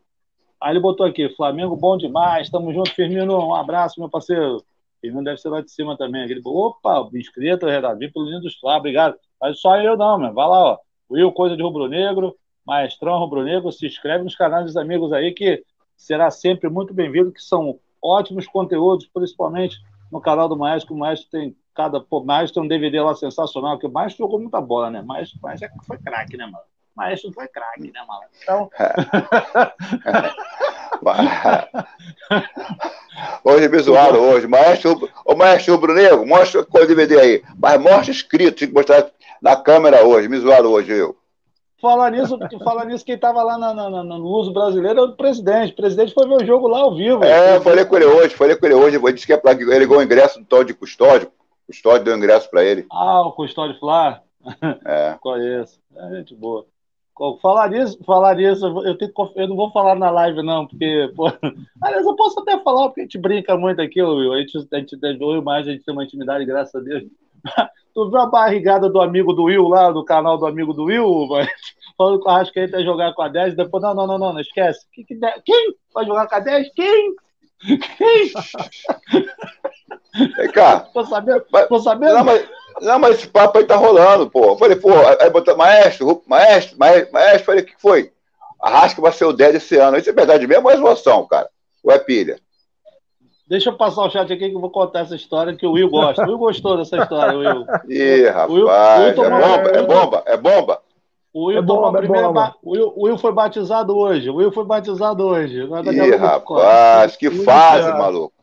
Aí 0.61 0.73
ele 0.73 0.81
botou 0.81 1.07
aqui, 1.07 1.29
Flamengo 1.37 1.77
bom 1.77 1.97
demais, 1.97 2.51
tamo 2.51 2.73
junto, 2.73 2.95
Firmino, 2.95 3.39
um 3.39 3.55
abraço, 3.55 4.01
meu 4.01 4.09
parceiro. 4.09 4.63
Firmino 5.01 5.25
deve 5.25 5.39
ser 5.39 5.49
lá 5.49 5.61
de 5.61 5.71
cima 5.71 5.97
também. 5.97 6.25
Ele, 6.25 6.41
opa, 6.45 7.09
inscrito, 7.15 7.67
Redavi, 7.67 8.11
pelo 8.11 8.27
lindo 8.27 8.43
dos 8.43 8.57
Flá, 8.57 8.77
obrigado. 8.77 9.17
Mas 9.41 9.61
só 9.61 9.77
eu 9.81 9.97
não, 9.97 10.19
meu. 10.19 10.35
Vai 10.35 10.49
lá, 10.49 10.73
ó. 10.73 10.79
Will, 11.11 11.33
coisa 11.33 11.57
de 11.57 11.63
rubro 11.63 11.87
negro, 11.89 12.37
Maestrão 12.67 13.19
Rubro 13.19 13.43
Negro, 13.45 13.73
se 13.73 13.87
inscreve 13.87 14.25
nos 14.25 14.37
canais 14.37 14.67
dos 14.67 14.77
amigos 14.77 15.11
aí, 15.11 15.33
que 15.33 15.65
será 15.97 16.31
sempre 16.31 16.69
muito 16.69 16.93
bem-vindo, 16.93 17.33
que 17.33 17.41
são 17.41 17.79
ótimos 18.03 18.47
conteúdos, 18.47 19.07
principalmente 19.07 19.79
no 20.13 20.21
canal 20.21 20.49
do 20.49 20.57
Maestro, 20.57 20.89
que 20.89 20.93
o 20.93 20.99
Maestro 20.99 21.31
tem 21.31 21.57
cada. 21.75 22.01
Pô, 22.01 22.23
Maestro 22.23 22.61
tem 22.61 22.65
um 22.65 22.69
DVD 22.69 23.01
lá 23.01 23.15
sensacional, 23.15 23.79
que 23.79 23.87
o 23.87 23.91
Maestro 23.91 24.25
jogou 24.25 24.39
muita 24.39 24.61
bola, 24.61 24.91
né? 24.91 25.01
Maestro, 25.01 25.39
Maestro 25.43 25.67
é, 25.67 25.85
foi 25.87 25.97
craque, 25.97 26.37
né, 26.37 26.45
mano? 26.45 26.65
Maestro 26.99 27.33
foi 27.33 27.47
craque, 27.47 27.93
né, 27.93 28.01
mano? 28.09 28.23
Então. 28.43 28.69
hoje 33.45 33.69
me 33.69 33.79
zoaram 33.79 34.19
hoje. 34.19 34.49
Maestro, 34.49 35.09
o 35.25 35.37
maestro 35.37 35.79
Brunego, 35.79 36.27
mostra 36.27 36.67
o 36.69 36.87
DVD 36.87 37.21
aí. 37.21 37.41
Mas 37.57 37.81
mostra 37.81 38.11
escrito, 38.11 38.57
tinha 38.57 38.67
que 38.67 38.75
mostrar 38.75 39.09
na 39.41 39.55
câmera 39.55 40.05
hoje, 40.05 40.29
me 40.29 40.41
zoaram 40.41 40.73
hoje, 40.73 40.91
eu. 40.91 41.17
Falar 41.81 42.11
nisso, 42.11 42.37
falar 42.65 42.85
nisso, 42.87 43.05
quem 43.05 43.15
estava 43.15 43.45
lá 43.45 43.57
na, 43.57 43.73
na, 43.73 43.89
na, 43.89 44.03
no 44.03 44.27
uso 44.27 44.53
brasileiro 44.53 44.99
é 44.99 45.05
o 45.05 45.15
presidente. 45.15 45.75
O 45.75 45.77
presidente 45.77 46.13
foi 46.13 46.27
ver 46.27 46.43
o 46.43 46.47
jogo 46.47 46.67
lá 46.67 46.81
ao 46.81 46.97
vivo. 46.97 47.23
É, 47.23 47.55
eu 47.55 47.61
falei 47.61 47.85
com 47.85 47.95
ele 47.95 48.07
hoje, 48.07 48.35
falei 48.35 48.57
com 48.57 48.67
ele 48.67 48.75
hoje. 48.75 48.97
Ele 48.97 49.13
disse 49.13 49.25
que 49.25 49.33
é 49.33 49.41
ele 49.45 49.79
ligou 49.79 49.99
o 49.99 50.03
ingresso 50.03 50.41
do 50.41 50.45
tal 50.45 50.65
de 50.65 50.75
custódio. 50.75 51.29
O 51.29 51.73
custódio 51.73 52.07
deu 52.07 52.17
ingresso 52.17 52.51
para 52.51 52.65
ele. 52.65 52.85
Ah, 52.91 53.21
o 53.21 53.31
custódio 53.31 53.79
Flá? 53.79 54.21
É. 54.85 55.17
Conheço. 55.23 55.79
É 55.97 56.17
gente 56.17 56.35
boa. 56.35 56.67
Falar 57.43 57.71
nisso, 57.71 57.99
falar 58.05 58.37
nisso, 58.37 58.65
eu, 58.85 58.97
tenho, 58.97 59.13
eu 59.35 59.49
não 59.49 59.57
vou 59.57 59.73
falar 59.73 59.95
na 59.95 60.11
live, 60.11 60.43
não, 60.43 60.67
porque, 60.67 61.13
pô, 61.17 61.27
aliás, 61.83 62.07
eu 62.07 62.15
posso 62.15 62.41
até 62.41 62.59
falar, 62.61 62.89
porque 62.89 63.01
a 63.01 63.05
gente 63.05 63.19
brinca 63.19 63.57
muito 63.57 63.83
aqui, 63.83 64.03
Will. 64.03 64.33
A 64.33 64.39
gente, 64.39 64.57
a 64.73 64.79
gente 64.79 64.99
tem 64.99 65.43
mais, 65.43 65.67
a 65.67 65.73
gente 65.73 65.85
tem 65.85 65.93
uma 65.93 66.05
intimidade, 66.05 66.45
graças 66.45 66.75
a 66.75 66.81
Deus. 66.81 67.05
Tu 67.95 68.11
viu 68.11 68.21
a 68.21 68.27
barrigada 68.27 68.89
do 68.89 69.01
amigo 69.01 69.33
do 69.33 69.45
Will 69.45 69.67
lá, 69.67 69.91
do 69.91 70.05
canal 70.05 70.39
do 70.39 70.47
amigo 70.47 70.73
do 70.73 70.85
Will? 70.85 71.27
Mas, 71.29 71.49
falando 71.99 72.21
que 72.21 72.29
o 72.29 72.31
Arrascaeta 72.31 72.79
ia 72.79 72.85
jogar 72.85 73.13
com 73.13 73.23
a 73.23 73.29
10, 73.29 73.57
depois, 73.57 73.83
não, 73.83 73.93
não, 73.93 74.07
não, 74.07 74.19
não, 74.19 74.33
não 74.35 74.41
esquece. 74.41 74.87
Que, 74.93 75.03
que, 75.03 75.19
quem 75.45 75.75
vai 75.93 76.07
jogar 76.07 76.29
com 76.29 76.35
a 76.37 76.41
10? 76.41 76.73
Quem? 76.75 77.15
Quem? 77.67 78.33
Vem 80.37 80.53
cá. 80.53 80.81
Tô 80.81 81.05
sabendo? 81.07 81.45
Tô 81.69 81.79
sabendo? 81.81 82.15
Não, 82.15 82.25
mas, 82.25 82.49
não, 82.81 82.99
mas 82.99 83.17
esse 83.17 83.29
papo 83.29 83.59
aí 83.59 83.65
tá 83.65 83.77
rolando, 83.77 84.31
pô. 84.31 84.45
Eu 84.45 84.57
falei, 84.57 84.77
pô, 84.77 84.91
aí 85.21 85.31
botou 85.31 85.57
maestro, 85.57 86.23
maestro, 86.27 86.79
maestro, 86.79 87.13
maestro. 87.13 87.45
Falei, 87.45 87.63
o 87.63 87.67
que 87.67 87.75
foi? 87.79 88.13
Arrasca 88.61 89.01
vai 89.01 89.13
ser 89.13 89.25
o 89.25 89.33
10 89.33 89.57
esse 89.57 89.77
ano. 89.77 89.97
Isso 89.97 90.11
é 90.11 90.13
verdade 90.13 90.47
mesmo 90.47 90.67
ou 90.67 90.73
é 90.73 90.77
zoação, 90.77 91.27
cara? 91.27 91.49
Ou 91.83 91.93
é 91.93 91.99
pilha? 91.99 92.39
Deixa 93.49 93.71
eu 93.71 93.77
passar 93.77 94.03
o 94.03 94.11
chat 94.11 94.31
aqui 94.31 94.51
que 94.51 94.55
eu 94.55 94.61
vou 94.61 94.71
contar 94.71 95.01
essa 95.01 95.17
história 95.17 95.57
que 95.57 95.67
o 95.67 95.73
Will 95.73 95.89
gosta. 95.89 96.23
O 96.23 96.27
Will 96.27 96.39
gostou 96.39 96.77
dessa 96.77 96.99
história, 96.99 97.39
Will. 97.39 97.65
Ih, 97.89 98.27
rapaz, 98.27 98.51
Will, 98.51 98.67
Will 98.67 99.15
tomou, 99.15 99.39
é 99.39 99.41
bomba, 99.41 99.71
é 99.71 99.83
bomba, 99.83 100.23
é 100.27 100.37
bomba. 100.37 100.83
O 101.33 101.47
Will, 101.47 101.59
é 101.59 101.63
bomba, 101.63 102.05
é 102.05 102.07
bomba. 102.07 102.55
O 102.63 102.73
Will, 102.73 102.93
o 102.95 103.05
Will 103.05 103.17
foi 103.17 103.33
batizado 103.33 103.97
hoje. 103.97 104.29
O 104.29 104.37
Will 104.37 104.53
foi 104.53 104.65
batizado 104.65 105.25
hoje. 105.25 105.63
Ih, 105.63 106.17
rapaz, 106.17 107.17
que 107.17 107.31
fase, 107.31 107.91
maluco. 107.93 108.35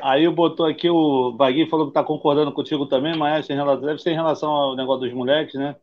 Aí 0.00 0.28
botou 0.28 0.66
aqui 0.66 0.88
o 0.88 1.36
Vaguinho 1.36 1.68
falou 1.68 1.86
que 1.86 1.92
tá 1.92 2.02
concordando 2.02 2.52
contigo 2.52 2.86
também, 2.86 3.16
mas 3.16 3.48
em 3.50 3.54
relação, 3.54 3.86
deve 3.86 4.00
ser 4.00 4.12
em 4.12 4.16
relação 4.16 4.50
ao 4.50 4.76
negócio 4.76 5.02
dos 5.02 5.12
moleques, 5.12 5.54
né? 5.54 5.76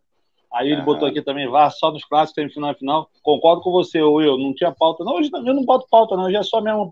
Aí 0.51 0.71
ele 0.71 0.81
botou 0.81 1.07
aqui 1.07 1.21
também, 1.21 1.47
vá 1.47 1.69
só 1.69 1.91
nos 1.91 2.03
clássicos, 2.03 2.41
semifinal 2.41 2.71
e 2.71 2.75
final. 2.75 3.09
Concordo 3.21 3.61
com 3.61 3.71
você, 3.71 4.01
Will, 4.01 4.35
não 4.35 4.51
tinha 4.53 4.71
pauta. 4.71 5.03
Não, 5.03 5.13
hoje 5.13 5.29
eu 5.31 5.53
não 5.53 5.63
boto 5.63 5.85
pauta, 5.91 6.15
não, 6.15 6.23
hoje 6.23 6.37
é 6.37 6.43
só 6.43 6.59
mesmo 6.59 6.91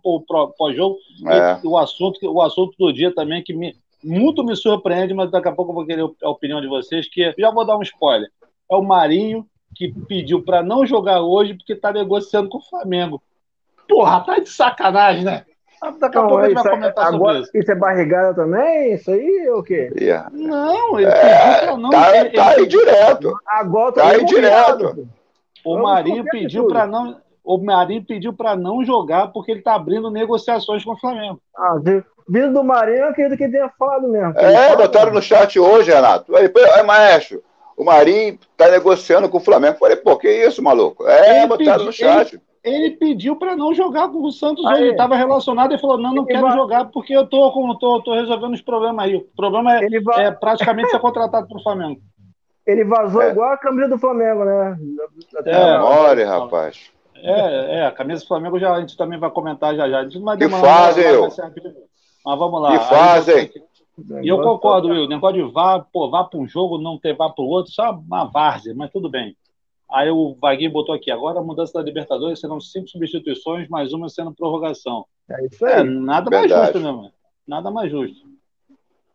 pós-jogo. 0.58 0.98
É. 1.26 1.60
O, 1.66 1.76
assunto, 1.76 2.20
o 2.24 2.40
assunto 2.40 2.76
do 2.78 2.94
dia 2.94 3.14
também, 3.14 3.42
que 3.42 3.56
me, 3.56 3.76
muito 4.04 4.44
me 4.44 4.56
surpreende, 4.56 5.14
mas 5.16 5.32
daqui 5.32 5.48
a 5.48 5.52
pouco 5.52 5.72
eu 5.72 5.76
vou 5.76 5.86
querer 5.88 6.08
a 6.24 6.30
opinião 6.30 6.62
de 6.62 6.68
vocês, 6.68 7.10
que 7.10 7.34
já 7.36 7.50
vou 7.50 7.66
dar 7.66 7.78
um 7.78 7.82
spoiler. 7.82 8.30
É 8.72 8.76
o 8.76 8.84
Marinho 8.84 9.44
que 9.76 9.92
pediu 10.08 10.44
para 10.44 10.62
não 10.62 10.86
jogar 10.86 11.22
hoje 11.22 11.56
porque 11.56 11.76
tá 11.76 11.92
negociando 11.92 12.50
com 12.50 12.60
o 12.60 12.64
Flamengo. 12.64 13.22
Porra, 13.88 14.22
tá 14.22 14.38
de 14.38 14.50
sacanagem, 14.50 15.24
né? 15.24 15.46
Daqui 16.00 16.18
a 16.18 16.22
pouco 16.22 16.38
a 16.38 16.50
gente 16.50 16.56
vai 16.56 16.66
é- 16.66 16.76
comentar 16.76 17.08
agora, 17.08 17.18
sobre 17.18 17.42
isso. 17.42 17.52
Isso 17.58 17.72
é 17.72 17.76
barrigada 17.76 18.34
também? 18.34 18.94
Isso 18.94 19.12
aí 19.12 19.50
ou 19.50 19.60
o 19.60 19.64
quê? 19.64 19.92
Yeah. 20.00 20.30
Não, 20.32 21.00
ele 21.00 21.10
é, 21.10 21.12
pediu 21.12 21.60
pra 21.62 21.78
não. 21.78 21.90
Tá, 21.90 22.18
ele, 22.18 22.30
tá 22.32 22.50
aí 22.50 22.66
direto. 22.68 23.34
Agora 23.48 23.92
tá, 23.92 24.02
tá 24.02 24.10
aí 24.10 24.26
direto. 24.26 25.08
O 25.64 25.78
Marinho 25.78 26.26
pediu 26.32 26.68
para 26.68 26.88
não. 26.88 27.18
O 27.44 27.58
Marinho 27.58 28.04
pediu 28.06 28.34
para 28.34 28.56
não 28.56 28.84
jogar 28.84 29.28
porque 29.28 29.52
ele 29.52 29.60
está 29.60 29.76
abrindo 29.76 30.12
negociações 30.12 30.84
com 30.84 30.92
o 30.94 31.00
Flamengo. 31.00 31.40
Ah, 31.56 31.76
vindo 32.28 32.54
do 32.54 32.64
Marinho, 32.64 32.98
eu 32.98 33.10
acredito 33.10 33.38
que 33.38 33.48
tenha 33.48 33.70
falado 33.80 34.08
mesmo. 34.08 34.38
É, 34.38 34.76
botaram 34.76 35.14
no 35.14 35.22
chat 35.22 35.58
hoje, 35.58 35.92
Renato. 35.92 36.36
Aí, 36.36 36.52
aí 36.76 36.84
maestro, 36.84 37.42
o 37.78 37.86
Marinho 37.86 38.38
está 38.52 38.70
negociando 38.70 39.30
com 39.30 39.38
o 39.38 39.42
Flamengo. 39.42 39.78
Falei, 39.78 39.96
pô, 39.96 40.18
que 40.18 40.30
isso, 40.30 40.62
maluco? 40.62 41.08
É, 41.08 41.38
ele 41.38 41.48
botaram 41.48 41.74
pedi, 41.74 41.86
no 41.86 41.94
chat. 41.94 42.34
Ele, 42.34 42.42
ele 42.68 42.92
pediu 42.92 43.36
para 43.36 43.56
não 43.56 43.74
jogar 43.74 44.10
com 44.10 44.24
o 44.24 44.32
Santos 44.32 44.66
aí. 44.66 44.82
Ele 44.82 44.92
estava 44.92 45.16
relacionado 45.16 45.74
e 45.74 45.80
falou: 45.80 45.98
não, 45.98 46.14
não 46.14 46.24
ele 46.24 46.34
quero 46.34 46.48
vai... 46.48 46.56
jogar 46.56 46.86
porque 46.86 47.16
eu 47.16 47.26
tô, 47.26 47.52
tô, 47.80 48.02
tô 48.02 48.14
resolvendo 48.14 48.54
os 48.54 48.62
problemas 48.62 49.06
aí. 49.06 49.16
O 49.16 49.28
problema 49.36 49.78
é, 49.78 50.00
vai... 50.02 50.26
é 50.26 50.32
praticamente 50.32 50.90
ser 50.90 51.00
contratado 51.00 51.48
para 51.48 51.58
o 51.58 51.64
Flamengo. 51.64 52.00
Ele 52.66 52.84
vazou 52.84 53.22
é. 53.22 53.32
igual 53.32 53.52
a 53.52 53.58
camisa 53.58 53.90
do 53.90 53.98
Flamengo, 53.98 54.44
né? 54.44 54.78
É, 55.46 55.80
More, 55.80 56.24
rapaz. 56.24 56.92
É, 57.16 57.80
é, 57.80 57.86
a 57.86 57.92
camisa 57.92 58.22
do 58.22 58.28
Flamengo 58.28 58.60
já, 58.60 58.74
a 58.74 58.80
gente 58.82 58.98
também 58.98 59.18
vai 59.18 59.32
comentar 59.32 59.76
já 59.76 59.90
já. 59.90 60.00
A 60.00 60.04
gente 60.04 60.20
vai 60.20 60.38
que 60.38 60.50
fazem, 60.50 61.06
eu. 61.06 61.24
Mas 61.24 62.40
vamos 62.40 62.62
lá. 62.62 62.78
Que 62.78 62.86
fazem. 62.86 63.52
E 64.22 64.28
eu 64.28 64.42
concordo, 64.42 64.90
Will. 64.90 65.06
O 65.06 65.08
negócio 65.08 65.44
de 65.44 65.52
vá, 65.52 65.80
pô, 65.80 66.10
vá 66.10 66.24
para 66.24 66.40
um 66.40 66.48
jogo, 66.48 66.78
não 66.78 67.00
ter 67.00 67.16
vá 67.16 67.30
para 67.30 67.44
o 67.44 67.48
outro, 67.48 67.72
só 67.72 67.92
uma 67.92 68.26
várzea, 68.26 68.74
mas 68.76 68.92
tudo 68.92 69.10
bem. 69.10 69.36
Aí 69.90 70.10
o 70.10 70.36
Vaguinho 70.40 70.72
botou 70.72 70.94
aqui, 70.94 71.10
agora 71.10 71.40
a 71.40 71.44
mudança 71.44 71.74
da 71.74 71.82
Libertadores 71.82 72.40
serão 72.40 72.60
cinco 72.60 72.90
substituições, 72.90 73.70
mais 73.70 73.94
uma 73.94 74.10
sendo 74.10 74.34
prorrogação. 74.34 75.06
É 75.30 75.46
isso 75.46 75.66
aí. 75.66 75.80
É, 75.80 75.84
nada 75.84 76.30
Verdade. 76.30 76.54
mais 76.54 76.66
justo, 76.66 76.80
né, 76.80 76.92
mano? 76.92 77.12
Nada 77.48 77.72
mais 77.72 77.90
justo. 77.92 78.28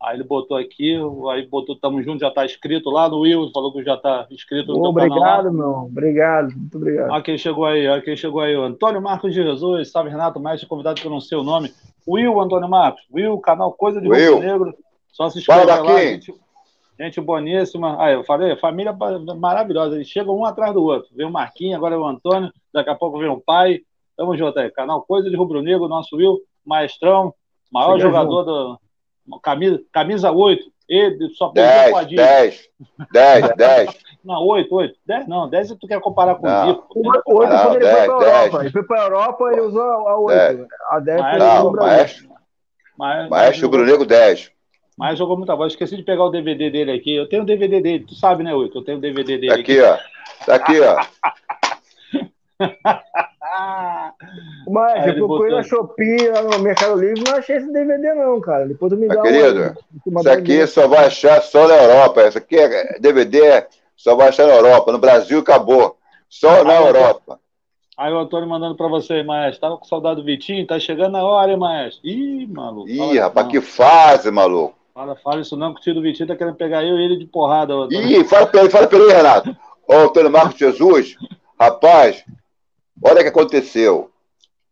Aí 0.03 0.17
ele 0.17 0.23
botou 0.25 0.57
aqui, 0.57 0.97
aí 1.31 1.47
botou 1.47 1.77
Tamo 1.77 2.03
Junto, 2.03 2.19
já 2.19 2.29
tá 2.29 2.45
escrito 2.45 2.89
lá 2.89 3.07
no 3.07 3.21
Will, 3.21 3.49
falou 3.53 3.71
que 3.71 3.83
já 3.83 3.95
tá 3.95 4.27
escrito 4.29 4.73
no 4.73 4.79
oh, 4.79 4.89
Obrigado, 4.89 5.53
meu. 5.53 5.69
Obrigado, 5.85 6.51
muito 6.53 6.75
obrigado. 6.75 7.09
Olha 7.11 7.23
quem 7.23 7.37
chegou 7.37 7.65
aí, 7.65 7.87
olha 7.87 8.01
quem 8.01 8.17
chegou 8.17 8.41
aí. 8.41 8.53
Antônio 8.53 9.01
Marcos 9.01 9.33
de 9.33 9.41
Jesus, 9.41 9.91
salve 9.91 10.09
Renato, 10.09 10.41
mais 10.41 10.61
convidado 10.65 10.99
que 10.99 11.07
eu 11.07 11.11
não 11.11 11.21
sei 11.21 11.37
o 11.37 11.43
nome. 11.43 11.71
Will, 12.05 12.41
Antônio 12.41 12.67
Marcos. 12.67 13.01
Will, 13.13 13.37
canal 13.37 13.71
Coisa 13.71 14.01
de 14.01 14.09
Will. 14.09 14.39
Negro. 14.41 14.75
Só 15.09 15.29
se 15.29 15.39
inscreve 15.39 15.67
lá. 15.67 15.99
Gente, 15.99 16.33
gente 16.99 17.19
boníssima. 17.21 18.01
Aí, 18.01 18.13
eu 18.13 18.23
falei, 18.23 18.55
família 18.57 18.95
maravilhosa. 19.37 19.95
Eles 19.95 20.07
chegam 20.07 20.37
um 20.37 20.45
atrás 20.45 20.73
do 20.73 20.83
outro. 20.83 21.09
Vem 21.15 21.25
o 21.25 21.31
Marquinhos, 21.31 21.75
agora 21.75 21.95
é 21.95 21.97
o 21.97 22.05
Antônio, 22.05 22.51
daqui 22.73 22.89
a 22.89 22.95
pouco 22.95 23.19
vem 23.19 23.29
o 23.29 23.41
pai. 23.41 23.81
Tamo 24.15 24.37
junto 24.37 24.59
aí. 24.59 24.69
Canal 24.71 25.01
Coisa 25.01 25.29
de 25.29 25.35
Rubro 25.35 25.61
Negro, 25.61 25.87
nosso 25.87 26.15
Will, 26.15 26.39
maestrão, 26.65 27.33
maior 27.71 27.99
jogador 27.99 28.45
junto. 28.45 28.79
do. 29.25 29.39
Camisa, 29.41 29.81
camisa 29.91 30.31
8. 30.31 30.73
Ele 30.87 31.29
só 31.29 31.47
podia 31.47 31.63
10, 31.63 32.07
10, 32.17 32.69
10, 33.13 33.55
10. 33.55 33.97
Não, 34.23 34.45
8, 34.45 34.75
8. 34.75 34.95
10 35.05 35.27
não, 35.27 35.49
10 35.49 35.75
tu 35.79 35.87
quer 35.87 35.99
comparar 36.01 36.35
com 36.35 36.45
o 36.45 36.65
Zico. 36.65 36.87
8 36.95 37.21
quando 37.23 37.75
ele 37.75 37.85
10, 37.85 37.95
foi 37.95 38.05
para 38.05 38.27
a 38.27 38.45
Europa. 38.45 38.59
Ele 38.59 38.71
foi 38.71 38.83
para 38.83 39.01
a 39.01 39.05
Europa 39.05 39.51
e 39.53 39.59
usou 39.61 39.81
a 39.81 40.19
8. 40.19 40.57
10. 40.57 40.67
A 40.89 40.99
10 40.99 41.21
foi 41.21 41.39
não, 41.39 41.71
maestro, 41.71 42.29
maestro, 42.97 43.29
maestro 43.29 43.65
Rubro 43.65 43.85
Negro 43.85 44.05
10. 44.05 44.51
Mas 44.97 45.17
jogou 45.17 45.37
muita 45.37 45.55
bola. 45.55 45.67
Esqueci 45.67 45.95
de 45.95 46.03
pegar 46.03 46.25
o 46.25 46.29
DVD 46.29 46.69
dele 46.69 46.91
aqui. 46.91 47.15
Eu 47.15 47.27
tenho 47.27 47.43
o 47.43 47.45
DVD 47.45 47.81
dele, 47.81 48.05
tu 48.07 48.15
sabe, 48.15 48.43
né, 48.43 48.53
Wico? 48.53 48.77
Eu 48.77 48.83
tenho 48.83 48.97
o 48.97 49.01
DVD 49.01 49.37
dele 49.37 49.47
tá 49.47 49.59
aqui. 49.59 49.79
Aqui, 49.79 49.81
ó. 49.81 49.97
Tá 50.45 50.55
aqui, 50.55 50.79
ó. 50.79 50.97
Mas 54.67 55.07
eu 55.07 55.15
procurei 55.15 55.53
na 55.53 55.63
Shopee, 55.63 56.29
lá 56.29 56.41
no 56.41 56.59
Mercado 56.59 56.99
Livre, 56.99 57.23
não 57.27 57.35
achei 57.35 57.57
esse 57.57 57.71
DVD, 57.71 58.13
não, 58.13 58.39
cara. 58.41 58.67
Depois 58.67 58.91
tu 58.91 58.97
me 58.97 59.07
dá. 59.07 59.21
querido, 59.21 59.75
um... 60.05 60.19
isso 60.19 60.29
aqui 60.29 60.67
só 60.67 60.87
vai 60.87 61.05
achar 61.05 61.41
só 61.41 61.67
na 61.67 61.75
Europa. 61.75 62.27
Isso 62.27 62.37
aqui 62.37 62.55
é 62.57 62.99
DVD, 62.99 63.67
só 63.95 64.15
vai 64.15 64.29
achar 64.29 64.47
na 64.47 64.55
Europa. 64.55 64.91
No 64.91 64.97
Brasil 64.97 65.39
acabou. 65.39 65.97
Só 66.29 66.63
na 66.63 66.75
Europa. 66.75 67.39
Aí 67.95 68.11
o 68.11 68.19
Antônio 68.19 68.49
mandando 68.49 68.75
pra 68.75 68.87
você, 68.87 69.21
maestro. 69.21 69.61
Tava 69.61 69.77
com 69.77 69.85
saudade 69.85 70.15
do 70.15 70.25
Vitinho, 70.25 70.65
tá 70.65 70.79
chegando 70.79 71.11
na 71.11 71.23
hora, 71.23 71.51
hein, 71.51 71.57
maestro? 71.57 72.07
Ih, 72.07 72.47
maluco. 72.47 72.89
Ih, 72.89 73.19
rapaz, 73.19 73.47
que 73.47 73.61
fase, 73.61 74.31
maluco. 74.31 74.82
Fala, 74.93 75.15
fala 75.15 75.41
isso 75.41 75.57
não, 75.57 75.73
que 75.73 75.79
o 75.79 75.83
tio 75.83 75.95
do 75.95 76.03
Vitinho 76.03 76.27
tá 76.27 76.35
querendo 76.35 76.55
pegar 76.55 76.83
eu 76.83 76.99
e 76.99 77.03
ele 77.03 77.17
de 77.17 77.25
porrada. 77.25 77.73
Ih, 77.89 78.23
fala 78.25 78.45
pra 78.45 78.61
ele, 78.61 78.69
fala 78.69 78.87
pra 78.87 78.99
ele, 78.99 79.11
Renato. 79.11 79.57
Ô, 79.87 79.93
Antônio 79.95 80.29
Marcos 80.29 80.59
Jesus, 80.59 81.15
rapaz, 81.59 82.23
olha 83.03 83.21
o 83.21 83.23
que 83.23 83.29
aconteceu. 83.29 84.11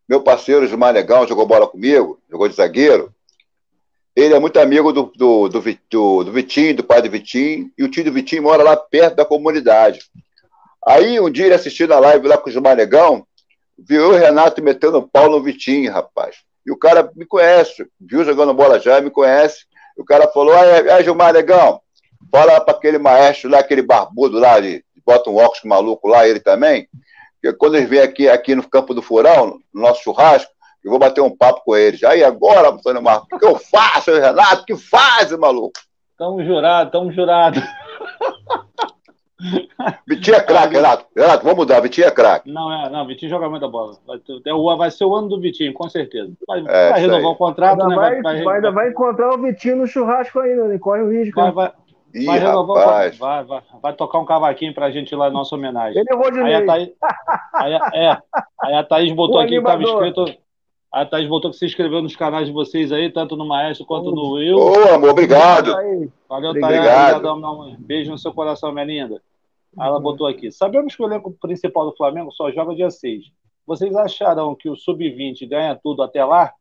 Meu 0.08 0.22
parceiro 0.22 0.66
Gilmar 0.68 0.94
Legal 0.94 1.26
jogou 1.26 1.44
bola 1.44 1.66
comigo, 1.66 2.20
jogou 2.30 2.48
de 2.48 2.54
zagueiro. 2.54 3.12
Ele 4.14 4.32
é 4.32 4.38
muito 4.38 4.60
amigo 4.60 4.92
do, 4.92 5.10
do, 5.16 5.48
do, 5.48 5.60
do, 5.90 6.24
do 6.24 6.32
Vitinho, 6.32 6.76
do 6.76 6.84
pai 6.84 7.02
do 7.02 7.10
Vitinho, 7.10 7.72
e 7.76 7.82
o 7.82 7.90
tio 7.90 8.04
do 8.04 8.12
Vitinho 8.12 8.44
mora 8.44 8.62
lá 8.62 8.76
perto 8.76 9.16
da 9.16 9.24
comunidade. 9.24 10.02
Aí 10.86 11.18
um 11.18 11.30
dia 11.30 11.46
ele 11.46 11.54
assistindo 11.54 11.94
a 11.94 11.98
live 11.98 12.28
lá 12.28 12.38
com 12.38 12.48
o 12.48 12.52
Gilmar 12.52 12.76
Negão, 12.76 13.26
viu 13.76 14.10
o 14.10 14.16
Renato 14.16 14.62
metendo 14.62 15.02
pau 15.02 15.28
no 15.28 15.42
Vitinho, 15.42 15.92
rapaz. 15.92 16.36
E 16.64 16.70
o 16.70 16.78
cara 16.78 17.10
me 17.16 17.26
conhece, 17.26 17.84
viu 18.00 18.24
jogando 18.24 18.54
bola 18.54 18.78
já, 18.78 19.00
me 19.00 19.10
conhece. 19.10 19.66
O 20.02 20.04
cara 20.04 20.28
falou: 20.28 20.52
aí, 20.54 20.90
aí 20.90 21.04
Gilmar 21.04 21.32
Negão, 21.32 21.80
fala 22.30 22.60
para 22.60 22.74
aquele 22.74 22.98
maestro 22.98 23.48
lá, 23.48 23.60
aquele 23.60 23.82
barbudo 23.82 24.38
lá, 24.38 24.58
de, 24.58 24.84
bota 25.06 25.30
um 25.30 25.36
óculos 25.36 25.62
maluco 25.64 26.08
lá, 26.08 26.26
ele 26.26 26.40
também, 26.40 26.88
que 27.40 27.52
quando 27.52 27.76
eles 27.76 27.88
vêm 27.88 28.00
aqui, 28.00 28.28
aqui 28.28 28.54
no 28.54 28.68
Campo 28.68 28.92
do 28.92 29.00
Furão, 29.00 29.60
no 29.72 29.82
nosso 29.82 30.02
churrasco, 30.02 30.50
eu 30.84 30.90
vou 30.90 30.98
bater 30.98 31.20
um 31.20 31.34
papo 31.34 31.62
com 31.64 31.76
eles. 31.76 32.02
Aí 32.02 32.24
agora, 32.24 32.70
Antônio 32.70 33.00
Marcos, 33.00 33.28
o 33.32 33.38
que 33.38 33.46
eu 33.46 33.56
faço, 33.56 34.10
Renato? 34.12 34.62
O 34.62 34.64
que 34.66 34.76
faz, 34.76 35.30
maluco? 35.38 35.78
Tamo 36.18 36.44
jurado, 36.44 36.90
tamo 36.90 37.12
jurado. 37.12 37.60
Vitinho 40.06 40.36
é 40.36 40.40
craque, 40.40 40.74
Renato. 40.74 41.04
Renato, 41.16 41.42
vamos 41.42 41.58
mudar. 41.58 41.80
Vitinho 41.80 42.06
é 42.06 42.10
craque. 42.10 42.50
Não, 42.50 42.72
é, 42.72 42.88
não, 42.90 43.06
Vitinho 43.06 43.30
joga 43.30 43.48
muita 43.48 43.68
bola. 43.68 43.96
Vai, 44.06 44.18
vai 44.76 44.90
ser 44.90 45.04
o 45.04 45.14
ano 45.14 45.28
do 45.28 45.40
Vitinho, 45.40 45.72
com 45.72 45.88
certeza. 45.88 46.32
Vai, 46.46 46.60
é, 46.66 46.90
vai 46.90 47.00
renovar 47.00 47.30
o 47.32 47.36
contrato, 47.36 47.82
ainda 47.82 47.88
né? 47.88 48.20
Vai, 48.22 48.42
vai, 48.42 48.56
ainda 48.56 48.70
vai 48.70 48.88
encontrar 48.90 49.34
o 49.34 49.38
Vitinho 49.38 49.76
no 49.76 49.86
churrasco 49.86 50.38
ainda, 50.40 50.68
né? 50.68 50.78
Corre 50.78 51.02
o 51.02 51.10
risco. 51.10 51.40
Vai, 51.40 51.50
vai, 51.52 51.72
Ih, 52.14 52.26
Vai 52.26 52.38
renovar 52.38 52.76
o 52.76 52.78
rapaz. 52.78 53.16
vai, 53.18 53.42
vai, 53.44 53.62
vai 53.82 53.92
tocar 53.94 54.18
um 54.18 54.24
cavaquinho 54.26 54.74
pra 54.74 54.90
gente 54.90 55.14
lá 55.14 55.28
em 55.28 55.32
nossa 55.32 55.54
homenagem. 55.54 55.98
Ele 55.98 56.08
é 56.10 56.14
o 56.14 56.44
Aí 56.44 56.54
a. 56.54 56.66
Thaís, 56.66 56.90
aí, 57.54 57.74
a- 57.74 57.90
é, 57.94 58.18
aí 58.60 58.74
a 58.74 58.84
Thaís 58.84 59.12
botou 59.12 59.36
O 59.36 59.40
aqui 59.40 59.50
que 59.52 59.56
estava 59.56 59.76
animador. 59.76 60.06
inscrito. 60.08 60.42
A 60.92 61.06
Thaís 61.06 61.26
botou 61.26 61.50
que 61.50 61.56
se 61.56 61.64
inscreveu 61.64 62.02
nos 62.02 62.14
canais 62.14 62.46
de 62.48 62.52
vocês 62.52 62.92
aí, 62.92 63.10
tanto 63.10 63.34
no 63.34 63.46
Maestro 63.48 63.86
quanto 63.86 64.10
no 64.10 64.32
Will. 64.34 64.58
Ô, 64.58 64.94
amor, 64.94 65.08
obrigado. 65.08 65.72
Valeu, 66.28 66.50
Obrigado. 66.50 67.22
Thaís. 67.22 67.44
Amor. 67.44 67.76
Beijo 67.78 68.10
no 68.10 68.18
seu 68.18 68.32
coração, 68.34 68.70
minha 68.72 68.84
linda. 68.84 69.22
Aí 69.78 69.88
ela 69.88 70.00
botou 70.00 70.26
aqui. 70.26 70.50
Sabemos 70.50 70.94
que 70.94 71.02
o 71.02 71.06
elenco 71.06 71.30
principal 71.40 71.86
do 71.90 71.96
Flamengo 71.96 72.30
só 72.32 72.50
joga 72.50 72.74
dia 72.74 72.90
6. 72.90 73.24
Vocês 73.66 73.94
acharão 73.96 74.54
que 74.54 74.68
o 74.68 74.76
Sub-20 74.76 75.48
ganha 75.48 75.78
tudo 75.82 76.02
até 76.02 76.24
lá? 76.24 76.52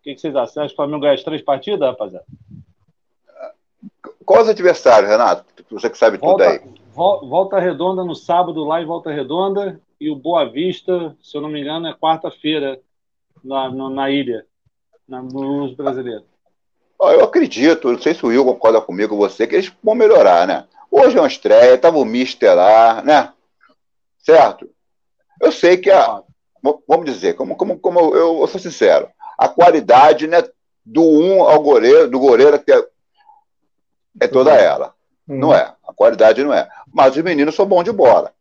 O 0.00 0.02
que, 0.02 0.14
que 0.14 0.20
vocês 0.20 0.34
acham? 0.34 0.52
Você 0.54 0.60
acha 0.60 0.68
que 0.68 0.74
o 0.74 0.76
Flamengo 0.76 1.00
ganha 1.02 1.14
as 1.14 1.22
três 1.22 1.42
partidas, 1.42 1.88
rapaziada? 1.88 2.24
Quais 4.24 4.44
os 4.44 4.50
adversários, 4.50 5.10
Renato? 5.10 5.44
Você 5.70 5.88
que 5.90 5.98
sabe 5.98 6.18
tudo 6.18 6.28
Volta, 6.28 6.48
aí. 6.48 6.60
vol- 6.94 7.28
volta 7.28 7.58
Redonda 7.60 8.04
no 8.04 8.14
sábado, 8.14 8.64
lá 8.64 8.80
em 8.82 8.86
Volta 8.86 9.10
Redonda. 9.10 9.80
E 10.00 10.10
o 10.10 10.16
Boa 10.16 10.44
Vista, 10.44 11.16
se 11.22 11.36
eu 11.36 11.40
não 11.40 11.48
me 11.48 11.60
engano, 11.60 11.86
é 11.86 11.94
quarta-feira 11.94 12.80
na, 13.42 13.68
no- 13.70 13.88
na 13.90 14.10
ilha, 14.10 14.44
na, 15.08 15.22
no 15.22 15.74
Brasileiro. 15.76 16.24
Eu 17.00 17.24
acredito, 17.24 17.90
não 17.90 17.98
sei 18.00 18.14
se 18.14 18.24
o 18.24 18.28
Will 18.28 18.44
concorda 18.44 18.80
comigo, 18.80 19.16
você, 19.16 19.46
que 19.46 19.56
eles 19.56 19.72
vão 19.82 19.94
melhorar, 19.94 20.46
né? 20.46 20.66
Hoje 20.94 21.16
é 21.16 21.20
uma 21.22 21.26
estreia, 21.26 21.78
tava 21.78 21.96
o 21.96 22.04
Mister 22.04 22.54
lá, 22.54 23.00
né? 23.00 23.32
Certo? 24.18 24.68
Eu 25.40 25.50
sei 25.50 25.78
que 25.78 25.90
a. 25.90 26.22
Vamos 26.86 27.06
dizer, 27.06 27.34
como, 27.34 27.56
como, 27.56 27.78
como 27.78 28.14
eu, 28.14 28.40
eu 28.40 28.46
sou 28.46 28.60
sincero, 28.60 29.08
a 29.38 29.48
qualidade, 29.48 30.28
né, 30.28 30.44
do 30.84 31.02
um 31.02 31.42
ao 31.42 31.60
goleiro, 31.60 32.08
do 32.08 32.20
goleiro 32.20 32.54
até 32.54 32.86
é 34.20 34.28
toda 34.28 34.52
ela. 34.52 34.94
Não 35.26 35.54
é. 35.54 35.74
A 35.88 35.94
qualidade 35.94 36.44
não 36.44 36.52
é. 36.52 36.68
Mas 36.92 37.16
os 37.16 37.22
meninos 37.22 37.54
são 37.54 37.64
bons 37.64 37.84
de 37.84 37.90
bola. 37.90 38.32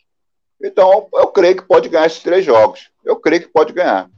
Então, 0.62 1.08
eu 1.14 1.28
creio 1.28 1.56
que 1.56 1.64
pode 1.64 1.88
ganhar 1.88 2.06
esses 2.06 2.22
três 2.22 2.44
jogos. 2.44 2.92
Eu 3.04 3.16
creio 3.16 3.44
que 3.44 3.48
pode 3.48 3.72
ganhar. 3.72 4.10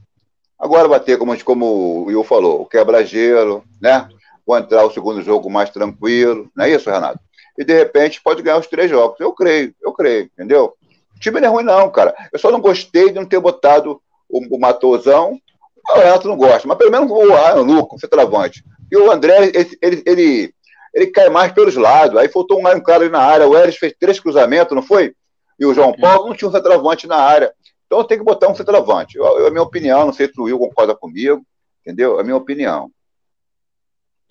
Agora 0.58 0.88
vai 0.88 1.00
ter, 1.00 1.18
como, 1.18 1.42
como 1.44 1.66
o 1.66 2.04
Will 2.06 2.24
falou, 2.24 2.62
o 2.62 2.66
quebra-gelo, 2.66 3.64
né? 3.80 4.10
Vou 4.46 4.58
entrar 4.58 4.84
o 4.84 4.92
segundo 4.92 5.22
jogo 5.22 5.50
mais 5.50 5.70
tranquilo, 5.70 6.50
não 6.56 6.66
é 6.66 6.72
isso, 6.72 6.90
Renato? 6.90 7.20
E 7.58 7.64
de 7.64 7.74
repente 7.74 8.22
pode 8.22 8.42
ganhar 8.42 8.58
os 8.58 8.68
três 8.68 8.90
jogos. 8.90 9.20
Eu 9.20 9.34
creio, 9.34 9.74
eu 9.82 9.94
creio, 9.94 10.26
entendeu? 10.26 10.74
O 11.16 11.20
time 11.20 11.40
não 11.40 11.48
é 11.48 11.52
ruim, 11.52 11.64
não, 11.64 11.90
cara. 11.92 12.14
Eu 12.32 12.40
só 12.40 12.52
não 12.52 12.60
gostei 12.60 13.10
de 13.10 13.16
não 13.16 13.26
ter 13.26 13.40
botado 13.40 14.02
o, 14.30 14.56
o 14.56 14.60
Matosão. 14.60 15.40
O 15.90 16.00
Renato 16.00 16.28
não 16.28 16.38
gosta, 16.38 16.68
mas 16.68 16.78
pelo 16.78 16.92
menos 16.92 17.12
o 17.12 17.28
Ryan 17.28 17.62
Luca, 17.62 17.96
o 17.96 18.00
centroavante. 18.00 18.64
E 18.92 18.98
o 18.98 19.12
André, 19.12 19.52
ele, 19.54 19.78
ele, 19.82 20.04
ele, 20.06 20.54
ele 20.94 21.08
cai 21.08 21.30
mais 21.30 21.52
pelos 21.52 21.76
lados. 21.76 22.18
Aí 22.18 22.30
faltou 22.30 22.60
um, 22.60 22.68
um 22.68 22.82
cara 22.82 23.04
ali 23.04 23.12
na 23.12 23.20
área. 23.20 23.48
O 23.48 23.58
Eres 23.58 23.78
fez 23.78 23.94
três 24.00 24.20
cruzamentos, 24.20 24.76
não 24.76 24.84
foi? 24.84 25.14
E 25.60 25.66
o 25.66 25.74
João 25.74 25.94
Paulo 25.94 26.28
não 26.28 26.36
tinha 26.36 26.50
um 26.50 26.52
centroavante 26.52 27.08
na 27.08 27.18
área. 27.18 27.54
Então 27.86 28.04
tem 28.04 28.18
que 28.18 28.24
botar 28.24 28.50
um 28.50 28.56
centroavante. 28.56 29.18
Eu, 29.18 29.26
eu, 29.40 29.48
a 29.48 29.52
minha 29.52 29.62
opinião, 29.62 30.06
não 30.06 30.14
sei 30.14 30.28
se 30.28 30.40
o 30.40 30.46
Will 30.46 30.58
concorda 30.58 30.96
comigo, 30.96 31.46
entendeu? 31.82 32.18
É 32.18 32.22
a 32.22 32.24
minha 32.24 32.36
opinião. 32.36 32.90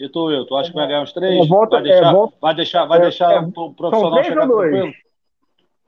E 0.03 0.09
tu, 0.09 0.25
Will, 0.27 0.45
tu 0.47 0.57
acha 0.57 0.71
que 0.71 0.75
vai 0.77 0.89
ganhar 0.89 1.03
os 1.05 1.13
três? 1.13 1.45
É, 1.45 1.49
volta- 1.49 1.77
vai 1.77 1.83
deixar, 1.85 2.09
é, 2.09 2.13
volta- 2.13 2.37
vai 2.41 2.55
deixar, 2.57 2.85
vai 2.87 2.99
é, 2.99 3.03
deixar 3.03 3.33
é, 3.35 3.39
o 3.41 3.73
profissional 3.73 4.11
três 4.15 4.27
chegar 4.27 4.47
tranquilo? 4.49 4.77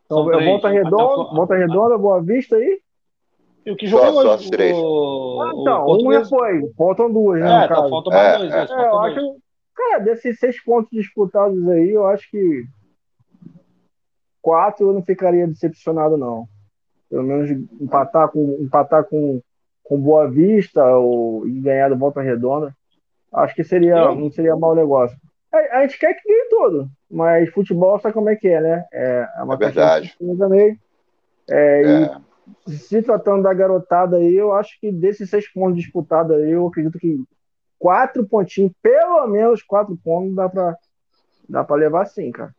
Então, 0.07 0.19
São 0.19 0.27
eu 0.31 0.37
três. 0.39 0.51
volta 0.51 0.69
redonda, 0.69 1.05
o- 1.05 1.35
volta 1.35 1.55
redonda, 1.57 1.99
boa 1.99 2.23
vista 2.23 2.55
aí. 2.57 2.81
E 3.67 3.71
o 3.73 3.77
que 3.77 3.89
Só- 3.89 3.99
jogou 4.07 4.23
só 4.23 4.35
hoje? 4.35 4.45
os 4.45 4.51
três. 4.51 4.77
O, 4.77 5.41
Ah, 5.43 5.53
o 5.55 5.61
então, 5.63 5.87
um 5.89 6.13
já 6.13 6.25
foi. 6.27 6.73
Faltam 6.77 7.13
duas, 7.13 7.41
né? 7.41 7.65
É, 7.65 7.69
tá, 7.69 7.75
faltam 7.89 8.13
mais 8.13 8.35
É, 8.35 8.39
dois. 8.39 8.53
é. 8.53 8.57
É, 8.57 8.61
É, 8.61 8.87
eu 8.87 8.91
dois. 8.93 9.17
acho. 9.19 9.37
Cara, 9.75 9.99
desses 9.99 10.39
seis 10.39 10.63
pontos 10.63 10.91
disputados 10.93 11.69
aí, 11.69 11.91
eu 11.91 12.07
acho 12.07 12.31
que 12.31 12.65
quatro 14.41 14.87
eu 14.89 14.93
não 14.93 15.03
ficaria 15.03 15.47
decepcionado, 15.47 16.17
não. 16.17 16.47
Pelo 17.11 17.23
menos 17.25 17.51
empatar 17.81 18.29
com, 18.31 18.59
empatar 18.61 19.05
com, 19.05 19.41
com 19.83 19.99
Boa 20.01 20.29
Vista 20.31 20.85
ou, 20.97 21.47
e 21.49 21.61
ganhar 21.61 21.89
do 21.89 21.97
Volta 21.97 22.21
Redonda. 22.21 22.75
Acho 23.35 23.55
que 23.55 23.65
seria, 23.65 23.97
Eu- 23.97 24.15
não 24.15 24.31
seria 24.31 24.57
mau 24.57 24.75
negócio. 24.75 25.17
A, 25.53 25.79
a 25.79 25.83
gente 25.83 25.99
quer 25.99 26.15
que 26.15 26.27
ganhe 26.29 26.49
todo, 26.49 26.89
mas 27.11 27.49
futebol 27.51 27.99
sabe 27.99 28.15
como 28.15 28.29
é 28.29 28.37
que 28.37 28.49
é, 28.49 28.61
né? 28.61 28.85
É, 28.93 29.29
é 29.39 29.43
uma 29.43 29.55
É 29.55 29.57
verdade. 29.57 30.17
também. 30.39 30.79
É, 31.51 31.83
e 31.83 32.05
É, 32.05 32.17
se 32.69 33.03
tratando 33.03 33.43
da 33.43 33.53
garotada 33.55 34.17
aí, 34.17 34.35
eu 34.35 34.53
acho 34.53 34.79
que 34.81 34.91
desses 34.91 35.29
seis 35.31 35.53
pontos 35.53 35.77
disputados 35.83 36.37
aí, 36.37 36.51
eu 36.51 36.67
acredito 36.67 36.99
que 36.99 37.23
quatro 37.79 38.27
pontinhos, 38.27 38.73
pelo 38.83 39.27
menos 39.27 39.63
quatro 39.63 39.97
pontos, 40.03 40.35
dá 40.35 40.49
pra, 40.49 40.77
dá 41.49 41.63
pra 41.65 41.77
levar 41.77 42.07
sim, 42.07 42.31
cara. 42.33 42.55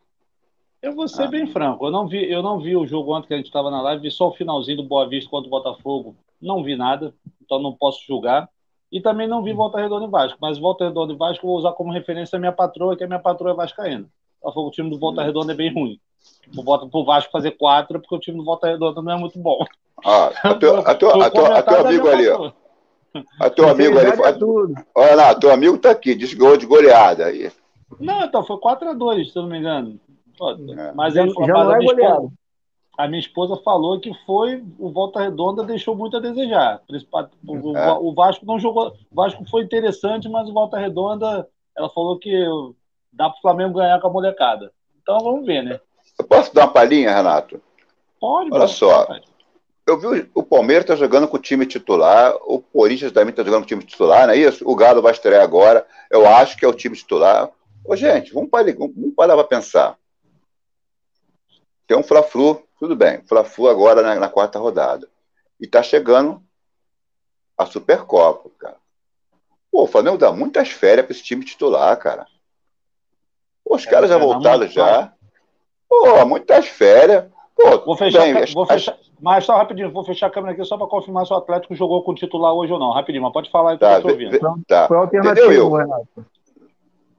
Eu 0.81 0.93
vou 0.93 1.07
ser 1.07 1.23
Ah. 1.23 1.27
bem 1.27 1.47
franco. 1.47 1.87
Eu 1.87 1.91
não 1.91 2.07
vi, 2.07 2.31
eu 2.31 2.43
não 2.43 2.59
vi 2.59 2.75
o 2.77 2.85
jogo 2.85 3.15
ontem 3.15 3.27
que 3.27 3.33
a 3.33 3.37
gente 3.37 3.47
estava 3.47 3.71
na 3.71 3.81
live, 3.81 4.03
vi 4.03 4.11
só 4.11 4.27
o 4.27 4.35
finalzinho 4.35 4.77
do 4.77 4.83
Boa 4.87 5.09
Vista 5.09 5.29
contra 5.29 5.47
o 5.47 5.51
Botafogo. 5.51 6.15
Não 6.39 6.63
vi 6.63 6.75
nada, 6.75 7.11
então 7.41 7.59
não 7.59 7.73
posso 7.75 8.05
julgar. 8.05 8.47
E 8.91 9.01
também 9.01 9.27
não 9.27 9.43
vi 9.43 9.53
Volta 9.53 9.79
Redonda 9.79 10.05
e 10.05 10.09
Vasco. 10.09 10.37
Mas 10.41 10.57
Volta 10.57 10.85
Redonda 10.85 11.13
e 11.13 11.17
Vasco 11.17 11.45
eu 11.45 11.49
vou 11.49 11.57
usar 11.57 11.73
como 11.73 11.91
referência 11.91 12.37
a 12.37 12.39
minha 12.39 12.51
patroa, 12.51 12.95
que 12.95 13.03
a 13.03 13.07
minha 13.07 13.19
patroa 13.19 13.51
é 13.51 13.55
vascaína. 13.55 14.05
Ela 14.43 14.53
falou 14.53 14.69
que 14.69 14.79
o 14.79 14.83
time 14.83 14.89
do 14.89 14.99
Volta 14.99 15.23
Redonda 15.23 15.53
é 15.53 15.55
bem 15.55 15.73
ruim. 15.73 15.99
Vou 16.53 16.63
botar 16.63 16.87
pro 16.87 17.03
Vasco 17.03 17.31
fazer 17.31 17.51
quatro, 17.51 17.99
porque 17.99 18.15
o 18.15 18.19
time 18.19 18.37
do 18.37 18.45
Volta 18.45 18.67
Redonda 18.67 19.01
não 19.01 19.11
é 19.11 19.17
muito 19.17 19.39
bom. 19.39 19.65
ó, 20.03 20.31
a 20.43 20.53
teu, 20.55 20.79
a 20.79 20.95
teu, 20.95 21.09
a 21.09 21.19
teu, 21.19 21.21
a 21.23 21.29
teu 21.29 21.43
comentário 21.43 21.83
da 21.83 21.89
amigo 21.89 22.07
ali, 22.07 22.29
ó, 22.29 22.51
a 23.39 23.49
teu 23.49 23.69
amigo 23.69 23.97
ali, 23.97 24.09
é 24.09 24.33
tudo. 24.33 24.75
olha 24.93 25.15
lá, 25.15 25.35
teu 25.35 25.51
amigo 25.51 25.77
tá 25.77 25.91
aqui, 25.91 26.15
disse 26.15 26.35
que 26.35 26.41
ganhou 26.41 26.57
de 26.57 26.65
goleada 26.65 27.25
aí. 27.25 27.51
Não, 27.99 28.23
então 28.23 28.43
foi 28.43 28.57
4x2, 28.57 29.31
se 29.31 29.37
eu 29.37 29.43
não 29.43 29.49
me 29.49 29.59
engano. 29.59 29.99
É. 30.77 30.91
Mas, 30.93 31.13
Já, 31.13 31.23
ele, 31.23 31.31
já 31.31 31.53
mas 31.53 31.67
não 31.67 31.75
é 31.75 31.85
goleado. 31.85 32.33
A 32.97 33.07
minha 33.07 33.19
esposa 33.19 33.57
falou 33.63 33.99
que 33.99 34.11
foi 34.25 34.63
o 34.79 34.89
Volta 34.91 35.19
Redonda 35.21 35.63
deixou 35.63 35.95
muito 35.95 36.15
a 36.15 36.19
desejar. 36.19 36.81
O, 37.45 37.77
É. 37.77 37.91
o 37.93 38.13
Vasco 38.13 38.45
não 38.45 38.57
jogou. 38.59 38.93
O 39.11 39.15
Vasco 39.15 39.43
foi 39.49 39.63
interessante, 39.63 40.29
mas 40.29 40.47
o 40.49 40.53
Volta 40.53 40.77
Redonda, 40.77 41.47
ela 41.77 41.89
falou 41.89 42.17
que 42.17 42.31
dá 43.11 43.29
para 43.29 43.37
o 43.37 43.41
Flamengo 43.41 43.73
ganhar 43.79 43.99
com 43.99 44.07
a 44.07 44.11
molecada. 44.11 44.71
Então 45.01 45.19
vamos 45.19 45.45
ver, 45.45 45.61
né? 45.63 45.79
Eu 46.17 46.25
posso 46.25 46.53
dar 46.55 46.63
uma 46.65 46.71
palhinha, 46.71 47.13
Renato? 47.13 47.61
Pode. 48.19 48.49
Olha 48.49 48.59
mano. 48.59 48.67
só. 48.69 49.07
Eu 49.85 49.99
vi 49.99 50.31
o- 50.33 50.41
Palmeiras 50.41 50.85
tá 50.85 50.95
jogando 50.95 51.27
com 51.27 51.35
o 51.35 51.39
time 51.39 51.63
titular, 51.65 52.33
o 52.47 52.59
Corinthians 52.59 53.11
também 53.11 53.33
tá 53.35 53.43
jogando 53.43 53.59
com 53.59 53.65
o 53.65 53.67
time 53.67 53.83
titular, 53.83 54.25
não 54.25 54.33
é 54.33 54.37
isso? 54.37 54.67
O 54.67 54.75
Galo 54.75 55.01
vai 55.01 55.11
estrear 55.11 55.43
agora, 55.43 55.85
eu 56.09 56.25
acho 56.27 56.57
que 56.57 56.65
é 56.65 56.67
o 56.67 56.73
time 56.73 56.95
titular. 56.95 57.51
Ô, 57.85 57.95
gente, 57.95 58.33
vamos 58.33 58.49
parar, 58.49 58.73
vamos 58.73 59.13
parar 59.15 59.35
para 59.35 59.43
pensar. 59.43 59.95
Tem 61.87 61.97
um 61.97 62.03
Fla-Flu, 62.03 62.61
tudo 62.79 62.95
bem, 62.95 63.21
Fla-Flu 63.27 63.69
agora 63.69 64.01
na, 64.01 64.15
na 64.15 64.29
quarta 64.29 64.57
rodada. 64.59 65.07
E 65.59 65.67
tá 65.67 65.81
chegando 65.83 66.41
a 67.57 67.65
Supercopa, 67.65 68.49
cara. 68.57 68.77
Pô, 69.71 69.83
o 69.83 69.87
Flamengo 69.87 70.17
dá 70.17 70.31
muitas 70.31 70.69
férias 70.69 71.05
para 71.05 71.13
esse 71.13 71.23
time 71.23 71.45
titular, 71.45 71.95
cara. 71.97 72.25
Pô, 73.63 73.75
os 73.75 73.85
É, 73.85 73.89
caras 73.89 74.09
já 74.09 74.17
dar 74.17 74.23
voltaram 74.23 74.59
muito 74.59 74.71
já. 74.73 75.13
Pô, 75.87 76.25
muitas 76.25 76.67
férias. 76.67 77.25
Pô, 77.55 77.79
Vou 77.85 77.95
fechar, 77.95 78.21
bem, 78.21 78.37
as- 78.37 78.53
vou 78.53 78.63
as- 78.63 78.69
fechar, 78.69 78.97
mas 79.21 79.45
só 79.45 79.55
rapidinho, 79.55 79.89
vou 79.91 80.03
fechar 80.03 80.27
a 80.27 80.29
câmera 80.29 80.53
aqui 80.53 80.65
só 80.65 80.77
para 80.77 80.87
confirmar 80.87 81.25
se 81.25 81.31
o 81.31 81.37
Atlético 81.37 81.73
jogou 81.75 82.03
com 82.03 82.11
o 82.11 82.15
titular 82.15 82.53
hoje 82.53 82.73
ou 82.73 82.79
não. 82.79 82.91
Rapidinho, 82.91 83.23
mas 83.23 83.31
pode 83.31 83.49
falar 83.49 83.71
aí 83.71 83.77
que 83.77 83.85
Tá, 83.85 83.93
eu 83.93 84.01
tô 84.01 84.09
ouvindo. 84.09 84.31
vê- 84.31 84.39
tá. 84.67 84.87
Foi 84.87 84.97
Entendeu, 84.97 85.21
alternativo, 85.21 85.47
Will? 85.49 85.75
Renato. 85.75 86.07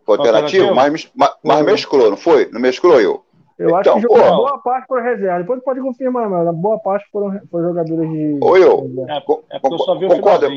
Foi 0.04 0.18
alternativo, 0.18 0.68
Alternativo? 0.68 0.74
mas, 0.74 1.10
mas 1.42 1.56
Foi. 1.58 1.62
mesclou, 1.72 2.10
não 2.10 2.16
foi? 2.16 2.50
Não 2.52 2.60
mesclou 2.60 3.00
eu? 3.00 3.24
Eu 3.58 3.74
acho 3.74 3.88
Então, 3.88 3.94
que 3.96 4.02
jogou 4.02 4.18
pô. 4.18 4.36
boa 4.36 4.58
parte 4.58 4.86
por 4.86 5.02
reserva. 5.02 5.40
Depois 5.40 5.62
pode 5.62 5.80
confirmar, 5.80 6.28
mas 6.28 6.46
a 6.46 6.52
boa 6.52 6.78
parte 6.78 7.06
foram, 7.10 7.40
foram 7.50 7.68
jogadores 7.68 8.10
de. 8.10 8.38
Ou 8.40 8.56
eu? 8.58 9.06
É, 9.08 9.16
é 9.56 9.58
porque 9.58 9.74
eu 9.74 9.78
só 9.78 9.98
vi 9.98 10.04
o 10.06 10.08
concorda, 10.08 10.48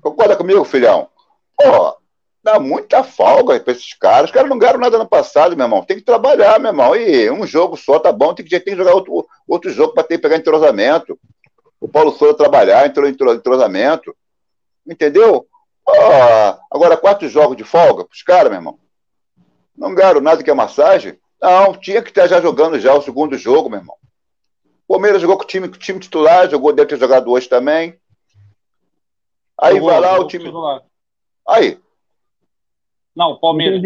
concorda 0.00 0.36
comigo, 0.36 0.64
filhão? 0.64 1.08
Pô, 1.56 1.96
dá 2.42 2.58
muita 2.58 3.04
folga 3.04 3.58
pra 3.60 3.72
esses 3.72 3.94
caras. 3.94 4.26
Os 4.26 4.30
caras 4.32 4.50
não 4.50 4.58
ganharam 4.58 4.80
nada 4.80 4.98
no 4.98 5.06
passado, 5.08 5.56
meu 5.56 5.66
irmão. 5.66 5.84
Tem 5.84 5.96
que 5.96 6.02
trabalhar, 6.02 6.58
meu 6.58 6.70
irmão. 6.70 6.96
E 6.96 7.30
um 7.30 7.46
jogo 7.46 7.76
só 7.76 7.98
tá 8.00 8.10
bom, 8.10 8.34
tem 8.34 8.44
que, 8.44 8.50
tem 8.60 8.74
que 8.74 8.76
jogar 8.76 8.94
outro, 8.94 9.26
outro 9.46 9.70
jogo 9.70 9.94
para 9.94 10.02
ter 10.02 10.18
pegar 10.18 10.36
entrosamento. 10.36 11.18
O 11.80 11.88
Paulo 11.88 12.10
Souza 12.10 12.34
trabalhar, 12.36 12.86
entrou 12.86 13.08
entrosamento. 13.08 14.14
Entendeu? 14.84 15.46
Pô, 15.84 15.92
agora, 16.72 16.96
quatro 16.96 17.28
jogos 17.28 17.56
de 17.56 17.62
folga 17.62 18.04
pros 18.04 18.22
caras, 18.22 18.50
meu 18.50 18.58
irmão. 18.58 18.78
Não 19.76 19.94
ganharam 19.94 20.20
nada 20.20 20.42
que 20.42 20.50
é 20.50 20.54
massagem? 20.54 21.16
Não, 21.40 21.74
tinha 21.74 22.02
que 22.02 22.08
estar 22.10 22.26
já 22.26 22.40
jogando 22.40 22.78
já 22.80 22.94
o 22.94 23.02
segundo 23.02 23.36
jogo, 23.36 23.68
meu 23.68 23.80
irmão. 23.80 23.96
O 24.88 24.94
Palmeiras 24.94 25.20
jogou 25.20 25.36
com 25.36 25.44
o 25.44 25.46
time, 25.46 25.68
com 25.68 25.74
o 25.74 25.78
time 25.78 25.98
titular, 26.00 26.48
jogou, 26.48 26.72
deve 26.72 26.88
ter 26.88 26.98
jogado 26.98 27.30
hoje 27.30 27.48
também. 27.48 27.98
Aí 29.60 29.74
Jogou, 29.74 29.90
vai 29.90 30.00
lá 30.00 30.08
jogou 30.12 30.24
o 30.24 30.28
time. 30.28 30.44
titular. 30.44 30.82
Aí, 31.48 31.78
Não, 33.14 33.30
o 33.32 33.40
Palmeiras. 33.40 33.80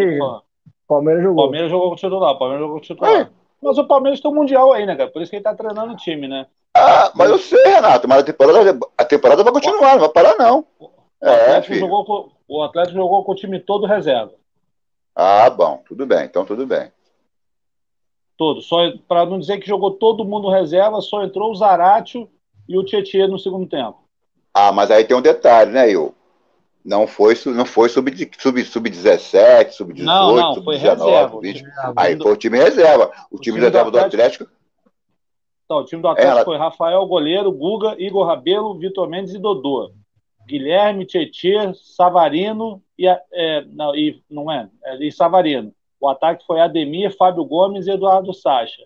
Palmeiras 0.86 1.22
O 1.22 1.26
jogou. 1.28 1.42
Palmeiras 1.44 1.70
jogou 1.70 1.88
com 1.88 1.94
o 1.94 1.98
titular, 1.98 2.32
o 2.32 2.38
Palmeiras 2.38 2.60
jogou 2.64 2.76
com 2.76 2.82
o 2.82 2.86
titular. 2.86 3.30
Mas 3.62 3.78
o 3.78 3.86
Palmeiras 3.86 4.20
tem 4.20 4.30
um 4.30 4.34
Mundial 4.34 4.72
aí, 4.72 4.86
né, 4.86 4.96
cara? 4.96 5.10
Por 5.10 5.20
isso 5.22 5.30
que 5.30 5.36
ele 5.36 5.44
tá 5.44 5.54
treinando 5.54 5.92
o 5.92 5.96
time, 5.96 6.26
né? 6.26 6.46
Ah, 6.74 7.12
mas 7.14 7.30
eu 7.30 7.38
sei, 7.38 7.62
Renato, 7.64 8.08
mas 8.08 8.20
a 8.20 8.24
temporada, 8.24 8.78
a 8.96 9.04
temporada 9.04 9.44
vai 9.44 9.52
continuar, 9.52 9.92
não 9.94 10.00
vai 10.00 10.08
parar, 10.08 10.36
não. 10.38 10.66
O 10.78 10.90
É, 11.22 11.34
Atlético, 11.34 11.66
filho. 11.74 11.80
jogou 11.80 12.04
com, 12.04 12.30
o 12.48 12.62
Atlético 12.62 12.96
jogou 12.96 13.24
com 13.24 13.32
o 13.32 13.34
time 13.34 13.60
todo 13.60 13.86
reserva. 13.86 14.32
Ah, 15.14 15.50
bom, 15.50 15.82
tudo 15.86 16.06
bem, 16.06 16.24
então 16.24 16.44
tudo 16.44 16.66
bem. 16.66 16.90
Todo. 18.40 18.62
Só 18.62 18.78
para 19.06 19.26
não 19.26 19.38
dizer 19.38 19.58
que 19.58 19.68
jogou 19.68 19.90
todo 19.90 20.24
mundo 20.24 20.48
reserva, 20.48 21.02
só 21.02 21.22
entrou 21.22 21.50
o 21.52 21.54
Zaratio 21.54 22.26
e 22.66 22.78
o 22.78 22.82
Tietchan 22.82 23.28
no 23.28 23.38
segundo 23.38 23.68
tempo. 23.68 23.98
Ah, 24.54 24.72
mas 24.72 24.90
aí 24.90 25.04
tem 25.04 25.14
um 25.14 25.20
detalhe, 25.20 25.70
né, 25.70 25.94
eu? 25.94 26.14
Não 26.82 27.06
foi, 27.06 27.34
não 27.44 27.66
foi 27.66 27.90
sub-17, 27.90 28.40
sub, 28.40 28.64
sub, 28.64 28.90
sub-18, 28.90 30.02
não, 30.02 30.34
não, 30.34 30.54
sub 30.54 30.64
foi 30.64 30.76
reserva. 30.78 31.38
20. 31.38 31.64
Aí 31.94 32.16
foi 32.16 32.32
o 32.32 32.36
time 32.36 32.56
reserva. 32.56 33.12
O, 33.30 33.36
o 33.36 33.38
time, 33.38 33.56
time 33.56 33.66
reserva 33.66 33.90
do 33.90 33.98
Atlético. 33.98 34.16
Do 34.16 34.48
Atlético 34.48 34.60
então, 35.66 35.78
o 35.82 35.84
time 35.84 36.00
do 36.00 36.08
Atlético 36.08 36.32
Ela... 36.32 36.44
foi 36.44 36.56
Rafael 36.56 37.06
Goleiro, 37.06 37.52
Guga, 37.52 37.94
Igor 37.96 38.26
Rabelo, 38.26 38.76
Vitor 38.78 39.06
Mendes 39.06 39.34
e 39.34 39.38
Dodô. 39.38 39.92
Guilherme, 40.44 41.04
Tietê, 41.04 41.72
Savarino 41.74 42.82
e, 42.98 43.06
é, 43.06 43.64
não, 43.66 43.94
e 43.94 44.20
não 44.28 44.50
é, 44.50 44.68
é, 44.82 44.96
e 44.96 45.12
Savarino. 45.12 45.72
O 46.00 46.08
ataque 46.08 46.44
foi 46.46 46.60
Ademir, 46.60 47.14
Fábio 47.16 47.44
Gomes 47.44 47.86
e 47.86 47.90
Eduardo 47.90 48.32
Sacha. 48.32 48.82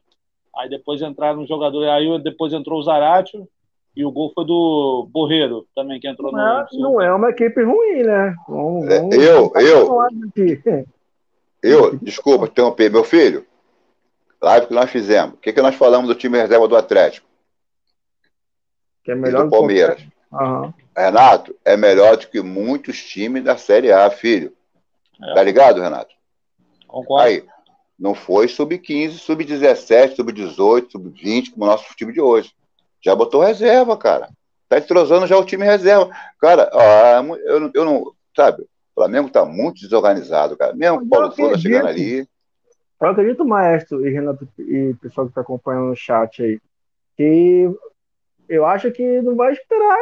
Aí 0.57 0.69
depois 0.69 1.01
entraram 1.01 1.43
os 1.43 1.49
jogadores, 1.49 1.89
aí 1.89 2.23
depois 2.23 2.53
entrou 2.53 2.81
o 2.81 2.83
Zaratio 2.83 3.49
e 3.97 4.05
o 4.05 4.11
gol 4.11 4.33
foi 4.35 4.45
do 4.45 5.09
Borreiro 5.11 5.67
também, 5.75 6.01
que 6.01 6.09
entrou 6.09 6.33
não 6.33 6.39
no. 6.39 6.61
É, 6.61 6.67
não 6.73 7.01
é 7.01 7.15
uma 7.15 7.31
equipe 7.31 7.63
ruim, 7.63 8.03
né? 8.03 8.35
Vamos, 8.49 8.89
é, 8.89 9.01
vamos 9.01 9.17
eu, 9.17 9.53
eu. 9.57 9.89
Eu, 11.63 11.97
desculpa, 11.97 12.47
interromper, 12.47 12.91
meu 12.91 13.05
filho. 13.05 13.47
Live 14.43 14.67
que 14.67 14.75
nós 14.75 14.91
fizemos. 14.91 15.35
O 15.35 15.39
que, 15.39 15.53
que 15.53 15.63
nós 15.63 15.75
falamos 15.75 16.09
do 16.09 16.15
time 16.15 16.37
reserva 16.37 16.69
do 16.69 16.77
Atlético? 16.77 17.27
Que 19.03 19.13
é 19.13 19.15
melhor 19.15 19.45
do 19.45 19.51
Palmeiras. 19.51 20.05
Uhum. 20.31 20.73
Renato, 20.97 21.55
é 21.65 21.77
melhor 21.77 22.17
do 22.17 22.27
que 22.27 22.43
muitos 22.43 23.03
times 23.03 23.43
da 23.43 23.57
Série 23.57 23.91
A, 23.91 24.11
filho. 24.11 24.53
É. 25.23 25.35
Tá 25.35 25.43
ligado, 25.43 25.81
Renato? 25.81 26.15
Concordo. 26.95 27.25
Aí, 27.25 27.45
não 27.99 28.15
foi 28.15 28.47
sub-15, 28.47 29.19
sub-17, 29.19 30.15
sub-18, 30.15 30.93
sub-20, 30.93 31.51
como 31.51 31.65
o 31.65 31.69
nosso 31.69 31.93
time 31.97 32.13
de 32.13 32.21
hoje. 32.21 32.53
Já 33.03 33.17
botou 33.17 33.43
reserva, 33.43 33.97
cara. 33.97 34.29
Tá 34.69 34.79
entrosando 34.79 35.27
já 35.27 35.37
o 35.37 35.45
time 35.45 35.65
reserva. 35.65 36.09
Cara, 36.41 36.71
ó, 36.73 37.37
eu, 37.37 37.71
eu 37.75 37.85
não. 37.85 38.13
Sabe, 38.35 38.63
o 38.63 38.67
Flamengo 38.95 39.29
tá 39.29 39.45
muito 39.45 39.81
desorganizado, 39.81 40.57
cara. 40.57 40.73
Mesmo 40.75 40.99
o 40.99 41.09
Paulo 41.09 41.33
Souza 41.33 41.59
chegando 41.59 41.89
ali. 41.89 42.27
Eu 43.01 43.09
acredito, 43.09 43.45
maestro 43.45 44.07
e 44.07 44.11
Renato 44.11 44.49
e 44.59 44.95
pessoal 45.01 45.27
que 45.27 45.33
está 45.33 45.41
acompanhando 45.41 45.89
no 45.89 45.97
chat 45.97 46.43
aí, 46.43 46.61
que 47.17 47.71
eu 48.49 48.65
acho 48.65 48.91
que 48.93 49.21
não 49.21 49.35
vai 49.35 49.53
esperar 49.53 49.99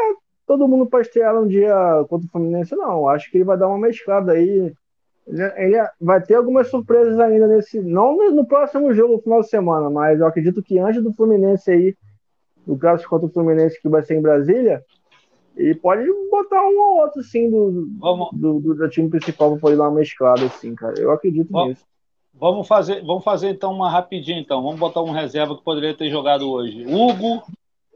todo 0.46 0.68
mundo 0.68 0.86
para 0.86 1.00
estrear 1.00 1.34
um 1.36 1.48
dia 1.48 1.74
contra 2.08 2.26
o 2.26 2.30
Fluminense, 2.30 2.76
não. 2.76 3.08
Acho 3.08 3.30
que 3.30 3.38
ele 3.38 3.44
vai 3.44 3.56
dar 3.56 3.68
uma 3.68 3.78
mesclada 3.78 4.32
aí. 4.32 4.72
Ele, 5.26 5.42
ele, 5.56 5.88
vai 6.00 6.20
ter 6.20 6.34
algumas 6.34 6.68
surpresas 6.68 7.18
ainda 7.20 7.46
nesse. 7.46 7.80
Não 7.80 8.16
no 8.32 8.44
próximo 8.44 8.92
jogo, 8.92 9.14
no 9.14 9.22
final 9.22 9.40
de 9.40 9.48
semana, 9.48 9.88
mas 9.88 10.20
eu 10.20 10.26
acredito 10.26 10.62
que 10.62 10.78
antes 10.78 11.02
do 11.02 11.12
Fluminense 11.12 11.70
aí, 11.70 11.96
no 12.66 12.78
clássico 12.78 13.10
contra 13.10 13.26
o 13.26 13.32
Fluminense 13.32 13.80
que 13.80 13.88
vai 13.88 14.02
ser 14.02 14.16
em 14.16 14.22
Brasília, 14.22 14.84
ele 15.56 15.74
pode 15.74 16.04
botar 16.30 16.62
um 16.62 16.78
ou 16.78 17.00
outro, 17.02 17.22
sim, 17.22 17.50
do, 17.50 17.86
do, 18.32 18.60
do, 18.60 18.74
do, 18.74 18.88
time 18.88 19.08
principal 19.08 19.50
para 19.52 19.60
poder 19.60 19.76
dar 19.76 19.84
uma 19.84 19.98
mesclada, 19.98 20.44
assim, 20.46 20.74
cara. 20.74 20.98
Eu 20.98 21.10
acredito 21.10 21.50
Vamos. 21.50 21.68
nisso. 21.70 21.84
Vamos 22.34 22.66
fazer, 22.66 23.04
vamos 23.04 23.22
fazer 23.22 23.50
então 23.50 23.72
uma 23.72 23.90
rapidinho, 23.90 24.40
então. 24.40 24.62
Vamos 24.62 24.80
botar 24.80 25.02
um 25.02 25.12
reserva 25.12 25.56
que 25.56 25.62
poderia 25.62 25.94
ter 25.94 26.10
jogado 26.10 26.50
hoje. 26.50 26.84
Hugo, 26.86 27.42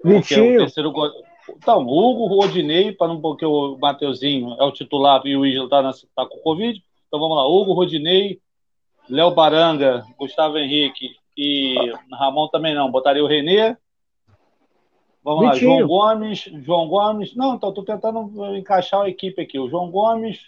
Vitinho. 0.04 0.52
É 0.52 0.56
o 0.56 0.58
terceiro 0.58 0.92
go... 0.92 1.08
Então, 1.56 1.82
Hugo, 1.82 2.26
Rodinei, 2.26 2.92
para 2.92 3.08
não 3.08 3.20
porque 3.20 3.46
o 3.46 3.78
Mateuzinho 3.78 4.54
é 4.58 4.64
o 4.64 4.72
titular 4.72 5.22
e 5.24 5.36
o 5.36 5.46
Isla 5.46 5.64
está 5.64 5.82
tá 6.14 6.26
com 6.26 6.38
Covid. 6.38 6.82
Então 7.06 7.20
vamos 7.20 7.36
lá, 7.36 7.46
Hugo, 7.46 7.72
Rodinei, 7.72 8.40
Léo 9.08 9.34
Baranga, 9.34 10.04
Gustavo 10.18 10.58
Henrique 10.58 11.16
e 11.36 11.74
Ramon 12.12 12.48
também 12.48 12.74
não. 12.74 12.90
Botaria 12.90 13.22
o 13.22 13.26
Renê. 13.26 13.76
Vamos 15.22 15.54
Vitinho. 15.54 15.72
lá, 15.72 15.78
João 15.78 15.88
Gomes, 15.88 16.50
João 16.64 16.88
Gomes. 16.88 17.34
Não, 17.34 17.54
então 17.54 17.70
estou 17.70 17.84
tentando 17.84 18.56
encaixar 18.56 19.02
a 19.02 19.08
equipe 19.08 19.42
aqui. 19.42 19.58
O 19.58 19.68
João 19.68 19.90
Gomes, 19.90 20.40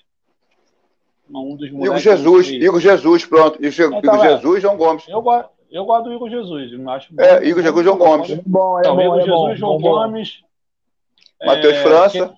um 1.28 1.56
dos 1.56 1.68
Igor 1.68 1.98
Jesus, 1.98 2.48
Igor 2.48 2.80
Jesus, 2.80 3.24
pronto. 3.26 3.64
Igor, 3.64 3.98
então, 3.98 4.20
Jesus, 4.20 4.62
João 4.62 4.76
Gomes. 4.76 5.08
Eu, 5.08 5.24
eu 5.70 5.84
gosto 5.84 6.04
do 6.04 6.12
Igor 6.12 6.30
Jesus. 6.30 6.88
Acho 6.88 7.20
é, 7.20 7.44
Igor 7.44 7.62
Jesus, 7.62 7.84
João 7.84 7.98
Gomes. 7.98 8.30
É 8.30 8.40
bom, 8.46 8.78
é 8.78 8.80
então, 8.82 8.96
bom, 8.96 9.02
Igor 9.02 9.18
é 9.18 9.24
Jesus, 9.24 9.40
bom, 9.40 9.56
João 9.56 9.78
bom, 9.78 9.90
Gomes. 9.90 10.42
Matheus 11.44 11.74
é, 11.74 11.82
França. 11.82 12.34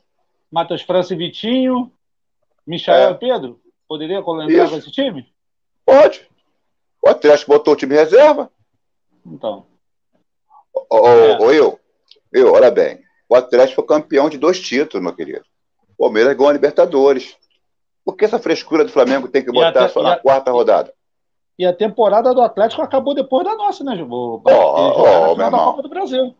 Matheus 0.51 0.83
França 0.83 1.14
e 1.14 1.16
Vitinho. 1.16 1.93
Michael 2.66 3.11
é. 3.11 3.14
Pedro. 3.14 3.60
Poderia 3.91 4.18
entrar 4.18 4.70
com 4.70 4.76
esse 4.76 4.93
time? 4.93 5.26
Pode. 5.84 6.24
O 7.05 7.09
Atlético 7.09 7.51
botou 7.51 7.74
o 7.74 7.76
time 7.76 7.97
reserva. 7.97 8.49
Então. 9.26 9.66
Ô, 10.88 11.09
é. 11.09 11.59
eu, 11.59 11.80
eu, 12.32 12.53
olha 12.53 12.70
bem. 12.70 13.01
O 13.28 13.34
Atlético 13.34 13.82
foi 13.82 13.99
campeão 13.99 14.30
de 14.30 14.38
dois 14.38 14.61
títulos, 14.61 15.03
meu 15.03 15.12
querido. 15.12 15.45
O 15.99 16.05
Palmeiras 16.05 16.36
ganhou 16.36 16.51
a 16.51 16.53
Libertadores. 16.53 17.36
Por 18.05 18.16
que 18.16 18.24
essa 18.24 18.38
frescura 18.38 18.84
do 18.84 18.93
Flamengo 18.93 19.26
tem 19.26 19.45
que 19.45 19.51
botar 19.51 19.88
só 19.88 20.05
na 20.05 20.12
a, 20.12 20.20
quarta 20.20 20.53
rodada? 20.53 20.95
E 21.59 21.66
a 21.66 21.74
temporada 21.74 22.32
do 22.32 22.43
Atlético 22.43 22.82
acabou 22.82 23.12
depois 23.12 23.45
da 23.45 23.57
nossa, 23.57 23.82
né, 23.82 23.97
Jumbo? 23.97 24.41
Oh, 24.47 25.32
oh, 25.32 25.34
meu 25.34 25.47
irmão. 25.47 25.64
Copa 25.64 25.82
do 25.82 25.88
Brasil. 25.88 26.32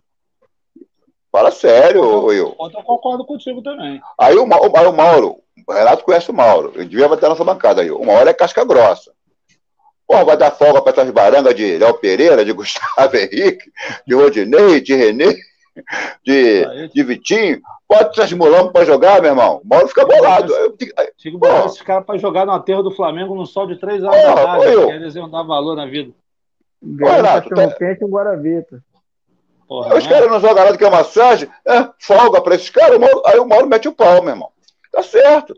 Fala 1.32 1.51
sério, 1.51 2.26
Will. 2.26 2.55
Eu 2.61 2.84
concordo 2.84 3.24
contigo 3.24 3.61
também. 3.61 4.01
Aí 4.16 4.36
o, 4.36 4.44
aí 4.44 4.86
o 4.86 4.92
Mauro, 4.92 5.39
o 5.71 5.73
Renato 5.73 6.05
conhece 6.05 6.31
o 6.31 6.35
Mauro. 6.35 6.73
Ele 6.75 6.87
devia 6.87 7.09
bater 7.09 7.23
na 7.23 7.31
nossa 7.31 7.45
bancada 7.45 7.83
aí. 7.83 7.91
O 7.91 8.05
Mauro 8.05 8.29
é 8.29 8.35
casca 8.35 8.64
grossa. 8.64 9.12
Pô, 10.07 10.25
vai 10.25 10.37
dar 10.37 10.51
folga 10.51 10.83
para 10.83 10.91
essas 10.91 11.11
barangas 11.11 11.55
de 11.55 11.79
Léo 11.79 11.95
Pereira, 11.95 12.45
de 12.45 12.51
Gustavo 12.53 13.16
Henrique, 13.16 13.71
de 14.05 14.14
Rodinei, 14.14 14.81
de 14.81 14.95
Renê, 14.95 15.37
de, 16.25 16.89
de 16.93 17.03
Vitinho. 17.05 17.61
Bota 17.89 18.11
essas 18.11 18.33
mulambos 18.33 18.73
para 18.73 18.85
jogar, 18.85 19.23
meu 19.23 19.31
irmão. 19.31 19.61
O 19.64 19.68
Mauro 19.68 19.87
fica 19.87 20.05
bolado. 20.05 20.53
Tinha 21.16 21.33
que 21.33 21.39
botar 21.39 21.66
esses 21.66 21.83
caras 21.83 22.05
para 22.05 22.18
jogar 22.18 22.45
no 22.45 22.53
aterro 22.53 22.83
do 22.83 22.91
Flamengo 22.91 23.37
no 23.37 23.47
sol 23.47 23.68
de 23.68 23.77
três 23.77 24.03
horas 24.03 24.23
da 24.23 24.35
tarde. 24.35 24.66
Eles 24.93 25.14
iam 25.14 25.31
dar 25.31 25.45
valor 25.45 25.77
na 25.77 25.87
vida. 25.87 26.12
Ganhar 26.83 27.16
Renato, 27.16 27.51
tá... 27.51 27.71
quente 27.75 28.05
um 28.05 28.09
Guaravita. 28.09 28.83
Porra, 29.68 29.97
Os 29.97 30.05
né? 30.05 30.11
caras 30.11 30.29
não 30.29 30.41
jogam 30.41 30.64
nada 30.64 30.77
que 30.77 30.85
é 30.85 30.91
massagem, 30.91 31.49
é, 31.64 31.89
folga 32.01 32.41
para 32.41 32.57
esses 32.57 32.71
caras, 32.71 32.99
aí 33.27 33.39
o 33.39 33.47
Mauro 33.47 33.68
mete 33.68 33.87
o 33.87 33.93
pau, 33.93 34.21
meu 34.21 34.33
irmão. 34.33 34.51
Tá 34.91 35.03
certo. 35.03 35.55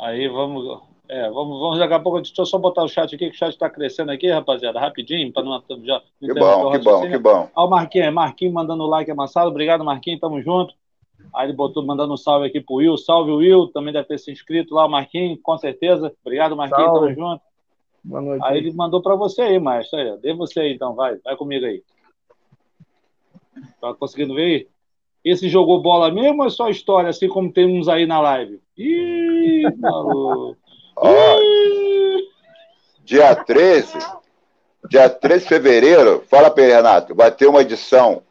Aí 0.00 0.28
vamos. 0.28 0.82
É, 1.08 1.30
vamos, 1.30 1.60
vamos 1.60 1.78
daqui 1.78 1.94
a 1.94 2.00
pouco. 2.00 2.20
Deixa 2.20 2.40
eu 2.40 2.46
só 2.46 2.58
botar 2.58 2.82
o 2.82 2.88
chat 2.88 3.14
aqui, 3.14 3.30
que 3.30 3.36
o 3.36 3.38
chat 3.38 3.50
está 3.50 3.70
crescendo 3.70 4.10
aqui, 4.10 4.28
rapaziada, 4.28 4.80
rapidinho, 4.80 5.32
para 5.32 5.44
não. 5.44 5.62
Já, 5.84 6.02
que 6.20 6.34
bom, 6.34 6.70
que 6.72 6.78
bom, 6.78 7.00
que 7.02 7.18
bom. 7.18 7.50
Olha 7.54 7.66
o 7.66 7.70
Marquinhos, 7.70 8.12
Marquinhos 8.12 8.54
mandando 8.54 8.86
like 8.86 9.10
amassado. 9.10 9.48
Obrigado, 9.48 9.84
Marquinhos, 9.84 10.20
tamo 10.20 10.40
junto. 10.42 10.74
Aí 11.34 11.46
ele 11.46 11.52
botou, 11.52 11.84
mandando 11.84 12.14
um 12.14 12.16
salve 12.16 12.46
aqui 12.46 12.60
pro 12.60 12.76
Will. 12.76 12.96
Salve, 12.96 13.30
Will. 13.30 13.68
Também 13.68 13.92
deve 13.92 14.08
ter 14.08 14.18
se 14.18 14.32
inscrito 14.32 14.74
lá, 14.74 14.86
o 14.86 14.90
Marquinhos, 14.90 15.38
com 15.42 15.56
certeza. 15.58 16.12
Obrigado, 16.24 16.56
Marquinhos, 16.56 16.90
salve. 16.90 17.14
tamo 17.14 17.30
junto. 17.30 17.42
Boa 18.02 18.22
noite. 18.22 18.44
Aí 18.44 18.58
ele 18.58 18.72
mandou 18.72 19.02
para 19.02 19.14
você 19.14 19.42
aí, 19.42 19.58
maestro. 19.58 19.98
Aí, 19.98 20.16
dê 20.18 20.32
você 20.32 20.60
aí, 20.60 20.72
então, 20.74 20.94
vai, 20.94 21.16
vai 21.18 21.36
comigo 21.36 21.66
aí. 21.66 21.82
Tá 23.80 23.94
conseguindo 23.94 24.34
ver 24.34 24.42
aí? 24.42 24.68
Esse 25.26 25.48
jogou 25.48 25.82
bola 25.82 26.08
mesmo 26.08 26.42
ou 26.42 26.46
é 26.46 26.50
só 26.50 26.70
história, 26.70 27.10
assim 27.10 27.26
como 27.28 27.52
tem 27.52 27.66
uns 27.66 27.88
aí 27.88 28.06
na 28.06 28.20
live? 28.20 28.60
Ih, 28.78 29.64
maluco. 29.76 30.56
dia 33.04 33.34
13, 33.34 33.98
dia 34.88 35.10
13 35.10 35.42
de 35.42 35.48
fevereiro, 35.48 36.22
fala 36.30 36.48
para 36.48 36.62
ele, 36.62 36.74
Renato, 36.74 37.12
vai 37.12 37.32
ter 37.32 37.48
uma 37.48 37.62
edição, 37.62 38.22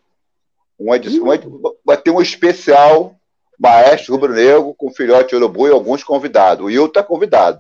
uma 0.80 0.96
edição, 0.96 1.26
vai 1.84 1.98
ter 1.98 2.12
um 2.12 2.22
especial 2.22 3.14
Maestro 3.60 4.14
Rubro 4.14 4.34
Negro 4.34 4.74
com 4.74 4.90
filhote 4.90 5.36
urubu 5.36 5.68
e 5.68 5.72
alguns 5.72 6.02
convidados. 6.02 6.64
O 6.64 6.68
Will 6.68 6.86
está 6.86 7.04
convidado. 7.04 7.60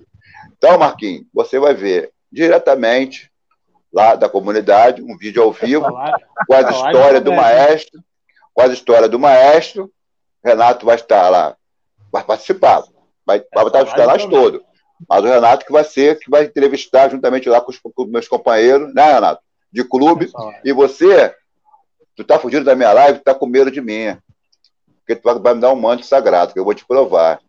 Então, 0.57 0.77
Marquinhos, 0.77 1.25
você 1.33 1.59
vai 1.59 1.73
ver 1.73 2.09
diretamente 2.31 3.29
lá 3.91 4.15
da 4.15 4.29
comunidade, 4.29 5.01
um 5.01 5.17
vídeo 5.17 5.43
ao 5.43 5.51
vivo, 5.51 5.85
com 6.47 6.53
as 6.53 6.73
histórias 6.73 7.21
do 7.21 7.33
maestro, 7.33 8.01
com 8.55 8.61
as 8.61 8.71
histórias 8.71 9.11
do 9.11 9.19
maestro. 9.19 9.91
Renato 10.43 10.85
vai 10.85 10.95
estar 10.95 11.27
lá, 11.29 11.55
vai 12.11 12.23
participar, 12.23 12.83
vai, 13.25 13.43
vai 13.53 13.65
estar 13.65 13.83
os 13.83 13.93
canais 13.93 14.25
todos. 14.25 14.61
Mas 15.09 15.23
o 15.23 15.27
Renato 15.27 15.65
que 15.65 15.71
vai 15.71 15.83
ser, 15.83 16.19
que 16.19 16.29
vai 16.29 16.45
entrevistar 16.45 17.09
juntamente 17.09 17.49
lá 17.49 17.59
com 17.59 17.71
os, 17.71 17.79
com 17.79 18.05
meus 18.05 18.27
companheiros, 18.27 18.93
né, 18.93 19.13
Renato? 19.13 19.41
De 19.71 19.83
clube. 19.83 20.31
E 20.63 20.71
você, 20.71 21.35
tu 22.15 22.23
tá 22.23 22.39
fugindo 22.39 22.63
da 22.63 22.75
minha 22.75 22.93
live, 22.93 23.19
tu 23.19 23.23
tá 23.23 23.35
com 23.35 23.45
medo 23.45 23.69
de 23.69 23.81
mim. 23.81 24.15
Porque 24.99 25.15
tu 25.15 25.41
vai 25.41 25.53
me 25.53 25.59
dar 25.59 25.73
um 25.73 25.75
manto 25.75 26.05
sagrado, 26.05 26.53
que 26.53 26.59
eu 26.59 26.63
vou 26.63 26.73
te 26.73 26.85
provar. 26.85 27.39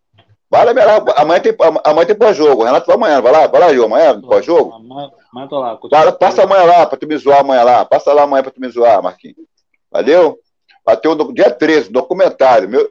Vai 0.50 0.64
lá, 0.64 1.04
amanhã 1.16 1.40
tem, 1.40 1.54
amanhã 1.84 2.06
tem 2.06 2.16
pós-jogo. 2.16 2.64
Renato 2.64 2.86
vai 2.86 2.96
amanhã, 2.96 3.20
vai 3.20 3.32
lá, 3.32 3.46
vai 3.46 3.60
lá, 3.60 3.72
Gil, 3.72 3.84
amanhã, 3.84 4.20
pós-jogo. 4.20 4.72
Amanhã 4.72 5.48
tô 5.48 5.58
lá. 5.58 5.76
passa 6.12 6.42
amanhã 6.44 6.64
lá 6.64 6.86
pra 6.86 6.98
tu 6.98 7.06
me 7.06 7.16
zoar 7.16 7.40
amanhã 7.40 7.62
lá. 7.62 7.84
Passa 7.84 8.12
lá 8.12 8.22
amanhã 8.22 8.42
pra 8.42 8.52
tu 8.52 8.60
me 8.60 8.68
zoar, 8.68 9.02
Marquinhos. 9.02 9.36
Valeu? 9.90 10.38
Bateu 10.86 11.16
no 11.16 11.34
dia 11.34 11.50
13, 11.50 11.90
documentário. 11.90 12.68
Meu, 12.68 12.88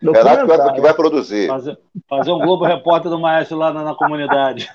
documentário. 0.00 0.46
Renato 0.46 0.52
que 0.52 0.56
vai, 0.58 0.74
que 0.74 0.80
vai 0.82 0.94
produzir. 0.94 1.48
Fazer, 1.48 1.78
fazer 2.06 2.30
um 2.32 2.38
Globo 2.38 2.66
Repórter 2.66 3.10
do 3.10 3.18
Maestro 3.18 3.56
lá 3.56 3.72
na, 3.72 3.82
na 3.82 3.94
comunidade. 3.94 4.70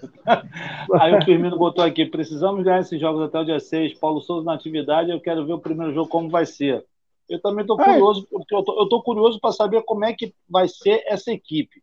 Aí 1.00 1.14
o 1.14 1.24
Firmino 1.24 1.56
botou 1.56 1.82
aqui: 1.82 2.04
precisamos 2.04 2.62
ganhar 2.62 2.80
esses 2.80 3.00
jogos 3.00 3.22
até 3.22 3.38
o 3.38 3.44
dia 3.44 3.58
6. 3.58 3.98
Paulo 3.98 4.20
Souza 4.20 4.44
na 4.44 4.54
atividade, 4.54 5.10
eu 5.10 5.20
quero 5.20 5.46
ver 5.46 5.54
o 5.54 5.58
primeiro 5.58 5.94
jogo 5.94 6.08
como 6.08 6.28
vai 6.28 6.44
ser. 6.44 6.84
Eu 7.28 7.40
também 7.40 7.62
estou 7.62 7.76
curioso, 7.76 8.26
porque 8.28 8.54
eu 8.54 8.62
tô, 8.62 9.02
curioso 9.02 9.38
para 9.40 9.52
saber 9.52 9.82
como 9.82 10.04
é 10.04 10.12
que 10.12 10.34
vai 10.48 10.66
ser 10.66 11.04
essa 11.06 11.30
equipe. 11.30 11.80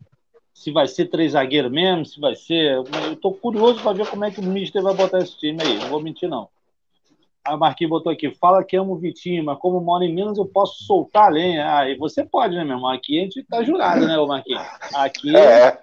Se 0.53 0.71
vai 0.71 0.87
ser 0.87 1.05
três 1.05 1.31
zagueiros 1.31 1.71
mesmo, 1.71 2.05
se 2.05 2.19
vai 2.19 2.35
ser. 2.35 2.73
Eu 2.73 3.13
estou 3.13 3.33
curioso 3.33 3.81
para 3.81 3.93
ver 3.93 4.07
como 4.07 4.25
é 4.25 4.31
que 4.31 4.41
o 4.41 4.43
Mister 4.43 4.83
vai 4.83 4.93
botar 4.93 5.19
esse 5.19 5.37
time 5.37 5.61
aí. 5.61 5.79
Não 5.79 5.87
vou 5.87 6.01
mentir, 6.01 6.27
não. 6.27 6.49
A 7.47 7.55
Marquinhos 7.55 7.89
botou 7.89 8.11
aqui, 8.11 8.29
fala 8.31 8.63
que 8.63 8.75
amo 8.75 8.93
o 8.93 8.97
Vitinho, 8.97 9.43
mas 9.43 9.57
como 9.59 9.79
moro 9.79 10.03
em 10.03 10.13
Minas, 10.13 10.37
eu 10.37 10.45
posso 10.45 10.83
soltar 10.83 11.27
a 11.27 11.29
lenha. 11.29 11.77
Ah, 11.77 11.89
e 11.89 11.95
você 11.95 12.25
pode, 12.25 12.55
né, 12.55 12.63
meu 12.63 12.75
irmão? 12.75 12.91
Aqui 12.91 13.19
a 13.19 13.23
gente 13.23 13.43
tá 13.43 13.63
jurado, 13.63 14.05
né, 14.05 14.17
ô 14.17 14.27
Marquinhos? 14.27 14.61
Aqui. 14.93 15.35
É. 15.35 15.79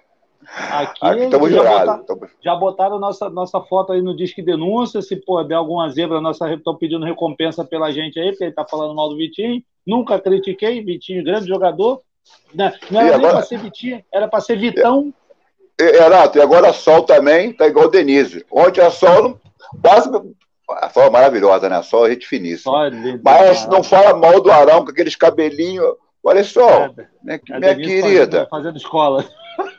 Aqui, 0.69 0.99
aqui 1.01 1.23
estamos 1.23 1.49
jurados. 1.49 2.05
Botar, 2.05 2.29
já 2.39 2.55
botaram 2.55 2.99
nossa, 2.99 3.29
nossa 3.31 3.59
foto 3.61 3.93
aí 3.93 4.01
no 4.01 4.15
Disque 4.15 4.43
Denúncia. 4.43 5.01
Se 5.01 5.15
pô, 5.15 5.43
der 5.43 5.55
alguma 5.55 5.89
zebra, 5.89 6.21
nossa 6.21 6.53
estão 6.53 6.75
pedindo 6.75 7.03
recompensa 7.03 7.65
pela 7.65 7.91
gente 7.91 8.19
aí, 8.19 8.29
porque 8.29 8.43
ele 8.43 8.53
tá 8.53 8.63
falando 8.63 8.93
mal 8.93 9.09
do 9.09 9.17
Vitinho. 9.17 9.63
Nunca 9.85 10.19
critiquei, 10.19 10.83
Vitinho, 10.83 11.23
grande 11.23 11.47
jogador. 11.47 12.01
Não, 12.53 12.71
não 12.91 13.01
era 13.01 13.17
e 13.17 13.19
nem 13.19 13.29
para 13.29 13.41
ser 13.41 13.57
Vitinho, 13.57 14.03
era 14.13 14.27
para 14.27 14.41
ser 14.41 14.57
Vitão. 14.57 15.11
Renato, 15.79 16.37
e 16.37 16.41
agora 16.41 16.69
a 16.69 16.73
Sol 16.73 17.03
também 17.03 17.51
tá 17.51 17.67
igual 17.67 17.87
o 17.87 17.89
Denise. 17.89 18.45
Ontem 18.51 18.81
a 18.81 18.91
Sol 18.91 19.39
quase 19.81 20.09
a 20.69 20.91
é 20.95 21.09
maravilhosa, 21.09 21.69
né? 21.69 21.77
A 21.77 21.83
Sol 21.83 22.07
é 22.07 22.11
gente 22.11 22.27
finíssima. 22.27 22.87
É 22.87 23.19
Mas 23.23 23.67
não 23.67 23.83
fala 23.83 24.17
mal 24.17 24.41
do 24.41 24.51
Arão 24.51 24.83
com 24.83 24.91
aqueles 24.91 25.15
cabelinhos. 25.15 25.95
Olha 26.23 26.43
só, 26.43 26.85
é, 26.85 26.91
minha, 27.23 27.39
minha 27.59 27.75
querida. 27.75 28.47
Fazendo, 28.47 28.49
fazendo 28.49 28.77
escola. 28.77 29.25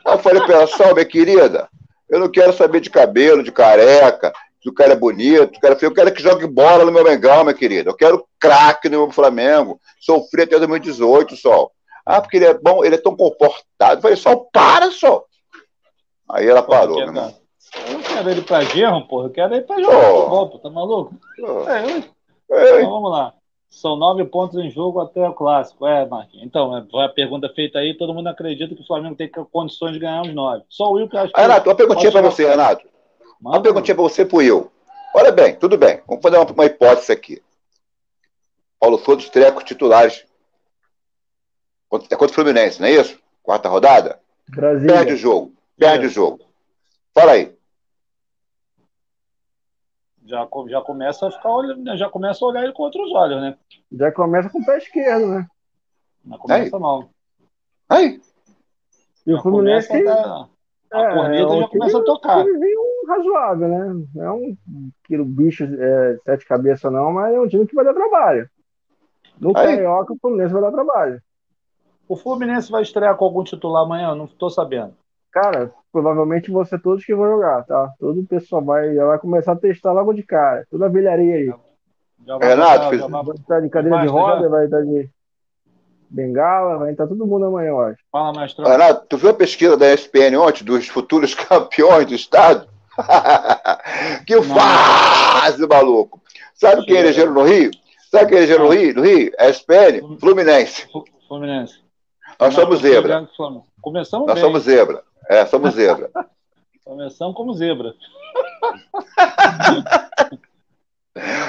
Eu 0.05 0.19
falei 0.19 0.41
para 0.43 0.55
ela, 0.55 0.67
Sol, 0.67 0.93
minha 0.93 1.05
querida, 1.05 1.67
eu 2.09 2.19
não 2.19 2.29
quero 2.29 2.53
saber 2.53 2.79
de 2.79 2.89
cabelo, 2.89 3.43
de 3.43 3.51
careca, 3.51 4.31
se 4.61 4.69
o 4.69 4.73
cara 4.73 4.93
é 4.93 4.95
bonito, 4.95 5.57
o 5.57 5.59
cara 5.59 5.73
é 5.73 5.77
feio. 5.77 5.89
Eu 5.89 5.93
quero 5.93 6.13
que 6.13 6.21
jogue 6.21 6.47
bola 6.47 6.85
no 6.85 6.91
meu 6.91 7.03
Mengão, 7.03 7.43
minha 7.43 7.53
querida. 7.53 7.89
Eu 7.89 7.95
quero 7.95 8.25
craque 8.39 8.89
no 8.89 8.97
meu 8.97 9.11
Flamengo. 9.11 9.79
Sofri 9.99 10.43
até 10.43 10.57
2018, 10.57 11.35
Sol. 11.35 11.71
Ah, 12.05 12.21
porque 12.21 12.37
ele 12.37 12.45
é 12.45 12.53
bom, 12.53 12.83
ele 12.83 12.95
é 12.95 12.97
tão 12.97 13.15
comportado. 13.15 13.97
Eu 13.97 14.01
falei, 14.01 14.17
Sol, 14.17 14.49
para, 14.51 14.89
Sol. 14.91 15.25
Aí 16.29 16.47
ela 16.47 16.63
parou, 16.63 16.97
meu 16.97 17.07
irmão. 17.07 17.33
Eu 17.75 17.93
não 17.93 18.01
quero 18.01 18.29
ele 18.29 18.41
pra 18.41 18.61
gerro, 18.61 19.07
porra. 19.07 19.27
Eu 19.27 19.31
quero 19.31 19.53
ele 19.53 19.63
pra 19.63 19.79
jogar 19.79 19.97
oh. 19.97 20.15
futebol, 20.15 20.49
pô. 20.49 20.59
Tá 20.59 20.69
maluco? 20.69 21.15
Oh. 21.39 21.69
É, 21.69 21.83
eu... 21.83 22.03
Então 22.49 22.89
vamos 22.89 23.11
lá. 23.11 23.33
São 23.69 23.97
nove 23.97 24.23
pontos 24.25 24.57
em 24.57 24.71
jogo 24.71 24.99
até 25.01 25.27
o 25.27 25.33
clássico. 25.33 25.85
É, 25.85 26.05
Marquinhos. 26.05 26.45
Então, 26.45 26.75
é, 26.77 27.05
a 27.05 27.09
pergunta 27.09 27.49
feita 27.53 27.79
aí, 27.79 27.93
todo 27.97 28.13
mundo 28.13 28.27
acredita 28.27 28.73
que 28.73 28.81
o 28.81 28.87
Flamengo 28.87 29.15
tem 29.15 29.29
condições 29.29 29.93
de 29.93 29.99
ganhar 29.99 30.21
os 30.21 30.33
nove. 30.33 30.63
Só 30.69 30.89
o 30.89 30.93
Will 30.93 31.09
que 31.09 31.17
acha 31.17 31.33
que. 31.33 31.39
Renato, 31.39 31.69
uma 31.69 31.75
perguntinha 31.75 32.11
para 32.11 32.21
você, 32.21 32.47
Renato. 32.47 32.87
Uma 33.41 33.61
perguntinha 33.61 33.95
para 33.95 34.03
você 34.03 34.25
pro 34.25 34.37
Will. 34.37 34.71
Olha 35.13 35.31
bem, 35.31 35.55
tudo 35.55 35.77
bem. 35.77 36.01
Vamos 36.07 36.21
fazer 36.21 36.37
uma, 36.37 36.45
uma 36.45 36.65
hipótese 36.65 37.11
aqui. 37.11 37.41
Paulo 38.79 38.97
Souza 38.99 39.21
estreia 39.21 39.51
com 39.51 39.61
titulares. 39.61 40.25
É 42.09 42.15
contra 42.15 42.31
o 42.31 42.33
Fluminense, 42.33 42.79
não 42.79 42.87
é 42.87 42.91
isso? 42.91 43.17
Quarta 43.43 43.69
rodada? 43.69 44.19
Brasília. 44.49 44.95
Perde 44.95 45.13
o 45.13 45.17
jogo. 45.17 45.53
Perde 45.77 46.05
é. 46.05 46.07
o 46.07 46.11
jogo. 46.11 46.39
Fala 47.13 47.33
aí 47.33 47.56
já, 50.27 50.47
já 50.67 50.81
começa 50.81 51.27
a 51.27 51.31
ficar 51.31 51.49
olhando, 51.49 51.97
já 51.97 52.09
começa 52.09 52.43
a 52.43 52.47
olhar 52.47 52.63
ele 52.63 52.73
com 52.73 52.83
outros 52.83 53.11
olhos, 53.11 53.41
né? 53.41 53.57
Já 53.91 54.11
começa 54.11 54.49
com 54.49 54.59
o 54.59 54.65
pé 54.65 54.77
esquerdo, 54.77 55.27
né? 55.27 55.47
Não 56.23 56.37
começa 56.37 56.75
Aí. 56.75 56.81
mal. 56.81 57.09
Aí. 57.89 58.21
E 59.25 59.33
o 59.33 59.41
Fluminense. 59.41 59.91
A, 60.07 60.47
a 60.93 61.01
é, 61.01 61.13
corneta 61.15 61.53
é 61.53 61.59
já 61.59 61.67
começa 61.67 61.97
a 61.97 62.03
tocar. 62.03 62.45
Um 62.45 63.07
razoável, 63.07 63.67
né? 63.67 64.05
É 64.17 64.31
um 64.31 64.57
que 65.05 65.17
bicho 65.23 65.63
é, 65.63 66.17
sete 66.25 66.45
cabeças, 66.45 66.91
não, 66.91 67.13
mas 67.13 67.33
é 67.33 67.39
um 67.39 67.47
time 67.47 67.65
que 67.65 67.75
vai 67.75 67.85
dar 67.85 67.93
trabalho. 67.93 68.49
No 69.39 69.49
Aí. 69.49 69.77
Carioca, 69.77 70.13
o 70.13 70.17
Fluminense 70.17 70.53
vai 70.53 70.61
dar 70.61 70.71
trabalho. 70.71 71.21
O 72.07 72.15
Fluminense 72.15 72.71
vai 72.71 72.81
estrear 72.81 73.15
com 73.15 73.25
algum 73.25 73.43
titular 73.43 73.83
amanhã? 73.83 74.15
Não 74.15 74.25
estou 74.25 74.49
sabendo. 74.49 74.95
Cara, 75.31 75.71
provavelmente 75.91 76.51
vão 76.51 76.65
ser 76.65 76.81
todos 76.81 77.05
que 77.05 77.13
vão 77.13 77.27
jogar, 77.27 77.63
tá? 77.63 77.91
Todo 77.99 78.21
o 78.21 78.25
pessoal 78.25 78.63
vai, 78.63 78.95
já 78.95 79.05
vai 79.05 79.19
começar 79.19 79.53
a 79.53 79.57
testar 79.57 79.91
logo 79.91 80.13
de 80.13 80.23
cara. 80.23 80.65
Toda 80.69 80.85
a 80.85 80.89
velharia 80.89 81.35
aí. 81.35 81.53
Já 82.25 82.37
vai 82.37 82.49
Renato, 82.49 82.89
fez... 82.89 83.01
vai 83.01 83.35
estar 83.35 83.59
de 83.61 83.69
cadeira 83.69 84.01
de 84.01 84.07
roda, 84.07 84.43
já... 84.43 84.49
vai 84.49 84.65
estar 84.65 84.81
de 84.81 85.09
bengala, 86.09 86.77
vai 86.77 86.91
estar 86.91 87.07
todo 87.07 87.27
mundo 87.27 87.45
amanhã, 87.45 87.69
eu 87.69 87.81
acho. 87.81 87.99
Fala, 88.11 88.39
mestre. 88.39 88.65
Renato, 88.65 89.05
tu 89.07 89.17
viu 89.17 89.29
a 89.29 89.33
pesquisa 89.33 89.77
da 89.77 89.93
ESPN 89.93 90.37
ontem 90.39 90.63
dos 90.63 90.87
futuros 90.87 91.33
campeões 91.35 92.07
do 92.07 92.15
estado? 92.15 92.67
que 94.25 94.41
fase, 94.41 95.67
maluco! 95.67 96.21
Sabe 96.55 96.83
quem 96.85 96.97
elegeram 96.97 97.33
no 97.33 97.43
Rio? 97.43 97.69
Sabe 98.09 98.29
quem 98.29 98.37
elegeram 98.37 98.65
no 98.65 98.71
Rio? 98.71 98.95
No 98.95 99.03
Rio? 99.03 99.31
ESPN, 99.39 100.17
Fluminense. 100.19 100.87
Fluminense. 101.27 101.87
Nós 102.39 102.53
somos 102.53 102.79
zebra. 102.79 103.27
Começamos 103.81 104.27
Nós 104.27 104.39
somos 104.39 104.63
zebra. 104.63 105.03
É, 105.29 105.45
somos 105.45 105.75
zebra. 105.75 106.09
Começamos 106.83 107.35
como 107.35 107.53
zebra. 107.53 107.93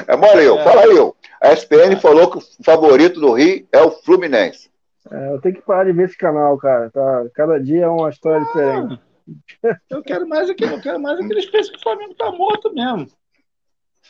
É 0.07 0.17
mole 0.17 0.45
eu, 0.45 0.59
é. 0.59 0.65
fala 0.65 0.87
eu. 0.87 1.15
A 1.41 1.53
SPN 1.53 1.97
falou 2.01 2.31
que 2.31 2.39
o 2.39 2.65
favorito 2.65 3.21
do 3.21 3.33
Rio 3.33 3.67
é 3.71 3.81
o 3.81 3.91
Fluminense. 3.91 4.69
É, 5.11 5.33
eu 5.33 5.41
tenho 5.41 5.55
que 5.55 5.63
parar 5.63 5.85
de 5.85 5.93
ver 5.93 6.07
esse 6.07 6.17
canal, 6.17 6.57
cara. 6.59 6.91
Tá? 6.91 7.27
Cada 7.35 7.59
dia 7.59 7.85
é 7.85 7.89
uma 7.89 8.11
história 8.11 8.45
diferente. 8.45 9.01
Eu 9.91 10.03
quero 10.03 10.27
mais 10.27 10.49
aquilo, 10.49 10.73
eu 10.77 10.81
quero 10.81 10.99
mais 10.99 11.21
aqueles 11.21 11.49
que 11.49 11.77
o 11.77 11.83
Flamengo 11.83 12.15
tá 12.15 12.33
morto 12.33 12.73
mesmo. 12.73 13.07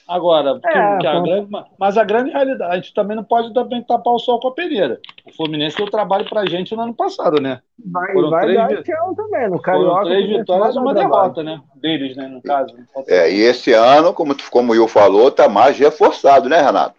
Agora, 0.09 0.59
é, 0.64 0.96
que, 0.98 1.06
a 1.06 1.20
grande, 1.20 1.48
mas 1.78 1.98
a 1.98 2.02
grande 2.02 2.30
realidade, 2.30 2.72
a 2.72 2.76
gente 2.76 2.94
também 2.94 3.14
não 3.14 3.22
pode 3.22 3.52
também 3.52 3.82
tapar 3.82 4.14
o 4.14 4.18
sol 4.18 4.40
com 4.40 4.48
a 4.48 4.52
peneira. 4.54 4.98
O 5.26 5.34
Fluminense 5.34 5.76
deu 5.76 5.90
trabalho 5.90 6.26
pra 6.26 6.46
gente 6.46 6.74
no 6.74 6.80
ano 6.80 6.94
passado, 6.94 7.42
né? 7.42 7.61
Vai, 7.92 8.14
foram 8.14 8.30
vai 8.30 8.44
três, 8.44 8.56
dar 8.56 8.72
esse 8.72 8.92
ano 8.92 9.14
também, 9.14 9.50
no 9.50 9.61
Carioca. 9.61 9.90
Foram 9.90 10.04
três 10.04 10.26
vitórias 10.26 10.74
e 10.74 10.78
uma 10.78 10.94
derrota, 10.94 11.42
né? 11.42 11.61
Deles, 11.76 12.16
né, 12.16 12.26
no 12.26 12.40
caso. 12.40 12.74
É, 13.06 13.30
e 13.30 13.40
esse 13.40 13.74
ano, 13.74 14.14
como, 14.14 14.34
como 14.50 14.72
o 14.72 14.76
Will 14.76 14.88
falou, 14.88 15.30
tá 15.30 15.46
mais 15.46 15.78
reforçado, 15.78 16.48
né, 16.48 16.62
Renato? 16.62 16.96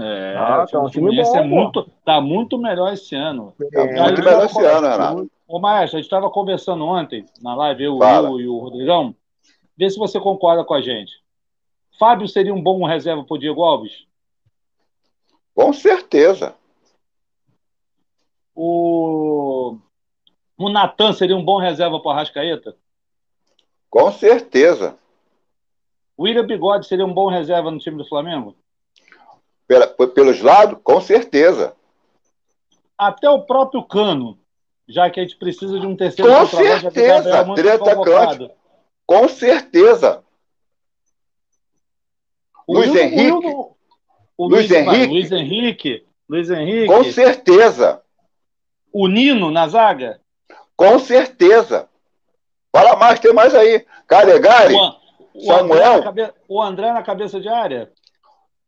É, 0.00 0.34
ah, 0.36 0.66
tá 0.68 0.82
o 0.82 0.92
Fluminense 0.92 1.30
bom, 1.30 1.38
é 1.38 1.44
muito, 1.44 1.88
tá 2.04 2.20
muito 2.20 2.58
melhor 2.58 2.92
esse 2.92 3.14
ano. 3.14 3.54
Tá 3.72 3.84
muito 3.84 4.24
melhor 4.24 4.44
esse 4.46 4.64
ano, 4.64 4.88
Renato. 4.88 5.30
Ô, 5.46 5.60
Maestro, 5.60 5.96
a 5.96 6.00
gente 6.00 6.06
estava 6.06 6.28
conversando 6.28 6.84
ontem, 6.84 7.24
na 7.40 7.54
live, 7.54 7.84
eu, 7.84 7.98
Will 7.98 8.40
e 8.40 8.48
o 8.48 8.58
Rodrigão. 8.58 9.14
Vê 9.76 9.88
se 9.88 9.96
você 9.96 10.18
concorda 10.18 10.64
com 10.64 10.74
a 10.74 10.82
gente. 10.82 11.17
Fábio 11.98 12.28
seria 12.28 12.54
um 12.54 12.62
bom 12.62 12.86
reserva 12.86 13.24
para 13.24 13.34
o 13.34 13.38
Diego 13.38 13.62
Alves? 13.62 14.06
Com 15.54 15.72
certeza. 15.72 16.54
O, 18.54 19.76
o 20.56 20.68
Natan 20.68 21.12
seria 21.12 21.36
um 21.36 21.44
bom 21.44 21.58
reserva 21.58 21.98
para 22.00 22.08
o 22.08 22.12
Arrascaeta? 22.12 22.76
Com 23.90 24.12
certeza. 24.12 24.96
O 26.16 26.24
William 26.24 26.46
Bigode 26.46 26.86
seria 26.86 27.04
um 27.04 27.12
bom 27.12 27.28
reserva 27.28 27.70
no 27.70 27.78
time 27.78 27.96
do 27.96 28.08
Flamengo? 28.08 28.54
Pela, 29.66 29.86
pelos 29.86 30.40
lados, 30.40 30.78
com 30.82 31.00
certeza. 31.00 31.74
Até 32.96 33.28
o 33.28 33.42
próprio 33.42 33.82
Cano, 33.82 34.38
já 34.88 35.10
que 35.10 35.20
a 35.20 35.22
gente 35.22 35.36
precisa 35.36 35.78
de 35.78 35.86
um 35.86 35.96
terceiro 35.96 36.30
Com 36.30 36.46
certeza, 36.46 37.54
treta 37.54 38.54
Com 39.06 39.28
certeza. 39.28 40.24
Luiz 42.68 42.94
Henrique. 42.94 43.46
Luiz, 44.38 44.68
Luiz 44.68 44.70
Henrique. 44.70 45.06
Luiz 45.06 45.32
Henrique. 45.32 46.06
Luiz 46.28 46.50
Henrique. 46.50 46.86
Com 46.86 47.04
certeza. 47.04 48.02
O 48.92 49.08
Nino 49.08 49.50
na 49.50 49.66
zaga? 49.68 50.20
Com 50.76 50.98
certeza. 50.98 51.88
Fala 52.70 52.96
mais, 52.96 53.18
tem 53.18 53.32
mais 53.32 53.54
aí. 53.54 53.84
Calegari. 54.06 54.74
O, 54.74 55.40
Samuel. 55.40 55.94
André 55.94 56.02
cabe... 56.02 56.32
o 56.48 56.62
André 56.62 56.92
na 56.92 57.02
cabeça 57.02 57.40
de 57.40 57.48
área? 57.48 57.90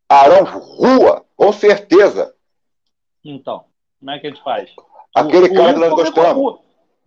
Arão 0.09 0.43
Rua, 0.43 1.25
com 1.35 1.53
certeza. 1.53 2.33
Então, 3.23 3.65
como 3.99 4.11
é 4.11 4.19
que 4.19 4.27
a 4.27 4.29
gente 4.29 4.43
faz? 4.43 4.69
Aquele 5.15 5.47
o, 5.47 5.53
cara 5.53 5.71
o 5.71 5.73
que 5.73 5.79
nós 5.79 5.89
gostamos. 5.91 6.59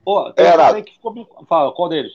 Oh, 0.07 0.33
é, 0.37 0.83
que 0.83 0.93
ficou... 0.93 1.15
Fala, 1.49 1.73
qual 1.73 1.89
deles? 1.89 2.13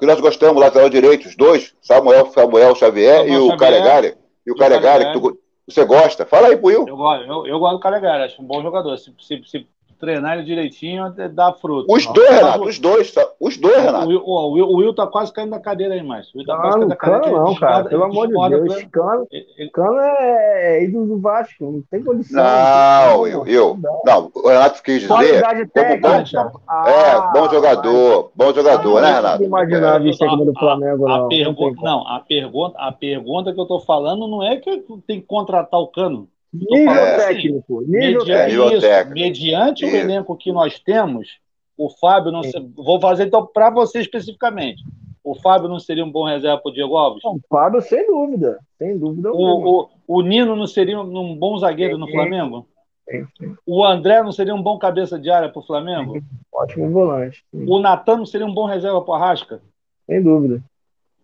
Que 0.00 0.06
nós 0.06 0.18
gostamos, 0.18 0.60
lateral 0.60 0.88
direito, 0.88 1.28
os 1.28 1.36
dois, 1.36 1.74
Samuel, 1.82 2.32
Samuel 2.32 2.74
Xavier 2.74 3.18
Samuel 3.18 3.32
e 3.34 3.52
o 3.52 3.56
Calegari. 3.58 4.14
E 4.46 4.50
o 4.50 4.56
Calegari, 4.56 5.04
que 5.04 5.20
tu, 5.20 5.38
você 5.68 5.84
gosta. 5.84 6.24
Fala 6.24 6.48
aí, 6.48 6.58
Will. 6.60 6.86
Eu, 6.88 6.96
eu, 6.96 7.46
eu 7.46 7.58
gosto 7.58 7.74
do 7.74 7.80
Calegari, 7.80 8.22
acho 8.22 8.40
um 8.40 8.46
bom 8.46 8.62
jogador. 8.62 8.96
Se, 8.96 9.14
se, 9.20 9.42
se 9.44 9.68
treinar 10.00 10.38
ele 10.38 10.44
direitinho, 10.44 11.14
dá 11.32 11.52
fruto. 11.52 11.92
Os 11.92 12.06
dois, 12.06 12.30
Renato, 12.30 12.64
os 12.64 12.78
dois, 12.78 13.12
tá? 13.12 13.28
os 13.38 13.56
dois, 13.58 13.76
Renato. 13.76 14.08
O, 14.08 14.16
o, 14.16 14.48
o, 14.48 14.52
Will, 14.52 14.66
o 14.66 14.76
Will 14.76 14.94
tá 14.94 15.06
quase 15.06 15.32
caindo 15.32 15.50
da 15.50 15.60
cadeira 15.60 15.94
aí, 15.94 16.02
mais. 16.02 16.34
O 16.34 16.38
Will 16.38 16.46
tá 16.46 16.54
não, 16.54 16.60
quase 16.62 16.78
caindo 16.78 16.88
da 16.88 16.96
cadeira. 16.96 17.24
Cano, 17.24 17.44
não, 17.44 17.54
cara, 17.54 17.84
pelo 17.84 18.04
amor 18.04 18.26
de 18.26 18.60
Deus. 18.60 18.84
Cano, 18.90 19.26
ele... 19.30 19.70
Cano 19.70 19.98
é 20.00 20.84
ídolo 20.84 21.06
do 21.06 21.20
Vasco, 21.20 21.70
não 21.70 21.82
tem 21.90 22.02
condição. 22.02 22.42
Não, 22.42 23.26
eu, 23.26 23.46
eu, 23.46 23.78
não, 24.04 24.32
o 24.34 24.48
Renato 24.48 24.82
quis 24.82 25.02
dizer. 25.02 25.08
Qualidade 25.08 25.66
técnica. 25.68 26.44
Bom, 26.44 26.60
ah, 26.66 26.90
é, 26.90 27.38
bom 27.38 27.50
jogador, 27.50 28.32
bom 28.34 28.54
jogador, 28.54 29.02
né, 29.02 29.12
Renato? 29.12 29.38
Não 29.40 29.46
imaginar 29.46 30.02
é, 30.02 30.08
aqui 30.08 30.44
do 30.44 30.54
Flamengo, 30.58 31.06
a, 31.06 31.08
não. 31.08 31.26
A 31.26 31.28
pergunta, 31.28 31.80
não, 31.82 32.08
a 32.08 32.20
pergunta, 32.20 32.78
a 32.78 32.92
pergunta 32.92 33.52
que 33.52 33.60
eu 33.60 33.66
tô 33.66 33.80
falando 33.80 34.26
não 34.26 34.42
é 34.42 34.56
que 34.56 34.82
tem 35.06 35.20
que 35.20 35.26
contratar 35.26 35.78
o 35.78 35.88
Cano. 35.88 36.28
Nível 36.52 37.16
técnico. 37.16 37.78
Assim, 37.80 37.90
nível, 37.90 38.20
mediante, 38.20 38.26
técnico. 38.26 38.72
Isso, 38.72 38.80
técnico. 38.80 39.14
mediante 39.14 39.84
isso. 39.84 39.94
o 39.94 39.98
elenco 39.98 40.36
que 40.36 40.52
nós 40.52 40.78
temos, 40.78 41.38
o 41.76 41.88
Fábio 41.88 42.32
não 42.32 42.42
se... 42.42 42.58
Vou 42.76 43.00
fazer 43.00 43.26
então 43.26 43.46
para 43.46 43.70
você 43.70 44.00
especificamente. 44.00 44.82
O 45.22 45.34
Fábio 45.34 45.68
não 45.68 45.78
seria 45.78 46.04
um 46.04 46.10
bom 46.10 46.24
reserva 46.24 46.58
para 46.58 46.70
o 46.70 46.74
Diego 46.74 46.96
Alves? 46.96 47.24
O 47.24 47.38
Fábio, 47.48 47.80
sem 47.82 48.06
dúvida. 48.06 48.58
Sem 48.78 48.98
dúvida. 48.98 49.30
O, 49.32 49.82
o, 49.82 49.88
o, 50.06 50.22
Nino 50.22 50.56
não 50.56 50.66
seria 50.66 51.00
um 51.00 51.36
bom 51.36 51.58
zagueiro 51.58 51.98
no 51.98 52.10
Flamengo? 52.10 52.66
Sim, 53.08 53.26
sim. 53.38 53.54
O 53.66 53.84
André 53.84 54.22
não 54.22 54.32
seria 54.32 54.54
um 54.54 54.62
bom 54.62 54.78
cabeça 54.78 55.18
de 55.18 55.30
área 55.30 55.48
para 55.48 55.60
o 55.60 55.66
Flamengo? 55.66 56.14
Sim. 56.14 56.24
Ótimo 56.52 56.90
volante. 56.90 57.44
O 57.52 57.78
Natan 57.78 58.18
não 58.18 58.26
seria 58.26 58.46
um 58.46 58.54
bom 58.54 58.64
reserva 58.64 59.00
para 59.02 59.10
o 59.10 59.14
Arrasca? 59.14 59.60
Sem 60.06 60.22
dúvida. 60.22 60.62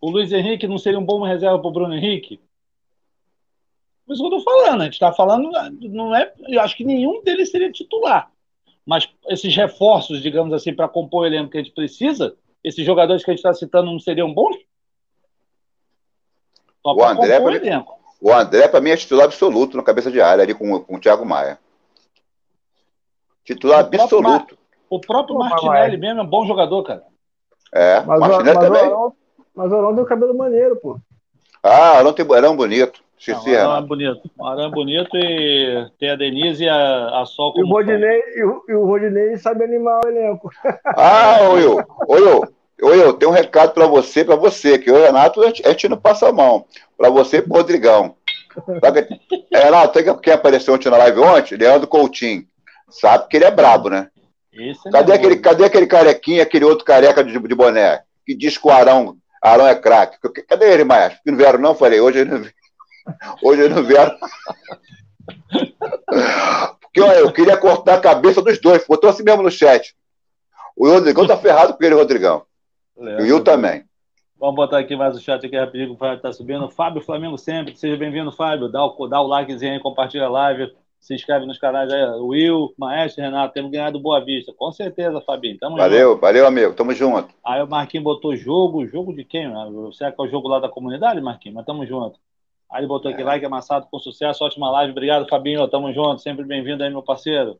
O 0.00 0.10
Luiz 0.10 0.30
Henrique 0.32 0.68
não 0.68 0.78
seria 0.78 0.98
um 0.98 1.04
bom 1.04 1.22
reserva 1.22 1.58
para 1.58 1.68
o 1.68 1.72
Bruno 1.72 1.94
Henrique? 1.94 2.40
Por 4.06 4.12
isso 4.12 4.22
que 4.22 4.34
eu 4.34 4.38
estou 4.38 4.54
falando. 4.54 4.80
A 4.82 4.84
gente 4.84 4.94
está 4.94 5.12
falando, 5.12 5.50
não 5.90 6.14
é. 6.14 6.32
Eu 6.48 6.60
acho 6.60 6.76
que 6.76 6.84
nenhum 6.84 7.22
deles 7.22 7.50
seria 7.50 7.70
titular. 7.72 8.30
Mas 8.84 9.08
esses 9.28 9.54
reforços, 9.54 10.22
digamos 10.22 10.52
assim, 10.52 10.72
para 10.72 10.88
compor 10.88 11.22
o 11.22 11.26
elenco 11.26 11.50
que 11.50 11.58
a 11.58 11.62
gente 11.62 11.74
precisa, 11.74 12.36
esses 12.62 12.84
jogadores 12.84 13.24
que 13.24 13.30
a 13.30 13.34
gente 13.34 13.40
está 13.40 13.52
citando 13.52 13.90
não 13.90 13.98
seriam 13.98 14.32
bons? 14.32 14.56
Só 16.82 16.94
o 16.94 17.04
André, 17.04 17.36
compor 17.38 17.52
o 17.52 17.56
elenco. 17.56 17.98
O 18.20 18.32
André, 18.32 18.68
para 18.68 18.80
mim, 18.80 18.90
é 18.90 18.96
titular 18.96 19.26
absoluto 19.26 19.76
na 19.76 19.82
cabeça 19.82 20.10
de 20.10 20.20
área 20.20 20.44
ali 20.44 20.54
com, 20.54 20.80
com 20.80 20.96
o 20.96 21.00
Thiago 21.00 21.26
Maia. 21.26 21.58
Titular 23.44 23.78
o 23.78 23.86
absoluto. 23.86 24.56
o 24.88 25.00
próprio 25.00 25.36
Martinelli 25.36 25.96
mesmo 25.96 26.20
é 26.20 26.22
um 26.22 26.26
bom 26.26 26.46
jogador, 26.46 26.82
cara. 26.84 27.04
É, 27.72 28.00
mas 28.00 28.20
Martinelli 28.20 28.56
mas 28.56 28.68
também. 28.68 28.92
O 28.92 29.12
mas 29.56 29.72
o 29.72 29.74
Arão 29.74 29.94
tem 29.94 30.04
um 30.04 30.06
cabelo 30.06 30.36
maneiro, 30.36 30.76
pô. 30.76 31.00
Ah, 31.62 31.96
Arão 31.96 32.12
tem 32.12 32.30
Arão 32.30 32.54
bonito. 32.54 33.02
Esqueci, 33.18 33.50
não, 33.50 33.72
Arão 33.72 33.76
é 33.76 33.86
bonito. 33.86 34.30
Arão 34.40 34.64
é 34.66 34.70
bonito 34.70 35.16
e 35.16 35.90
tem 35.98 36.10
a 36.10 36.16
Denise 36.16 36.64
e 36.64 36.68
a, 36.68 37.22
a 37.22 37.26
Sol 37.26 37.54
e 37.56 37.62
o, 37.62 37.66
Rodinei, 37.66 38.22
e, 38.36 38.44
o, 38.44 38.62
e 38.68 38.74
o 38.74 38.84
Rodinei 38.84 39.36
sabe 39.38 39.64
animar 39.64 40.00
o 40.04 40.08
elenco. 40.08 40.50
Ah, 40.96 41.48
Will, 41.50 41.78
Will, 42.08 42.42
Will, 42.82 43.12
tem 43.14 43.28
um 43.28 43.32
recado 43.32 43.72
para 43.72 43.86
você, 43.86 44.24
para 44.24 44.36
você, 44.36 44.78
que 44.78 44.90
o 44.90 44.96
Renato 44.96 45.42
a 45.42 45.50
gente, 45.50 45.88
não 45.88 45.96
passa 45.96 46.28
a 46.28 46.32
mão. 46.32 46.66
Para 46.96 47.08
você 47.08 47.38
e 47.38 47.42
pro 47.42 47.54
Rodrigão. 47.54 48.14
É, 49.52 49.64
Renato, 49.64 49.98
quem 50.20 50.32
apareceu 50.32 50.74
ontem 50.74 50.90
na 50.90 50.98
live 50.98 51.20
ontem? 51.20 51.56
Leandro 51.56 51.88
Coutinho. 51.88 52.44
Sabe 52.88 53.28
que 53.28 53.36
ele 53.36 53.44
é 53.44 53.50
brabo, 53.50 53.88
né? 53.88 54.08
É 54.54 54.90
cadê, 54.90 55.12
aquele, 55.12 55.36
cadê 55.36 55.64
aquele 55.64 55.86
carequinha, 55.86 56.42
aquele 56.42 56.64
outro 56.64 56.84
careca 56.84 57.22
de, 57.22 57.38
de 57.38 57.54
boné? 57.54 58.02
Que 58.24 58.34
diz 58.34 58.56
que 58.56 58.66
o 58.66 58.70
Arão, 58.70 59.16
Arão 59.42 59.66
é 59.66 59.74
craque. 59.74 60.16
Cadê 60.48 60.72
ele, 60.72 60.84
Maestro? 60.84 61.20
Que 61.22 61.30
não 61.30 61.38
vieram, 61.38 61.58
não? 61.58 61.74
Falei, 61.74 62.00
hoje 62.00 62.20
ele 62.20 62.30
não 62.30 62.38
vieram. 62.38 62.56
Hoje 63.42 63.62
ele 63.62 63.74
não 63.74 63.82
vieram. 63.82 64.16
Porque 66.80 67.00
olha, 67.00 67.18
eu 67.18 67.32
queria 67.32 67.56
cortar 67.56 67.94
a 67.94 68.00
cabeça 68.00 68.40
dos 68.42 68.60
dois. 68.60 68.86
Botou 68.86 69.10
assim 69.10 69.22
mesmo 69.22 69.42
no 69.42 69.50
chat. 69.50 69.94
O 70.76 70.88
Rodrigão 70.88 71.26
tá 71.26 71.36
ferrado 71.36 71.74
com 71.74 71.84
ele, 71.84 71.94
Rodrigão. 71.94 72.44
e 72.98 73.22
o 73.22 73.22
Will 73.22 73.44
também. 73.44 73.84
Vamos 74.38 74.56
botar 74.56 74.78
aqui 74.78 74.94
mais 74.94 75.16
o 75.16 75.20
chat 75.20 75.44
aqui 75.46 75.56
rapidinho, 75.56 75.94
o 75.94 75.96
Fábio 75.96 76.20
tá 76.20 76.30
subindo. 76.30 76.68
Fábio 76.70 77.00
Flamengo 77.00 77.38
sempre, 77.38 77.74
seja 77.74 77.96
bem-vindo, 77.96 78.30
Fábio. 78.30 78.68
Dá 78.68 78.84
o, 78.84 79.06
dá 79.06 79.20
o 79.20 79.26
likezinho 79.26 79.72
aí, 79.72 79.80
compartilha 79.80 80.26
a 80.26 80.30
live, 80.30 80.74
se 81.00 81.14
inscreve 81.14 81.46
nos 81.46 81.58
canais 81.58 81.90
aí. 81.90 82.04
Will, 82.20 82.74
Maestro, 82.76 83.24
Renato, 83.24 83.54
temos 83.54 83.70
ganhado 83.70 83.98
Boa 83.98 84.22
Vista. 84.22 84.52
Com 84.52 84.70
certeza, 84.70 85.22
Fabinho. 85.22 85.58
Tamo 85.58 85.78
valeu, 85.78 86.10
junto. 86.10 86.20
valeu, 86.20 86.46
amigo. 86.46 86.74
Tamo 86.74 86.92
junto. 86.92 87.34
Aí 87.42 87.62
o 87.62 87.66
Marquinhos 87.66 88.04
botou 88.04 88.36
jogo, 88.36 88.86
jogo 88.86 89.14
de 89.14 89.24
quem? 89.24 89.50
Será 89.94 90.12
que 90.12 90.20
é 90.20 90.24
o 90.24 90.28
jogo 90.28 90.48
lá 90.48 90.60
da 90.60 90.68
comunidade, 90.68 91.18
Marquinhos? 91.22 91.56
Mas 91.56 91.64
tamo 91.64 91.86
junto. 91.86 92.18
Aí 92.70 92.80
ele 92.80 92.88
botou 92.88 93.10
aqui, 93.10 93.22
é. 93.22 93.24
like 93.24 93.44
amassado 93.44 93.86
com 93.90 93.98
sucesso, 93.98 94.44
ótima 94.44 94.70
live. 94.70 94.92
Obrigado, 94.92 95.28
Fabinho. 95.28 95.66
Tamo 95.68 95.92
junto, 95.92 96.20
sempre 96.20 96.44
bem-vindo 96.44 96.82
aí, 96.82 96.90
meu 96.90 97.02
parceiro. 97.02 97.58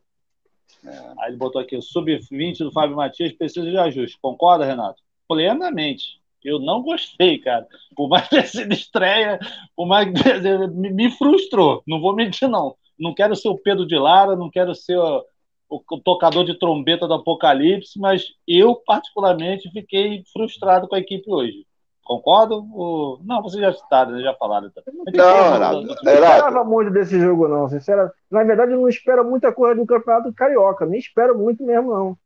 É. 0.84 1.12
Aí 1.18 1.30
ele 1.30 1.36
botou 1.36 1.60
aqui, 1.60 1.76
o 1.76 1.82
sub-20 1.82 2.58
do 2.58 2.72
Fábio 2.72 2.96
Matias 2.96 3.32
precisa 3.32 3.70
de 3.70 3.78
ajuste. 3.78 4.18
Concorda, 4.20 4.64
Renato? 4.64 5.02
Plenamente. 5.28 6.20
Eu 6.44 6.60
não 6.60 6.82
gostei, 6.82 7.38
cara. 7.38 7.66
Por 7.94 8.08
mais 8.08 8.28
ter 8.30 8.46
sido 8.46 8.72
estreia, 8.72 9.38
por 9.74 9.86
mais 9.86 10.06
que 10.06 10.66
me 10.68 11.10
frustrou. 11.10 11.82
Não 11.86 12.00
vou 12.00 12.14
mentir, 12.14 12.48
não. 12.48 12.76
Não 12.98 13.14
quero 13.14 13.34
ser 13.36 13.48
o 13.48 13.58
Pedro 13.58 13.86
de 13.86 13.96
Lara, 13.96 14.36
não 14.36 14.50
quero 14.50 14.74
ser 14.74 14.96
o, 14.96 15.24
o 15.68 16.00
tocador 16.00 16.44
de 16.44 16.58
trombeta 16.58 17.06
do 17.06 17.14
Apocalipse, 17.14 17.98
mas 17.98 18.34
eu, 18.46 18.76
particularmente, 18.76 19.70
fiquei 19.70 20.24
frustrado 20.32 20.88
com 20.88 20.94
a 20.94 21.00
equipe 21.00 21.30
hoje. 21.30 21.66
Concordo? 22.06 22.64
Ou... 22.72 23.18
Não, 23.24 23.42
vocês 23.42 23.60
já 23.60 23.72
citaram, 23.72 24.12
né? 24.12 24.22
já 24.22 24.32
falaram. 24.34 24.70
Não, 25.12 25.52
Renato. 25.52 25.82
Não 25.82 25.92
esperava 25.92 26.64
muito 26.64 26.92
desse 26.92 27.18
jogo, 27.18 27.48
não. 27.48 27.68
Sinceramente. 27.68 28.14
Na 28.30 28.44
verdade, 28.44 28.72
eu 28.72 28.80
não 28.80 28.88
espero 28.88 29.28
muita 29.28 29.52
coisa 29.52 29.74
do 29.74 29.84
Campeonato 29.84 30.32
Carioca. 30.32 30.86
Nem 30.86 31.00
espero 31.00 31.36
muito 31.36 31.64
mesmo, 31.64 31.92
não. 31.92 32.18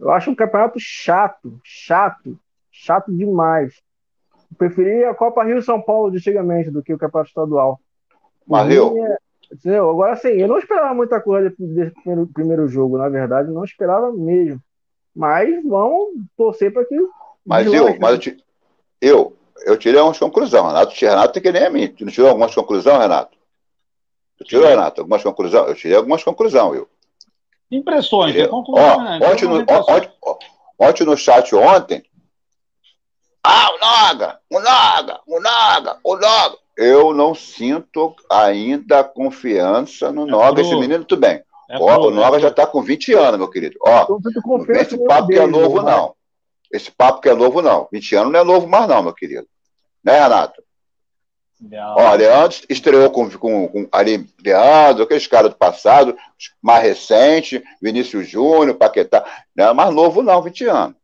Eu 0.00 0.10
acho 0.10 0.28
um 0.28 0.34
campeonato 0.34 0.76
chato, 0.80 1.60
chato, 1.62 2.36
chato 2.72 3.12
demais. 3.12 3.80
Eu 4.50 4.56
preferia 4.58 5.10
a 5.10 5.14
Copa 5.14 5.44
Rio 5.44 5.62
São 5.62 5.80
Paulo 5.80 6.10
de 6.10 6.16
antigamente 6.16 6.72
do 6.72 6.82
que 6.82 6.92
o 6.92 6.98
Campeonato 6.98 7.28
Estadual. 7.28 7.80
Valeu. 8.44 8.96
É... 8.98 9.18
Agora 9.78 10.16
sim, 10.16 10.30
eu 10.30 10.48
não 10.48 10.58
esperava 10.58 10.92
muita 10.94 11.20
coisa 11.20 11.54
desse 11.56 11.92
primeiro, 11.92 12.26
primeiro 12.26 12.66
jogo, 12.66 12.98
na 12.98 13.08
verdade, 13.08 13.52
não 13.52 13.62
esperava 13.62 14.10
mesmo. 14.10 14.60
Mas 15.14 15.62
vamos 15.62 16.14
torcer 16.36 16.72
para 16.72 16.84
que. 16.84 16.96
Mas 17.46 17.72
eu, 17.72 17.98
mas 18.00 18.12
eu, 18.12 18.18
te, 18.18 18.44
eu, 19.02 19.36
eu 19.66 19.76
tirei 19.76 19.98
algumas 19.98 20.18
conclusões. 20.18 20.64
Renato, 20.64 20.94
Renato 20.94 21.32
tem 21.32 21.42
que 21.42 21.52
nem 21.52 21.66
a 21.66 21.70
mim. 21.70 21.88
Tu 21.88 22.04
não 22.04 22.12
tirou 22.12 22.30
algumas 22.30 22.54
conclusões, 22.54 23.00
Renato? 23.00 23.36
Tu 24.38 24.44
tirou, 24.44 24.68
Renato, 24.68 25.00
algumas 25.00 25.22
conclusões? 25.22 25.68
Eu 25.68 25.74
tirei 25.74 25.96
algumas 25.96 26.22
conclusões, 26.22 26.78
eu. 26.78 26.88
Impressões, 27.68 28.32
tirei... 28.32 28.46
conclusões, 28.46 29.20
né? 29.20 29.28
ontem, 29.28 29.48
no, 29.48 29.56
ontem, 29.60 30.12
ontem 30.78 31.04
no 31.04 31.16
chat 31.16 31.52
ontem. 31.54 32.04
Ah, 33.42 33.70
o 33.74 33.78
Naga, 33.80 34.38
o 34.48 34.60
Naga, 34.60 35.20
o 35.26 35.40
Naga, 35.40 35.98
o 36.04 36.16
Naga. 36.16 36.56
Eu 36.76 37.12
não 37.12 37.34
sinto 37.34 38.14
ainda 38.30 39.02
confiança 39.02 40.12
no 40.12 40.28
é 40.28 40.30
Noga. 40.30 40.62
Esse 40.62 40.76
menino, 40.76 41.04
tudo 41.04 41.20
bem. 41.20 41.42
É 41.68 41.76
Ó, 41.78 41.94
pro, 41.94 42.08
o 42.08 42.10
Noga 42.10 42.36
é 42.36 42.40
já 42.40 42.48
está 42.48 42.66
com 42.66 42.80
20 42.80 43.14
anos, 43.14 43.38
meu 43.38 43.50
querido. 43.50 43.76
Ó, 43.80 44.06
não 44.46 44.58
vem 44.60 44.80
esse 44.80 44.96
papo 45.04 45.28
que 45.28 45.38
é 45.38 45.46
novo, 45.46 45.82
né? 45.82 45.90
não. 45.90 46.14
Esse 46.72 46.90
papo 46.90 47.20
que 47.20 47.28
é 47.28 47.34
novo, 47.34 47.60
não. 47.60 47.88
20 47.92 48.16
anos 48.16 48.32
não 48.32 48.40
é 48.40 48.44
novo 48.44 48.66
mais, 48.66 48.88
não, 48.88 49.02
meu 49.02 49.12
querido. 49.12 49.46
Né, 50.02 50.18
Renato? 50.18 50.62
Não. 51.60 51.94
Ó, 51.96 52.14
Leandro 52.14 52.58
estreou 52.68 53.08
com, 53.10 53.30
com, 53.30 53.68
com 53.68 53.88
ali, 53.92 54.26
Leandro, 54.44 55.04
aqueles 55.04 55.26
caras 55.28 55.52
do 55.52 55.56
passado, 55.56 56.16
mais 56.60 56.82
recente, 56.82 57.62
Vinícius 57.80 58.28
Júnior, 58.28 58.76
Paquetá. 58.76 59.24
Não 59.54 59.68
é 59.68 59.72
mais 59.72 59.94
novo, 59.94 60.22
não, 60.22 60.42
20 60.42 60.64
anos. 60.64 60.96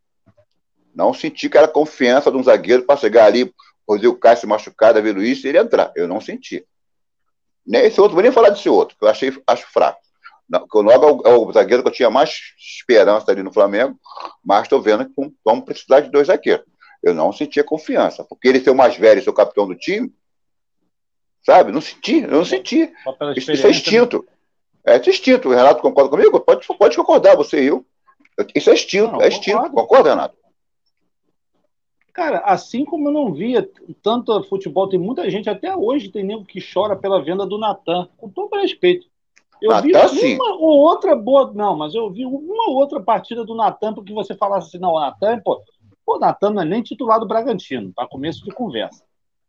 Não 0.93 1.15
senti 1.15 1.49
que 1.49 1.57
era 1.57 1.69
confiança 1.69 2.31
de 2.31 2.37
um 2.37 2.43
zagueiro 2.43 2.83
para 2.83 2.99
chegar 2.99 3.27
ali, 3.27 3.55
Rodrigo 3.89 4.17
Caio 4.17 4.37
se 4.37 4.47
machucar, 4.47 4.93
Davi 4.93 5.13
Luiz, 5.13 5.45
e 5.45 5.49
ele 5.49 5.59
entrar. 5.59 5.93
Eu 5.95 6.09
não 6.09 6.21
senti. 6.21 6.67
Nem 7.65 7.83
esse 7.83 8.01
outro, 8.01 8.15
vou 8.15 8.23
nem 8.23 8.33
falar 8.33 8.51
desse 8.51 8.69
outro, 8.69 8.97
que 8.99 9.05
eu 9.05 9.09
achei, 9.09 9.33
acho 9.47 9.67
fraco. 9.71 10.01
O 10.73 10.83
Noga 10.83 11.07
é 11.07 11.11
o, 11.11 11.23
é 11.27 11.37
o, 11.37 11.53
zagueiro 11.53 11.83
que 11.83 11.89
eu 11.89 11.93
tinha 11.93 12.11
mais 12.11 12.55
esperança 12.59 13.31
ali 13.31 13.43
no 13.43 13.53
Flamengo, 13.53 13.99
mas 14.43 14.63
estou 14.63 14.81
vendo 14.81 15.05
que 15.05 15.13
vamos 15.45 15.65
precisar 15.65 16.01
de 16.01 16.11
dois 16.11 16.29
zagueiros. 16.29 16.67
Eu 17.03 17.15
não 17.15 17.33
sentia 17.33 17.63
confiança, 17.63 18.25
porque 18.25 18.49
ele 18.49 18.61
ser 18.61 18.71
o 18.71 18.75
mais 18.75 18.97
velho 18.97 19.21
e 19.21 19.23
ser 19.23 19.31
o 19.31 19.35
capitão 19.35 19.67
do 19.67 19.75
time, 19.75 20.13
sabe? 21.45 21.71
Não 21.71 21.81
senti, 21.81 22.23
eu 22.23 22.31
não 22.31 22.45
senti. 22.45 22.91
Isso, 23.37 23.53
isso, 23.53 23.67
é 23.67 23.71
instinto. 23.71 24.27
É, 24.85 24.97
é 24.97 25.11
instinto. 25.11 25.49
O 25.49 25.53
Renato 25.53 25.83
concorda 25.83 26.11
comigo? 26.11 26.41
Pode, 26.41 26.67
pode 26.67 26.97
concordar, 26.97 27.37
você 27.37 27.63
e 27.63 27.67
eu. 27.67 27.87
Isso 28.55 28.71
é 28.71 28.73
instinto, 28.73 29.13
não, 29.13 29.21
é 29.21 29.29
instinto. 29.29 29.59
Concordo. 29.59 29.75
Concorda, 29.75 30.11
Renato? 30.11 30.39
Cara, 32.15 32.39
assim 32.39 32.85
como 32.85 33.09
eu 33.09 33.13
não 33.13 33.33
via 33.33 33.69
tanto 34.03 34.43
futebol, 34.45 34.89
tem 34.89 34.99
muita 34.99 35.31
gente, 35.31 35.49
até 35.49 35.77
hoje 35.77 36.09
tem 36.09 36.25
nego 36.25 36.45
que 36.45 36.59
chora 36.61 36.97
pela 36.97 37.23
venda 37.23 37.47
do 37.47 37.59
Natan, 37.59 38.09
com 38.17 38.29
todo 38.29 38.59
respeito. 38.59 39.07
Eu 39.61 39.73
Até 39.73 40.07
vi 40.09 40.35
uma 40.35 40.55
ou 40.57 40.79
outra 40.79 41.17
boa. 41.17 41.53
Não, 41.55 41.77
mas 41.77 41.95
eu 41.95 42.11
vi 42.11 42.25
uma 42.25 42.71
ou 42.71 42.77
outra 42.77 43.01
partida 43.01 43.45
do 43.45 43.55
Natan, 43.55 43.93
porque 43.93 44.13
você 44.13 44.35
falasse 44.35 44.69
assim, 44.69 44.79
não, 44.79 44.93
o 44.93 45.01
Natan, 45.01 45.41
pô, 45.41 45.63
o 46.07 46.19
Natan 46.19 46.51
não 46.51 46.63
é 46.63 46.65
nem 46.65 46.83
titular 46.83 47.21
do 47.21 47.27
Bragantino, 47.27 47.93
para 47.93 48.09
começo 48.09 48.45
de 48.45 48.51
conversa. 48.51 49.05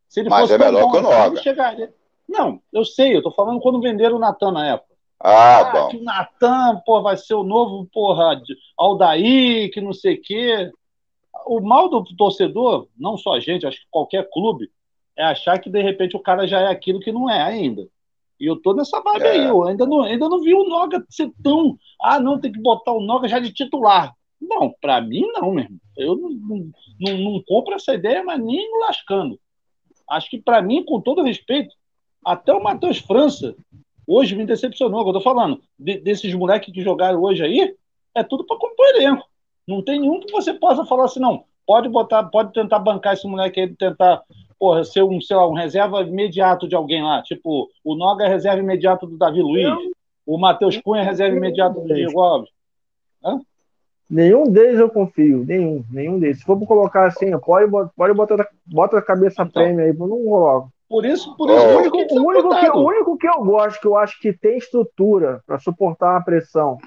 Se 0.07 0.19
ele 0.19 0.29
mas 0.29 0.41
fosse 0.41 0.53
é 0.53 0.57
melhor 0.57 0.83
bom, 0.83 0.91
que 0.91 0.97
o 0.97 1.01
Noga. 1.01 1.41
Chegaria... 1.41 1.93
Não, 2.27 2.61
eu 2.71 2.85
sei, 2.85 3.15
eu 3.15 3.23
tô 3.23 3.31
falando 3.31 3.59
quando 3.59 3.81
venderam 3.81 4.17
o 4.17 4.19
Natan 4.19 4.51
na 4.51 4.67
época. 4.67 4.89
Ah, 5.19 5.59
ah 5.59 5.71
bom. 5.71 5.87
Que 5.89 5.97
o 5.97 6.03
Natan, 6.03 6.81
pô, 6.85 7.01
vai 7.01 7.17
ser 7.17 7.33
o 7.33 7.43
novo, 7.43 7.87
porra, 7.91 8.41
Aldair, 8.77 9.71
que 9.71 9.81
não 9.81 9.93
sei 9.93 10.15
o 10.15 10.21
quê. 10.21 10.71
O 11.45 11.59
mal 11.59 11.89
do 11.89 12.03
torcedor, 12.15 12.87
não 12.97 13.17
só 13.17 13.33
a 13.33 13.39
gente, 13.39 13.65
acho 13.65 13.79
que 13.79 13.87
qualquer 13.89 14.29
clube, 14.29 14.69
é 15.17 15.23
achar 15.23 15.59
que 15.59 15.69
de 15.69 15.81
repente 15.81 16.15
o 16.15 16.21
cara 16.21 16.47
já 16.47 16.61
é 16.61 16.67
aquilo 16.67 16.99
que 16.99 17.11
não 17.11 17.29
é 17.29 17.41
ainda. 17.41 17.87
E 18.39 18.45
eu 18.45 18.55
tô 18.55 18.73
nessa 18.73 19.01
vibe 19.01 19.23
é. 19.23 19.31
aí, 19.31 19.45
eu 19.45 19.67
ainda 19.67 19.85
não, 19.85 20.01
ainda 20.01 20.29
não 20.29 20.41
vi 20.41 20.53
o 20.53 20.63
Noga 20.63 21.03
ser 21.09 21.31
tão. 21.43 21.77
Ah, 22.01 22.19
não, 22.19 22.39
tem 22.39 22.51
que 22.51 22.61
botar 22.61 22.93
o 22.93 23.01
Noga 23.01 23.27
já 23.27 23.39
de 23.39 23.51
titular. 23.51 24.13
Não, 24.41 24.73
para 24.79 25.01
mim 25.01 25.27
não, 25.33 25.51
mesmo. 25.51 25.77
Eu 25.97 26.15
não, 26.15 26.29
não, 26.29 26.71
não, 26.99 27.17
não, 27.17 27.43
compro 27.45 27.75
essa 27.75 27.93
ideia, 27.93 28.23
mas 28.23 28.41
nem 28.41 28.65
lascando. 28.79 29.37
Acho 30.09 30.29
que 30.29 30.41
para 30.41 30.61
mim, 30.61 30.85
com 30.85 31.01
todo 31.01 31.21
respeito, 31.21 31.75
até 32.23 32.53
o 32.53 32.63
Matheus 32.63 32.99
França 32.99 33.55
hoje 34.07 34.35
me 34.35 34.45
decepcionou. 34.45 35.05
Eu 35.05 35.13
tô 35.13 35.21
falando 35.21 35.61
de, 35.77 35.99
desses 35.99 36.33
moleques 36.33 36.73
que 36.73 36.81
jogaram 36.81 37.21
hoje 37.21 37.43
aí, 37.43 37.75
é 38.15 38.23
tudo 38.23 38.45
para 38.45 38.57
compor 38.57 38.85
elenco. 38.95 39.27
Não 39.67 39.83
tem 39.83 39.99
nenhum 39.99 40.19
que 40.19 40.31
você 40.31 40.53
possa 40.53 40.85
falar 40.85 41.05
assim, 41.05 41.19
não. 41.19 41.43
Pode 41.65 41.89
botar, 41.89 42.23
pode 42.23 42.53
tentar 42.53 42.79
bancar 42.79 43.13
esse 43.13 43.27
moleque 43.27 43.59
aí, 43.59 43.75
tentar 43.75 44.23
porra, 44.59 44.83
ser 44.83 45.03
um, 45.03 45.21
sei 45.21 45.37
lá, 45.37 45.47
um 45.47 45.53
reserva 45.53 46.01
imediato 46.01 46.67
de 46.67 46.75
alguém 46.75 47.01
lá. 47.01 47.23
Tipo, 47.23 47.69
o 47.83 47.95
Noga 47.95 48.25
é 48.25 48.27
reserva 48.27 48.61
imediato 48.61 49.07
do 49.07 49.17
Davi 49.17 49.41
Luiz, 49.41 49.73
o 50.25 50.37
Matheus 50.37 50.77
Cunha 50.77 51.01
é 51.01 51.05
reserva 51.05 51.35
imediato 51.35 51.79
do 51.79 51.87
Diego 51.87 52.19
Alves. 52.19 52.49
Hã? 53.23 53.39
Nenhum 54.09 54.51
deles 54.51 54.79
eu 54.79 54.89
confio, 54.89 55.45
nenhum, 55.45 55.83
nenhum 55.89 56.19
deles. 56.19 56.39
Se 56.39 56.43
for 56.43 56.59
colocar 56.65 57.07
assim, 57.07 57.31
pode, 57.39 57.71
pode 57.95 58.13
botar 58.13 58.47
bota 58.65 58.97
a 58.97 59.01
cabeça 59.01 59.43
então, 59.43 59.63
prêmio 59.63 59.85
aí, 59.85 59.89
eu 59.89 60.07
não 60.07 60.23
coloco. 60.23 60.71
Por 60.89 61.05
isso, 61.05 61.35
por 61.37 61.47
isso, 61.49 61.59
oh. 61.59 61.69
o, 61.69 61.77
único, 61.77 61.97
o, 61.97 62.27
único 62.27 62.49
que, 62.49 62.69
o 62.71 62.87
único 62.87 63.17
que 63.17 63.27
eu 63.27 63.43
gosto, 63.43 63.79
que 63.79 63.85
eu 63.85 63.95
acho 63.95 64.19
que 64.19 64.33
tem 64.33 64.57
estrutura 64.57 65.39
para 65.45 65.59
suportar 65.59 66.13
uma 66.13 66.23
pressão, 66.23 66.79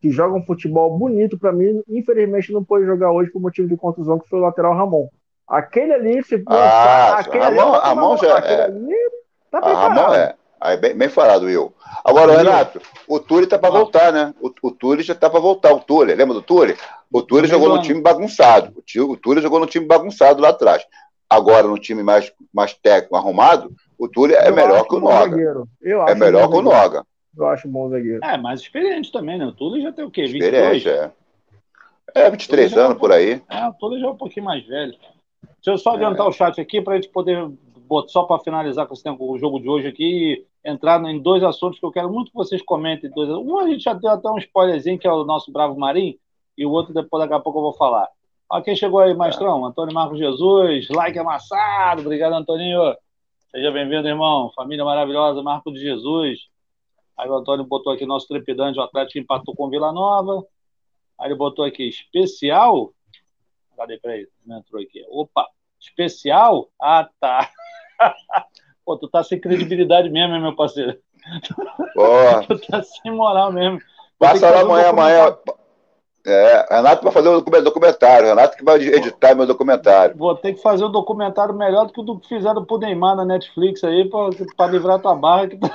que 0.00 0.10
joga 0.10 0.36
um 0.36 0.44
futebol 0.44 0.96
bonito, 0.98 1.38
para 1.38 1.52
mim, 1.52 1.82
infelizmente 1.88 2.52
não 2.52 2.62
pode 2.62 2.84
jogar 2.84 3.10
hoje 3.10 3.30
por 3.30 3.40
motivo 3.40 3.66
de 3.66 3.76
contusão, 3.76 4.18
que 4.18 4.28
foi 4.28 4.38
o 4.38 4.42
lateral 4.42 4.74
Ramon. 4.74 5.08
Aquele 5.48 5.94
ali, 5.94 6.22
se 6.22 6.42
ah, 6.46 7.18
aquele 7.18 7.42
Ramon, 7.42 7.74
ali, 7.74 7.82
Ramon 7.82 8.16
já 8.18 8.38
é. 8.38 8.64
Ali, 8.64 8.96
tá 9.50 9.60
Ramon 9.60 10.12
é. 10.14 10.34
Aí, 10.60 10.76
bem, 10.76 10.94
bem 10.94 11.08
falado, 11.08 11.46
Will. 11.46 11.72
Agora, 12.04 12.36
Renato, 12.36 12.80
o 13.06 13.20
Túlio 13.20 13.48
tá 13.48 13.58
para 13.58 13.70
voltar, 13.70 14.12
né? 14.12 14.34
O, 14.40 14.50
o 14.62 14.70
Túlio 14.72 15.04
já 15.04 15.14
tá 15.14 15.30
para 15.30 15.40
voltar. 15.40 15.72
O 15.72 15.80
Túlio, 15.80 16.16
lembra 16.16 16.34
do 16.34 16.42
Túlio? 16.42 16.76
O 17.12 17.22
Túlio 17.22 17.48
jogou 17.48 17.68
no 17.68 17.80
time 17.80 18.00
bagunçado. 18.00 18.72
O, 18.76 18.82
tio, 18.82 19.10
o 19.10 19.16
Túlio 19.16 19.40
jogou 19.40 19.60
no 19.60 19.66
time 19.66 19.86
bagunçado 19.86 20.42
lá 20.42 20.50
atrás. 20.50 20.84
Agora, 21.30 21.66
no 21.66 21.78
time 21.78 22.02
mais, 22.02 22.32
mais 22.52 22.74
técnico, 22.74 23.16
arrumado, 23.16 23.70
o 23.98 24.08
Túlio 24.08 24.36
é 24.36 24.50
melhor 24.50 24.86
que 24.86 24.94
o 24.96 25.00
Noga. 25.00 25.66
é 26.08 26.14
melhor 26.14 26.48
que 26.48 26.56
o 26.56 26.62
Noga. 26.62 27.04
Eu 27.36 27.46
acho 27.46 27.68
bom 27.68 27.88
zagueiro. 27.88 28.20
É, 28.24 28.36
mais 28.36 28.60
experiente 28.60 29.12
também, 29.12 29.38
né? 29.38 29.46
O 29.46 29.52
Túlio 29.52 29.82
já 29.82 29.92
tem 29.92 30.04
o 30.04 30.10
quê? 30.10 30.26
22? 30.26 30.76
Experiente, 30.76 30.88
é. 30.88 31.10
É, 32.14 32.30
23 32.30 32.76
anos 32.76 32.96
é 32.96 32.98
por 32.98 33.12
aí. 33.12 33.42
É, 33.48 33.68
o 33.68 33.72
Túlio 33.74 34.00
já 34.00 34.06
é 34.06 34.10
um 34.10 34.16
pouquinho 34.16 34.46
mais 34.46 34.66
velho. 34.66 34.94
Deixa 35.58 35.70
eu 35.72 35.78
só 35.78 35.94
adiantar 35.94 36.26
é. 36.26 36.28
o 36.28 36.32
chat 36.32 36.60
aqui 36.60 36.80
para 36.80 36.94
a 36.94 36.96
gente 36.96 37.08
poder, 37.10 37.50
só 38.06 38.22
para 38.24 38.42
finalizar 38.42 38.86
com, 38.86 38.94
o 39.18 39.38
jogo 39.38 39.60
de 39.60 39.68
hoje 39.68 39.88
aqui, 39.88 40.46
entrar 40.64 41.02
em 41.04 41.20
dois 41.20 41.42
assuntos 41.42 41.78
que 41.78 41.84
eu 41.84 41.90
quero 41.92 42.12
muito 42.12 42.30
que 42.30 42.36
vocês 42.36 42.62
comentem. 42.62 43.10
Dois. 43.10 43.28
Um 43.28 43.58
a 43.58 43.68
gente 43.68 43.82
já 43.82 43.92
deu 43.92 44.10
até 44.10 44.28
um 44.30 44.38
spoilerzinho, 44.38 44.98
que 44.98 45.06
é 45.06 45.12
o 45.12 45.24
nosso 45.24 45.52
Bravo 45.52 45.78
Marim, 45.78 46.18
e 46.56 46.64
o 46.64 46.70
outro 46.70 46.94
depois, 46.94 47.22
daqui 47.22 47.34
a 47.34 47.40
pouco, 47.40 47.58
eu 47.58 47.62
vou 47.62 47.74
falar. 47.74 48.08
Ó, 48.50 48.60
quem 48.62 48.74
chegou 48.74 49.00
aí, 49.00 49.14
Maestrão? 49.14 49.64
Antônio 49.64 49.94
Marcos 49.94 50.18
Jesus, 50.18 50.88
like 50.88 51.18
amassado. 51.18 52.00
Obrigado, 52.00 52.32
Antoninho. 52.32 52.80
Seja 53.50 53.70
bem-vindo, 53.70 54.08
irmão. 54.08 54.50
Família 54.54 54.84
maravilhosa, 54.84 55.42
Marco 55.42 55.72
de 55.72 55.80
Jesus. 55.80 56.48
Aí 57.16 57.28
o 57.28 57.34
Antônio 57.34 57.64
botou 57.64 57.92
aqui 57.92 58.06
nosso 58.06 58.28
trepidante, 58.28 58.78
o 58.78 58.82
Atlético 58.82 59.18
empatou 59.18 59.54
com 59.54 59.68
Vila 59.68 59.92
Nova. 59.92 60.46
Aí 61.18 61.28
ele 61.28 61.34
botou 61.34 61.64
aqui, 61.64 61.88
especial. 61.88 62.92
Cadê, 63.78 63.96
peraí, 63.96 64.26
não 64.44 64.58
entrou 64.58 64.82
aqui. 64.82 65.06
Opa, 65.08 65.46
especial? 65.78 66.68
Ah, 66.82 67.08
tá. 67.20 67.48
Pô, 68.84 68.96
tu 68.96 69.08
tá 69.08 69.22
sem 69.22 69.40
credibilidade 69.40 70.10
mesmo, 70.10 70.34
hein, 70.34 70.42
meu 70.42 70.56
parceiro? 70.56 70.98
Boa. 71.94 72.42
tu 72.48 72.58
tá 72.58 72.82
sem 72.82 73.12
moral 73.12 73.52
mesmo. 73.52 73.78
Passa 74.18 74.50
lá 74.50 74.62
amanhã, 74.62 74.88
amanhã. 74.88 75.38
É, 76.26 76.74
Renato 76.74 77.04
vai 77.04 77.12
fazer 77.12 77.28
o 77.28 77.40
documentário. 77.40 78.26
Renato 78.26 78.56
que 78.56 78.64
vai 78.64 78.80
editar 78.80 79.36
meu 79.36 79.46
documentário. 79.46 80.16
Vou 80.16 80.34
ter 80.34 80.54
que 80.54 80.60
fazer 80.60 80.84
um 80.84 80.90
documentário 80.90 81.54
melhor 81.54 81.86
do 81.86 81.92
que 81.92 82.00
o 82.00 82.18
que 82.18 82.26
fizeram 82.26 82.64
pro 82.64 82.78
Neymar 82.78 83.14
na 83.14 83.24
Netflix 83.24 83.84
aí, 83.84 84.10
para 84.10 84.66
livrar 84.66 84.98
tua 84.98 85.14
barra. 85.14 85.46
Que, 85.46 85.56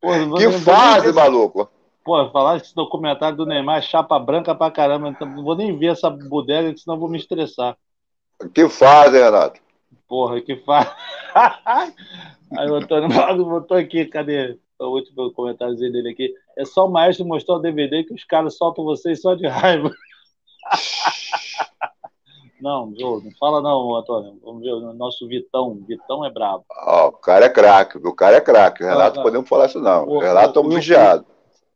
Pô, 0.00 0.08
que 0.36 0.50
fase, 0.50 1.12
maluco! 1.12 1.70
Pô, 2.10 2.28
falar 2.30 2.56
esse 2.56 2.74
documentário 2.74 3.36
do 3.36 3.46
Neymar 3.46 3.78
é 3.78 3.82
chapa 3.82 4.18
branca 4.18 4.52
pra 4.52 4.68
caramba, 4.68 5.10
então 5.10 5.28
não 5.28 5.44
vou 5.44 5.54
nem 5.54 5.78
ver 5.78 5.92
essa 5.92 6.10
bodega, 6.10 6.76
senão 6.76 6.98
vou 6.98 7.08
me 7.08 7.16
estressar. 7.16 7.76
Que 8.52 8.68
fase, 8.68 9.16
Renato? 9.16 9.60
Porra, 10.08 10.40
que 10.40 10.56
fase. 10.56 10.90
Aí 12.58 12.68
o 12.68 12.74
Antônio 12.74 13.08
botou 13.44 13.76
aqui, 13.76 14.06
cadê? 14.06 14.58
O 14.80 14.86
último 14.86 15.32
comentário 15.32 15.76
dele 15.76 16.10
aqui. 16.10 16.34
É 16.58 16.64
só 16.64 16.88
o 16.88 16.90
maestro 16.90 17.24
mostrar 17.24 17.54
o 17.54 17.60
DVD 17.60 18.02
que 18.02 18.12
os 18.12 18.24
caras 18.24 18.56
soltam 18.56 18.82
vocês 18.82 19.20
só 19.20 19.36
de 19.36 19.46
raiva. 19.46 19.92
Não, 22.60 22.92
Jô, 22.94 23.22
não 23.24 23.30
fala 23.40 23.62
não, 23.62 23.96
Antônio. 23.96 24.38
Vamos 24.44 24.60
ver 24.60 24.74
o 24.74 24.92
nosso 24.92 25.26
Vitão. 25.26 25.82
Vitão 25.88 26.26
é 26.26 26.30
brabo. 26.30 26.62
Oh, 26.86 27.06
o 27.06 27.12
cara 27.12 27.46
é 27.46 27.48
craque, 27.48 27.96
o 27.96 28.14
cara 28.14 28.36
é 28.36 28.40
craque. 28.42 28.84
Renato, 28.84 29.16
não, 29.16 29.22
podemos 29.22 29.48
falar 29.48 29.64
isso 29.64 29.80
não. 29.80 30.06
O, 30.06 30.18
Renato, 30.18 30.48
estamos 30.48 30.74
vigiados. 30.74 31.24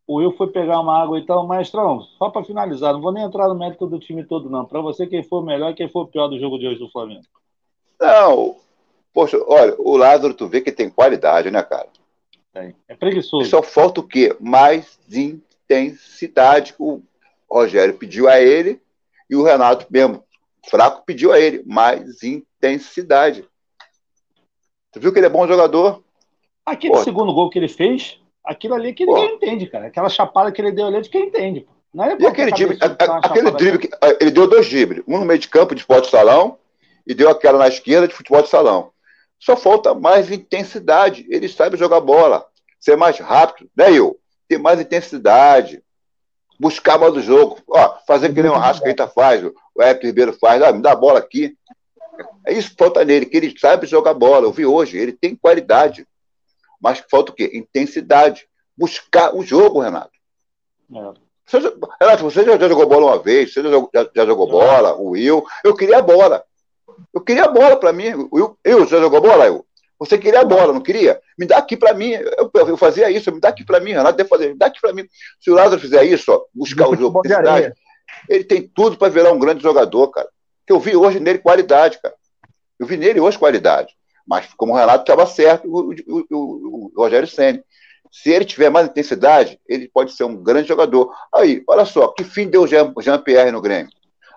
O 0.06 0.16
Will 0.16 0.32
foi 0.32 0.48
pegar 0.48 0.80
uma 0.80 1.02
água 1.02 1.18
então, 1.18 1.46
maestrão, 1.46 2.02
só 2.18 2.28
para 2.28 2.44
finalizar, 2.44 2.92
não 2.92 3.00
vou 3.00 3.12
nem 3.12 3.24
entrar 3.24 3.48
no 3.48 3.54
mérito 3.54 3.86
do 3.86 3.98
time 3.98 4.24
todo, 4.24 4.50
não. 4.50 4.64
Para 4.64 4.80
você, 4.80 5.06
quem 5.06 5.22
foi 5.22 5.38
o 5.38 5.44
melhor 5.44 5.70
e 5.70 5.74
quem 5.74 5.88
foi 5.88 6.02
o 6.02 6.06
pior 6.06 6.28
do 6.28 6.38
jogo 6.38 6.58
de 6.58 6.66
hoje 6.66 6.78
do 6.78 6.90
Flamengo? 6.90 7.24
Não, 7.98 8.56
poxa, 9.14 9.38
olha, 9.46 9.74
o 9.78 9.96
Lázaro, 9.96 10.34
tu 10.34 10.46
vê 10.46 10.60
que 10.60 10.70
tem 10.70 10.90
qualidade, 10.90 11.50
né, 11.50 11.62
cara? 11.62 11.88
Tem. 12.52 12.74
É 12.86 12.94
preguiçoso. 12.94 13.48
Só 13.48 13.62
falta 13.62 14.00
o 14.00 14.06
quê? 14.06 14.36
Mais 14.38 14.98
intensidade. 15.10 16.74
O 16.78 17.02
Rogério 17.50 17.96
pediu 17.96 18.28
a 18.28 18.40
ele 18.40 18.80
e 19.28 19.34
o 19.34 19.42
Renato 19.42 19.86
mesmo, 19.90 20.22
fraco, 20.68 21.02
pediu 21.04 21.32
a 21.32 21.40
ele. 21.40 21.64
Mais 21.66 22.22
intensidade. 22.22 23.48
Tu 24.92 25.00
viu 25.00 25.12
que 25.12 25.18
ele 25.18 25.26
é 25.26 25.30
bom 25.30 25.48
jogador? 25.48 26.04
Aquele 26.64 26.94
Pô. 26.94 27.02
segundo 27.02 27.34
gol 27.34 27.50
que 27.50 27.58
ele 27.58 27.68
fez, 27.68 28.20
Aquilo 28.44 28.74
ali 28.74 28.90
é 28.90 28.92
que 28.92 29.06
ninguém 29.06 29.34
entende, 29.36 29.66
cara. 29.66 29.86
Aquela 29.86 30.08
chapada 30.08 30.52
que 30.52 30.60
ele 30.60 30.72
deu 30.72 30.86
ali 30.86 30.96
é 30.96 31.00
de 31.00 31.08
quem 31.08 31.26
entende. 31.26 31.66
Não 31.94 32.04
é 32.04 32.16
e 32.18 32.26
aquele 32.26 32.50
drible, 32.50 32.78
aquele 33.22 33.50
drible 33.52 33.78
que, 33.78 33.90
ele 34.20 34.30
deu 34.32 34.48
dois 34.48 34.68
dribles, 34.68 35.04
um 35.06 35.18
no 35.18 35.24
meio 35.24 35.38
de 35.38 35.48
campo 35.48 35.74
de 35.74 35.82
futebol 35.82 36.02
de 36.02 36.10
salão 36.10 36.58
e 37.06 37.14
deu 37.14 37.30
aquela 37.30 37.58
na 37.58 37.68
esquerda 37.68 38.08
de 38.08 38.14
futebol 38.14 38.42
de 38.42 38.48
salão. 38.48 38.90
Só 39.38 39.56
falta 39.56 39.94
mais 39.94 40.30
intensidade. 40.30 41.24
Ele 41.30 41.48
sabe 41.48 41.76
jogar 41.76 42.00
bola, 42.00 42.44
ser 42.80 42.96
mais 42.96 43.18
rápido, 43.18 43.70
né, 43.76 43.92
eu? 43.92 44.18
Ter 44.48 44.58
mais 44.58 44.80
intensidade, 44.80 45.82
buscar 46.58 46.98
mais 46.98 47.12
do 47.12 47.22
jogo. 47.22 47.58
Ó, 47.68 47.96
fazer 48.06 48.34
que 48.34 48.42
nem 48.42 48.50
o 48.50 48.56
Rascaeta 48.56 49.06
faz, 49.06 49.44
o 49.44 49.82
Hector 49.82 50.06
Ribeiro 50.06 50.32
faz, 50.32 50.62
ah, 50.62 50.72
me 50.72 50.82
dá 50.82 50.92
a 50.92 50.96
bola 50.96 51.18
aqui. 51.18 51.56
É 52.46 52.52
isso 52.52 52.70
que 52.70 52.76
falta 52.76 53.04
nele, 53.04 53.26
que 53.26 53.36
ele 53.36 53.54
sabe 53.58 53.86
jogar 53.86 54.14
bola. 54.14 54.46
Eu 54.46 54.52
vi 54.52 54.66
hoje, 54.66 54.98
ele 54.98 55.12
tem 55.12 55.36
qualidade. 55.36 56.06
Mas 56.80 57.02
falta 57.10 57.32
o 57.32 57.34
quê? 57.34 57.50
Intensidade. 57.54 58.46
Buscar 58.76 59.34
o 59.34 59.42
jogo, 59.42 59.80
Renato. 59.80 60.12
É. 60.92 61.24
Você 61.46 61.58
Renato, 62.00 62.22
você 62.22 62.44
já, 62.44 62.58
já, 62.58 62.68
jogou 62.68 62.86
bola 62.86 63.06
uma 63.06 63.18
vez? 63.18 63.52
Você 63.52 63.62
já, 63.62 63.68
já, 63.70 64.10
já 64.14 64.26
jogou 64.26 64.48
bola? 64.48 64.94
O 64.94 65.10
Will? 65.10 65.44
Eu 65.62 65.74
queria 65.74 65.98
a 65.98 66.02
bola. 66.02 66.44
Eu 67.12 67.20
queria 67.20 67.44
a 67.44 67.48
bola 67.48 67.76
para 67.76 67.92
mim. 67.92 68.14
O 68.14 68.36
Will, 68.36 68.58
eu, 68.64 68.86
já 68.86 68.98
jogou 68.98 69.20
bola, 69.20 69.46
eu? 69.46 69.64
Você 69.98 70.18
queria 70.18 70.40
a 70.40 70.44
bola, 70.44 70.72
não 70.72 70.80
queria? 70.80 71.20
Me 71.38 71.46
dá 71.46 71.58
aqui 71.58 71.76
para 71.76 71.94
mim. 71.94 72.12
Eu, 72.12 72.50
eu, 72.54 72.76
fazia 72.76 73.10
isso, 73.10 73.32
me 73.32 73.40
dá 73.40 73.48
aqui 73.48 73.64
para 73.64 73.80
mim, 73.80 73.92
Renato 73.92 74.16
deve 74.16 74.28
fazer. 74.28 74.48
Me 74.48 74.58
dá 74.58 74.66
aqui 74.66 74.80
para 74.80 74.92
mim. 74.92 75.06
Se 75.40 75.50
o 75.50 75.54
Lázaro 75.54 75.80
fizer 75.80 76.04
isso, 76.04 76.32
ó, 76.32 76.44
buscar 76.52 76.88
o 76.88 76.96
jogo, 76.96 77.20
intensidade, 77.20 77.72
ele 78.28 78.44
tem 78.44 78.62
tudo 78.62 78.96
para 78.96 79.12
virar 79.12 79.32
um 79.32 79.38
grande 79.38 79.62
jogador, 79.62 80.08
cara. 80.08 80.28
Que 80.66 80.72
eu 80.72 80.80
vi 80.80 80.96
hoje 80.96 81.20
nele 81.20 81.38
qualidade, 81.38 81.98
cara. 82.02 82.14
Eu 82.78 82.86
vi 82.86 82.96
nele 82.96 83.20
hoje 83.20 83.38
qualidade. 83.38 83.94
Mas, 84.26 84.48
como 84.56 84.72
o 84.72 84.76
Renato 84.76 85.02
estava 85.02 85.26
certo, 85.26 85.68
o, 85.68 85.92
o, 85.92 86.26
o, 86.30 86.92
o 86.94 87.02
Rogério 87.02 87.28
Senna. 87.28 87.62
Se 88.10 88.30
ele 88.30 88.44
tiver 88.44 88.70
mais 88.70 88.86
intensidade, 88.86 89.58
ele 89.68 89.88
pode 89.88 90.12
ser 90.12 90.24
um 90.24 90.36
grande 90.36 90.68
jogador. 90.68 91.12
Aí, 91.34 91.62
olha 91.66 91.84
só, 91.84 92.08
que 92.08 92.22
fim 92.22 92.48
deu 92.48 92.66
Jean-Pierre 92.66 93.50
no 93.50 93.60
Grêmio? 93.60 93.92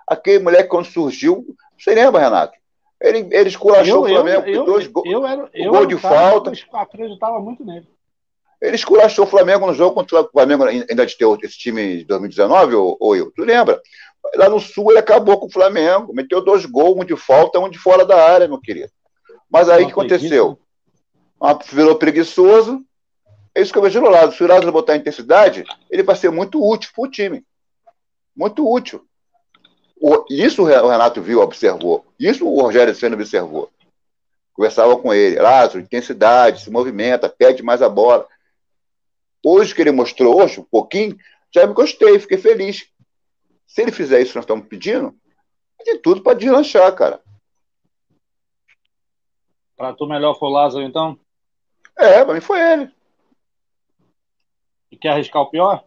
Aquele 0.07 0.39
moleque, 0.39 0.69
quando 0.69 0.85
surgiu, 0.85 1.45
você 1.77 1.93
lembra, 1.93 2.21
Renato? 2.21 2.57
Ele, 2.99 3.27
ele 3.31 3.49
esculachou 3.49 4.07
eu, 4.07 4.13
o 4.13 4.15
Flamengo 4.15 4.47
eu, 4.47 4.59
com 4.59 4.65
dois 4.65 4.87
gols. 4.87 5.07
Eu, 5.07 5.25
era, 5.27 5.49
eu 5.53 5.71
gol 5.71 5.85
de 5.85 5.97
falta. 5.97 6.51
Eu 6.51 6.79
acreditava 6.79 7.39
muito 7.39 7.63
nele. 7.63 7.87
Ele 8.59 8.75
esculachou 8.75 9.25
o 9.25 9.27
Flamengo 9.27 9.67
no 9.67 9.73
jogo 9.73 9.93
contra 9.93 10.21
o 10.21 10.29
Flamengo, 10.29 10.63
ainda 10.63 11.05
de 11.05 11.15
ter 11.15 11.27
esse 11.43 11.57
time 11.57 11.97
de 11.97 12.05
2019, 12.05 12.73
ou, 12.73 12.97
ou 12.99 13.15
eu? 13.15 13.31
Tu 13.31 13.43
lembra? 13.43 13.79
Lá 14.35 14.49
no 14.49 14.59
Sul 14.59 14.91
ele 14.91 14.99
acabou 14.99 15.39
com 15.39 15.45
o 15.45 15.51
Flamengo, 15.51 16.13
meteu 16.13 16.43
dois 16.43 16.65
gols, 16.65 16.97
um 16.97 17.05
de 17.05 17.15
falta, 17.15 17.59
um 17.59 17.69
de 17.69 17.77
fora 17.77 18.03
da 18.03 18.29
área, 18.29 18.47
meu 18.47 18.59
querido. 18.59 18.91
Mas 19.49 19.69
aí 19.69 19.83
o 19.83 19.85
que 19.85 19.91
aconteceu? 19.91 20.59
Virou 21.71 21.95
preguiçoso, 21.95 22.83
É 23.55 23.61
isso 23.61 23.71
que 23.71 23.77
eu 23.77 23.81
vejo 23.81 24.01
no 24.01 24.09
lado. 24.09 24.33
Se 24.33 24.43
o 24.43 24.47
Lázaro 24.47 24.71
botar 24.71 24.95
intensidade, 24.95 25.63
ele 25.89 26.03
vai 26.03 26.15
ser 26.15 26.29
muito 26.29 26.63
útil 26.63 26.91
para 26.95 27.03
o 27.03 27.09
time. 27.09 27.45
Muito 28.35 28.69
útil. 28.69 29.03
O, 29.99 30.25
isso 30.29 30.61
o 30.61 30.65
Renato 30.65 31.21
viu, 31.21 31.41
observou. 31.41 32.05
Isso 32.19 32.47
o 32.47 32.61
Rogério 32.61 32.93
Senna 32.93 33.15
observou. 33.15 33.71
Conversava 34.53 34.95
com 34.97 35.13
ele. 35.13 35.39
Lázaro, 35.39 35.79
intensidade, 35.79 36.63
se 36.63 36.69
movimenta, 36.69 37.29
pede 37.29 37.63
mais 37.63 37.81
a 37.81 37.89
bola. 37.89 38.27
Hoje 39.43 39.73
que 39.73 39.81
ele 39.81 39.91
mostrou, 39.91 40.41
hoje, 40.41 40.59
um 40.59 40.63
pouquinho, 40.63 41.17
já 41.53 41.65
me 41.65 41.73
gostei, 41.73 42.19
fiquei 42.19 42.37
feliz. 42.37 42.87
Se 43.65 43.81
ele 43.81 43.91
fizer 43.91 44.21
isso 44.21 44.31
que 44.31 44.37
nós 44.37 44.43
estamos 44.43 44.67
pedindo, 44.67 45.15
tem 45.83 45.97
tudo 45.99 46.21
para 46.21 46.37
deslanchar, 46.37 46.93
cara. 46.93 47.21
Para 49.77 49.93
tu 49.93 50.07
melhor 50.07 50.33
foi 50.33 50.49
o 50.49 50.51
Lázaro, 50.51 50.83
então? 50.83 51.17
É, 51.95 52.25
para 52.25 52.33
mim 52.33 52.41
foi 52.41 52.59
ele. 52.59 52.91
E 54.91 54.97
quer 54.97 55.09
arriscar 55.09 55.43
o 55.43 55.51
pior? 55.51 55.83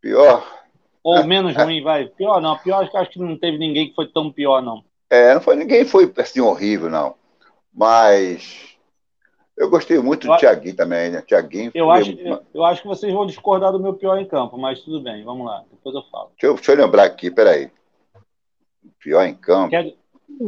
Pior. 0.00 0.60
Ou 1.02 1.24
menos 1.24 1.54
ruim, 1.54 1.82
vai. 1.82 2.06
Pior 2.06 2.40
não. 2.40 2.56
Pior 2.58 2.82
acho 2.82 2.90
que, 2.90 2.96
acho 2.96 3.10
que 3.10 3.18
não 3.18 3.36
teve 3.36 3.58
ninguém 3.58 3.88
que 3.88 3.94
foi 3.94 4.08
tão 4.08 4.32
pior, 4.32 4.62
não. 4.62 4.82
É, 5.10 5.34
não 5.34 5.40
foi 5.40 5.56
ninguém 5.56 5.84
foi 5.84 6.10
assim 6.16 6.40
horrível, 6.40 6.88
não. 6.88 7.14
Mas 7.72 8.76
eu 9.56 9.68
gostei 9.68 9.98
muito 9.98 10.26
do 10.26 10.36
Thiaguinho 10.38 10.76
também, 10.76 11.10
né? 11.10 11.20
Thiaguinho. 11.20 11.70
Eu 11.74 11.90
acho, 11.90 12.12
eu, 12.12 12.42
eu, 12.54 12.64
acho 12.64 12.80
que 12.80 12.88
vocês 12.88 13.12
vão 13.12 13.26
discordar 13.26 13.72
do 13.72 13.80
meu 13.80 13.94
pior 13.94 14.18
em 14.18 14.26
campo, 14.26 14.56
mas 14.56 14.80
tudo 14.80 15.02
bem, 15.02 15.22
vamos 15.24 15.46
lá. 15.46 15.64
Depois 15.70 15.94
eu 15.94 16.02
falo. 16.10 16.30
Deixa 16.30 16.46
eu, 16.46 16.54
deixa 16.54 16.72
eu 16.72 16.76
lembrar 16.76 17.04
aqui, 17.04 17.30
peraí. 17.30 17.70
Pior 18.98 19.22
em 19.24 19.34
campo. 19.34 19.70
Quer, 19.70 19.94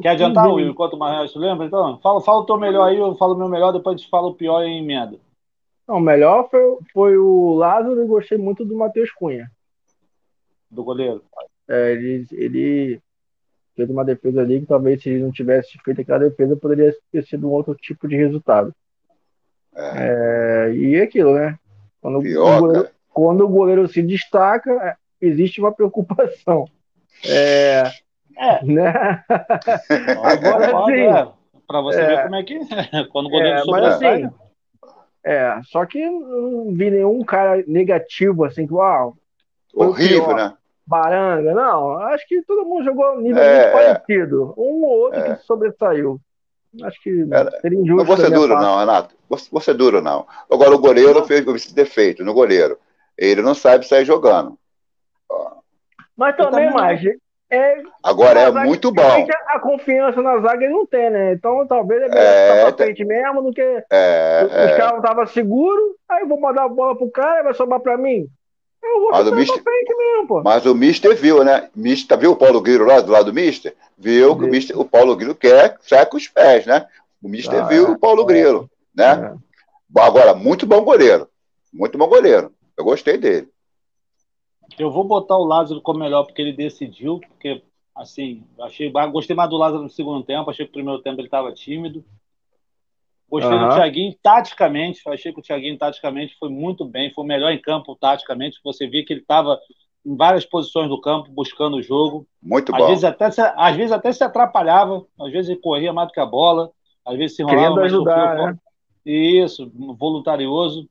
quer 0.00 0.10
adiantar, 0.10 0.52
Will, 0.52 0.68
enquanto 0.68 0.94
o 0.94 0.98
Marresto 0.98 1.38
lembra? 1.38 1.66
Então, 1.66 1.98
fala, 2.00 2.20
fala 2.20 2.40
o 2.40 2.46
teu 2.46 2.58
melhor 2.58 2.88
aí, 2.88 2.98
eu 2.98 3.14
falo 3.14 3.34
o 3.34 3.38
meu 3.38 3.48
melhor, 3.48 3.72
depois 3.72 3.94
a 3.94 3.98
gente 3.98 4.10
fala 4.10 4.28
o 4.28 4.34
pior 4.34 4.62
em 4.62 4.82
emenda. 4.82 5.18
Não, 5.86 5.96
o 5.96 6.00
melhor 6.00 6.48
foi, 6.48 6.78
foi 6.92 7.18
o 7.18 7.54
Lázaro 7.54 8.02
e 8.02 8.06
gostei 8.06 8.38
muito 8.38 8.64
do 8.64 8.76
Matheus 8.76 9.10
Cunha. 9.10 9.50
Do 10.70 10.84
goleiro? 10.84 11.22
É, 11.68 11.92
ele, 11.92 12.26
ele 12.32 13.00
fez 13.76 13.90
uma 13.90 14.04
defesa 14.04 14.40
ali 14.40 14.60
que 14.60 14.66
talvez 14.66 15.02
se 15.02 15.10
ele 15.10 15.22
não 15.22 15.32
tivesse 15.32 15.78
feito 15.84 16.00
aquela 16.00 16.20
defesa 16.20 16.56
poderia 16.56 16.94
ter 17.10 17.24
sido 17.24 17.48
um 17.48 17.52
outro 17.52 17.74
tipo 17.74 18.08
de 18.08 18.16
resultado. 18.16 18.74
É. 19.74 20.68
É, 20.70 20.74
e 20.74 20.94
é 20.96 21.02
aquilo, 21.02 21.34
né? 21.34 21.58
Quando, 22.00 22.20
Pior, 22.20 22.58
o 22.58 22.60
goleiro, 22.60 22.88
quando 23.10 23.44
o 23.44 23.48
goleiro 23.48 23.88
se 23.88 24.02
destaca, 24.02 24.70
é, 24.70 24.96
existe 25.20 25.60
uma 25.60 25.72
preocupação. 25.72 26.66
É, 27.24 27.84
é. 28.36 28.64
Né? 28.64 29.24
Agora, 30.22 30.78
assim, 30.82 31.32
para 31.66 31.80
você 31.80 32.00
é, 32.00 32.06
ver 32.06 32.22
como 32.24 32.36
é 32.36 32.42
que 32.42 32.58
quando 33.12 33.26
o 33.26 33.30
goleiro 33.30 33.58
é, 33.58 33.64
mas 33.66 33.84
assim, 33.84 34.30
é, 35.24 35.60
só 35.64 35.86
que 35.86 36.04
não 36.04 36.72
vi 36.72 36.90
nenhum 36.90 37.22
cara 37.24 37.62
negativo 37.66 38.44
assim 38.44 38.66
que 38.66 38.74
uau, 38.74 39.16
horrível, 39.74 40.34
né? 40.34 40.54
Baranga, 40.86 41.54
não. 41.54 41.98
Acho 41.98 42.26
que 42.26 42.42
todo 42.42 42.66
mundo 42.66 42.84
jogou 42.84 43.20
nível 43.20 43.42
é, 43.42 43.66
é. 43.66 43.70
parecido. 43.70 44.52
Um 44.56 44.84
ou 44.84 44.98
outro 45.04 45.20
é. 45.20 45.36
que 45.36 45.42
sobressaiu. 45.44 46.20
Acho 46.82 47.02
que 47.02 47.26
seria 47.60 47.78
injusto. 47.78 47.96
Não 47.96 48.04
vou 48.04 48.16
ser 48.16 48.30
duro, 48.30 48.54
não, 48.54 48.78
Renato. 48.78 49.14
Vou 49.50 49.60
ser 49.60 49.74
duro, 49.74 50.02
não. 50.02 50.26
Agora, 50.50 50.74
o 50.74 50.78
goleiro 50.78 51.20
não. 51.20 51.26
fez 51.26 51.46
esse 51.46 51.74
defeito 51.74 52.24
no 52.24 52.34
goleiro. 52.34 52.78
Ele 53.16 53.42
não 53.42 53.54
sabe 53.54 53.86
sair 53.86 54.04
jogando. 54.04 54.58
Mas 56.16 56.36
também, 56.36 56.70
mais 56.70 57.00
é, 57.52 57.82
Agora 58.02 58.40
é 58.40 58.50
muito 58.50 58.90
bom. 58.90 59.26
A 59.48 59.60
confiança 59.60 60.22
na 60.22 60.38
zaga 60.40 60.64
ele 60.64 60.72
não 60.72 60.86
tem, 60.86 61.10
né? 61.10 61.34
Então 61.34 61.66
talvez 61.66 62.00
é 62.02 62.08
melhor 62.08 62.22
é, 62.22 62.48
ficar 62.48 62.72
pra 62.72 62.84
frente 62.86 63.04
mesmo 63.04 63.42
do 63.42 63.52
que 63.52 63.60
é, 63.60 64.46
os 64.46 64.52
é. 64.52 64.76
caras 64.76 64.92
não 64.92 65.00
estavam 65.00 65.26
seguros, 65.26 65.94
aí 66.08 66.22
eu 66.22 66.28
vou 66.28 66.40
mandar 66.40 66.64
a 66.64 66.68
bola 66.68 66.96
pro 66.96 67.10
cara, 67.10 67.42
vai 67.42 67.52
sobrar 67.52 67.80
pra 67.80 67.98
mim. 67.98 68.26
Eu 68.82 69.00
vou 69.00 69.10
mas 69.12 69.26
o 69.28 69.34
Mister, 69.34 69.62
mesmo, 69.64 70.26
pô. 70.26 70.42
Mas 70.42 70.66
o 70.66 70.74
Mister 70.74 71.14
viu, 71.14 71.44
né? 71.44 71.68
Mister, 71.76 72.18
viu 72.18 72.32
o 72.32 72.36
Paulo 72.36 72.60
Grilo 72.60 72.86
lá 72.86 73.00
do 73.00 73.12
lado 73.12 73.26
do 73.26 73.34
Mister? 73.34 73.74
Viu 73.98 74.34
que 74.36 74.44
o, 74.44 74.48
Mister, 74.48 74.78
o 74.80 74.84
Paulo 74.84 75.14
Grilo 75.14 75.34
quer 75.34 75.76
sair 75.82 76.06
com 76.06 76.16
os 76.16 76.26
pés, 76.26 76.66
né? 76.66 76.86
O 77.22 77.28
Mister 77.28 77.62
ah, 77.62 77.68
viu 77.68 77.86
é, 77.86 77.90
o 77.90 77.98
Paulo 77.98 78.24
Grilo, 78.24 78.68
né? 78.96 79.36
É. 79.36 80.00
Agora, 80.00 80.34
muito 80.34 80.66
bom 80.66 80.82
goleiro. 80.82 81.28
Muito 81.72 81.96
bom 81.98 82.08
goleiro. 82.08 82.50
Eu 82.76 82.84
gostei 82.84 83.18
dele. 83.18 83.48
Eu 84.78 84.90
vou 84.90 85.04
botar 85.04 85.36
o 85.36 85.44
Lázaro 85.44 85.80
como 85.80 85.98
melhor 85.98 86.24
porque 86.24 86.42
ele 86.42 86.52
decidiu, 86.52 87.20
porque 87.20 87.62
assim, 87.94 88.44
achei, 88.60 88.90
gostei 89.10 89.36
mais 89.36 89.50
do 89.50 89.56
Lázaro 89.56 89.82
no 89.82 89.90
segundo 89.90 90.24
tempo, 90.24 90.50
achei 90.50 90.64
que 90.64 90.70
no 90.70 90.74
primeiro 90.74 91.02
tempo 91.02 91.20
ele 91.20 91.26
estava 91.26 91.52
tímido. 91.52 92.04
Gostei 93.28 93.56
uhum. 93.56 93.68
do 93.68 93.74
Thiaguinho 93.74 94.14
taticamente, 94.22 95.00
achei 95.06 95.32
que 95.32 95.40
o 95.40 95.42
Thiaguinho 95.42 95.78
taticamente 95.78 96.36
foi 96.38 96.50
muito 96.50 96.84
bem, 96.84 97.12
foi 97.12 97.24
o 97.24 97.26
melhor 97.26 97.50
em 97.50 97.60
campo 97.60 97.96
taticamente. 97.96 98.60
Você 98.62 98.86
via 98.86 99.04
que 99.04 99.12
ele 99.12 99.20
estava 99.20 99.58
em 100.04 100.16
várias 100.16 100.44
posições 100.44 100.88
do 100.88 101.00
campo 101.00 101.30
buscando 101.30 101.76
o 101.76 101.82
jogo. 101.82 102.26
Muito 102.42 102.74
às 102.74 102.78
bom. 102.78 102.88
Vezes 102.88 103.04
até 103.04 103.30
se, 103.30 103.40
às 103.40 103.76
vezes 103.76 103.92
até 103.92 104.12
se 104.12 104.22
atrapalhava, 104.22 105.06
às 105.18 105.32
vezes 105.32 105.50
ele 105.50 105.60
corria 105.60 105.92
mais 105.92 106.08
do 106.08 106.12
que 106.12 106.20
a 106.20 106.26
bola, 106.26 106.70
às 107.06 107.16
vezes 107.16 107.36
se 107.36 107.42
enrolava. 107.42 107.74
Querendo 107.74 107.80
ajudar, 107.80 108.36
né? 108.36 108.58
Isso, 109.04 109.70
voluntarioso. 109.98 110.88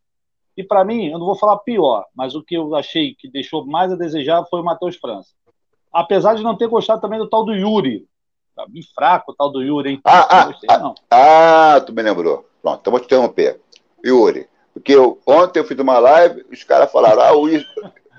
E 0.55 0.63
para 0.63 0.83
mim, 0.83 1.07
eu 1.07 1.17
não 1.17 1.25
vou 1.25 1.35
falar 1.35 1.57
pior, 1.59 2.05
mas 2.15 2.35
o 2.35 2.43
que 2.43 2.55
eu 2.55 2.75
achei 2.75 3.15
que 3.15 3.29
deixou 3.29 3.65
mais 3.65 3.91
a 3.91 3.95
desejar 3.95 4.45
foi 4.49 4.59
o 4.59 4.63
Matheus 4.63 4.97
França. 4.97 5.29
Apesar 5.93 6.35
de 6.35 6.43
não 6.43 6.55
ter 6.55 6.67
gostado 6.67 7.01
também 7.01 7.19
do 7.19 7.29
tal 7.29 7.45
do 7.45 7.53
Yuri, 7.53 8.07
Tá 8.55 8.65
bem 8.67 8.83
fraco 8.93 9.31
o 9.31 9.35
tal 9.35 9.51
do 9.51 9.61
Yuri, 9.61 9.91
hein? 9.91 10.01
Ah, 10.03 10.41
ah, 10.41 10.45
gostei, 10.45 10.67
ah, 10.69 10.93
ah, 11.09 11.81
tu 11.81 11.93
me 11.93 12.01
lembrou. 12.01 12.45
Pronto, 12.61 12.79
então 12.79 12.91
vou 12.91 12.99
te 12.99 13.05
interromper. 13.05 13.59
Yuri, 14.05 14.47
porque 14.73 14.93
eu, 14.93 15.19
ontem 15.25 15.59
eu 15.59 15.63
fiz 15.63 15.77
uma 15.79 15.99
live, 15.99 16.45
os 16.51 16.63
caras 16.63 16.91
falaram, 16.91 17.21
ah, 17.21 17.35
o, 17.35 17.47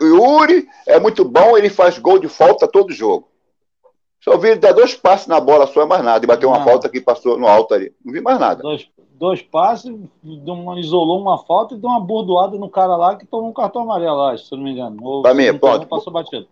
Yuri 0.01 0.69
é 0.87 0.99
muito 0.99 1.25
bom, 1.25 1.57
ele 1.57 1.69
faz 1.69 1.99
gol 1.99 2.19
de 2.19 2.29
falta 2.29 2.67
todo 2.67 2.93
jogo. 2.93 3.29
Só 4.21 4.39
vi 4.39 4.51
ele 4.51 4.61
dar 4.61 4.73
dois 4.73 4.95
passos 4.95 5.27
na 5.27 5.41
bola, 5.41 5.67
só 5.67 5.83
é 5.83 5.85
mais 5.85 6.03
nada, 6.03 6.25
e 6.25 6.29
bateu 6.29 6.49
uma 6.49 6.65
falta 6.65 6.89
que 6.89 7.01
passou 7.01 7.39
no 7.39 7.47
alto 7.47 7.75
ali. 7.75 7.93
Não 8.05 8.13
vi 8.13 8.21
mais 8.21 8.39
nada. 8.39 8.63
Dois, 8.63 8.89
dois 9.23 9.41
passes, 9.41 9.89
uma, 10.25 10.81
isolou 10.81 11.21
uma 11.21 11.39
falta 11.39 11.75
e 11.75 11.79
deu 11.79 11.89
uma 11.89 12.01
bordoada 12.01 12.59
no 12.59 12.69
cara 12.69 12.97
lá 12.97 13.15
que 13.15 13.25
tomou 13.25 13.51
um 13.51 13.53
cartão 13.53 13.83
amarelo, 13.83 14.21
acho, 14.23 14.47
se 14.47 14.53
eu 14.53 14.59
não 14.59 14.65
me 14.65 14.73
engano. 14.73 15.01
Ou, 15.01 15.23
pra 15.23 15.33
mim, 15.33 15.57
pronto. 15.57 15.87
Passou 15.87 16.13
batido. 16.13 16.49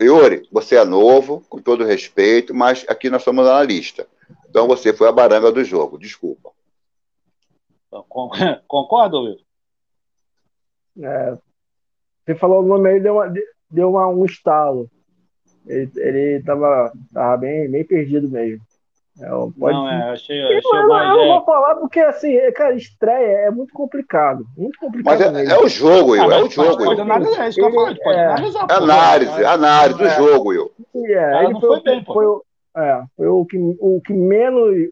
Yuri, 0.00 0.48
você 0.52 0.76
é 0.76 0.84
novo, 0.84 1.42
com 1.48 1.60
todo 1.60 1.84
respeito, 1.84 2.54
mas 2.54 2.86
aqui 2.88 3.10
nós 3.10 3.24
somos 3.24 3.48
analista. 3.48 4.06
Então 4.48 4.68
você 4.68 4.92
foi 4.92 5.08
a 5.08 5.12
baranga 5.12 5.50
do 5.50 5.64
jogo, 5.64 5.98
desculpa. 5.98 6.52
Concorda, 8.68 9.18
Will? 9.18 9.40
É, 11.02 11.36
você 12.24 12.36
falou 12.36 12.62
o 12.62 12.66
nome 12.66 12.90
aí, 12.90 13.00
deu, 13.00 13.14
uma, 13.14 13.34
deu 13.68 13.90
uma, 13.90 14.06
um 14.06 14.24
estalo. 14.24 14.88
Ele, 15.66 15.90
ele 15.96 16.42
tava, 16.44 16.92
tava 17.12 17.36
bem, 17.38 17.68
bem 17.68 17.84
perdido 17.84 18.28
mesmo. 18.28 18.64
É, 19.20 19.28
pode... 19.28 19.76
Não, 19.76 19.88
é, 19.88 20.10
achei, 20.10 20.42
achei 20.42 20.80
eu, 20.80 20.88
mais, 20.88 21.08
eu 21.08 21.16
não 21.16 21.26
vou 21.26 21.44
falar 21.44 21.76
porque, 21.76 22.00
assim, 22.00 22.34
é, 22.34 22.50
cara, 22.50 22.74
estreia 22.74 23.46
é 23.46 23.50
muito 23.50 23.72
complicado. 23.72 24.44
Muito 24.56 24.78
complicado. 24.78 25.32
Mas 25.32 25.50
é, 25.50 25.54
é 25.54 25.58
o 25.58 25.68
jogo, 25.68 26.12
Will, 26.12 26.32
é 26.32 26.42
o 26.42 26.50
jogo. 26.50 26.70
Pode, 26.70 26.84
pode 26.84 27.00
analisar, 27.00 27.44
é 27.44 27.48
isso 27.48 27.60
que 27.60 27.64
eu 27.64 27.72
falo, 27.72 27.96
pode 28.02 28.18
é, 28.18 28.26
analisar. 28.26 28.72
Análise, 28.72 29.44
análise 29.44 29.98
do 29.98 30.08
jogo, 30.10 30.48
Will. 30.48 30.70
É, 30.96 31.44
ele 31.44 31.60
foi, 31.60 31.60
foi, 31.60 31.82
bem, 31.82 32.04
foi, 32.04 32.24
é, 32.76 33.04
foi 33.16 33.26
o, 33.28 33.44
que, 33.44 33.56
o 33.80 34.00
que 34.00 34.12
menos 34.12 34.90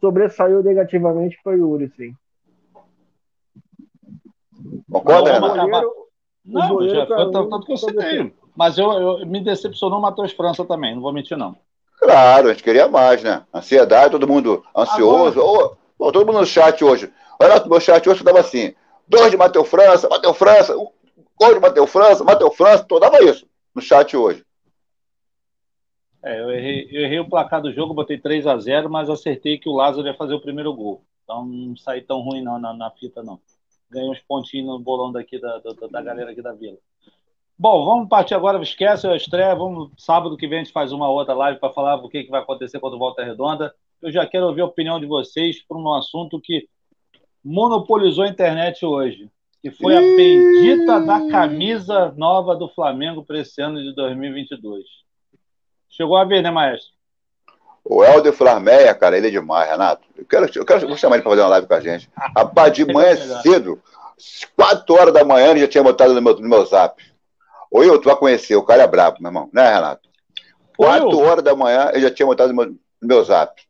sobressaiu 0.00 0.62
negativamente 0.62 1.38
foi 1.42 1.60
o 1.60 1.74
Yuri, 1.74 1.92
sim. 1.96 2.14
Concorda, 4.90 5.32
Renato? 5.32 5.92
Não, 6.44 6.88
já 6.88 7.06
foi 7.06 7.30
tanto 7.30 7.60
que 7.60 7.72
eu 7.72 7.76
citei. 7.76 8.32
Mas 8.56 8.78
eu, 8.78 8.90
eu, 8.92 9.26
me 9.26 9.42
decepcionou 9.44 9.98
o 9.98 10.02
Matheus 10.02 10.32
França 10.32 10.64
também, 10.64 10.94
não 10.94 11.02
vou 11.02 11.12
mentir, 11.12 11.36
não. 11.36 11.56
Claro, 12.00 12.48
a 12.48 12.52
gente 12.52 12.64
queria 12.64 12.88
mais, 12.88 13.22
né? 13.22 13.44
Ansiedade, 13.52 14.12
todo 14.12 14.26
mundo 14.26 14.64
ansioso. 14.74 15.40
Agora... 15.40 15.76
Oh, 15.98 16.10
todo 16.10 16.26
mundo 16.26 16.40
no 16.40 16.46
chat 16.46 16.82
hoje. 16.82 17.12
Olha, 17.38 17.62
meu 17.66 17.78
chat 17.78 18.08
hoje 18.08 18.20
estava 18.20 18.40
assim: 18.40 18.74
dois 19.06 19.30
de 19.30 19.36
Matheus 19.36 19.68
França, 19.68 20.08
Matheus 20.08 20.36
França, 20.36 20.74
gol 20.74 21.54
de 21.54 21.60
Matheus 21.60 21.90
França, 21.90 22.24
Matheus 22.24 22.56
França, 22.56 22.84
todo 22.84 23.00
dava 23.00 23.22
isso 23.22 23.46
no 23.74 23.82
chat 23.82 24.16
hoje. 24.16 24.42
É, 26.22 26.40
eu 26.40 26.50
errei, 26.50 26.88
eu 26.90 27.02
errei 27.02 27.18
o 27.18 27.28
placar 27.28 27.60
do 27.62 27.72
jogo, 27.72 27.94
botei 27.94 28.18
3 28.18 28.46
a 28.46 28.58
0 28.58 28.90
mas 28.90 29.08
acertei 29.08 29.58
que 29.58 29.68
o 29.68 29.74
Lázaro 29.74 30.06
ia 30.06 30.14
fazer 30.14 30.34
o 30.34 30.40
primeiro 30.40 30.72
gol. 30.74 31.02
Então 31.24 31.44
não 31.44 31.76
saí 31.76 32.00
tão 32.00 32.20
ruim 32.20 32.42
não, 32.42 32.58
na, 32.58 32.72
na 32.72 32.90
fita, 32.90 33.22
não. 33.22 33.38
Ganhei 33.90 34.08
uns 34.08 34.20
pontinhos 34.20 34.66
no 34.66 34.78
bolão 34.78 35.12
daqui 35.12 35.38
da, 35.38 35.58
da, 35.58 35.86
da 35.88 36.02
galera 36.02 36.30
aqui 36.30 36.42
da 36.42 36.52
vila. 36.52 36.78
Bom, 37.60 37.84
vamos 37.84 38.08
partir 38.08 38.32
agora, 38.32 38.58
esquece 38.62 39.06
a 39.06 39.14
estreia, 39.14 39.54
vamos, 39.54 39.90
sábado 39.98 40.34
que 40.34 40.48
vem 40.48 40.60
a 40.60 40.64
gente 40.64 40.72
faz 40.72 40.92
uma 40.92 41.10
outra 41.10 41.34
live 41.34 41.60
para 41.60 41.70
falar 41.70 41.96
o 41.96 42.08
que, 42.08 42.24
que 42.24 42.30
vai 42.30 42.40
acontecer 42.40 42.80
quando 42.80 42.98
volta 42.98 43.22
redonda. 43.22 43.74
Eu 44.00 44.10
já 44.10 44.26
quero 44.26 44.46
ouvir 44.46 44.62
a 44.62 44.64
opinião 44.64 44.98
de 44.98 45.04
vocês 45.04 45.62
por 45.68 45.76
um 45.76 45.92
assunto 45.92 46.40
que 46.42 46.66
monopolizou 47.44 48.24
a 48.24 48.28
internet 48.28 48.82
hoje, 48.86 49.28
que 49.60 49.70
foi 49.70 49.94
a 49.94 50.00
bendita 50.00 51.00
da 51.02 51.28
camisa 51.28 52.14
nova 52.16 52.56
do 52.56 52.66
Flamengo 52.66 53.22
para 53.22 53.40
esse 53.40 53.60
ano 53.60 53.78
de 53.82 53.94
2022. 53.94 54.82
Chegou 55.90 56.16
a 56.16 56.24
ver, 56.24 56.42
né, 56.42 56.50
Maestro? 56.50 56.94
O 57.84 58.02
Helder 58.02 58.32
Flarmeia, 58.32 58.94
cara, 58.94 59.18
ele 59.18 59.28
é 59.28 59.30
demais, 59.30 59.68
Renato. 59.68 60.08
Eu 60.16 60.24
quero, 60.24 60.50
eu 60.54 60.64
quero 60.64 60.88
vou 60.88 60.96
chamar 60.96 61.16
ele 61.16 61.22
para 61.24 61.32
fazer 61.32 61.42
uma 61.42 61.48
live 61.50 61.66
com 61.66 61.74
a 61.74 61.80
gente. 61.80 62.08
Rapaz, 62.16 62.72
de 62.72 62.86
manhã 62.86 63.14
cedo, 63.42 63.78
4 64.56 64.94
horas 64.94 65.12
da 65.12 65.24
manhã, 65.24 65.50
ele 65.50 65.60
já 65.60 65.68
tinha 65.68 65.84
botado 65.84 66.14
no 66.14 66.22
meu, 66.22 66.34
no 66.40 66.48
meu 66.48 66.64
zap. 66.64 67.09
Oi, 67.70 67.88
eu 67.88 68.00
tu 68.00 68.06
vai 68.06 68.16
conhecer, 68.16 68.56
o 68.56 68.64
cara 68.64 68.82
é 68.82 68.86
brabo, 68.86 69.18
meu 69.20 69.28
irmão, 69.28 69.48
né, 69.52 69.72
Renato? 69.72 70.08
4 70.76 71.18
horas 71.18 71.44
da 71.44 71.54
manhã, 71.54 71.90
ele 71.92 72.02
já 72.02 72.10
tinha 72.10 72.26
botado 72.26 72.52
no 72.52 72.56
meu, 72.56 72.76
meu 73.00 73.24
zap. 73.24 73.62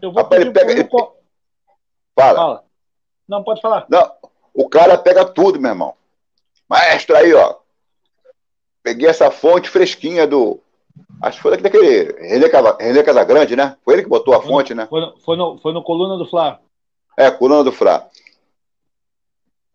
Eu 0.00 0.12
vou 0.12 0.22
Rapaz, 0.22 0.40
ele 0.42 0.50
pega. 0.50 0.72
Ele... 0.72 0.88
Fala. 2.14 2.36
Fala. 2.36 2.64
Não, 3.26 3.42
pode 3.42 3.60
falar. 3.60 3.86
Não, 3.88 4.12
o 4.52 4.68
cara 4.68 4.98
pega 4.98 5.24
tudo, 5.24 5.58
meu 5.58 5.70
irmão. 5.70 5.94
Maestro, 6.68 7.16
aí, 7.16 7.32
ó. 7.32 7.56
Peguei 8.82 9.08
essa 9.08 9.30
fonte 9.30 9.70
fresquinha 9.70 10.26
do. 10.26 10.60
Acho 11.22 11.38
que 11.38 11.42
foi 11.42 11.56
daquele. 11.56 12.12
René, 12.20 12.46
René 12.78 13.02
Casagrande, 13.02 13.56
né? 13.56 13.76
Foi 13.82 13.94
ele 13.94 14.02
que 14.02 14.08
botou 14.08 14.34
a 14.34 14.40
foi 14.40 14.48
fonte, 14.48 14.74
né? 14.74 14.86
Foi 14.86 15.00
no, 15.00 15.18
foi, 15.20 15.36
no, 15.36 15.58
foi 15.58 15.72
no 15.72 15.82
Coluna 15.82 16.18
do 16.18 16.26
Flá. 16.26 16.60
É, 17.16 17.30
Coluna 17.30 17.64
do 17.64 17.72
Flá. 17.72 18.06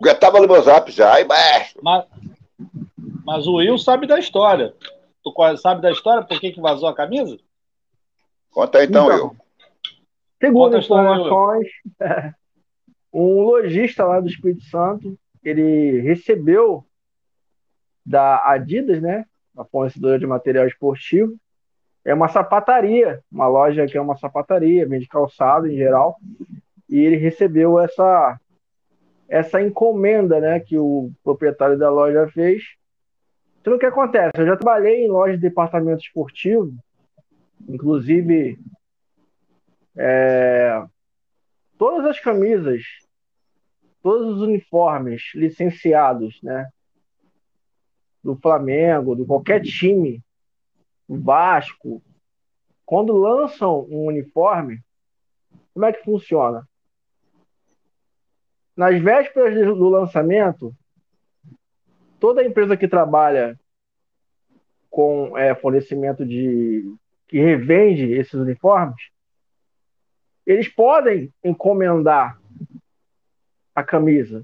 Já 0.05 0.15
tava 0.15 0.39
no 0.39 0.47
meu 0.47 0.61
zap 0.61 0.91
já, 0.91 1.15
aí, 1.15 1.25
maestro. 1.25 1.81
Mas, 1.83 2.05
mas 3.29 3.45
o 3.45 3.57
Will 3.57 3.77
sabe 3.77 4.07
da 4.07 4.17
história. 4.17 4.73
Tu 5.23 5.57
sabe 5.57 5.83
da 5.83 5.91
história 5.91 6.25
por 6.25 6.39
que, 6.39 6.51
que 6.51 6.59
vazou 6.59 6.89
a 6.89 6.95
camisa? 6.95 7.37
Conta 8.49 8.79
aí, 8.79 8.87
então, 8.87 9.05
então 9.05 9.27
Will. 9.27 9.37
Segundo 10.41 10.77
informações, 10.79 11.67
um 13.13 13.43
lojista 13.43 14.03
lá 14.03 14.19
do 14.19 14.27
Espírito 14.27 14.63
Santo, 14.63 15.15
ele 15.43 16.01
recebeu 16.01 16.83
da 18.03 18.49
Adidas, 18.49 18.99
né, 18.99 19.25
a 19.55 19.63
fornecedora 19.63 20.17
de 20.17 20.25
material 20.25 20.65
esportivo, 20.65 21.35
é 22.03 22.15
uma 22.15 22.29
sapataria, 22.29 23.21
uma 23.31 23.47
loja 23.47 23.85
que 23.85 23.95
é 23.95 24.01
uma 24.01 24.17
sapataria, 24.17 24.87
vende 24.87 25.07
calçado 25.07 25.67
em 25.67 25.77
geral, 25.77 26.17
e 26.89 26.97
ele 26.97 27.17
recebeu 27.17 27.79
essa 27.79 28.39
essa 29.27 29.61
encomenda, 29.61 30.39
né, 30.39 30.59
que 30.59 30.79
o 30.79 31.11
proprietário 31.23 31.77
da 31.77 31.91
loja 31.91 32.27
fez. 32.29 32.78
Então 33.61 33.75
o 33.75 33.79
que 33.79 33.85
acontece? 33.85 34.31
Eu 34.37 34.45
já 34.45 34.55
trabalhei 34.55 35.05
em 35.05 35.09
loja 35.09 35.35
de 35.35 35.41
departamento 35.41 36.01
esportivo, 36.01 36.73
inclusive 37.67 38.57
é, 39.95 40.83
todas 41.77 42.05
as 42.05 42.19
camisas, 42.19 42.83
todos 44.01 44.35
os 44.35 44.41
uniformes 44.41 45.31
licenciados, 45.35 46.41
né? 46.41 46.69
Do 48.23 48.35
Flamengo, 48.35 49.15
de 49.15 49.25
qualquer 49.25 49.61
time, 49.61 50.21
Vasco, 51.07 52.01
quando 52.85 53.17
lançam 53.17 53.85
um 53.89 54.05
uniforme, 54.05 54.81
como 55.73 55.85
é 55.85 55.93
que 55.93 56.03
funciona? 56.03 56.67
Nas 58.75 59.01
vésperas 59.01 59.55
do 59.55 59.89
lançamento, 59.89 60.75
toda 62.19 62.43
empresa 62.43 62.77
que 62.77 62.87
trabalha 62.87 63.59
com 64.89 65.37
é, 65.37 65.53
fornecimento 65.55 66.25
de 66.25 66.83
que 67.27 67.39
revende 67.39 68.11
esses 68.11 68.33
uniformes 68.33 69.11
eles 70.49 70.67
podem 70.67 71.31
encomendar 71.43 72.41
a 73.75 73.83
camisa. 73.83 74.43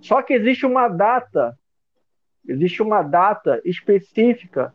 Só 0.00 0.22
que 0.22 0.32
existe 0.32 0.64
uma 0.64 0.86
data, 0.86 1.58
existe 2.46 2.80
uma 2.80 3.02
data 3.02 3.60
específica 3.64 4.72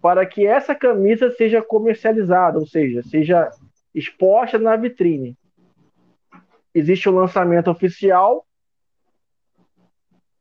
para 0.00 0.24
que 0.24 0.46
essa 0.46 0.74
camisa 0.74 1.30
seja 1.32 1.60
comercializada, 1.60 2.58
ou 2.58 2.66
seja, 2.66 3.02
seja 3.02 3.50
exposta 3.94 4.58
na 4.58 4.76
vitrine. 4.76 5.36
Existe 6.74 7.06
o 7.10 7.14
lançamento 7.14 7.70
oficial, 7.70 8.46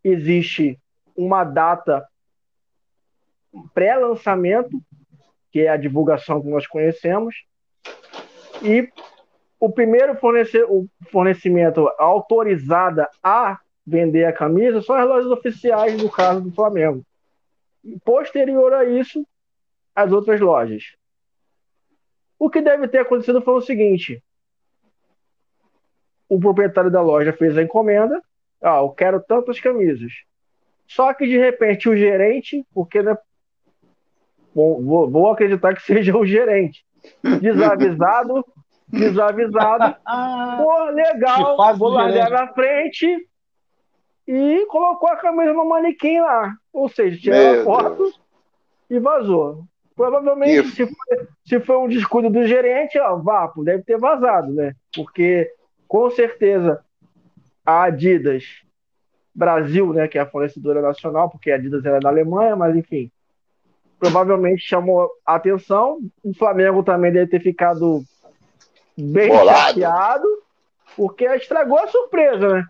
existe 0.04 0.80
uma 1.16 1.44
data 1.44 2.06
pré-lançamento, 3.74 4.82
que 5.52 5.62
é 5.62 5.70
a 5.70 5.78
divulgação 5.78 6.42
que 6.42 6.50
nós 6.50 6.66
conhecemos, 6.66 7.46
e 8.62 8.92
o 9.60 9.72
primeiro 9.72 10.18
o 10.70 10.88
fornecimento 11.10 11.88
autorizada 11.98 13.10
a 13.22 13.60
vender 13.86 14.26
a 14.26 14.34
camisa 14.34 14.82
são 14.82 14.96
as 14.96 15.08
lojas 15.08 15.32
oficiais, 15.32 16.02
no 16.02 16.10
caso 16.10 16.42
do 16.42 16.52
Flamengo. 16.52 17.06
E 17.84 18.00
posterior 18.00 18.74
a 18.74 18.86
isso, 18.86 19.26
as 19.96 20.12
outras 20.12 20.40
lojas. 20.40 20.96
O 22.40 22.50
que 22.50 22.62
deve 22.62 22.88
ter 22.88 23.00
acontecido 23.00 23.42
foi 23.42 23.54
o 23.54 23.62
seguinte: 23.62 24.24
o 26.28 26.40
proprietário 26.40 26.90
da 26.90 27.02
loja 27.02 27.32
fez 27.34 27.58
a 27.58 27.62
encomenda, 27.62 28.22
ah, 28.64 28.80
eu 28.80 28.90
quero 28.90 29.22
tantas 29.22 29.60
camisas. 29.60 30.12
Só 30.88 31.14
que 31.14 31.26
de 31.26 31.38
repente 31.38 31.90
o 31.90 31.96
gerente, 31.96 32.66
porque 32.74 33.02
né, 33.02 33.18
vou, 34.54 35.10
vou 35.10 35.32
acreditar 35.32 35.76
que 35.76 35.82
seja 35.84 36.16
o 36.18 36.26
gerente, 36.26 36.86
desavisado, 37.42 38.46
desavisado. 38.88 39.96
Pô, 40.58 40.86
legal, 40.92 41.78
vou 41.78 41.90
largar 41.90 42.30
na 42.30 42.48
frente 42.54 43.28
e 44.28 44.66
colocou 44.68 45.10
a 45.10 45.18
camisa 45.18 45.54
no 45.54 45.66
manequim 45.66 46.20
lá. 46.20 46.54
Ou 46.72 46.88
seja, 46.90 47.20
tirou 47.20 47.62
a 47.62 47.64
foto 47.64 48.04
Deus. 48.04 48.22
e 48.90 49.00
vazou. 49.00 49.64
Provavelmente, 49.96 50.70
se 50.70 50.88
foi, 50.88 51.28
se 51.46 51.60
foi, 51.60 51.78
um 51.78 51.88
descuido 51.88 52.30
do 52.30 52.48
gerente, 52.48 52.98
ó, 52.98 53.16
Vapo, 53.18 53.64
deve 53.64 53.84
ter 53.84 53.98
vazado, 54.00 54.52
né? 54.52 54.74
Porque, 54.96 55.48
com 55.88 56.10
certeza, 56.10 56.84
a 57.66 57.84
Adidas 57.84 58.44
Brasil, 59.36 59.92
né, 59.94 60.08
que 60.08 60.18
é 60.18 60.22
a 60.22 60.30
fornecedora 60.30 60.82
nacional, 60.82 61.30
porque 61.30 61.52
a 61.52 61.56
Adidas 61.56 61.84
era 61.86 62.00
da 62.00 62.10
Alemanha, 62.10 62.56
mas 62.56 62.76
enfim, 62.76 63.12
provavelmente 64.00 64.62
chamou 64.62 65.10
a 65.26 65.36
atenção. 65.36 66.00
O 66.24 66.34
Flamengo 66.34 66.84
também 66.84 67.12
deve 67.12 67.32
ter 67.32 67.40
ficado 67.40 68.04
bem 68.98 69.30
Bolado. 69.30 69.70
chateado, 69.70 70.28
porque 70.96 71.26
estragou 71.26 71.80
a 71.80 71.88
surpresa, 71.88 72.54
né? 72.54 72.66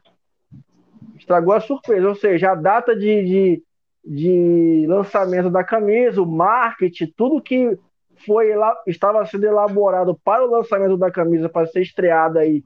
Estragou 1.18 1.54
a 1.54 1.60
surpresa, 1.60 2.08
ou 2.08 2.16
seja, 2.16 2.52
a 2.52 2.56
data 2.56 2.96
de, 2.96 3.24
de, 3.26 3.64
de 4.06 4.86
lançamento 4.88 5.50
da 5.50 5.64
camisa, 5.64 6.22
o 6.22 6.26
marketing, 6.26 7.14
tudo 7.18 7.42
que 7.42 7.78
foi 8.26 8.56
lá, 8.56 8.76
estava 8.88 9.26
sendo 9.26 9.46
elaborado 9.46 10.18
para 10.24 10.46
o 10.46 10.50
lançamento 10.50 10.98
da 10.98 11.12
camisa 11.12 11.50
para 11.50 11.68
ser 11.68 11.82
estreada 11.82 12.40
aí 12.40 12.64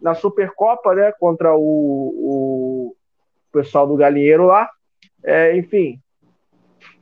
na 0.00 0.14
Supercopa, 0.14 0.94
né, 0.94 1.12
contra 1.12 1.54
o, 1.54 1.60
o 1.62 2.96
pessoal 3.52 3.86
do 3.86 3.96
Galinheiro 3.96 4.46
lá. 4.46 4.68
É, 5.22 5.56
enfim, 5.56 6.00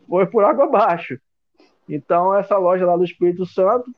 foi 0.09 0.27
por 0.27 0.45
água 0.45 0.65
abaixo. 0.65 1.19
Então, 1.89 2.35
essa 2.35 2.57
loja 2.57 2.87
lá 2.87 2.97
do 2.97 3.05
Espírito 3.05 3.47
Santo, 3.47 3.91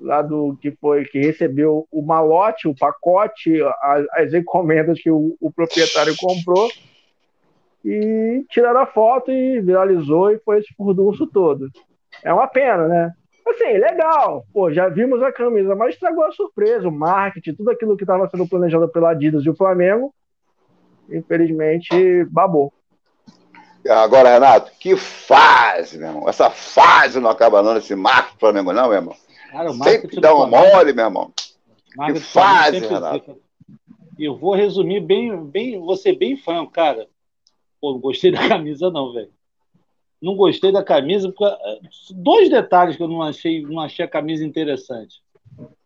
lá 0.00 0.22
do 0.22 0.56
que 0.60 0.70
foi 0.72 1.04
que 1.04 1.18
recebeu 1.18 1.86
o 1.90 2.02
malote, 2.02 2.68
o 2.68 2.74
pacote, 2.74 3.60
as, 3.82 4.06
as 4.12 4.34
encomendas 4.34 5.00
que 5.00 5.10
o, 5.10 5.36
o, 5.40 5.50
proprietário 5.52 6.14
comprou, 6.16 6.68
e 7.84 8.44
tiraram 8.48 8.80
a 8.80 8.86
foto 8.86 9.30
e 9.30 9.60
viralizou 9.60 10.30
e 10.30 10.38
foi 10.38 10.58
esse 10.58 10.72
furdunço 10.74 11.26
todo. 11.26 11.68
É 12.22 12.32
uma 12.32 12.46
pena, 12.46 12.88
né? 12.88 13.12
Assim, 13.50 13.78
legal, 13.78 14.44
pô, 14.52 14.72
já 14.72 14.88
vimos 14.88 15.22
a 15.22 15.32
camisa, 15.32 15.74
mas 15.74 15.94
estragou 15.94 16.24
a 16.24 16.32
surpresa, 16.32 16.88
o 16.88 16.92
marketing, 16.92 17.54
tudo 17.54 17.70
aquilo 17.70 17.96
que 17.96 18.04
estava 18.04 18.28
sendo 18.28 18.46
planejado 18.46 18.88
pela 18.88 19.10
Adidas 19.10 19.44
e 19.44 19.50
o 19.50 19.56
Flamengo, 19.56 20.14
infelizmente 21.10 22.24
babou. 22.26 22.72
Agora, 23.88 24.30
Renato, 24.30 24.70
que 24.78 24.96
fase, 24.96 25.98
meu 25.98 26.08
irmão. 26.08 26.28
Essa 26.28 26.50
fase 26.50 27.20
não 27.20 27.30
acaba 27.30 27.62
não, 27.62 27.76
esse 27.76 27.94
marketing 27.94 28.34
do 28.34 28.40
Flamengo, 28.40 28.72
não, 28.72 28.88
meu 28.88 28.96
irmão. 28.96 29.16
Cara, 29.50 29.72
sempre 29.72 30.20
dá 30.20 30.34
um 30.34 30.46
mole, 30.46 30.92
meu 30.92 31.04
irmão. 31.06 31.32
Que 32.06 32.20
fase, 32.20 32.80
Renato. 32.80 33.38
Eu 34.18 34.36
vou 34.36 34.54
resumir 34.54 35.00
bem, 35.00 35.42
bem, 35.44 35.78
vou 35.78 35.96
ser 35.96 36.16
bem 36.16 36.36
franco, 36.36 36.72
cara. 36.72 37.06
Pô, 37.80 37.92
não 37.92 38.00
gostei 38.00 38.30
da 38.30 38.46
camisa, 38.48 38.90
não, 38.90 39.12
velho. 39.12 39.30
Não 40.20 40.34
gostei 40.34 40.72
da 40.72 40.82
camisa, 40.82 41.30
porque 41.30 41.44
eh, 41.44 41.80
dois 42.10 42.50
detalhes 42.50 42.96
que 42.96 43.02
eu 43.02 43.08
não 43.08 43.22
achei, 43.22 43.62
não 43.62 43.80
achei 43.80 44.04
a 44.04 44.08
camisa 44.08 44.44
interessante. 44.44 45.22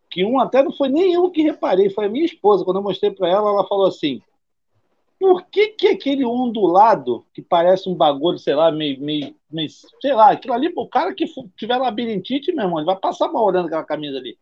Que 0.09 0.25
um 0.25 0.39
até 0.39 0.63
não 0.63 0.71
foi 0.71 0.89
nem 0.89 1.13
eu 1.13 1.29
que 1.29 1.41
reparei, 1.41 1.89
foi 1.89 2.05
a 2.05 2.09
minha 2.09 2.25
esposa. 2.25 2.63
Quando 2.65 2.77
eu 2.77 2.83
mostrei 2.83 3.11
para 3.11 3.29
ela, 3.29 3.49
ela 3.49 3.67
falou 3.67 3.85
assim: 3.85 4.21
por 5.23 5.45
que, 5.45 5.69
que 5.69 5.87
aquele 5.87 6.25
ondulado, 6.25 7.25
que 7.33 7.41
parece 7.41 7.87
um 7.87 7.95
bagulho, 7.95 8.37
sei 8.37 8.55
lá, 8.55 8.69
meio, 8.69 8.99
meio, 8.99 9.33
meio 9.49 9.69
sei 10.01 10.13
lá, 10.13 10.31
aquilo 10.31 10.53
ali, 10.53 10.69
o 10.75 10.85
cara 10.85 11.13
que 11.13 11.23
tiver 11.55 11.77
labirintite, 11.77 12.51
meu 12.51 12.65
irmão, 12.65 12.79
ele 12.79 12.85
vai 12.85 12.97
passar 12.97 13.29
mal 13.29 13.45
olhando 13.45 13.67
aquela 13.67 13.85
camisa 13.85 14.17
ali. 14.17 14.37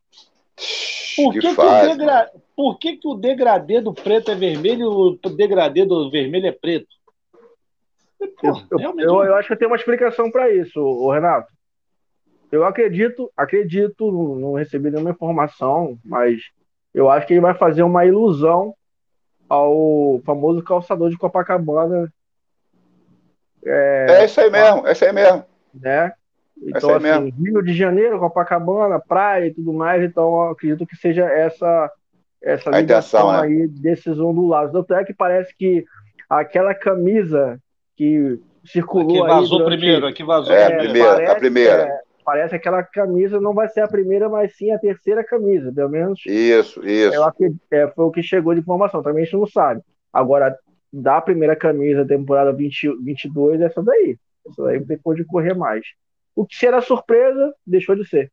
Por 1.16 1.34
que, 1.34 1.40
que, 1.40 1.56
que 1.56 1.62
o, 1.62 1.82
degra... 1.82 2.32
Por 2.56 2.80
que, 2.80 2.98
que 2.98 3.08
o 3.08 3.14
degradê 3.14 3.80
do 3.80 3.94
preto 3.94 4.32
é 4.32 4.36
vermelho 4.36 4.82
e 4.82 5.28
o 5.28 5.30
degradê 5.30 5.86
do 5.86 6.10
vermelho 6.10 6.48
é 6.48 6.52
preto? 6.52 6.96
Porra, 8.40 8.68
eu, 8.72 9.00
eu, 9.00 9.24
eu, 9.24 9.36
acho 9.36 9.48
que 9.48 9.56
tem 9.56 9.68
uma 9.68 9.78
explicação 9.78 10.30
para 10.30 10.50
isso, 10.50 10.80
o 10.80 11.12
Renato. 11.12 11.52
Eu 12.52 12.66
acredito, 12.66 13.32
acredito, 13.36 14.12
não 14.40 14.54
recebi 14.54 14.92
nenhuma 14.92 15.12
informação, 15.12 15.98
mas 16.04 16.42
eu 16.94 17.10
acho 17.10 17.26
que 17.26 17.34
ele 17.34 17.42
vai 17.42 17.54
fazer 17.54 17.84
uma 17.84 18.06
ilusão 18.06 18.76
ao 19.48 20.22
famoso 20.26 20.64
calçador 20.64 21.10
de 21.10 21.18
Copacabana. 21.18 22.12
É, 23.66 24.08
é 24.10 24.26
isso 24.26 24.42
aí 24.42 24.50
mesmo, 24.50 24.88
é 24.88 24.92
isso 24.92 25.06
aí 25.06 25.14
mesmo. 25.14 25.46
Né? 25.74 26.14
Então, 26.62 26.96
assim, 26.96 27.04
mesmo. 27.04 27.32
Rio 27.32 27.62
de 27.64 27.74
Janeiro, 27.74 28.20
Copacabana, 28.20 29.00
praia 29.00 29.48
e 29.48 29.54
tudo 29.54 29.74
mais, 29.74 30.04
então 30.04 30.50
acredito 30.50 30.86
que 30.86 30.96
seja 30.96 31.26
essa 31.26 31.92
essa 32.42 32.72
ligação 32.72 33.20
intenção, 33.20 33.32
né? 33.32 33.62
aí 33.62 33.68
desses 33.68 34.20
ondulados. 34.20 34.72
Tanto 34.72 34.94
é 34.96 35.06
que 35.06 35.14
parece 35.14 35.56
que 35.56 35.86
aquela 36.30 36.74
camisa 36.74 37.60
que 38.02 38.40
circulou 38.66 39.24
aqui 39.24 39.34
vazou 39.36 39.60
durante... 39.60 39.78
primeiro, 39.78 40.08
aqui 40.08 40.24
vazou 40.24 40.56
é, 40.56 40.66
a 40.66 40.78
primeira, 40.80 41.10
parece, 41.10 41.32
a 41.32 41.36
primeira. 41.36 41.84
É, 41.84 42.02
parece 42.26 42.50
que 42.50 42.56
aquela 42.56 42.82
camisa 42.82 43.40
não 43.40 43.54
vai 43.54 43.70
ser 43.70 43.82
a 43.82 43.88
primeira, 43.88 44.28
mas 44.28 44.56
sim 44.56 44.72
a 44.72 44.80
terceira 44.80 45.24
camisa, 45.24 45.72
pelo 45.72 45.90
menos. 45.90 46.20
Isso, 46.26 46.84
isso. 46.84 47.14
Ela, 47.14 47.32
é, 47.70 47.88
foi 47.90 48.06
o 48.06 48.12
que 48.12 48.24
chegou 48.24 48.56
de 48.56 48.60
informação, 48.60 49.04
também 49.04 49.22
a 49.22 49.26
gente 49.26 49.38
não 49.38 49.46
sabe. 49.46 49.82
Agora, 50.12 50.58
da 50.92 51.22
primeira 51.22 51.56
camisa, 51.56 52.04
temporada 52.04 52.52
20, 52.52 53.04
22, 53.04 53.62
essa 53.62 53.84
daí. 53.84 54.18
Essa 54.48 54.64
daí 54.64 54.80
depois 54.80 55.16
de 55.16 55.24
correr 55.24 55.54
mais. 55.54 55.86
O 56.36 56.44
que 56.44 56.56
será 56.56 56.82
surpresa, 56.82 57.54
deixou 57.68 57.96
de 57.96 58.08
ser. 58.08 58.32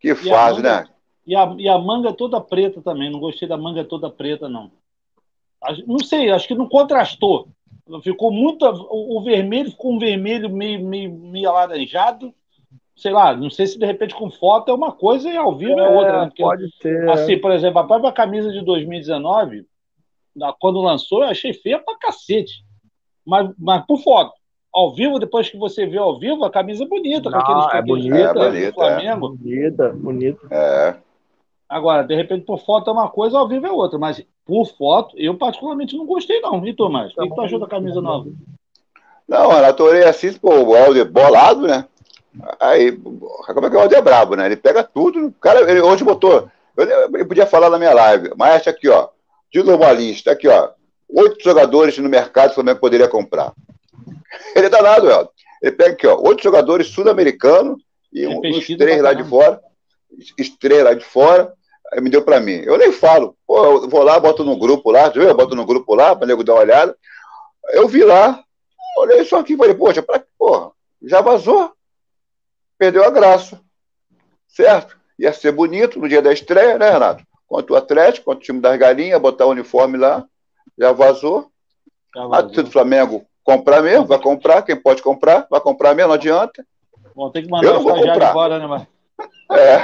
Que 0.00 0.14
fase, 0.14 0.62
né? 0.62 0.86
E 1.26 1.36
a, 1.36 1.54
e 1.58 1.68
a 1.68 1.78
manga 1.78 2.14
toda 2.14 2.40
preta 2.40 2.80
também. 2.80 3.10
Não 3.10 3.20
gostei 3.20 3.46
da 3.46 3.58
manga 3.58 3.84
toda 3.84 4.10
preta, 4.10 4.48
não. 4.48 4.70
Não 5.86 5.98
sei, 5.98 6.30
acho 6.30 6.48
que 6.48 6.54
não 6.54 6.66
contrastou. 6.66 7.48
Ficou 8.02 8.30
muito. 8.30 8.64
O, 8.64 9.22
vermelho 9.22 9.70
ficou 9.70 9.92
um 9.92 9.98
vermelho 9.98 10.48
meio, 10.48 10.84
meio, 10.84 11.12
meio 11.12 11.50
alaranjado. 11.50 12.34
Sei 12.96 13.12
lá, 13.12 13.36
não 13.36 13.50
sei 13.50 13.66
se 13.66 13.78
de 13.78 13.84
repente 13.84 14.14
com 14.14 14.30
foto 14.30 14.70
é 14.70 14.74
uma 14.74 14.92
coisa 14.92 15.28
e 15.28 15.36
ao 15.36 15.54
vivo 15.56 15.78
é, 15.78 15.84
é 15.84 15.88
outra. 15.88 16.20
Né? 16.20 16.26
Porque, 16.26 16.42
pode 16.42 16.76
ser. 16.76 17.10
Assim, 17.10 17.38
por 17.38 17.50
exemplo, 17.50 17.80
a 17.80 17.86
própria 17.86 18.12
camisa 18.12 18.50
de 18.50 18.64
2019, 18.64 19.66
quando 20.60 20.80
lançou, 20.80 21.22
eu 21.22 21.28
achei 21.28 21.52
feia 21.52 21.78
pra 21.78 21.98
cacete. 21.98 22.64
Mas, 23.26 23.50
mas 23.58 23.84
por 23.86 23.98
foto. 23.98 24.32
Ao 24.72 24.92
vivo, 24.92 25.20
depois 25.20 25.48
que 25.48 25.56
você 25.56 25.86
vê 25.86 25.98
ao 25.98 26.18
vivo, 26.18 26.44
a 26.44 26.50
camisa 26.50 26.82
é 26.82 26.88
bonita, 26.88 27.30
não, 27.30 27.38
com 27.38 27.44
aqueles 27.44 27.74
é 27.74 27.82
bonita, 27.82 28.16
é 28.16 28.32
bonita, 28.32 28.70
do 28.70 28.74
Flamengo. 28.74 29.26
É. 29.26 29.30
Bonita, 29.30 29.88
bonita. 29.92 30.48
É. 30.50 30.96
Agora, 31.68 32.02
de 32.02 32.14
repente, 32.14 32.44
por 32.44 32.58
foto 32.58 32.90
é 32.90 32.92
uma 32.92 33.08
coisa, 33.08 33.38
ao 33.38 33.46
vivo 33.46 33.66
é 33.66 33.70
outra. 33.70 33.98
Mas 33.98 34.24
por 34.44 34.66
foto, 34.76 35.14
eu 35.18 35.36
particularmente 35.36 35.96
não 35.96 36.06
gostei, 36.06 36.40
não. 36.40 36.64
E 36.66 36.74
Tomás? 36.74 37.12
O 37.12 37.22
que, 37.22 37.28
que 37.28 37.34
tu 37.34 37.40
achou 37.40 37.58
da 37.58 37.66
camisa 37.66 38.00
nova? 38.00 38.30
Não, 39.26 39.50
a 39.50 39.72
Torre 39.72 40.04
assim, 40.04 40.32
pô, 40.34 40.54
o 40.62 40.76
Helder 40.76 41.10
bolado, 41.10 41.66
né? 41.66 41.86
Aí, 42.60 42.92
como 42.92 43.66
é 43.66 43.70
que 43.70 43.76
o 43.76 43.80
Helder 43.80 43.98
é 43.98 44.02
brabo, 44.02 44.36
né? 44.36 44.46
Ele 44.46 44.56
pega 44.56 44.82
tudo. 44.82 45.28
O 45.28 45.32
cara, 45.32 45.70
ele 45.70 45.80
hoje 45.80 46.04
botou. 46.04 46.50
Eu, 46.76 46.86
eu 46.86 47.26
podia 47.26 47.46
falar 47.46 47.70
na 47.70 47.78
minha 47.78 47.94
live, 47.94 48.32
mas 48.36 48.66
aqui, 48.66 48.88
ó. 48.88 49.08
De 49.50 49.62
normalista, 49.62 50.32
aqui, 50.32 50.48
ó. 50.48 50.70
Oito 51.08 51.42
jogadores 51.42 51.96
no 51.98 52.08
mercado 52.08 52.46
que 52.46 52.52
o 52.52 52.54
Flamengo 52.56 52.80
poderia 52.80 53.08
comprar. 53.08 53.52
Ele 54.54 54.66
é 54.66 54.70
danado, 54.70 55.08
Helder. 55.08 55.28
Ele 55.62 55.72
pega 55.72 55.92
aqui, 55.92 56.06
ó. 56.06 56.20
Oito 56.20 56.42
jogadores 56.42 56.88
sul-americanos 56.88 57.80
e 58.12 58.26
um, 58.26 58.40
uns 58.44 58.66
três 58.66 59.00
lá 59.00 59.14
de 59.14 59.24
fora. 59.24 59.60
Estrela 60.38 60.90
lá 60.90 60.94
de 60.94 61.04
fora 61.04 61.52
me 62.00 62.10
deu 62.10 62.22
para 62.22 62.40
mim. 62.40 62.62
Eu 62.64 62.78
nem 62.78 62.92
falo. 62.92 63.36
Pô, 63.54 63.64
eu 63.66 63.88
vou 63.88 64.02
lá, 64.02 64.18
boto 64.18 64.42
no 64.42 64.56
grupo 64.56 64.90
lá, 64.90 65.08
viu? 65.08 65.22
Eu 65.22 65.36
boto 65.36 65.54
no 65.54 65.64
grupo 65.64 65.94
lá, 65.94 66.16
para 66.16 66.26
nego 66.26 66.42
dar 66.42 66.54
uma 66.54 66.62
olhada. 66.62 66.98
Eu 67.68 67.86
vi 67.86 68.02
lá, 68.02 68.42
olhei 68.98 69.20
isso 69.20 69.36
aqui 69.36 69.52
e 69.52 69.56
falei, 69.56 69.74
poxa, 69.74 70.02
pra 70.02 70.18
que 70.18 70.26
porra? 70.36 70.72
Já 71.00 71.20
vazou. 71.20 71.72
Perdeu 72.76 73.04
a 73.04 73.10
graça. 73.10 73.60
Certo? 74.48 74.98
Ia 75.16 75.32
ser 75.32 75.52
bonito 75.52 76.00
no 76.00 76.08
dia 76.08 76.20
da 76.20 76.32
estreia, 76.32 76.76
né, 76.78 76.90
Renato? 76.90 77.24
Contra 77.46 77.74
o 77.74 77.76
Atlético, 77.76 78.24
contra 78.24 78.40
o 78.40 78.42
time 78.42 78.60
das 78.60 78.76
galinhas, 78.76 79.20
botar 79.20 79.46
o 79.46 79.50
uniforme 79.50 79.98
lá. 79.98 80.24
Já 80.76 80.90
vazou. 80.90 81.48
Já 82.12 82.26
vazou. 82.26 82.58
A 82.58 82.62
do 82.62 82.70
Flamengo 82.72 83.24
comprar 83.44 83.82
mesmo, 83.82 84.04
vai 84.04 84.18
comprar. 84.18 84.62
Quem 84.62 84.74
pode 84.74 85.00
comprar, 85.00 85.46
vai 85.48 85.60
comprar 85.60 85.94
mesmo, 85.94 86.08
não 86.08 86.16
adianta. 86.16 86.66
Bom, 87.14 87.30
tem 87.30 87.44
que 87.44 87.48
mandar 87.48 87.78
vou 87.78 87.94
comprar. 87.94 88.30
embora, 88.30 88.58
né, 88.58 88.66
mas... 88.66 88.82
É. 89.52 89.76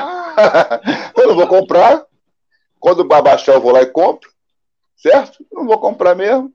eu 1.23 1.29
não 1.29 1.37
vou 1.37 1.47
comprar. 1.47 2.10
Quando 2.81 3.05
baixar, 3.05 3.55
eu 3.55 3.61
vou 3.61 3.73
lá 3.73 3.83
e 3.83 3.87
compro. 3.87 4.31
Certo? 4.97 5.45
Eu 5.51 5.61
não 5.61 5.67
vou 5.67 5.79
comprar 5.79 6.15
mesmo. 6.15 6.53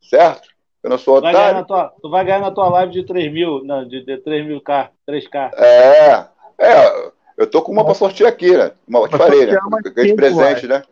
Certo? 0.00 0.48
Eu 0.82 0.90
não 0.90 0.98
sou 0.98 1.20
vai 1.20 1.34
otário. 1.34 1.66
Tua, 1.66 1.92
tu 2.00 2.08
vai 2.08 2.24
ganhar 2.24 2.40
na 2.40 2.50
tua 2.50 2.68
live 2.68 2.92
de 2.92 3.04
3 3.04 3.32
mil, 3.32 3.64
não, 3.64 3.86
de, 3.86 4.04
de 4.04 4.18
3 4.18 4.46
mil 4.46 4.60
K, 4.60 4.90
3K. 5.08 5.52
É. 5.54 6.28
É, 6.58 7.12
eu 7.36 7.48
tô 7.48 7.62
com 7.62 7.70
uma 7.70 7.84
para 7.84 7.94
sortear 7.94 8.30
aqui, 8.30 8.56
né? 8.56 8.72
Uma, 8.86 9.00
eu 9.00 9.08
te 9.08 9.16
falei, 9.16 9.46
né? 9.46 9.58
De 9.94 10.14
presente, 10.14 10.66
né? 10.66 10.82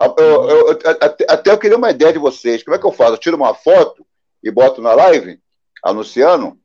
Eu, 0.00 0.14
eu, 0.18 0.50
eu, 0.50 0.70
até, 1.00 1.26
até 1.28 1.50
eu 1.50 1.58
queria 1.58 1.76
uma 1.76 1.90
ideia 1.90 2.12
de 2.12 2.18
vocês. 2.18 2.62
Como 2.62 2.74
é 2.74 2.78
que 2.78 2.84
eu 2.84 2.92
faço? 2.92 3.14
Eu 3.14 3.18
tiro 3.18 3.36
uma 3.36 3.54
foto 3.54 4.04
e 4.42 4.50
boto 4.50 4.82
na 4.82 4.92
live, 4.94 5.40
anunciando? 5.82 6.58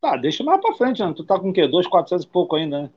Tá, 0.00 0.16
deixa 0.16 0.42
mais 0.42 0.60
pra 0.60 0.74
frente, 0.74 1.02
né? 1.02 1.12
Tu 1.14 1.24
tá 1.24 1.38
com 1.38 1.50
o 1.50 1.52
quê? 1.52 1.68
2,400 1.68 2.24
e 2.24 2.28
pouco 2.28 2.56
ainda, 2.56 2.82
né? 2.82 2.90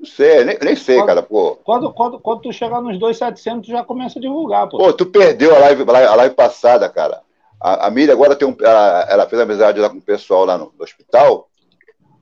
Não 0.00 0.06
sei, 0.06 0.44
nem, 0.46 0.58
nem 0.62 0.74
sei, 0.74 0.96
quando, 0.96 1.06
cara, 1.06 1.22
pô. 1.22 1.56
Quando, 1.62 1.92
quando, 1.92 2.18
quando 2.18 2.40
tu 2.40 2.52
chegar 2.54 2.80
nos 2.80 2.98
2,700, 2.98 3.66
tu 3.66 3.70
já 3.70 3.84
começa 3.84 4.18
a 4.18 4.22
divulgar, 4.22 4.66
pô. 4.66 4.78
Pô, 4.78 4.92
tu 4.94 5.04
perdeu 5.04 5.54
a 5.54 5.58
live, 5.58 5.82
a 5.82 6.14
live 6.14 6.34
passada, 6.34 6.88
cara. 6.88 7.20
A, 7.60 7.86
a 7.86 7.90
Miriam 7.90 8.14
agora 8.14 8.34
tem 8.34 8.48
um. 8.48 8.56
Ela, 8.58 9.06
ela, 9.10 9.28
fez 9.28 9.42
amizade 9.42 9.78
lá 9.78 9.90
com 9.90 9.98
o 9.98 10.02
pessoal 10.02 10.46
lá 10.46 10.56
no, 10.56 10.72
no 10.74 10.82
hospital. 10.82 11.50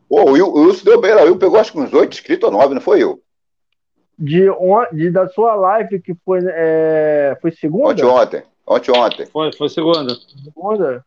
Pô, 0.09 0.25
o 0.25 0.33
Wilson 0.33 0.85
deu 0.85 1.01
bem, 1.01 1.13
o 1.13 1.23
Will 1.23 1.39
pegou 1.39 1.61
acho 1.61 1.71
que 1.71 1.79
uns 1.79 1.95
8 1.95 2.13
inscritos 2.13 2.49
ou 2.49 2.53
9, 2.53 2.75
não 2.75 2.81
foi 2.81 3.01
eu? 3.01 3.21
De, 4.19 4.49
de, 4.93 5.11
da 5.13 5.29
sua 5.29 5.55
live, 5.55 6.01
que 6.01 6.15
foi, 6.25 6.41
é, 6.49 7.39
foi 7.41 7.53
segunda? 7.53 7.91
Ontem, 7.91 8.05
ontem. 8.05 8.43
Ontem, 8.67 8.91
ontem. 8.91 9.27
Foi, 9.27 9.53
foi 9.53 9.69
segunda. 9.69 10.17
Segunda? 10.43 11.05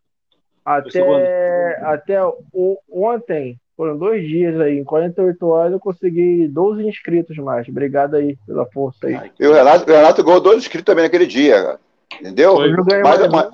Até, 0.63 1.81
até 1.83 2.23
o, 2.23 2.77
ontem, 2.89 3.59
foram 3.81 3.97
dois 3.97 4.21
dias 4.27 4.61
aí, 4.61 4.77
em 4.77 4.83
48 4.83 5.43
horas 5.47 5.71
eu 5.73 5.79
consegui 5.79 6.47
12 6.47 6.87
inscritos 6.87 7.35
mais. 7.37 7.67
Obrigado 7.67 8.15
aí 8.15 8.37
pela 8.45 8.63
força 8.67 9.07
aí. 9.07 9.31
E 9.39 9.47
o 9.47 9.53
Renato, 9.53 9.91
o 9.91 9.95
Renato 9.95 10.23
ganhou 10.23 10.39
12 10.39 10.59
inscritos 10.59 10.85
também 10.85 11.03
naquele 11.03 11.25
dia, 11.25 11.79
entendeu? 12.19 12.57
Mas, 13.01 13.23
amanhã, 13.23 13.49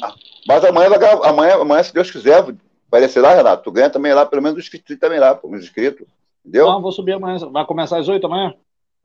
mas 0.46 0.66
amanhã, 0.66 0.90
amanhã, 1.24 1.56
amanhã, 1.62 1.82
se 1.82 1.94
Deus 1.94 2.12
quiser, 2.12 2.44
aparecer 2.90 3.22
lá, 3.22 3.36
Renato, 3.36 3.64
tu 3.64 3.72
ganha 3.72 3.90
também 3.90 4.14
lá, 4.14 4.26
pelo 4.26 4.42
menos 4.42 4.58
uns 4.58 4.66
inscritos 4.66 5.00
também 5.00 5.18
lá, 5.18 5.40
uns 5.46 5.64
inscritos, 5.64 6.06
entendeu? 6.46 6.66
Não, 6.66 6.82
vou 6.82 6.92
subir 6.92 7.14
amanhã. 7.14 7.38
Vai 7.50 7.66
começar 7.66 7.98
às 7.98 8.10
8 8.10 8.26
amanhã? 8.26 8.54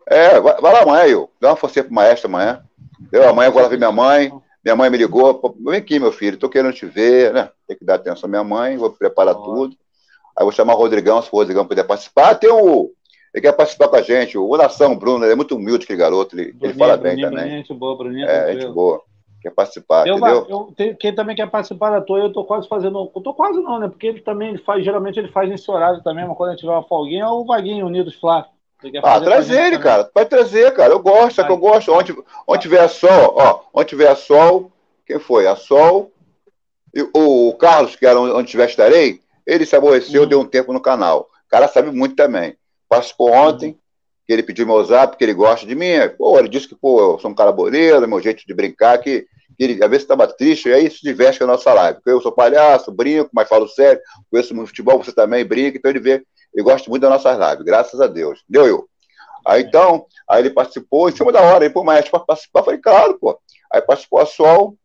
É, 0.09 0.41
vai, 0.41 0.61
vai 0.61 0.73
lá 0.73 0.83
amanhã, 0.83 1.07
eu. 1.07 1.31
Dá 1.41 1.51
uma 1.51 1.57
força 1.57 1.85
pro 1.85 1.95
maestro 1.95 2.27
amanhã. 2.27 2.65
Eu, 3.13 3.29
amanhã 3.29 3.47
eu 3.47 3.53
vou 3.53 3.63
lá 3.63 3.69
ver 3.69 3.79
minha 3.79 3.93
mãe. 3.93 4.33
Minha 4.65 4.75
mãe 4.75 4.91
me 4.91 4.99
ligou, 4.99 5.41
vem 5.65 5.77
aqui, 5.77 6.01
meu 6.01 6.11
filho, 6.11 6.37
tô 6.37 6.49
querendo 6.49 6.73
te 6.73 6.85
ver, 6.85 7.33
né? 7.33 7.49
Tem 7.69 7.77
que 7.77 7.85
dar 7.85 7.95
atenção 7.95 8.27
à 8.27 8.29
minha 8.29 8.45
mãe, 8.45 8.77
vou 8.77 8.91
preparar 8.91 9.37
tudo. 9.37 9.77
Aí 10.37 10.45
vou 10.45 10.53
chamar 10.53 10.75
o 10.75 10.79
Rodrigão, 10.79 11.21
se 11.21 11.29
o 11.31 11.37
Rodrigão 11.37 11.67
puder 11.67 11.85
participar. 11.85 12.31
Ah, 12.31 12.35
tem 12.35 12.51
o. 12.51 12.91
Ele 13.35 13.43
quer 13.43 13.53
participar 13.53 13.89
com 13.89 13.97
a 13.97 14.03
gente, 14.03 14.37
o 14.37 14.57
Nação 14.57 14.95
Bruno, 14.95 15.25
ele 15.25 15.33
é 15.33 15.37
muito 15.37 15.57
humilde, 15.57 15.85
aquele 15.85 15.99
garoto, 15.99 16.37
ele, 16.37 16.53
Bruninho, 16.53 16.71
ele 16.71 16.79
fala 16.79 16.97
bem 16.99 17.17
Bruninho, 17.17 17.31
também. 17.31 17.51
Gente 17.59 17.73
boa, 17.73 17.97
Bruninho, 17.97 18.29
é, 18.29 18.53
gente 18.53 18.73
boa. 18.73 19.01
Quer 19.41 19.51
participar, 19.51 20.07
eu, 20.07 20.17
entendeu? 20.17 20.47
Eu, 20.49 20.75
eu, 20.79 20.97
quem 20.97 21.15
também 21.15 21.35
quer 21.35 21.51
participar 21.51 21.91
da 21.91 22.01
tua, 22.01 22.19
eu 22.19 22.33
tô 22.33 22.45
quase 22.45 22.69
fazendo. 22.69 23.11
Eu 23.15 23.23
tô 23.23 23.35
quase 23.35 23.61
não, 23.61 23.79
né? 23.79 23.89
Porque 23.89 24.07
ele 24.07 24.21
também 24.21 24.51
ele 24.51 24.59
faz, 24.59 24.85
geralmente 24.85 25.19
ele 25.19 25.29
faz 25.29 25.49
nesse 25.49 25.69
horário 25.71 26.03
também, 26.03 26.27
mas 26.27 26.37
quando 26.37 26.51
a 26.51 26.53
gente 26.53 26.61
tiver 26.61 26.73
uma 26.73 26.87
folguinha, 26.87 27.25
é 27.25 27.29
o 27.29 27.45
Vaguinho 27.45 27.87
Unidos 27.87 28.15
Flá. 28.15 28.47
Ah, 29.03 29.21
traz 29.21 29.49
ele, 29.49 29.79
cara. 29.79 30.11
Vai 30.15 30.27
trazer, 30.27 30.73
cara. 30.75 30.93
Eu 30.93 31.01
gosto, 31.01 31.41
é 31.41 31.45
que 31.45 31.53
eu 31.53 31.57
gosto. 31.57 31.93
Onde, 31.93 32.15
onde 32.47 32.63
tiver 32.63 32.87
sol, 32.89 33.35
ó, 33.37 33.61
onde 33.73 33.89
tiver 33.89 34.15
sol, 34.17 34.73
quem 35.07 35.19
foi? 35.19 35.47
A 35.47 35.57
Sol. 35.57 36.11
E 36.95 37.03
o 37.15 37.55
Carlos, 37.55 37.97
que 37.97 38.05
era 38.05 38.21
onde 38.21 38.51
tiver 38.51 38.69
estarei, 38.69 39.21
ele 39.47 39.67
se 39.67 39.77
aborreceu, 39.77 40.23
uhum. 40.23 40.29
deu 40.29 40.41
um 40.41 40.47
tempo 40.47 40.73
no 40.73 40.81
canal. 40.81 41.29
O 41.47 41.51
cara 41.51 41.69
sabe 41.69 41.91
muito 41.91 42.15
também. 42.17 42.57
Participou 42.89 43.33
ontem, 43.33 43.71
uhum. 43.71 43.79
que 44.27 44.33
ele 44.33 44.43
pediu 44.43 44.67
meu 44.67 44.83
zap, 44.85 45.13
porque 45.13 45.25
ele 45.25 45.35
gosta 45.35 45.67
de 45.67 45.75
mim. 45.75 45.95
Pô, 46.17 46.39
ele 46.39 46.49
disse 46.49 46.69
que 46.69 46.75
pô, 46.75 47.15
eu 47.15 47.19
sou 47.19 47.31
um 47.31 47.35
cara 47.35 47.53
boleiro, 47.53 48.09
meu 48.09 48.21
jeito 48.21 48.47
de 48.47 48.55
brincar, 48.55 48.99
que, 48.99 49.27
que 49.57 49.65
ele 49.65 49.83
às 49.83 49.91
vezes 49.91 50.05
estava 50.05 50.27
triste, 50.27 50.69
e 50.69 50.73
aí 50.73 50.91
se 50.91 51.03
diverte 51.03 51.39
com 51.39 51.45
a 51.45 51.49
nossa 51.49 51.73
live. 51.73 51.97
Porque 51.97 52.11
eu 52.11 52.21
sou 52.21 52.33
palhaço, 52.33 52.93
brinco, 52.93 53.31
mas 53.33 53.49
falo 53.49 53.69
sério, 53.69 54.01
conheço 54.31 54.55
muito 54.55 54.69
futebol, 54.69 55.03
você 55.03 55.13
também 55.13 55.45
brinca, 55.45 55.79
então 55.79 55.91
ele 55.91 56.01
vê, 56.01 56.25
ele 56.55 56.65
gosta 56.65 56.89
muito 56.89 57.03
das 57.03 57.11
nossas 57.11 57.39
lives, 57.39 57.65
graças 57.65 58.01
a 58.01 58.07
Deus. 58.07 58.43
Deu 58.49 58.67
eu. 58.67 58.89
Aí 59.47 59.63
então, 59.63 60.07
aí 60.29 60.43
ele 60.43 60.51
participou, 60.51 61.09
em 61.09 61.17
cima 61.17 61.33
da 61.33 61.41
hora, 61.41 61.65
aí, 61.65 61.71
pô, 61.71 61.83
mas 61.83 62.09
para 62.09 62.21
participar, 62.21 62.63
falei, 62.63 62.81
claro, 62.81 63.19
pô. 63.19 63.39
Aí 63.73 63.81
participou 63.81 64.21
a 64.21 64.27
Sol, 64.27 64.77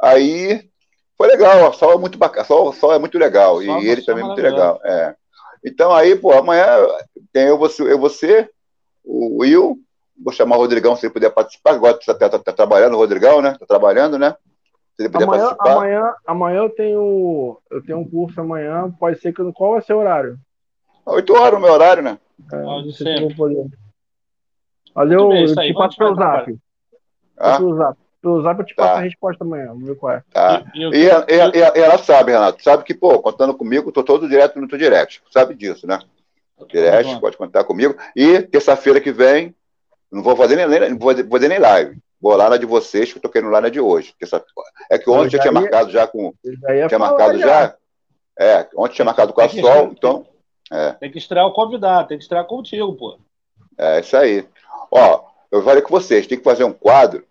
Aí 0.00 0.62
foi 1.20 1.28
legal, 1.28 1.68
a 1.68 1.72
Sol 1.74 1.92
é 1.92 1.98
muito 1.98 2.16
bacana, 2.16 2.46
Sol, 2.46 2.72
Sol 2.72 2.94
é 2.94 2.98
muito 2.98 3.18
legal, 3.18 3.62
e 3.62 3.68
ele 3.86 4.00
também 4.00 4.24
é 4.24 4.26
muito 4.26 4.40
legal. 4.40 4.80
É. 4.82 5.14
Então 5.62 5.92
aí, 5.92 6.16
pô, 6.16 6.32
amanhã 6.32 6.66
tem 7.30 7.48
eu, 7.48 7.58
você, 7.58 7.82
eu, 7.82 7.98
você, 7.98 8.48
o 9.04 9.42
Will, 9.42 9.76
vou 10.18 10.32
chamar 10.32 10.56
o 10.56 10.60
Rodrigão 10.60 10.96
se 10.96 11.04
ele 11.04 11.12
puder 11.12 11.28
participar, 11.28 11.74
agora 11.74 11.98
está 11.98 12.14
tá, 12.14 12.30
tá, 12.30 12.38
tá, 12.38 12.52
trabalhando, 12.54 12.94
o 12.94 12.96
Rodrigão, 12.96 13.42
né? 13.42 13.50
Está 13.50 13.66
trabalhando, 13.66 14.18
né? 14.18 14.34
Se 14.96 15.02
ele 15.02 15.10
puder 15.10 15.24
amanhã, 15.24 15.42
participar. 15.42 15.72
Amanhã, 15.72 16.14
amanhã 16.26 16.58
eu 16.60 16.70
tenho 16.70 17.58
eu 17.70 17.84
tenho 17.84 17.98
um 17.98 18.08
curso 18.08 18.40
amanhã, 18.40 18.90
pode 18.98 19.20
ser 19.20 19.34
que 19.34 19.42
qual 19.52 19.72
vai 19.72 19.82
ser 19.82 19.92
o 19.92 19.98
horário? 19.98 20.38
8 21.04 21.34
horas 21.34 21.58
o 21.58 21.62
meu 21.62 21.70
horário, 21.74 22.02
né? 22.02 22.18
É, 22.50 22.62
Pode 22.62 22.86
não 22.86 22.92
sei 22.94 23.18
se 23.18 23.22
eu 23.24 23.28
ser. 23.28 23.66
Valeu, 24.94 25.28
bem, 25.28 25.46
eu 25.46 25.54
te 25.54 25.74
passo 25.74 25.98
pelo 25.98 26.14
zap. 26.14 26.58
Ah, 27.36 27.58
Pelo 28.22 28.42
zap. 28.42 28.58
Eu 28.60 28.66
te 28.66 28.74
Tá. 28.74 28.82
passo 28.84 28.98
a 28.98 29.02
resposta 29.02 29.44
amanhã. 29.44 29.66
Vamos 29.68 29.86
ver 29.88 29.94
qual 29.96 30.12
é. 30.14 30.22
tá. 30.32 30.62
E, 30.74 30.82
e 30.82 30.88
E, 30.88 31.06
e- 31.06 31.58
e- 31.58 31.80
ela 31.82 31.98
sabe, 31.98 32.32
Renato, 32.32 32.62
sabe 32.62 32.84
que, 32.84 32.94
pô, 32.94 33.18
contando 33.20 33.54
comigo, 33.54 33.90
tô 33.92 34.02
todo 34.02 34.28
direto 34.28 34.60
no 34.60 34.68
teu 34.68 34.78
direct. 34.78 35.22
Sabe 35.30 35.54
disso, 35.54 35.86
né? 35.86 35.98
Direct, 36.68 37.04
Vamos. 37.04 37.20
pode 37.20 37.36
contar 37.38 37.64
comigo. 37.64 37.96
E 38.14 38.42
terça-feira 38.42 39.00
que 39.00 39.10
vem, 39.10 39.54
não 40.12 40.22
vou 40.22 40.36
fazer 40.36 40.56
nem, 40.56 40.68
nem- 40.68 40.90
não 40.90 40.98
vou 40.98 41.14
fazer- 41.14 41.48
nem 41.48 41.58
live. 41.58 41.96
Vou 42.20 42.36
lá 42.36 42.50
na 42.50 42.58
de 42.58 42.66
vocês, 42.66 43.10
que 43.10 43.16
eu 43.18 43.22
tô 43.22 43.30
querendo 43.30 43.50
lá 43.50 43.62
na 43.62 43.70
de 43.70 43.80
hoje. 43.80 44.14
Terça- 44.18 44.44
É 44.90 44.98
que 44.98 45.08
ontem 45.08 45.24
Eu 45.24 45.30
já 45.30 45.38
tinha 45.38 45.52
ia- 45.54 45.60
marcado 45.60 45.90
já 45.90 46.06
com. 46.06 46.34
Já 46.44 46.88
Tinha 46.88 46.98
marcado 46.98 47.38
já? 47.38 47.74
É, 48.38 48.66
ontem 48.76 48.94
tinha 48.96 49.04
marcado 49.06 49.32
com 49.32 49.40
a 49.40 49.48
Sol, 49.48 49.86
então. 49.92 50.26
Tem 51.00 51.10
que 51.10 51.16
estrear 51.18 51.46
o 51.46 51.52
convidado, 51.54 52.08
tem 52.08 52.18
que 52.18 52.22
estrear 52.24 52.44
contigo, 52.44 52.94
pô. 52.94 53.18
É 53.78 54.00
isso 54.00 54.14
aí. 54.16 54.46
Ó, 54.90 55.22
eu 55.50 55.62
falei 55.62 55.80
com 55.80 55.88
vocês, 55.88 56.26
tem 56.26 56.36
que 56.36 56.44
fazer 56.44 56.64
um 56.64 56.72
quadro 56.72 57.24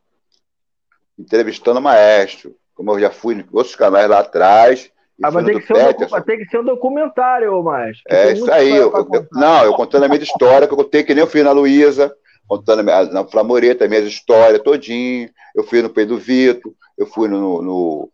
entrevistando 1.20 1.80
o 1.80 1.84
maestro, 1.84 2.56
como 2.74 2.91
eu 2.94 3.00
já 3.00 3.12
fui 3.12 3.36
em 3.36 3.46
outros 3.52 3.76
canais 3.76 4.10
lá 4.10 4.20
atrás. 4.20 4.90
Ah, 5.22 5.30
mas 5.32 5.46
tem 5.46 5.60
que, 5.60 5.68
ser 5.68 5.74
um 5.74 6.22
tem 6.24 6.38
que 6.38 6.46
ser 6.46 6.60
um 6.60 6.64
documentário, 6.64 7.62
mas. 7.62 7.98
É 8.08 8.32
isso 8.32 8.50
aí. 8.52 8.70
Eu- 8.70 8.94
eu- 8.94 9.28
não, 9.34 9.66
eu 9.66 9.74
contando 9.74 10.06
a 10.06 10.08
minha 10.08 10.22
história, 10.24 10.66
que 10.66 10.74
eu 10.74 10.78
contei 10.78 11.04
que 11.04 11.14
nem 11.14 11.22
eu 11.24 11.28
fiz 11.28 11.44
na 11.44 11.52
Luísa, 11.52 12.16
contando 12.48 12.80
a 12.80 12.84
minha, 12.84 13.04
na 13.06 13.26
Flamoreta, 13.26 13.86
minhas 13.88 14.06
histórias 14.06 14.62
todinho. 14.62 15.30
Eu 15.54 15.64
fui 15.66 15.82
no 15.82 15.90
Pedro 15.90 16.18
Vito, 16.18 16.74
eu 16.98 17.06
fui 17.06 17.28
no, 17.28 17.62
no, 17.62 18.10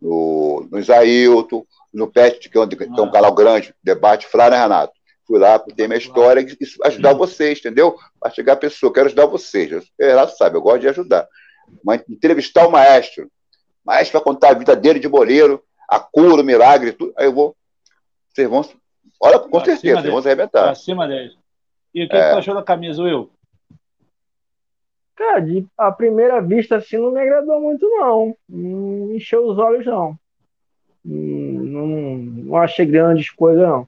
no, 0.00 0.68
no 0.70 0.78
Isailton, 0.78 1.64
no 1.92 2.06
Pet, 2.06 2.50
que 2.50 2.58
é 2.58 2.60
onde- 2.60 2.76
é 2.82 3.00
um 3.00 3.10
canal 3.10 3.32
grande, 3.34 3.74
debate 3.82 4.26
Flá, 4.26 4.50
né, 4.50 4.60
Renato? 4.60 4.92
Fui 5.26 5.38
lá, 5.38 5.58
contei 5.58 5.86
minha 5.86 5.98
história 5.98 6.40
e 6.40 6.44
e 6.44 6.66
ajudar 6.84 7.14
vocês, 7.14 7.58
entendeu? 7.60 7.94
Para 8.20 8.30
chegar 8.30 8.54
a 8.54 8.56
pessoa, 8.56 8.92
quero 8.92 9.06
ajudar 9.06 9.24
vocês. 9.26 9.72
O 9.72 9.82
Renato 9.98 10.36
sabe, 10.36 10.56
eu 10.56 10.60
gosto 10.62 10.80
de 10.80 10.88
ajudar. 10.88 11.26
Mas 11.84 12.02
entrevistar 12.08 12.66
o 12.66 12.70
maestro, 12.70 13.24
o 13.26 13.30
maestro 13.84 14.18
vai 14.18 14.24
contar 14.24 14.50
a 14.50 14.54
vida 14.58 14.74
dele 14.76 14.98
de 15.00 15.08
boleiro, 15.08 15.62
a 15.88 15.98
cura, 16.00 16.42
o 16.42 16.44
milagre, 16.44 16.92
tudo. 16.92 17.12
Aí 17.16 17.26
eu 17.26 17.32
vou. 17.32 17.56
Vocês 18.28 18.48
vão. 18.48 18.64
Olha, 19.20 19.38
com 19.38 19.48
Pra 19.50 19.64
certeza, 19.64 20.00
vocês 20.00 20.12
vão 20.12 20.22
se 20.22 20.28
arrebentar. 20.28 20.74
cima 20.76 21.06
deles. 21.06 21.36
E 21.94 22.04
o 22.04 22.08
que, 22.08 22.16
É. 22.16 22.28
que 22.28 22.32
tu 22.34 22.38
achou 22.38 22.54
da 22.54 22.62
camisa, 22.62 23.02
Will? 23.02 23.30
Cara, 25.14 25.40
de, 25.40 25.66
à 25.76 25.92
primeira 25.92 26.40
vista, 26.40 26.76
assim, 26.76 26.96
não 26.96 27.12
me 27.12 27.20
agradou 27.20 27.60
muito, 27.60 27.86
não. 27.88 28.34
Não 28.48 29.06
me 29.08 29.16
encheu 29.16 29.44
os 29.46 29.58
olhos, 29.58 29.84
não. 29.86 30.18
Não, 31.04 31.86
não 32.16 32.56
achei 32.56 32.86
grandes 32.86 33.30
coisas, 33.30 33.62
não. 33.62 33.86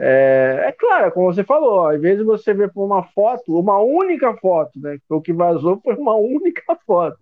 É, 0.00 0.66
é 0.68 0.72
claro, 0.72 1.10
como 1.12 1.32
você 1.32 1.42
falou, 1.42 1.86
às 1.88 2.00
vezes 2.00 2.24
você 2.24 2.54
vê 2.54 2.68
por 2.68 2.84
uma 2.84 3.02
foto, 3.02 3.58
uma 3.58 3.78
única 3.80 4.32
foto, 4.36 4.78
né? 4.78 4.98
O 5.08 5.20
que 5.20 5.32
vazou 5.32 5.80
foi 5.80 5.96
uma 5.96 6.14
única 6.16 6.76
foto. 6.86 7.18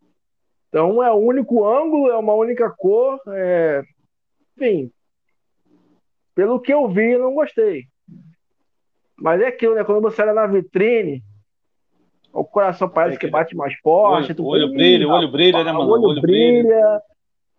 Então 0.69 1.03
é 1.03 1.11
o 1.11 1.17
único 1.17 1.67
ângulo, 1.67 2.11
é 2.11 2.17
uma 2.17 2.35
única 2.35 2.69
cor. 2.71 3.19
é, 3.29 3.83
Enfim, 4.57 4.91
pelo 6.35 6.61
que 6.61 6.73
eu 6.73 6.87
vi, 6.89 7.13
eu 7.13 7.21
não 7.21 7.35
gostei. 7.35 7.85
Mas 9.19 9.41
é 9.41 9.47
aquilo, 9.47 9.75
né? 9.75 9.83
Quando 9.83 10.03
você 10.03 10.21
olha 10.21 10.35
na 10.35 10.47
vitrine, 10.47 11.23
o 12.31 12.45
coração 12.45 12.87
parece 12.89 13.17
É 13.17 13.19
que 13.21 13.27
que- 13.27 13.33
bate 13.33 13.57
mais 13.57 13.75
forte. 13.79 14.27
olho, 14.27 14.35
tu 14.37 14.45
olho 14.47 14.69
brilha, 14.71 15.05
"Ih, 15.05 15.07
olho 15.07 15.29
brilha, 15.33 15.65
né, 15.65 15.73
mano? 15.73 15.91
olho 15.91 16.09
Olho 16.11 16.21
brilha. 16.21 16.63
brilha. 16.63 17.03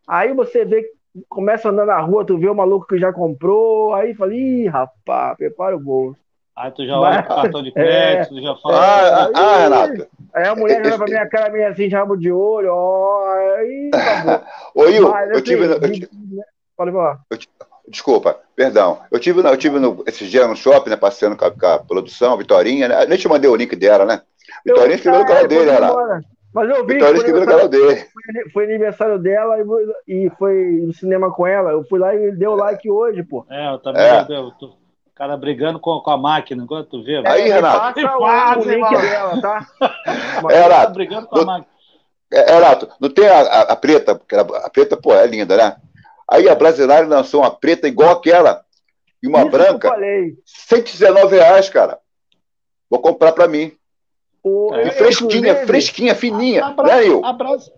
Aí 0.07 0.31
você 0.33 0.63
vê, 0.63 0.87
começa 1.29 1.69
andando 1.69 1.87
na 1.87 1.99
rua, 1.99 2.25
tu 2.25 2.37
vê 2.37 2.49
o 2.49 2.55
maluco 2.55 2.87
que 2.87 2.97
já 2.97 3.11
comprou, 3.13 3.93
aí 3.93 4.13
fala, 4.13 4.33
ih, 4.33 4.67
rapaz, 4.67 5.37
prepara 5.37 5.75
o 5.75 5.79
bolso. 5.79 6.19
Aí 6.55 6.71
tu 6.71 6.85
já 6.87 6.99
olha 6.99 7.17
Mas- 7.17 7.25
pro 7.27 7.35
cartão 7.35 7.63
de 7.63 7.71
crédito, 7.73 8.35
tu 8.35 8.41
já 8.41 8.55
fala. 8.55 8.77
Ah, 8.79 9.23
ah, 9.25 9.29
ah, 9.35 9.55
aí- 9.55 9.63
Renato. 9.63 10.07
Aí 10.33 10.47
a 10.47 10.55
mulher 10.55 10.81
olha 10.85 10.97
pra 10.97 11.05
minha 11.05 11.27
cara 11.29 11.51
meio 11.51 11.67
assim, 11.67 11.87
de 11.87 11.95
rabo 11.95 12.15
de 12.17 12.31
olho, 12.31 12.69
ó, 12.73 13.33
aí 13.57 13.91
acabou. 13.93 14.41
Ô, 14.75 14.81
Will, 14.83 15.07
eu 15.07 15.13
assim, 15.31 15.41
tive. 15.43 15.65
eu 15.65 15.79
de- 15.79 15.99
ti- 16.01 16.09
Pode 16.75 16.91
falar. 16.91 17.19
Desculpa, 17.87 18.37
perdão. 18.55 18.99
Eu 19.09 19.19
tive, 19.19 19.39
eu 19.39 19.57
tive 19.57 19.79
no, 19.79 20.03
esses 20.05 20.29
dias 20.29 20.47
no 20.47 20.55
shopping, 20.55 20.89
né, 20.89 20.95
passeando 20.97 21.37
com 21.37 21.45
a, 21.45 21.51
com 21.51 21.65
a 21.65 21.79
produção, 21.79 22.33
a 22.33 22.37
Vitorinha, 22.37 22.87
né? 22.87 23.05
Nem 23.05 23.17
te 23.17 23.27
mandei 23.29 23.49
o 23.49 23.55
link 23.55 23.75
dela, 23.75 24.05
né? 24.05 24.21
Vitorinha 24.65 24.95
escreveu 24.95 25.21
no 25.21 25.25
canal 25.25 25.43
é, 25.43 25.47
dele, 25.47 25.71
Renato. 25.71 25.97
Mas 26.57 26.69
eu 26.69 26.85
vi 26.85 26.87
que 26.87 26.93
Vitorinha 26.95 27.15
foi 27.21 27.29
escreveu 27.29 27.45
no 27.45 27.51
aniversário, 27.51 27.69
canal 27.69 27.69
dele. 27.69 28.51
foi 28.53 28.63
aniversário 28.65 29.19
dela 29.19 29.59
e, 29.59 29.65
foi- 29.65 29.85
e 30.07 30.29
foi 30.37 30.55
no 30.85 30.93
cinema 30.93 31.31
com 31.33 31.45
ela. 31.45 31.71
Eu 31.71 31.83
fui 31.83 31.99
lá 31.99 32.15
e 32.15 32.31
deu 32.31 32.55
like 32.55 32.89
hoje, 32.89 33.21
pô. 33.23 33.45
É, 33.49 33.71
eu 33.73 33.79
também. 33.79 34.01
É. 34.01 34.25
Eu, 34.29 34.51
tô- 34.51 34.67
o 34.67 34.77
cara 35.15 35.35
brigando 35.37 35.79
com, 35.79 35.99
com 35.99 36.11
a 36.11 36.17
máquina, 36.17 36.63
enquanto 36.63 36.89
tu 36.89 37.03
vê. 37.03 37.17
Aí, 37.27 37.43
me 37.43 37.49
Renato. 37.49 37.79
Passa 37.79 37.99
Me 38.59 38.65
o, 38.65 38.69
link 38.69 38.89
dela, 39.01 39.41
tá? 39.41 39.67
É, 40.37 40.41
Tá 40.41 40.47
Renato, 40.63 40.93
brigando 40.93 41.27
com 41.27 41.35
a 41.35 41.39
do- 41.39 41.45
máquina. 41.45 41.67
É, 42.33 42.53
Renato, 42.53 42.89
não 42.99 43.09
tem 43.09 43.27
a, 43.27 43.39
a- 43.39 43.61
a 43.61 43.75
preta, 43.75 44.15
porque 44.15 44.35
ela- 44.35 44.57
a 44.65 44.69
preta, 44.69 44.97
pô, 44.97 45.13
é 45.13 45.25
linda, 45.27 45.55
né? 45.57 45.75
Aí 46.29 46.49
a 46.49 46.55
brasileira 46.55 47.07
lançou 47.07 47.41
uma 47.41 47.51
preta 47.51 47.87
igual 47.87 48.11
aquela 48.11 48.63
e 49.23 49.27
uma 49.27 49.39
Isso 49.39 49.49
que 49.49 49.55
eu 49.55 49.59
branca, 49.59 49.87
falei. 49.89 50.35
119 50.45 51.35
reais, 51.37 51.69
cara. 51.69 51.97
Vou 52.89 52.99
comprar 53.01 53.31
pra 53.31 53.47
mim. 53.47 53.71
O, 54.47 54.73
É, 54.75 54.91
fresquinha, 54.91 55.37
inclusive, 55.39 55.65
fresquinha, 55.67 56.15
fininha. 56.15 56.63
A, 56.65 56.69
né, 56.69 56.75
Bra 56.75 56.95
a, 57.23 57.33
Bras 57.33 57.71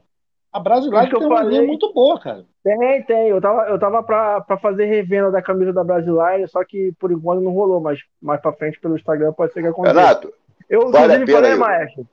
a 0.52 1.06
que 1.06 1.12
tem 1.12 1.22
eu 1.22 1.28
uma 1.28 1.38
falei. 1.38 1.50
linha 1.52 1.64
muito 1.68 1.94
boa, 1.94 2.20
cara. 2.20 2.46
Tem, 2.64 3.04
tem. 3.04 3.30
Eu 3.30 3.40
tava, 3.40 3.64
eu 3.70 3.80
tava 3.80 4.04
pra, 4.04 4.42
pra 4.42 4.58
fazer 4.58 4.86
revenda 4.86 5.32
da 5.32 5.42
camisa 5.42 5.72
da 5.72 5.84
Brasileira, 5.84 6.48
só 6.48 6.64
que 6.64 6.92
por 7.00 7.12
enquanto 7.12 7.42
não 7.42 7.52
rolou, 7.52 7.80
mas 7.80 8.00
mais 8.22 8.42
pra 8.42 8.52
frente 8.54 8.80
pelo 8.80 8.96
Instagram 8.96 9.32
pode 9.34 9.54
ser 9.54 9.62
que 9.62 9.68
aconteça. 9.68 9.96
Renato, 10.00 10.34
eu 10.70 10.90
vale 10.92 11.14
a 11.14 11.16
inclusive 11.18 11.32
falei, 11.32 11.56
maestro, 11.56 12.08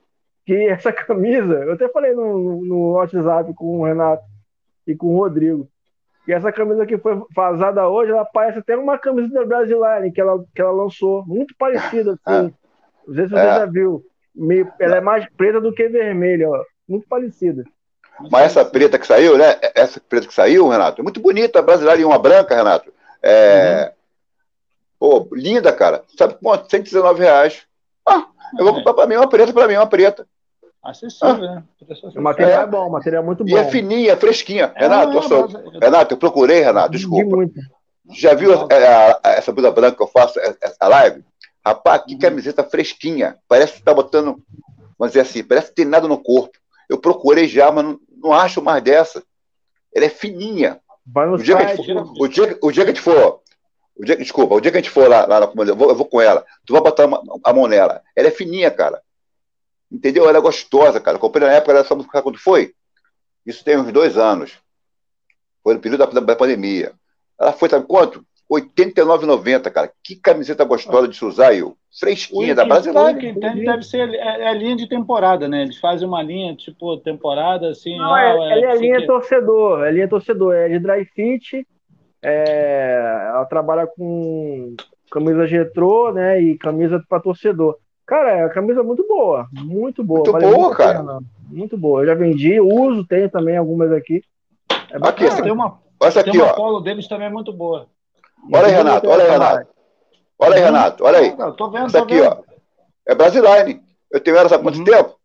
que 0.45 0.53
essa 0.67 0.91
camisa, 0.93 1.53
eu 1.65 1.73
até 1.73 1.87
falei 1.89 2.13
no, 2.13 2.63
no- 2.63 2.91
WhatsApp 2.93 3.53
com 3.53 3.79
o 3.81 3.85
Renato 3.85 4.23
e 4.85 4.95
com 4.95 5.07
o 5.07 5.17
Rodrigo. 5.17 5.67
E 6.27 6.33
essa 6.33 6.51
camisa 6.51 6.85
que 6.85 6.97
foi 6.97 7.21
vazada 7.35 7.87
hoje, 7.87 8.11
ela 8.11 8.25
parece 8.25 8.59
até 8.59 8.75
uma 8.75 8.97
camisa 8.97 9.33
da 9.33 9.45
Brasileira 9.45 10.11
que 10.11 10.19
ela, 10.21 10.43
que 10.53 10.61
ela 10.61 10.71
lançou. 10.71 11.25
Muito 11.25 11.55
parecida, 11.57 12.17
assim. 12.25 12.53
Não 13.07 13.15
sei 13.15 13.23
se 13.25 13.29
você 13.31 13.39
É. 13.39 13.55
já 13.59 13.65
viu. 13.65 14.03
Meio- 14.37 14.71
ela 14.79 14.97
é 14.97 15.01
mais 15.01 15.25
preta 15.35 15.59
do 15.59 15.73
que 15.73 15.87
vermelha, 15.89 16.49
ó. 16.49 16.63
Muito 16.87 17.07
parecida. 17.07 17.63
mas 18.31 18.45
essa 18.45 18.63
preta 18.65 18.97
que 18.97 19.05
saiu, 19.07 19.37
né? 19.37 19.57
Essa 19.75 19.99
preta 19.99 20.27
que 20.27 20.33
saiu, 20.33 20.67
Renato, 20.69 21.01
é 21.01 21.03
muito 21.03 21.19
bonita, 21.19 21.59
a 21.59 21.61
brasileira 21.61 22.01
e 22.01 22.05
uma 22.05 22.17
branca, 22.17 22.55
Renato. 22.55 22.91
É. 23.21 23.91
Pô, 24.99 25.27
linda, 25.33 25.71
cara. 25.71 26.03
Sabe 26.17 26.35
quanto? 26.41 26.69
119 26.69 27.19
reais. 27.21 27.61
Ah, 28.07 28.25
eu 28.57 28.65
vou 28.65 28.73
comprar 28.75 28.93
pra 28.93 29.05
mim 29.07 29.15
uma 29.15 29.29
preta, 29.29 29.53
pra 29.53 29.67
mim 29.67 29.75
uma 29.75 29.85
preta. 29.87 30.25
Acessível, 30.83 31.37
né? 31.37 31.63
Preço 31.85 32.07
O 32.17 32.21
material 32.21 32.61
é, 32.61 32.63
É. 32.63 32.67
bom, 32.67 32.87
o 32.87 32.91
material 32.91 33.21
é 33.21 33.25
muito 33.25 33.43
bom. 33.43 33.51
E 33.51 33.55
é 33.59 33.65
fininha, 33.65 34.15
fresquinha. 34.17 34.71
É, 34.75 34.81
Renato, 34.83 35.13
é, 35.13 35.15
eu 35.17 35.21
sou- 35.23 35.47
Brasi- 35.47 35.79
Renato, 35.81 36.13
eu 36.13 36.17
procurei, 36.17 36.61
Renato, 36.61 36.91
De 36.91 36.97
desculpa. 36.97 37.35
muito. 37.35 37.59
Já 38.15 38.33
viu 38.33 38.53
é, 38.69 38.87
a- 38.87 39.19
a- 39.23 39.31
essa 39.31 39.51
blusa 39.51 39.69
branca 39.71 39.97
que 39.97 40.03
eu 40.03 40.07
faço, 40.07 40.39
é- 40.39 40.55
essa 40.61 40.87
live? 40.87 41.23
Rapaz, 41.67 42.03
que 42.05 42.13
Uhum. 42.13 42.19
camiseta 42.19 42.63
fresquinha. 42.63 43.37
Parece 43.47 43.73
que 43.73 43.83
tá 43.83 43.93
botando, 43.93 44.41
vamos 44.97 45.11
dizer 45.13 45.21
assim, 45.21 45.43
parece 45.43 45.69
que 45.69 45.75
tem 45.75 45.85
nada 45.85 46.07
no 46.07 46.17
corpo. 46.17 46.57
Eu 46.89 46.97
procurei 46.97 47.47
já, 47.47 47.71
mas 47.71 47.83
não, 47.83 47.99
não 48.17 48.33
acho 48.33 48.61
mais 48.61 48.81
dessa. 48.83 49.23
Ela 49.93 50.05
é 50.05 50.09
fininha. 50.09 50.79
Vai 51.05 51.25
no 51.27 51.35
O 51.35 51.37
dia, 51.37 51.57
site. 51.57 51.85
for, 51.93 52.13
o, 52.21 52.27
dia, 52.27 52.57
o 52.61 52.71
dia 52.71 52.83
que 52.85 52.91
a 52.91 52.93
gente 52.93 53.01
for, 53.03 53.41
o 53.95 54.05
dia, 54.05 54.15
desculpa, 54.17 54.55
o 54.55 54.61
dia 54.61 54.71
que 54.71 54.77
a 54.77 54.81
gente 54.81 54.89
for 54.91 55.09
lá, 55.09 55.25
lá 55.25 55.39
na 55.39 55.63
eu 55.65 55.75
vou, 55.75 55.89
eu 55.89 55.95
vou 55.95 56.05
com 56.05 56.21
ela, 56.21 56.45
tu 56.65 56.73
vai 56.73 56.81
botar 56.81 57.05
uma- 57.05 57.21
a 57.43 57.53
mão 57.53 57.67
nela. 57.67 58.01
Ela 58.15 58.27
é 58.27 58.31
fininha, 58.31 58.69
cara. 58.71 59.01
Entendeu? 59.91 60.27
Ela 60.27 60.37
é 60.37 60.41
gostosa, 60.41 60.99
cara. 60.99 61.15
Eu 61.15 61.21
comprei 61.21 61.47
na 61.47 61.53
época, 61.53 61.71
ela 61.71 61.83
sabe 61.85 62.03
quando 62.05 62.37
foi? 62.37 62.73
Isso 63.45 63.63
tem 63.63 63.77
uns 63.77 63.91
dois 63.91 64.17
anos. 64.17 64.51
Foi 65.63 65.73
no 65.73 65.79
período 65.79 66.05
da, 66.13 66.19
da 66.21 66.35
pandemia. 66.35 66.93
Ela 67.39 67.53
foi, 67.53 67.69
sabe 67.69 67.85
quanto? 67.87 68.25
R$ 68.49 68.61
89,90, 68.61 69.69
cara. 69.71 69.91
Que 70.03 70.15
camiseta 70.15 70.63
gostosa 70.63 71.07
de 71.07 71.15
se 71.17 71.25
usar, 71.25 71.53
eu. 71.53 71.75
Fresquinha, 71.99 72.53
da 72.55 72.61
O 72.63 72.65
que 72.65 72.69
brasileira. 72.69 73.11
entende 73.29 73.65
deve 73.65 73.83
ser 73.83 74.09
é, 74.09 74.41
é 74.43 74.47
a 74.47 74.53
linha 74.53 74.75
de 74.75 74.87
temporada, 74.87 75.47
né? 75.47 75.63
Eles 75.63 75.77
fazem 75.79 76.07
uma 76.07 76.21
linha, 76.21 76.55
tipo, 76.55 76.95
temporada, 76.97 77.69
assim. 77.69 77.97
Não, 77.97 78.13
ah, 78.13 78.21
é, 78.21 78.29
ela 78.31 78.65
é 78.65 78.71
a 78.71 78.75
linha 78.75 78.99
fica- 79.01 79.07
torcedor, 79.13 79.83
é 79.83 79.87
a 79.87 79.91
linha 79.91 80.07
torcedor, 80.07 80.53
é 80.53 80.69
de 80.69 80.79
dry 80.79 81.03
fit, 81.05 81.67
é, 82.21 83.27
ela 83.29 83.45
trabalha 83.45 83.87
com 83.87 84.75
camisa 85.11 85.45
retrô, 85.45 86.11
né, 86.11 86.39
e 86.41 86.57
camisa 86.57 87.03
para 87.07 87.19
torcedor. 87.21 87.77
Cara, 88.05 88.31
é 88.31 88.43
uma 88.45 88.49
camisa 88.53 88.83
muito 88.83 89.05
boa, 89.07 89.47
muito 89.51 90.03
boa. 90.03 90.19
Muito 90.19 90.31
vale 90.31 90.45
boa, 90.45 90.57
muito 90.57 90.73
a 90.73 90.77
cara. 90.77 90.99
pena. 90.99 91.19
Muito 91.49 91.77
boa. 91.77 92.01
Eu 92.01 92.05
já 92.07 92.13
vendi, 92.15 92.59
uso, 92.59 93.05
tenho 93.05 93.29
também 93.29 93.57
algumas 93.57 93.91
aqui. 93.91 94.21
É 94.69 94.75
Aqui, 94.95 94.99
bacana. 94.99 95.27
essa 95.29 95.43
Tem 95.43 95.51
uma, 95.51 95.79
essa 96.01 96.23
tem 96.23 96.31
aqui, 96.31 96.41
uma 96.41 96.51
ó. 96.51 96.55
polo 96.55 96.79
deles 96.79 97.07
também 97.07 97.29
muito 97.31 97.51
boa. 97.51 97.87
Olha 98.53 98.67
aí, 98.67 98.73
Renato. 98.73 99.09
Olha 99.09 99.23
aí, 99.23 99.29
Renato. 99.31 99.67
Olha 100.39 100.55
aí, 100.55 100.61
Renato. 100.61 101.03
Olha 101.03 101.17
aí. 101.19 101.35
Tô 101.57 101.69
vendo, 101.71 101.91
tô 101.91 101.97
aqui, 101.99 102.15
vendo. 102.21 102.27
ó. 102.31 102.43
É 103.07 103.15
Brasiline. 103.15 103.81
Eu 104.11 104.19
tenho 104.19 104.37
ela 104.37 104.47
há 104.55 104.59
quanto 104.59 104.77
Uhum. 104.79 104.83
tempo? 104.83 105.15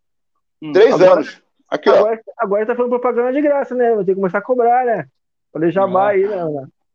Hum. 0.62 0.72
Três 0.72 0.94
Agora- 0.94 1.12
anos. 1.12 1.42
Aqui, 1.70 1.88
ó. 1.90 1.94
Agora, 1.96 2.20
agora 2.38 2.66
tá 2.66 2.74
falando 2.74 2.90
propaganda 2.90 3.32
de 3.32 3.40
graça, 3.40 3.74
né? 3.74 3.94
Vai 3.94 4.04
ter 4.04 4.12
que 4.12 4.16
começar 4.20 4.38
a 4.38 4.42
cobrar, 4.42 4.84
né? 4.84 5.06
Jabá 5.70 6.06
Ah. 6.06 6.08
aí, 6.10 6.26
né? 6.26 6.36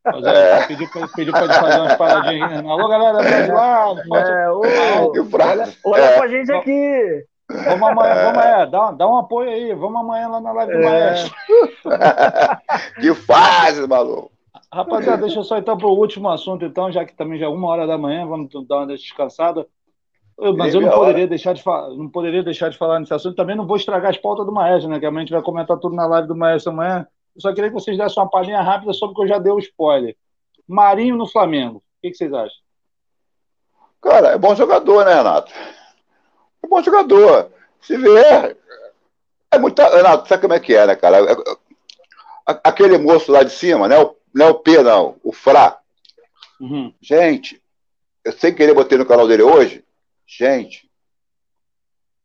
Fazer, 0.04 0.30
é. 0.36 0.68
Pediu 0.68 0.90
pra, 0.90 1.08
pediu 1.16 1.34
pra 1.34 1.44
ele 1.44 1.54
fazer 1.54 1.80
umas 1.80 1.95
paradinhas 1.95 2.52
aqui. 2.60 2.68
Alô, 2.70 2.88
galera, 2.88 3.18
vai 3.22 3.48
lá. 3.52 3.95
É, 4.20 4.49
ô, 4.52 4.62
olha, 4.62 5.68
olha 5.86 6.02
é. 6.02 6.18
pra 6.18 6.28
gente 6.28 6.52
aqui. 6.52 7.26
Vamos 7.49 7.90
amanhã, 7.90 8.14
vamos 8.16 8.40
amanhã, 8.40 8.68
dá, 8.70 8.91
dá 8.91 9.08
um 9.08 9.18
apoio 9.18 9.49
aí, 9.49 9.74
vamos 9.74 10.02
amanhã 10.02 10.28
lá 10.28 10.41
na 10.41 10.52
live 10.52 10.74
do 10.74 10.80
é. 10.80 10.84
Maestro. 10.84 11.36
que 12.99 13.14
fase, 13.16 13.88
maluco. 13.88 14.32
Rapaziada, 14.73 15.22
deixa 15.22 15.39
eu 15.39 15.44
só 15.44 15.57
então 15.57 15.77
para 15.77 15.88
o 15.88 15.98
último 15.98 16.30
assunto, 16.30 16.65
então, 16.65 16.91
já 16.91 17.06
que 17.06 17.15
também 17.15 17.39
já 17.39 17.45
é 17.45 17.49
uma 17.49 17.68
hora 17.69 17.88
da 17.88 17.98
manhã, 17.98 18.26
vamos 18.26 18.49
dar 18.68 18.77
uma 18.77 18.88
descansada. 18.88 19.65
Eu, 20.38 20.56
mas 20.56 20.73
eu 20.76 20.81
não 20.81 20.91
poderia, 20.91 21.27
deixar 21.27 21.53
de 21.53 21.64
falar, 21.64 21.89
não 21.95 22.10
poderia 22.10 22.44
deixar 22.44 22.69
de 22.69 22.77
falar 22.77 22.99
nesse 22.99 23.14
assunto. 23.14 23.35
Também 23.35 23.56
não 23.56 23.65
vou 23.65 23.76
estragar 23.76 24.11
as 24.11 24.18
pautas 24.18 24.45
do 24.45 24.52
Maestro, 24.52 24.89
né? 24.89 24.99
Que 24.99 25.06
amanhã 25.06 25.22
a 25.22 25.26
gente 25.26 25.34
vai 25.34 25.41
comentar 25.41 25.77
tudo 25.80 25.95
na 25.95 26.06
live 26.06 26.27
do 26.27 26.35
Maestro 26.35 26.72
amanhã. 26.72 27.07
Eu 27.35 27.41
só 27.41 27.53
queria 27.53 27.69
que 27.69 27.73
vocês 27.73 27.98
dessem 27.98 28.22
uma 28.22 28.30
palhinha 28.30 28.61
rápida 28.61 28.94
sobre 28.94 29.14
o 29.14 29.15
que 29.15 29.23
eu 29.23 29.27
já 29.27 29.39
dei 29.39 29.52
o 29.52 29.57
spoiler. 29.57 30.15
Marinho 30.68 31.15
no 31.15 31.27
Flamengo. 31.27 31.77
O 31.77 31.81
que, 32.02 32.11
que 32.11 32.18
vocês 32.18 32.31
acham? 32.31 32.57
Cara, 34.02 34.30
é 34.30 34.38
bom 34.38 34.53
jogador, 34.53 35.06
né, 35.06 35.15
Renato? 35.15 35.52
É 36.64 36.68
bom 36.68 36.84
jogador. 36.84 37.52
Se 37.81 37.98
vier. 37.98 38.57
É 39.52 39.57
muito. 39.57 39.81
Renato, 39.81 40.27
sabe 40.27 40.41
como 40.41 40.53
é 40.53 40.60
que 40.60 40.76
é, 40.76 40.85
né, 40.85 40.95
cara? 40.95 41.18
É, 41.18 41.31
é, 41.31 42.60
aquele 42.64 42.98
moço 42.98 43.31
lá 43.31 43.41
de 43.41 43.52
cima, 43.52 43.88
né? 43.88 43.98
O, 43.99 44.15
não 44.38 44.46
é 44.46 44.50
o 44.52 44.60
P, 44.60 44.84
não, 44.84 45.16
o 45.24 45.34
Fra. 45.34 45.80
Uhum. 46.62 46.94
Gente, 47.02 47.60
eu 48.24 48.32
sem 48.32 48.54
querer 48.54 48.76
botei 48.76 48.96
no 48.96 49.06
canal 49.06 49.28
dele 49.28 49.42
hoje. 49.42 49.84
Gente, 50.28 50.88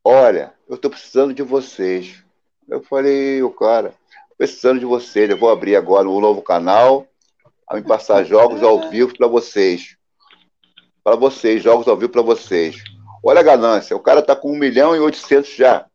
olha, 0.05 0.53
eu 0.69 0.77
tô 0.77 0.91
precisando 0.91 1.33
de 1.33 1.43
vocês. 1.43 2.23
Eu 2.69 2.83
falei, 2.83 3.43
o 3.43 3.51
cara, 3.51 3.95
precisando 4.37 4.79
de 4.79 4.85
vocês. 4.85 5.31
Eu 5.31 5.39
vou 5.39 5.51
abrir 5.51 5.75
agora 5.75 6.07
um 6.07 6.21
novo 6.21 6.43
canal 6.43 7.07
a 7.67 7.77
me 7.77 7.83
passar 7.83 8.25
jogos 8.27 8.63
ao 8.63 8.91
vivo 8.91 9.17
para 9.17 9.27
vocês. 9.27 9.97
Para 11.03 11.17
vocês, 11.17 11.63
jogos 11.63 11.89
ao 11.89 11.97
vivo 11.97 12.13
para 12.13 12.23
vocês. 12.23 12.77
Olha 13.25 13.41
a 13.41 13.45
ganância. 13.45 13.97
O 13.97 14.01
cara 14.01 14.21
tá 14.21 14.37
com 14.37 14.53
1 14.53 14.59
milhão 14.59 14.95
e 14.95 15.01
800 15.01 15.55
já. 15.55 15.87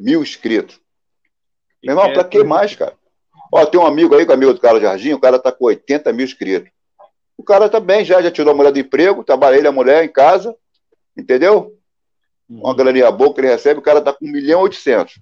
Mil 0.00 0.22
inscritos. 0.22 0.80
Meu 1.84 1.92
irmão, 1.92 2.12
para 2.14 2.24
que 2.24 2.42
mais, 2.42 2.74
cara? 2.74 2.96
Ó, 3.52 3.64
tem 3.66 3.80
um 3.80 3.86
amigo 3.86 4.14
aí, 4.14 4.26
com 4.26 4.32
é 4.32 4.34
amigo 4.34 4.52
do 4.52 4.60
Carlos 4.60 4.82
Jardim, 4.82 5.12
o 5.12 5.20
cara 5.20 5.38
tá 5.38 5.52
com 5.52 5.66
80 5.66 6.12
mil 6.12 6.24
inscritos. 6.24 6.70
O 7.36 7.42
cara 7.42 7.68
também 7.68 8.04
já, 8.04 8.20
já 8.22 8.30
tirou 8.30 8.52
a 8.52 8.56
mulher 8.56 8.72
do 8.72 8.78
emprego, 8.78 9.24
trabalha 9.24 9.56
ele 9.56 9.68
a 9.68 9.72
mulher 9.72 10.04
em 10.04 10.08
casa, 10.08 10.56
entendeu? 11.16 11.76
Uma 12.48 12.70
uhum. 12.70 12.76
graninha 12.76 13.10
boa 13.10 13.34
que 13.34 13.40
ele 13.40 13.48
recebe, 13.48 13.80
o 13.80 13.82
cara 13.82 14.00
tá 14.00 14.12
com 14.12 14.24
1 14.24 14.30
milhão 14.30 14.60
e 14.60 14.64
800. 14.64 15.20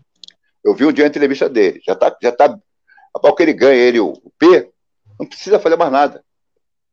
Eu 0.62 0.74
vi 0.74 0.84
um 0.86 0.92
dia 0.92 1.04
a 1.04 1.08
entrevista 1.08 1.48
dele. 1.48 1.80
Já 1.84 1.94
tá, 1.94 2.16
já 2.22 2.32
tá. 2.32 2.58
Para 3.20 3.34
que 3.34 3.42
ele 3.42 3.52
ganhe, 3.52 3.80
ele, 3.80 4.00
o 4.00 4.14
P, 4.38 4.70
não 5.18 5.26
precisa 5.26 5.58
fazer 5.58 5.76
mais 5.76 5.92
nada. 5.92 6.24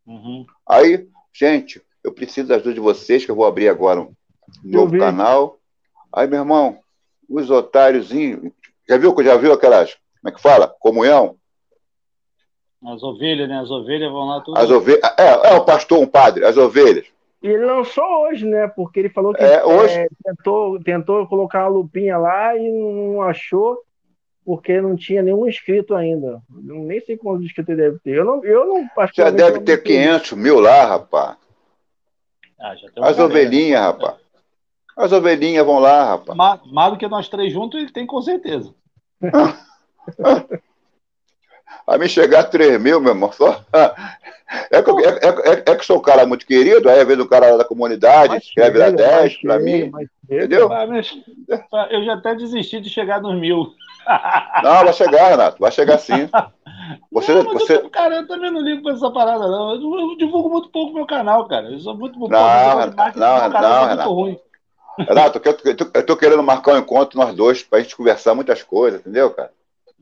Uhum. 0.05 0.45
Aí, 0.67 1.07
gente, 1.33 1.81
eu 2.03 2.11
preciso 2.11 2.47
da 2.47 2.55
ajuda 2.55 2.73
de 2.73 2.79
vocês, 2.79 3.25
que 3.25 3.31
eu 3.31 3.35
vou 3.35 3.45
abrir 3.45 3.69
agora 3.69 4.01
um 4.01 4.13
novo 4.63 4.97
canal. 4.97 5.59
Aí, 6.13 6.27
meu 6.27 6.39
irmão, 6.39 6.79
os 7.29 7.49
otáriozinhos. 7.49 8.51
Já 8.87 8.97
viu, 8.97 9.15
já 9.23 9.37
viu 9.37 9.53
aquelas. 9.53 9.95
Como 10.21 10.29
é 10.29 10.31
que 10.31 10.41
fala? 10.41 10.67
Comunhão? 10.79 11.35
As 12.85 13.01
ovelhas, 13.03 13.49
né? 13.49 13.59
As 13.59 13.69
ovelhas 13.69 14.11
vão 14.11 14.27
lá 14.27 14.41
tudo. 14.41 14.57
As 14.57 14.69
ovelhas. 14.69 15.01
É, 15.17 15.49
é 15.49 15.53
o 15.55 15.65
pastor, 15.65 15.99
um 15.99 16.07
padre, 16.07 16.45
as 16.45 16.57
ovelhas. 16.57 17.05
E 17.41 17.47
ele 17.47 17.65
lançou 17.65 18.03
hoje, 18.23 18.45
né? 18.45 18.67
Porque 18.67 18.99
ele 18.99 19.09
falou 19.09 19.33
que 19.33 19.43
é, 19.43 19.63
hoje... 19.65 19.95
É, 19.95 20.07
tentou, 20.23 20.79
tentou 20.83 21.27
colocar 21.27 21.61
uma 21.61 21.79
lupinha 21.79 22.17
lá 22.17 22.55
e 22.55 22.69
não 22.69 23.21
achou, 23.21 23.79
porque 24.45 24.79
não 24.79 24.95
tinha 24.95 25.23
nenhum 25.23 25.47
inscrito 25.47 25.95
ainda. 25.95 26.41
Eu 26.67 26.75
nem 26.75 26.99
sei 27.01 27.17
quantos 27.17 27.45
inscritos 27.45 27.73
ele 27.73 27.81
deve 27.81 27.99
ter. 27.99 28.17
Eu 28.17 28.25
não, 28.25 28.45
eu 28.45 28.65
não 28.67 28.89
Já 29.13 29.31
deve 29.31 29.61
ter 29.61 29.81
500 29.81 30.33
mil 30.33 30.59
lá, 30.59 30.85
rapaz. 30.85 31.37
Ah, 32.59 32.75
As 32.97 33.17
ovelhinhas, 33.17 33.81
rapaz. 33.81 34.17
As 34.95 35.11
ovelhinhas 35.11 35.65
vão 35.65 35.79
lá, 35.79 36.05
rapaz. 36.05 36.37
Mais, 36.37 36.71
mais 36.71 36.91
do 36.93 36.99
que 36.99 37.07
nós 37.07 37.27
três 37.27 37.51
juntos, 37.51 37.79
ele 37.79 37.91
tem 37.91 38.05
com 38.05 38.21
certeza. 38.21 38.71
A 41.87 41.97
me 41.97 42.07
chegar 42.07 42.41
a 42.41 42.43
3 42.43 42.79
mil, 42.81 42.99
meu 42.99 43.11
irmão, 43.11 43.31
só. 43.31 43.61
É 44.69 44.81
que, 44.81 44.91
é, 44.91 45.09
é, 45.09 45.63
é, 45.71 45.75
que 45.75 45.85
sou 45.85 45.97
um 45.97 46.01
cara 46.01 46.25
muito 46.25 46.45
querido, 46.45 46.89
aí 46.89 46.99
às 46.99 47.07
vezes 47.07 47.23
o 47.23 47.27
cara 47.27 47.57
da 47.57 47.63
comunidade 47.63 48.35
escreve 48.37 48.79
lá 48.79 48.89
10 48.89 49.41
para 49.41 49.59
mim. 49.59 49.91
Entendeu? 50.23 50.69
Eu 51.89 52.03
já 52.03 52.13
até 52.13 52.35
desisti 52.35 52.81
de 52.81 52.89
chegar 52.89 53.21
nos 53.21 53.39
mil. 53.39 53.73
Não, 54.63 54.83
vai 54.83 54.93
chegar, 54.93 55.29
Renato, 55.29 55.57
vai 55.59 55.71
chegar 55.71 55.97
sim. 55.97 56.29
Você, 57.11 57.33
não, 57.33 57.53
você... 57.53 57.77
Eu, 57.77 57.89
cara, 57.89 58.15
eu 58.15 58.27
também 58.27 58.51
não 58.51 58.61
ligo 58.61 58.83
pra 58.83 58.93
essa 58.93 59.09
parada, 59.11 59.47
não. 59.47 59.75
Eu, 59.75 60.11
eu 60.11 60.17
divulgo 60.17 60.49
muito 60.49 60.69
pouco 60.69 60.93
meu 60.93 61.05
canal, 61.05 61.47
cara. 61.47 61.69
Eu 61.69 61.79
sou 61.79 61.95
muito, 61.95 62.19
muito 62.19 62.31
não, 62.31 62.79
Renato, 62.79 63.19
não, 63.19 63.49
não, 63.49 63.61
não, 63.61 63.85
Renato. 63.85 64.13
Ruim. 64.13 64.39
Renato, 64.97 65.41
eu 65.43 65.75
tô, 65.75 65.85
eu 65.93 66.05
tô 66.05 66.17
querendo 66.17 66.43
marcar 66.43 66.73
um 66.73 66.79
encontro 66.79 67.17
nós 67.17 67.33
dois 67.33 67.63
pra 67.63 67.79
gente 67.79 67.95
conversar 67.95 68.35
muitas 68.35 68.63
coisas, 68.63 68.99
entendeu, 68.99 69.29
cara? 69.29 69.51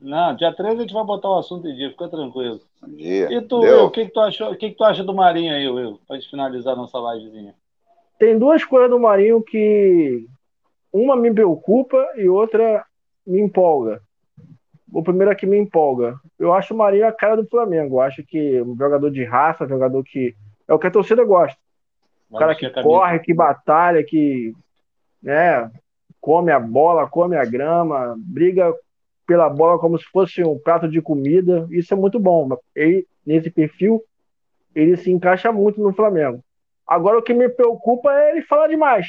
Não, 0.00 0.34
dia 0.34 0.52
13 0.52 0.76
a 0.76 0.80
gente 0.80 0.94
vai 0.94 1.04
botar 1.04 1.28
o 1.28 1.38
assunto 1.38 1.68
em 1.68 1.74
dia, 1.74 1.90
fica 1.90 2.08
tranquilo. 2.08 2.60
Dia. 2.88 3.30
E 3.30 3.40
tu, 3.42 3.60
Will, 3.60 3.84
o 3.84 3.90
que, 3.90 4.06
que, 4.06 4.12
tu 4.12 4.20
achou, 4.20 4.50
o 4.50 4.56
que, 4.56 4.70
que 4.70 4.76
tu 4.76 4.84
acha 4.84 5.04
do 5.04 5.14
Marinho 5.14 5.54
aí, 5.54 5.68
Will, 5.68 6.00
pra 6.06 6.16
gente 6.16 6.30
finalizar 6.30 6.74
nossa 6.74 6.98
livezinha? 6.98 7.54
Tem 8.18 8.38
duas 8.38 8.64
coisas 8.64 8.88
do 8.88 8.98
Marinho 8.98 9.42
que 9.42 10.26
uma 10.92 11.16
me 11.16 11.32
preocupa 11.32 11.96
e 12.16 12.28
outra 12.28 12.84
me 13.26 13.40
empolga. 13.40 14.00
O 14.92 15.02
primeiro 15.02 15.30
aqui 15.30 15.46
me 15.46 15.58
empolga. 15.58 16.18
Eu 16.38 16.52
acho 16.52 16.74
o 16.74 16.76
Marinho 16.76 17.06
a 17.06 17.12
cara 17.12 17.36
do 17.36 17.48
Flamengo. 17.48 17.96
Eu 17.96 18.00
acho 18.00 18.24
que 18.24 18.60
um 18.62 18.76
jogador 18.76 19.10
de 19.10 19.22
raça, 19.24 19.64
um 19.64 19.68
jogador 19.68 20.02
que. 20.02 20.34
É 20.66 20.74
o 20.74 20.78
que 20.78 20.86
a 20.86 20.90
torcida 20.90 21.24
gosta. 21.24 21.58
O 22.30 22.38
cara 22.38 22.54
que 22.54 22.68
corre, 22.82 23.18
que 23.18 23.34
batalha, 23.34 24.04
que 24.04 24.52
né, 25.22 25.70
come 26.20 26.50
a 26.50 26.60
bola, 26.60 27.08
come 27.08 27.36
a 27.36 27.44
grama, 27.44 28.14
briga 28.18 28.72
pela 29.30 29.48
bola 29.48 29.78
como 29.78 29.96
se 29.96 30.04
fosse 30.06 30.42
um 30.42 30.58
prato 30.58 30.88
de 30.88 31.00
comida. 31.00 31.68
Isso 31.70 31.94
é 31.94 31.96
muito 31.96 32.18
bom. 32.18 32.48
Ele, 32.74 33.06
nesse 33.24 33.48
perfil, 33.48 34.02
ele 34.74 34.96
se 34.96 35.08
encaixa 35.08 35.52
muito 35.52 35.80
no 35.80 35.94
Flamengo. 35.94 36.42
Agora, 36.84 37.16
o 37.16 37.22
que 37.22 37.32
me 37.32 37.48
preocupa 37.48 38.12
é 38.12 38.32
ele 38.32 38.42
falar 38.42 38.66
demais. 38.66 39.06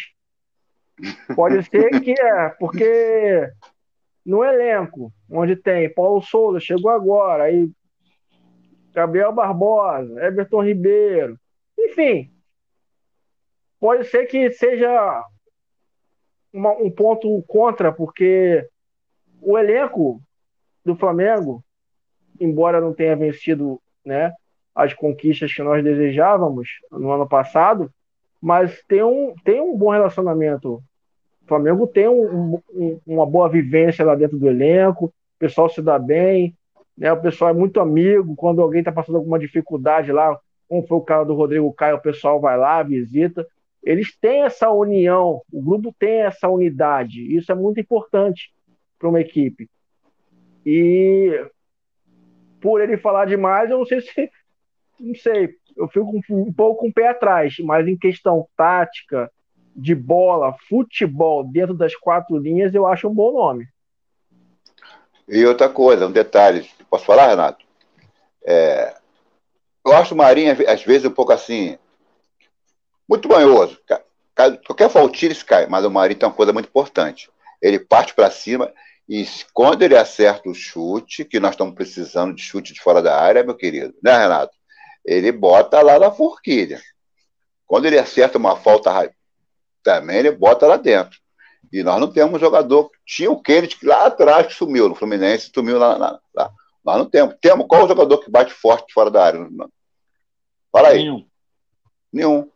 Pode 1.36 1.64
ser 1.68 2.00
que 2.02 2.12
é, 2.12 2.50
porque 2.60 3.50
no 4.24 4.44
elenco, 4.44 5.12
onde 5.28 5.56
tem 5.56 5.92
Paulo 5.92 6.22
Souza, 6.22 6.60
chegou 6.60 6.92
agora, 6.92 7.46
aí 7.46 7.68
Gabriel 8.94 9.34
Barbosa, 9.34 10.24
Everton 10.24 10.64
Ribeiro, 10.64 11.36
enfim, 11.80 12.30
pode 13.80 14.04
ser 14.04 14.28
que 14.28 14.52
seja 14.52 15.24
uma, 16.54 16.74
um 16.74 16.92
ponto 16.92 17.44
contra, 17.48 17.92
porque 17.92 18.70
o 19.42 19.58
elenco 19.58 20.22
do 20.86 20.96
Flamengo, 20.96 21.64
embora 22.40 22.80
não 22.82 22.94
tenha 22.94 23.16
vencido 23.16 23.82
né, 24.06 24.34
as 24.74 24.94
conquistas 24.94 25.54
que 25.54 25.62
nós 25.62 25.84
desejávamos 25.84 26.70
no 26.92 27.12
ano 27.12 27.28
passado, 27.28 27.92
mas 28.42 28.82
tem 28.88 29.04
um, 29.04 29.34
tem 29.44 29.62
um 29.62 29.76
bom 29.76 29.90
relacionamento. 29.90 30.82
O 31.44 31.48
Flamengo 31.48 31.86
tem 31.88 32.08
um, 32.08 32.60
um, 32.74 33.00
uma 33.06 33.26
boa 33.26 33.50
vivência 33.50 34.06
lá 34.06 34.16
dentro 34.16 34.38
do 34.38 34.48
elenco, 34.48 35.06
o 35.06 35.40
pessoal 35.40 35.70
se 35.70 35.82
dá 35.82 36.00
bem, 36.00 36.56
né, 36.98 37.12
o 37.12 37.22
pessoal 37.22 37.52
é 37.52 37.54
muito 37.54 37.80
amigo. 37.80 38.36
Quando 38.36 38.62
alguém 38.62 38.80
está 38.80 38.92
passando 38.92 39.18
alguma 39.18 39.40
dificuldade 39.40 40.12
lá, 40.12 40.38
como 40.68 40.86
foi 40.88 40.98
o 40.98 41.02
caso 41.02 41.28
do 41.28 41.36
Rodrigo 41.36 41.72
Caio, 41.74 41.98
o 41.98 42.02
pessoal 42.02 42.40
vai 42.40 42.58
lá, 42.58 42.82
visita 42.82 43.46
eles 43.84 44.16
têm 44.16 44.44
essa 44.44 44.70
união, 44.70 45.42
o 45.52 45.62
grupo 45.62 45.94
tem 45.98 46.22
essa 46.22 46.48
unidade. 46.48 47.36
Isso 47.36 47.52
é 47.52 47.56
muito 47.56 47.80
importante 47.80 48.54
para 49.02 49.10
uma 49.10 49.20
equipe. 49.20 49.68
E 50.64 51.44
por 52.62 52.80
ele 52.80 52.96
falar 52.98 53.26
demais, 53.26 53.72
eu 53.72 53.80
não 53.80 53.86
sei 53.86 54.02
se. 54.02 54.32
Não 55.00 55.16
sei, 55.16 55.56
eu 55.76 55.88
fico 55.88 56.22
um 56.30 56.54
pouco 56.54 56.82
com 56.82 56.90
o 56.90 56.94
pé 56.94 57.08
atrás, 57.08 57.56
mas 57.60 57.88
em 57.88 57.98
questão 57.98 58.48
tática, 58.56 59.32
de 59.76 59.96
bola, 59.96 60.56
futebol 60.70 61.44
dentro 61.44 61.74
das 61.74 61.96
quatro 61.96 62.38
linhas, 62.38 62.76
eu 62.76 62.86
acho 62.86 63.08
um 63.08 63.14
bom 63.14 63.32
nome. 63.32 63.68
E 65.28 65.44
outra 65.44 65.68
coisa, 65.68 66.06
um 66.06 66.12
detalhe, 66.12 66.70
posso 66.88 67.06
falar, 67.06 67.30
Renato? 67.30 67.66
É, 68.46 68.94
eu 69.84 69.94
acho 69.94 70.14
o 70.14 70.18
Marinho, 70.18 70.56
às 70.68 70.84
vezes, 70.84 71.06
um 71.06 71.12
pouco 71.12 71.32
assim, 71.32 71.80
muito 73.10 73.28
banhoso. 73.28 73.80
Qualquer 74.68 74.90
faltinha 74.90 75.32
ele 75.32 75.44
cai, 75.44 75.66
mas 75.66 75.84
o 75.84 75.90
Marinho 75.90 76.20
tem 76.20 76.30
uma 76.30 76.36
coisa 76.36 76.54
muito 76.54 76.68
importante. 76.68 77.28
Ele 77.60 77.80
parte 77.80 78.14
para 78.14 78.30
cima 78.30 78.72
e 79.14 79.28
quando 79.52 79.82
ele 79.82 79.98
acerta 79.98 80.48
o 80.48 80.54
chute, 80.54 81.26
que 81.26 81.38
nós 81.38 81.52
estamos 81.52 81.76
precisando 81.76 82.34
de 82.34 82.42
chute 82.42 82.72
de 82.72 82.80
fora 82.80 83.02
da 83.02 83.20
área, 83.20 83.44
meu 83.44 83.58
querido, 83.58 83.94
né, 84.02 84.18
Renato? 84.18 84.56
Ele 85.04 85.34
bota 85.34 85.82
lá 85.82 86.00
na 86.00 86.10
forquilha. 86.10 86.82
Quando 87.68 87.88
ele 87.88 88.00
acerta 88.00 88.38
uma 88.38 88.56
falta 88.56 89.14
também, 89.84 90.20
ele 90.20 90.32
bota 90.32 90.66
lá 90.66 90.78
dentro. 90.78 91.20
E 91.74 91.84
nós 91.84 92.00
não 92.00 92.10
temos 92.10 92.38
um 92.38 92.40
jogador. 92.40 92.90
Tinha 93.06 93.30
o 93.30 93.42
Kennedy 93.42 93.76
que 93.76 93.86
lá 93.86 94.06
atrás 94.06 94.48
que 94.48 94.54
sumiu 94.54 94.88
no 94.88 94.96
Fluminense, 94.96 95.52
sumiu 95.54 95.78
lá, 95.78 95.98
lá, 95.98 96.18
lá. 96.34 96.50
Nós 96.82 96.98
não 96.98 97.06
temos. 97.06 97.36
Temos 97.42 97.68
qual 97.68 97.84
o 97.84 97.90
jogador 97.90 98.18
que 98.20 98.32
bate 98.32 98.54
forte 98.54 98.94
fora 98.94 99.12
da 99.12 99.26
área? 99.26 99.46
Fala 100.72 100.88
aí. 100.88 101.00
Nenhum. 101.00 101.28
Nenhum. 102.14 102.52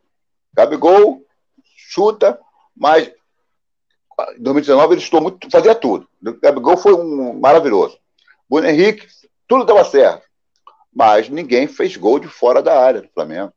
Gabigol 0.54 1.22
chuta, 1.66 2.40
mas 2.74 3.12
em 4.38 4.42
2019 4.42 4.94
ele 4.94 5.02
estou 5.02 5.22
muito, 5.22 5.50
fazia 5.52 5.76
tudo. 5.76 6.08
O 6.26 6.34
Gabigol 6.40 6.78
foi 6.78 6.94
um 6.94 7.40
maravilhoso. 7.40 7.98
Bruno 8.50 8.68
Henrique, 8.68 9.08
tudo 9.48 9.66
dava 9.66 9.84
certo. 9.84 10.24
Mas 10.94 11.28
ninguém 11.30 11.68
fez 11.68 11.98
gol 11.98 12.20
de 12.20 12.28
fora 12.28 12.62
da 12.62 12.80
área 12.80 13.02
do 13.02 13.10
Flamengo. 13.10 13.52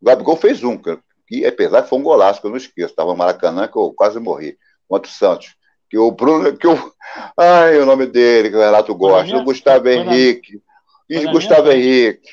O 0.00 0.04
Gabigol 0.04 0.36
fez 0.36 0.64
um, 0.64 0.76
que 0.76 1.46
apesar 1.46 1.82
que 1.82 1.88
foi 1.88 1.98
um 1.98 2.02
golaço, 2.02 2.40
que 2.40 2.46
eu 2.46 2.50
não 2.50 2.56
esqueço. 2.56 2.90
Estava 2.90 3.10
no 3.10 3.16
Maracanã, 3.16 3.68
que 3.68 3.76
eu 3.76 3.92
quase 3.92 4.18
morri, 4.18 4.56
contra 4.88 5.10
o 5.10 5.14
Santos. 5.14 5.54
Que 5.88 5.96
o 5.96 6.10
Bruno, 6.10 6.56
que 6.56 6.66
o. 6.66 6.92
Ai, 7.38 7.78
o 7.78 7.86
nome 7.86 8.06
dele, 8.06 8.50
que 8.50 8.56
o 8.56 8.60
Renato 8.60 8.94
gosta, 8.94 9.36
o 9.36 9.44
Gustavo 9.44 9.88
Henrique. 9.88 10.60
E 11.08 11.24
Gustavo 11.26 11.70
Henrique. 11.70 12.28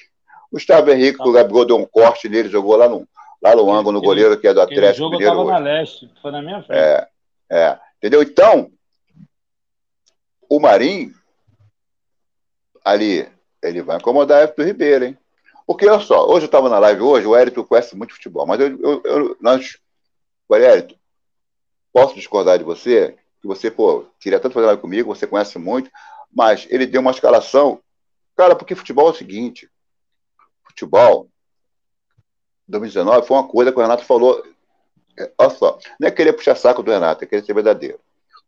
Gustavo 0.51 0.91
Henrique, 0.91 1.17
que 1.21 1.29
o 1.29 1.31
Gabigol 1.31 1.65
deu 1.65 1.77
um 1.77 1.85
corte 1.85 2.27
nele, 2.27 2.49
jogou 2.49 2.75
lá 2.75 2.89
no, 2.89 3.07
lá 3.41 3.55
no 3.55 3.71
ângulo, 3.71 3.93
no 3.93 4.01
goleiro, 4.01 4.37
que 4.37 4.47
é 4.47 4.53
do 4.53 4.61
Atlético. 4.61 5.07
O 5.07 5.11
jogo 5.11 5.21
estava 5.21 5.43
na 5.45 5.57
leste, 5.57 6.09
foi 6.21 6.31
na 6.31 6.41
minha 6.41 6.61
frente. 6.61 6.77
É, 6.77 7.07
é, 7.51 7.77
entendeu? 7.97 8.23
Então, 8.23 8.71
o 10.49 10.57
Marinho, 10.57 11.13
ali, 12.83 13.29
ele 13.61 13.81
vai 13.81 13.97
incomodar 13.97 14.43
Everton 14.43 14.63
Ribeiro, 14.63 15.05
hein? 15.05 15.17
Porque, 15.67 15.85
olha 15.85 15.99
só, 15.99 16.25
hoje 16.25 16.45
eu 16.45 16.47
estava 16.47 16.69
na 16.69 16.79
live 16.79 17.01
hoje, 17.01 17.27
o 17.27 17.35
Érito 17.35 17.65
conhece 17.65 17.93
muito 17.93 18.13
futebol, 18.13 18.47
mas 18.47 18.59
eu, 18.61 18.79
eu, 18.79 19.01
eu 19.03 19.37
nós, 19.41 19.77
olha, 20.47 20.65
Érito, 20.65 20.95
posso 21.91 22.15
discordar 22.15 22.57
de 22.57 22.63
você, 22.63 23.17
que 23.41 23.47
você, 23.47 23.69
pô, 23.69 24.05
queria 24.17 24.39
tanto 24.39 24.53
fazer 24.53 24.67
live 24.67 24.81
comigo, 24.81 25.13
você 25.13 25.27
conhece 25.27 25.59
muito, 25.59 25.91
mas 26.33 26.65
ele 26.69 26.85
deu 26.85 27.01
uma 27.01 27.11
escalação, 27.11 27.81
cara, 28.35 28.55
porque 28.55 28.75
futebol 28.75 29.09
é 29.09 29.11
o 29.11 29.15
seguinte, 29.15 29.69
futebol, 30.63 31.29
2019 32.65 33.27
foi 33.27 33.37
uma 33.37 33.47
coisa 33.47 33.73
que 33.73 33.77
o 33.77 33.81
Renato 33.81 34.05
falou, 34.05 34.41
olha 35.37 35.49
só, 35.49 35.79
não 35.99 36.07
é 36.07 36.11
querer 36.11 36.33
puxar 36.33 36.55
saco 36.55 36.83
do 36.83 36.91
Renato, 36.91 37.23
é 37.23 37.27
querer 37.27 37.45
ser 37.45 37.53
verdadeiro. 37.53 37.99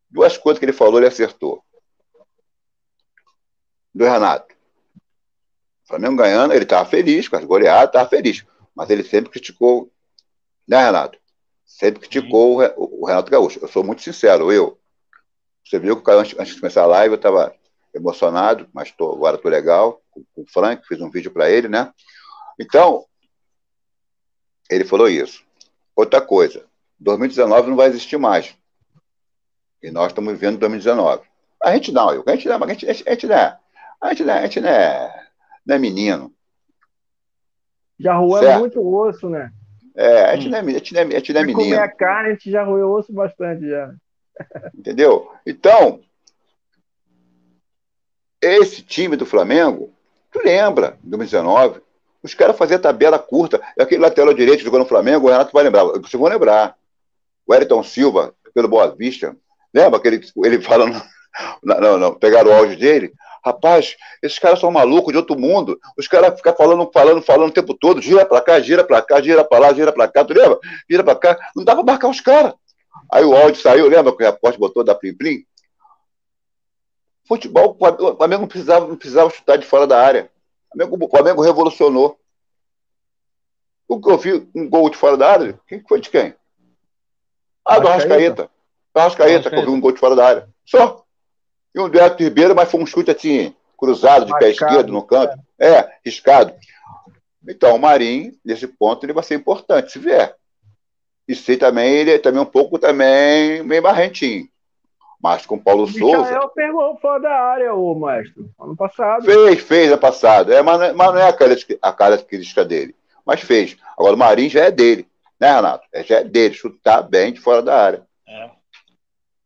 Duas 0.10 0.38
coisas 0.38 0.60
que 0.60 0.66
ele 0.66 0.74
falou, 0.74 1.00
ele 1.00 1.08
acertou. 1.08 1.64
Do 3.94 4.06
Renato. 4.06 4.54
O 5.84 5.88
Flamengo 5.88 6.18
ganhando, 6.18 6.54
ele 6.54 6.64
estava 6.64 6.88
feliz 6.90 7.28
com 7.28 7.36
as 7.36 7.44
goleadas, 7.44 7.88
estava 7.88 8.10
feliz. 8.10 8.46
Mas 8.76 8.90
ele 8.90 9.04
sempre 9.04 9.32
criticou, 9.32 9.92
né, 10.68 10.84
Renato? 10.84 11.18
Sempre 11.66 12.02
criticou 12.02 12.60
o, 12.78 13.06
Renato 13.06 13.32
Gaúcho. 13.32 13.60
Eu 13.62 13.68
sou 13.68 13.84
muito 13.84 14.02
sincero, 14.02 14.52
eu. 14.52 14.80
Você 15.66 15.80
viu 15.80 16.02
que 16.02 16.12
antes, 16.12 16.38
antes 16.40 16.54
de 16.54 16.60
começar 16.60 16.84
a 16.84 16.88
live 16.88 17.14
eu 17.14 17.18
estava 17.18 17.56
emocionado, 17.94 18.68
mas 18.74 18.92
tô, 18.92 19.12
agora 19.12 19.36
estou 19.36 19.52
legal, 19.52 20.02
com, 20.10 20.24
com 20.34 20.42
o 20.42 20.48
Frank, 20.48 20.86
fiz 20.88 21.00
um 21.00 21.10
vídeo 21.10 21.32
para 21.32 21.50
ele, 21.50 21.68
né? 21.68 21.94
Então, 22.60 23.06
ele 24.70 24.86
falou 24.86 25.08
isso. 25.08 25.44
Outra 25.96 26.22
coisa, 26.22 26.66
2019 27.00 27.70
não 27.70 27.76
vai 27.76 27.88
existir 27.88 28.18
mais. 28.18 28.56
E 29.82 29.92
nós 29.92 30.08
estamos 30.08 30.34
vivendo 30.34 30.60
2019. 30.60 31.24
A 31.62 31.74
gente 31.74 31.92
não, 31.92 32.10
a 32.10 32.36
gente 32.36 32.48
não, 32.48 32.64
a 32.64 32.68
gente, 32.68 32.90
a 32.90 32.94
gente, 32.94 33.08
a 33.08 33.12
gente 33.12 33.28
não 33.28 33.36
é, 33.36 33.60
a 34.02 34.10
gente 34.10 34.24
não 34.24 34.34
é, 34.34 34.38
a 34.38 34.42
gente 34.44 34.62
não 34.62 34.70
é, 34.70 35.28
não 35.66 35.76
é 35.76 35.80
menino. 35.80 36.34
Já 38.00 38.16
roeu 38.16 38.60
muito 38.60 38.86
osso, 38.86 39.30
né? 39.30 39.52
É, 39.96 40.24
a 40.24 40.36
gente, 40.36 40.48
hum. 40.48 40.52
não, 40.52 40.58
é, 40.58 40.62
a 40.62 40.64
gente, 40.66 40.94
não, 40.94 41.02
é, 41.02 41.06
a 41.06 41.10
gente 41.10 41.34
não 41.34 41.42
é 41.42 41.46
menino. 41.46 41.64
comer 41.64 41.80
a 41.80 41.90
carne, 41.90 42.30
a 42.30 42.34
gente 42.34 42.50
já 42.50 42.64
roeu 42.64 42.92
osso 42.92 43.14
bastante 43.14 43.70
já. 43.70 43.94
Entendeu? 44.74 45.32
Então, 45.46 46.02
esse 48.42 48.82
time 48.82 49.16
do 49.16 49.26
Flamengo, 49.26 49.94
tu 50.32 50.40
lembra, 50.44 50.98
2019, 51.04 51.82
os 52.24 52.34
caras 52.34 52.58
faziam 52.58 52.80
tabela 52.80 53.20
curta. 53.20 53.62
Aquele 53.78 54.02
lateral 54.02 54.34
direito 54.34 54.64
jogou 54.64 54.80
no 54.80 54.86
Flamengo, 54.86 55.28
o 55.28 55.30
Renato 55.30 55.52
vai 55.52 55.64
lembrar. 55.64 55.84
Vocês 55.84 56.14
vão 56.14 56.30
lembrar. 56.30 56.76
O 57.46 57.54
Eriton 57.54 57.84
Silva, 57.84 58.34
pelo 58.54 58.70
Boa 58.70 58.88
Vista. 58.96 59.36
Lembra 59.74 60.00
que 60.00 60.08
ele, 60.08 60.26
ele 60.46 60.62
falando. 60.62 61.02
Não, 61.64 61.82
não, 61.82 61.98
não. 61.98 62.14
Pegaram 62.14 62.52
o 62.52 62.54
áudio 62.54 62.78
dele. 62.78 63.12
Rapaz, 63.44 63.96
esses 64.22 64.38
caras 64.38 64.60
são 64.60 64.70
malucos 64.70 65.12
de 65.12 65.18
outro 65.18 65.36
mundo. 65.36 65.80
Os 65.98 66.08
caras 66.08 66.36
ficam 66.38 66.56
falando, 66.56 66.92
falando, 66.94 67.22
falando 67.24 67.50
o 67.50 67.54
tempo 67.54 67.74
todo. 67.74 68.00
Gira 68.00 68.24
pra 68.24 68.40
cá, 68.40 68.60
gira 68.60 68.84
pra 68.84 69.02
cá, 69.02 69.20
gira 69.20 69.44
pra 69.44 69.58
lá, 69.58 69.74
gira 69.74 69.92
pra 69.92 70.08
cá. 70.08 70.24
Tu 70.24 70.32
lembra? 70.32 70.60
Gira 70.88 71.04
pra 71.04 71.16
cá. 71.16 71.36
Não 71.56 71.64
dava 71.64 71.84
pra 71.84 71.94
marcar 71.94 72.08
os 72.08 72.22
caras. 72.22 72.54
Aí 73.12 73.26
o 73.26 73.36
áudio 73.36 73.60
saiu, 73.60 73.88
lembra 73.88 74.16
que 74.16 74.24
o 74.24 74.26
repórter 74.26 74.60
botou 74.60 74.84
da 74.84 74.94
Plim 74.94 75.16
Plim? 75.16 75.44
Futebol, 77.28 77.76
o 77.80 78.16
Flamengo 78.16 78.42
não 78.42 78.48
precisava, 78.48 78.88
não 78.88 78.96
precisava 78.96 79.30
chutar 79.32 79.58
de 79.58 79.66
fora 79.66 79.88
da 79.88 80.00
área. 80.00 80.30
O 80.76 81.10
Flamengo 81.10 81.42
revolucionou. 81.42 82.20
O 83.88 84.00
que 84.02 84.10
eu 84.10 84.18
vi 84.18 84.50
um 84.56 84.70
gol 84.70 84.90
de 84.90 84.98
fora 84.98 85.18
da 85.18 85.30
área, 85.30 85.60
quem 85.68 85.84
foi 85.88 86.00
de 86.00 86.10
quem? 86.10 86.36
Ah, 87.66 87.80
do 87.80 87.88
Arrascaeta. 87.88 88.50
Do 88.94 89.00
Arrascaeta, 89.00 89.50
que 89.50 89.56
eu 89.56 89.64
vi 89.64 89.70
um 89.70 89.80
gol 89.80 89.92
de 89.92 90.00
fora 90.00 90.16
da 90.16 90.26
área. 90.26 90.50
Só. 90.66 91.04
E 91.76 91.80
um 91.80 91.90
do 91.90 92.00
Ribeiro, 92.20 92.56
mas 92.56 92.70
foi 92.70 92.80
um 92.80 92.86
chute 92.86 93.12
assim, 93.12 93.56
cruzado, 93.78 94.26
de 94.26 94.32
Marcado, 94.32 94.40
pé 94.40 94.52
esquerdo 94.52 94.92
no 94.92 95.04
canto. 95.04 95.38
É, 95.60 95.70
é 95.70 96.00
riscado. 96.06 96.54
Então, 97.48 97.76
o 97.76 97.80
Marinho, 97.80 98.34
nesse 98.44 98.68
ponto, 98.68 99.06
ele 99.06 99.14
vai 99.14 99.24
ser 99.24 99.36
importante, 99.36 99.92
se 99.92 100.00
vier. 100.00 100.36
E 101.28 101.36
sei 101.36 101.58
também, 101.58 101.94
ele 101.94 102.12
é 102.12 102.20
também 102.20 102.42
um 102.42 102.46
pouco 102.46 102.78
também 102.78 103.64
meio 103.64 103.82
barrentinho. 103.82 104.48
Mas 105.24 105.46
com 105.46 105.58
Paulo 105.58 105.84
o 105.84 105.88
Souza. 105.88 106.18
Michael 106.18 106.50
pegou 106.50 106.98
fora 106.98 107.22
da 107.22 107.32
área, 107.32 107.74
o 107.74 107.96
mestre, 107.96 108.46
ano 108.60 108.76
passado. 108.76 109.24
Fez, 109.24 109.62
fez 109.62 109.88
ano 109.88 109.98
passado. 109.98 110.52
É, 110.52 110.62
mas, 110.62 110.82
é, 110.82 110.92
mas 110.92 111.14
não 111.14 111.18
é 111.22 111.30
a 111.30 111.32
característica, 111.32 111.78
a 111.82 111.94
característica 111.94 112.66
dele. 112.66 112.94
Mas 113.26 113.40
fez. 113.40 113.78
Agora 113.98 114.16
o 114.16 114.20
Marinho 114.20 114.50
já 114.50 114.66
é 114.66 114.72
dele, 114.72 115.08
né, 115.40 115.56
Renato? 115.56 115.88
É, 115.94 116.04
já 116.04 116.18
é 116.18 116.24
dele, 116.26 116.54
chutar 116.54 117.04
bem 117.04 117.32
de 117.32 117.40
fora 117.40 117.62
da 117.62 117.74
área. 117.74 118.06
É. 118.28 118.52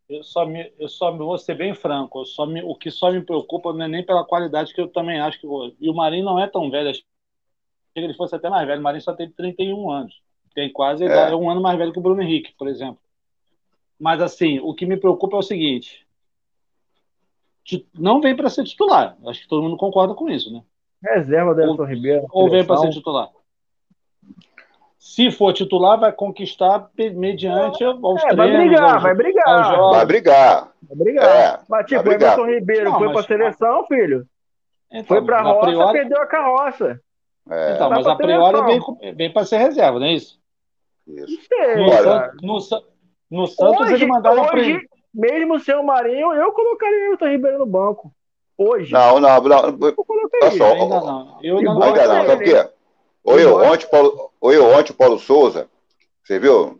Eu 0.10 0.24
só, 0.24 0.48
me, 0.48 0.74
eu 0.80 0.90
só 0.90 1.16
vou 1.16 1.38
ser 1.38 1.54
bem 1.54 1.76
franco. 1.76 2.26
só 2.26 2.48
me, 2.48 2.64
o 2.64 2.74
que 2.74 2.90
só 2.90 3.12
me 3.12 3.22
preocupa 3.22 3.72
não 3.72 3.86
é 3.86 3.88
nem 3.88 4.04
pela 4.04 4.26
qualidade, 4.26 4.74
que 4.74 4.82
eu 4.82 4.88
também 4.88 5.20
acho 5.20 5.40
que 5.40 5.46
vou. 5.46 5.72
E 5.80 5.92
o 5.92 5.94
Marinho 5.94 6.26
não 6.26 6.40
é 6.40 6.48
tão 6.48 6.72
velho. 6.72 6.90
Achei 6.90 7.04
que 7.94 8.00
ele 8.00 8.16
fosse 8.16 8.36
até 8.36 8.50
mais 8.50 8.66
velho. 8.66 8.80
O 8.80 8.84
Marinho 8.84 9.04
só 9.04 9.14
tem 9.14 9.30
31 9.30 9.92
anos. 9.92 10.16
Tem 10.56 10.74
quase 10.74 11.06
é. 11.06 11.30
é 11.30 11.36
um 11.36 11.48
ano 11.52 11.62
mais 11.62 11.78
velho 11.78 11.94
que 11.94 12.00
o 12.00 12.02
Bruno 12.02 12.24
Henrique, 12.24 12.52
por 12.58 12.68
exemplo. 12.68 13.00
Mas, 14.00 14.22
assim, 14.22 14.60
o 14.60 14.74
que 14.74 14.86
me 14.86 14.98
preocupa 14.98 15.38
é 15.38 15.40
o 15.40 15.44
seguinte: 15.44 16.06
não 17.94 18.22
vem 18.22 18.36
para 18.36 18.50
ser 18.50 18.64
titular. 18.64 19.18
Acho 19.26 19.42
que 19.42 19.48
todo 19.48 19.64
mundo 19.64 19.78
concorda 19.78 20.14
com 20.14 20.30
isso, 20.30 20.52
né? 20.52 20.62
Reserva 21.04 21.54
do 21.54 21.62
Everton 21.62 21.86
Ribeiro. 21.86 22.28
Ou 22.32 22.50
vem 22.50 22.66
para 22.66 22.78
ser 22.78 22.90
titular. 22.90 23.30
Se 24.98 25.32
for 25.32 25.54
titular, 25.54 26.00
vai 26.00 26.12
conquistar 26.12 26.90
mediante 26.98 27.84
aos 27.84 28.24
é, 28.24 28.28
treinos. 28.30 28.36
Vai 28.36 28.52
brigar, 28.52 28.94
aos, 28.94 29.04
vai 29.04 29.16
brigar. 29.16 29.92
Vai 29.92 30.06
brigar. 30.06 30.72
Vai 30.82 30.98
brigar. 30.98 31.26
É, 31.26 31.60
Mas, 31.70 31.86
tipo, 31.86 32.08
o 32.08 32.12
Everton 32.12 32.46
Ribeiro 32.46 32.92
não, 32.92 32.98
foi 32.98 33.10
para 33.10 33.20
a 33.20 33.24
seleção, 33.24 33.86
filho. 33.88 34.28
Então, 34.92 35.04
foi 35.06 35.26
para 35.26 35.40
a 35.40 35.42
roça, 35.42 35.68
priori... 35.68 35.94
perdeu 35.94 36.22
a 36.22 36.28
carroça. 36.28 37.02
É. 37.50 37.76
Então, 37.76 37.90
mas 37.90 38.08
a 38.08 38.16
priori 38.16 38.62
vem, 38.66 39.16
vem 39.16 39.34
para 39.34 39.46
ser 39.46 39.58
reserva, 39.58 40.00
não 40.00 40.08
é 40.08 40.14
isso? 40.14 40.40
Isso. 41.08 41.40
No, 42.42 42.56
no, 42.56 42.60
no 43.30 43.48
Santos 43.48 43.82
hoje, 43.82 43.94
ele 43.96 44.06
mandava 44.06 44.54
hoje, 44.54 44.80
mesmo 45.14 45.60
sem 45.60 45.76
o 45.76 45.84
Marinho, 45.84 46.34
eu 46.34 46.52
colocaria 46.52 46.98
o 46.98 47.04
Everton 47.08 47.28
Ribeiro 47.28 47.60
no 47.60 47.66
banco. 47.66 48.14
Hoje. 48.58 48.92
Não, 48.92 49.20
não, 49.20 49.42
não. 49.42 49.78
Eu 49.88 49.96
colocaria. 49.96 50.58
Só, 50.58 50.74
ainda 50.74 51.00
não. 51.00 51.40
Eu 51.44 51.58
ainda 51.58 51.74
não. 51.74 51.84
Ainda 51.84 52.08
não, 52.08 52.26
sabe 52.26 52.44
o 52.44 52.48
quê? 52.48 52.70
Oi, 53.24 53.44
eu, 53.44 53.56
ontem, 53.58 53.88
Paulo, 53.88 54.32
oi, 54.40 54.58
ontem, 54.58 54.94
Paulo 54.94 55.20
Souza, 55.20 55.70
você 56.24 56.40
viu? 56.40 56.80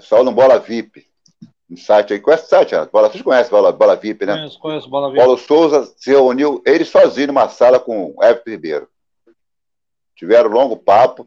Só 0.00 0.22
no 0.22 0.30
Bola 0.30 0.58
VIP. 0.58 1.06
No 1.68 1.78
site 1.78 2.12
aí. 2.12 2.20
Conhece 2.20 2.44
o 2.44 2.48
site, 2.48 2.74
Bola, 2.92 3.08
vocês 3.08 3.22
conhecem 3.22 3.50
Bola, 3.50 3.72
Bola 3.72 3.96
VIP, 3.96 4.26
né? 4.26 4.34
Conheço, 4.34 4.58
conheço 4.60 4.90
Bola 4.90 5.08
VIP. 5.08 5.18
Paulo 5.18 5.38
Souza 5.38 5.90
se 5.96 6.10
reuniu, 6.10 6.62
ele 6.66 6.84
sozinho, 6.84 7.28
numa 7.28 7.48
sala 7.48 7.80
com 7.80 8.14
o 8.16 8.22
Everton 8.22 8.50
Ribeiro. 8.50 8.88
Tiveram 10.14 10.50
um 10.50 10.52
longo 10.52 10.76
papo 10.76 11.26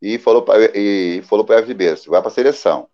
e 0.00 0.18
falou 0.18 0.42
para 0.42 0.76
e 0.76 1.22
falou 1.22 1.44
para 1.44 1.56
Everton 1.56 1.72
Ribeiro: 1.72 1.96
você 1.96 2.10
vai 2.10 2.20
para 2.20 2.30
a 2.30 2.34
seleção. 2.34 2.88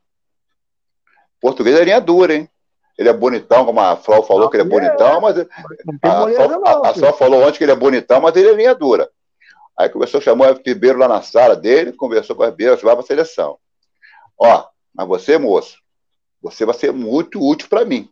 Português 1.43 1.77
é 1.77 1.85
linha 1.85 2.01
dura, 2.01 2.37
hein? 2.37 2.49
Ele 2.97 3.09
é 3.09 3.13
bonitão, 3.13 3.65
como 3.65 3.81
a 3.81 3.97
Flau 3.97 4.23
falou 4.23 4.45
não, 4.45 4.51
que 4.51 4.57
ele 4.57 4.63
é 4.63 4.67
bonitão, 4.67 5.17
é. 5.17 5.21
mas. 5.21 5.39
A, 5.39 6.91
a, 6.91 6.95
Flau 6.95 7.13
falou 7.19 7.43
ontem 7.43 7.59
que 7.59 7.65
ele 7.65 7.73
é 7.73 7.77
bonitão, 7.77 8.21
mas 8.21 8.37
ele 8.37 8.49
é 8.49 8.55
linha 8.55 8.75
dura. 8.77 9.11
Aí 9.77 9.89
começou, 9.89 10.21
chamou 10.21 10.47
o 10.47 10.63
Ribeiro 10.65 10.99
lá 10.99 11.09
na 11.09 11.21
sala 11.21 11.57
dele, 11.57 11.93
conversou 11.93 12.37
com 12.37 12.45
o 12.45 12.47
Ribeiro, 12.47 12.77
vai 12.77 12.95
para 12.95 13.03
a 13.03 13.07
seleção. 13.07 13.59
Ó, 14.39 14.69
mas 14.95 15.09
você, 15.09 15.37
moço, 15.37 15.79
você 16.41 16.65
vai 16.65 16.75
ser 16.77 16.93
muito 16.93 17.41
útil 17.45 17.69
para 17.69 17.85
mim. 17.85 18.09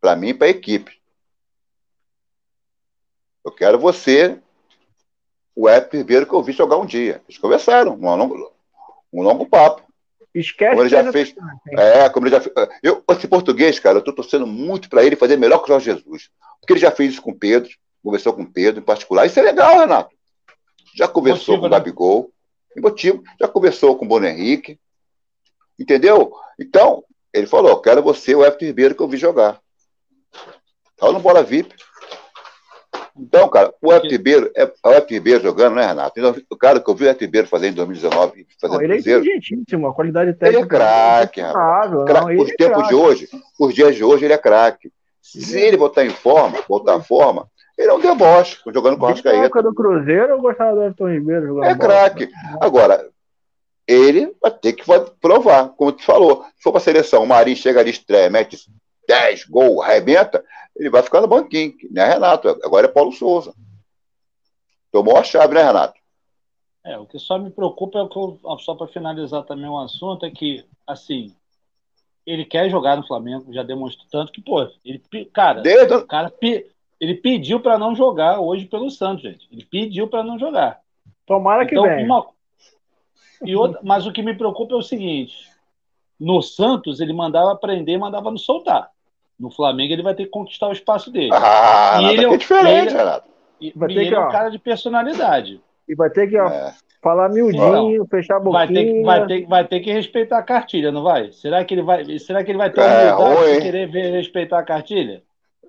Para 0.00 0.14
mim 0.14 0.28
e 0.28 0.34
para 0.34 0.46
a 0.46 0.50
equipe. 0.50 1.00
Eu 3.44 3.50
quero 3.50 3.78
você, 3.78 4.38
o 5.56 5.68
Everton 5.68 5.96
Ribeiro, 5.96 6.26
que 6.26 6.32
eu 6.32 6.42
vi 6.42 6.52
jogar 6.52 6.76
um 6.76 6.86
dia. 6.86 7.22
Eles 7.26 7.40
conversaram, 7.40 7.94
um 7.94 8.14
longo, 8.14 8.52
um 9.12 9.22
longo 9.22 9.46
papo. 9.46 9.83
Esquece 10.34 10.70
como 10.70 10.82
ele 10.82 10.88
já 10.88 11.12
fez. 11.12 11.34
É, 11.78 12.08
como 12.08 12.26
ele 12.26 12.34
já 12.34 12.40
fez. 12.40 12.54
Eu, 12.82 13.02
esse 13.10 13.28
português, 13.28 13.78
cara, 13.78 13.96
eu 13.96 14.00
estou 14.00 14.14
torcendo 14.14 14.46
muito 14.46 14.88
para 14.88 15.04
ele 15.04 15.14
fazer 15.14 15.36
melhor 15.36 15.58
que 15.58 15.64
o 15.64 15.68
Jorge 15.68 15.92
Jesus. 15.92 16.28
Porque 16.60 16.72
ele 16.72 16.80
já 16.80 16.90
fez 16.90 17.12
isso 17.12 17.22
com 17.22 17.30
o 17.30 17.38
Pedro, 17.38 17.70
conversou 18.02 18.32
com 18.32 18.42
o 18.42 18.52
Pedro 18.52 18.80
em 18.80 18.84
particular. 18.84 19.26
Isso 19.26 19.38
é 19.38 19.42
legal, 19.42 19.78
Renato. 19.78 20.14
já 20.96 21.06
conversou 21.06 21.56
Motiva, 21.56 21.60
com 21.60 21.66
o 21.66 21.70
né? 21.70 21.76
Gabigol, 21.78 22.32
motivo, 22.80 23.22
já 23.40 23.46
conversou 23.46 23.96
com 23.96 24.04
o 24.04 24.08
Bono 24.08 24.26
Henrique, 24.26 24.78
entendeu? 25.78 26.32
Então, 26.58 27.04
ele 27.32 27.46
falou, 27.46 27.80
quero 27.80 28.02
você, 28.02 28.34
o 28.34 28.44
Everton 28.44 28.64
Ribeiro, 28.64 28.94
que 28.94 29.02
eu 29.02 29.08
vi 29.08 29.16
jogar. 29.16 29.60
Tá 30.96 31.10
no 31.12 31.20
Bola 31.20 31.42
VIP. 31.42 31.74
Então, 33.16 33.48
cara, 33.48 33.72
o 33.80 33.92
Everton 33.92 34.08
Ribeiro, 34.08 34.50
é, 34.56 34.64
o 34.64 35.06
Ribeiro 35.08 35.42
jogando, 35.42 35.76
né, 35.76 35.86
Renato? 35.86 36.18
Então, 36.18 36.34
o 36.50 36.56
cara 36.56 36.80
que 36.80 36.90
eu 36.90 36.94
vi 36.94 37.06
o 37.06 37.12
Ribeiro 37.12 37.46
fazer 37.46 37.68
em 37.68 37.72
2019, 37.72 38.46
fazendo 38.60 38.76
não, 38.76 38.82
ele 38.82 38.94
é 38.94 38.98
inteligentíssimo, 38.98 39.86
a 39.86 39.94
qualidade 39.94 40.32
técnica. 40.32 40.58
Ele 40.58 40.64
é 40.64 40.66
craque, 40.66 41.40
rapaz. 41.40 41.92
Os 42.40 42.50
é 42.50 42.54
tempos 42.56 42.88
de 42.88 42.94
hoje, 42.94 43.28
os 43.58 43.72
dias 43.72 43.94
de 43.94 44.02
hoje, 44.02 44.24
ele 44.24 44.34
é 44.34 44.38
craque. 44.38 44.92
Se 45.22 45.58
ele 45.60 45.76
botar 45.76 46.04
em 46.04 46.10
forma, 46.10 46.58
botar 46.68 46.96
em 46.96 47.02
forma, 47.02 47.46
ele 47.78 47.88
é 47.88 47.92
um 47.92 48.00
deboche, 48.00 48.58
jogando 48.72 48.98
com 48.98 49.04
o 49.04 49.08
Rascaeta. 49.08 49.38
Na 49.38 49.44
época 49.44 49.62
do 49.62 49.74
Cruzeiro, 49.74 50.32
eu 50.32 50.40
gostava 50.40 50.74
do 50.74 50.82
Everton 50.82 51.08
Ribeiro 51.08 51.46
jogando 51.46 51.64
É 51.64 51.74
craque. 51.76 52.28
Agora, 52.60 53.08
ele 53.86 54.34
vai 54.40 54.50
ter 54.50 54.72
que 54.72 54.84
provar, 55.20 55.68
como 55.70 55.92
tu 55.92 56.02
falou. 56.02 56.44
Se 56.56 56.62
for 56.62 56.72
para 56.72 56.80
a 56.80 56.84
seleção, 56.84 57.22
o 57.22 57.26
Marinho 57.26 57.56
chega 57.56 57.80
ali, 57.80 57.90
estreia, 57.90 58.30
mete 58.30 58.56
10 59.06 59.44
gols, 59.44 59.84
arrebenta, 59.84 60.44
ele 60.76 60.90
vai 60.90 61.02
ficar 61.02 61.20
no 61.20 61.28
banquinho, 61.28 61.74
né, 61.90 62.04
Renato? 62.04 62.48
Agora 62.62 62.86
é 62.86 62.90
Paulo 62.90 63.12
Souza. 63.12 63.54
Tomou 64.90 65.16
a 65.16 65.24
chave, 65.24 65.54
né, 65.54 65.62
Renato? 65.62 65.98
É, 66.84 66.98
o 66.98 67.06
que 67.06 67.18
só 67.18 67.38
me 67.38 67.50
preocupa 67.50 67.98
é 67.98 68.08
que 68.08 68.16
eu, 68.16 68.38
só 68.58 68.74
para 68.74 68.86
finalizar 68.86 69.42
também 69.44 69.66
o 69.66 69.72
um 69.72 69.78
assunto 69.78 70.26
é 70.26 70.30
que, 70.30 70.64
assim, 70.86 71.34
ele 72.26 72.44
quer 72.44 72.68
jogar 72.68 72.96
no 72.96 73.06
Flamengo, 73.06 73.52
já 73.52 73.62
demonstrou 73.62 74.06
tanto 74.10 74.32
que, 74.32 74.42
pô, 74.42 74.68
ele, 74.84 75.02
cara, 75.32 75.62
Desde... 75.62 75.94
o 75.94 76.06
cara 76.06 76.32
ele 77.00 77.14
pediu 77.14 77.60
para 77.60 77.78
não 77.78 77.94
jogar 77.94 78.40
hoje 78.40 78.66
pelo 78.66 78.90
Santos, 78.90 79.22
gente. 79.22 79.48
Ele 79.50 79.64
pediu 79.64 80.08
para 80.08 80.22
não 80.22 80.38
jogar. 80.38 80.80
Tomara 81.26 81.66
que 81.66 81.74
então, 81.74 81.84
venha. 81.84 82.04
Uma... 82.04 82.26
E 83.44 83.56
outra... 83.56 83.80
Mas 83.82 84.06
o 84.06 84.12
que 84.12 84.22
me 84.22 84.34
preocupa 84.34 84.74
é 84.74 84.76
o 84.76 84.82
seguinte: 84.82 85.50
no 86.18 86.40
Santos, 86.42 87.00
ele 87.00 87.12
mandava 87.12 87.56
prender, 87.56 87.98
mandava 87.98 88.30
não 88.30 88.38
soltar. 88.38 88.90
No 89.38 89.50
Flamengo, 89.50 89.92
ele 89.92 90.02
vai 90.02 90.14
ter 90.14 90.24
que 90.24 90.30
conquistar 90.30 90.68
o 90.68 90.72
espaço 90.72 91.10
dele. 91.10 91.30
Ah, 91.32 91.98
e 92.02 92.14
ele 92.14 92.24
é, 92.24 92.32
é 92.32 92.36
diferente, 92.36 92.88
ele, 92.88 92.98
Renato. 92.98 93.28
E, 93.60 93.72
vai 93.74 93.88
ter 93.88 93.94
e 93.94 93.96
que, 93.96 94.06
ele 94.06 94.14
é 94.14 94.20
um 94.20 94.30
cara 94.30 94.48
de 94.48 94.58
personalidade. 94.58 95.60
E 95.88 95.94
vai 95.94 96.10
ter 96.10 96.28
que 96.28 96.38
ó, 96.38 96.48
é. 96.48 96.74
falar 97.02 97.28
miudinho, 97.28 98.06
fechar 98.10 98.36
a 98.36 98.40
boquinha. 98.40 98.66
Vai 98.66 98.68
ter, 98.68 99.02
vai, 99.02 99.26
ter, 99.26 99.46
vai 99.46 99.64
ter 99.66 99.80
que 99.80 99.92
respeitar 99.92 100.38
a 100.38 100.42
cartilha, 100.42 100.92
não 100.92 101.02
vai? 101.02 101.32
Será 101.32 101.64
que 101.64 101.74
ele 101.74 101.82
vai, 101.82 102.18
será 102.18 102.44
que 102.44 102.50
ele 102.50 102.58
vai 102.58 102.70
ter 102.70 102.80
é, 102.80 103.14
humildade 103.14 103.52
de 103.54 103.60
querer 103.62 103.90
ver, 103.90 104.12
respeitar 104.12 104.58
a 104.58 104.64
cartilha? 104.64 105.22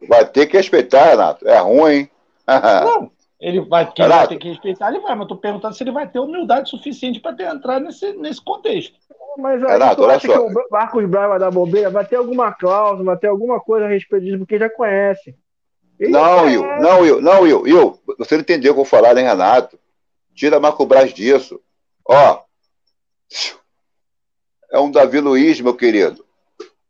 Vai 0.08 0.26
ter 0.26 0.46
que 0.46 0.58
respeitar, 0.58 1.06
Renato. 1.06 1.48
É 1.48 1.58
ruim. 1.58 2.08
Não, 2.48 3.12
ele 3.40 3.62
vai, 3.62 3.92
quem 3.92 4.08
vai 4.08 4.28
ter 4.28 4.38
que 4.38 4.50
respeitar, 4.50 4.90
ele 4.90 5.02
vai, 5.02 5.14
mas 5.14 5.24
estou 5.24 5.38
perguntando 5.38 5.76
se 5.76 5.84
ele 5.84 5.92
vai 5.92 6.08
ter 6.08 6.20
humildade 6.20 6.70
suficiente 6.70 7.20
para 7.20 7.36
ter 7.36 7.44
entrar 7.44 7.80
nesse, 7.80 8.14
nesse 8.14 8.44
contexto. 8.44 8.98
Mas 9.38 9.62
aí, 9.64 9.74
Renato, 9.74 10.02
tu 10.02 10.06
acha 10.06 10.28
que 10.28 10.34
o 10.34 10.50
Marcos 10.72 11.06
Braz 11.06 11.30
vai 11.30 11.40
dar 11.40 11.52
bobeira? 11.52 11.90
Vai 11.90 12.06
ter 12.06 12.16
alguma 12.16 12.54
cláusula, 12.54 13.04
vai 13.04 13.18
ter 13.18 13.28
alguma 13.28 13.60
coisa 13.60 13.86
a 13.86 13.90
respeito 13.90 14.24
disso, 14.24 14.38
porque 14.40 14.58
já 14.58 14.70
conhece. 14.70 15.36
Ele 16.00 16.12
não, 16.12 16.46
Will, 16.46 16.64
não, 16.80 17.00
Will, 17.02 17.22
não, 17.22 17.42
Will, 17.42 17.62
Will, 17.62 18.00
você 18.18 18.36
não 18.36 18.42
entendeu 18.42 18.72
o 18.72 18.76
que 18.76 18.80
eu 18.80 18.84
vou 18.84 18.86
falar, 18.86 19.14
né, 19.14 19.22
Renato? 19.22 19.78
Tira 20.34 20.60
Marco 20.60 20.86
Braz 20.86 21.14
disso. 21.14 21.60
Ó, 22.08 22.42
é 24.72 24.80
um 24.80 24.92
Davi 24.92 25.20
Luiz, 25.20 25.60
meu 25.60 25.74
querido. 25.74 26.26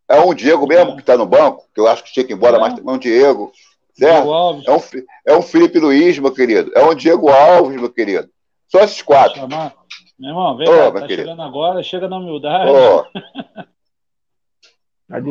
É 0.08 0.20
um 0.20 0.34
Diego 0.34 0.68
mesmo 0.68 0.96
que 0.96 1.02
está 1.02 1.18
no 1.18 1.26
banco, 1.26 1.68
que 1.74 1.80
eu 1.80 1.88
acho 1.88 2.04
que 2.04 2.14
tinha 2.14 2.26
que 2.26 2.34
ir 2.34 2.36
embora, 2.36 2.58
é. 2.58 2.60
mas 2.60 2.78
é 2.78 2.82
um 2.82 2.98
Diego. 2.98 3.52
Certo? 3.98 4.28
É 4.68 4.72
um, 4.72 4.82
é 5.26 5.38
um 5.38 5.42
Felipe 5.42 5.80
Luiz, 5.80 6.20
meu 6.20 6.32
querido. 6.32 6.72
É 6.76 6.84
um 6.84 6.94
Diego 6.94 7.30
Alves, 7.30 7.80
meu 7.80 7.90
querido. 7.90 8.30
Só 8.68 8.82
esses 8.82 9.02
quatro. 9.02 9.40
Chamar. 9.40 9.74
Meu 10.20 10.30
irmão, 10.30 10.58
vem 10.58 10.68
oh, 10.68 10.92
cá, 10.92 11.02
tá 11.02 11.08
chegando 11.08 11.42
agora, 11.42 11.84
chega 11.84 12.08
na 12.08 12.18
humildade. 12.18 12.72
Oh. 12.72 13.06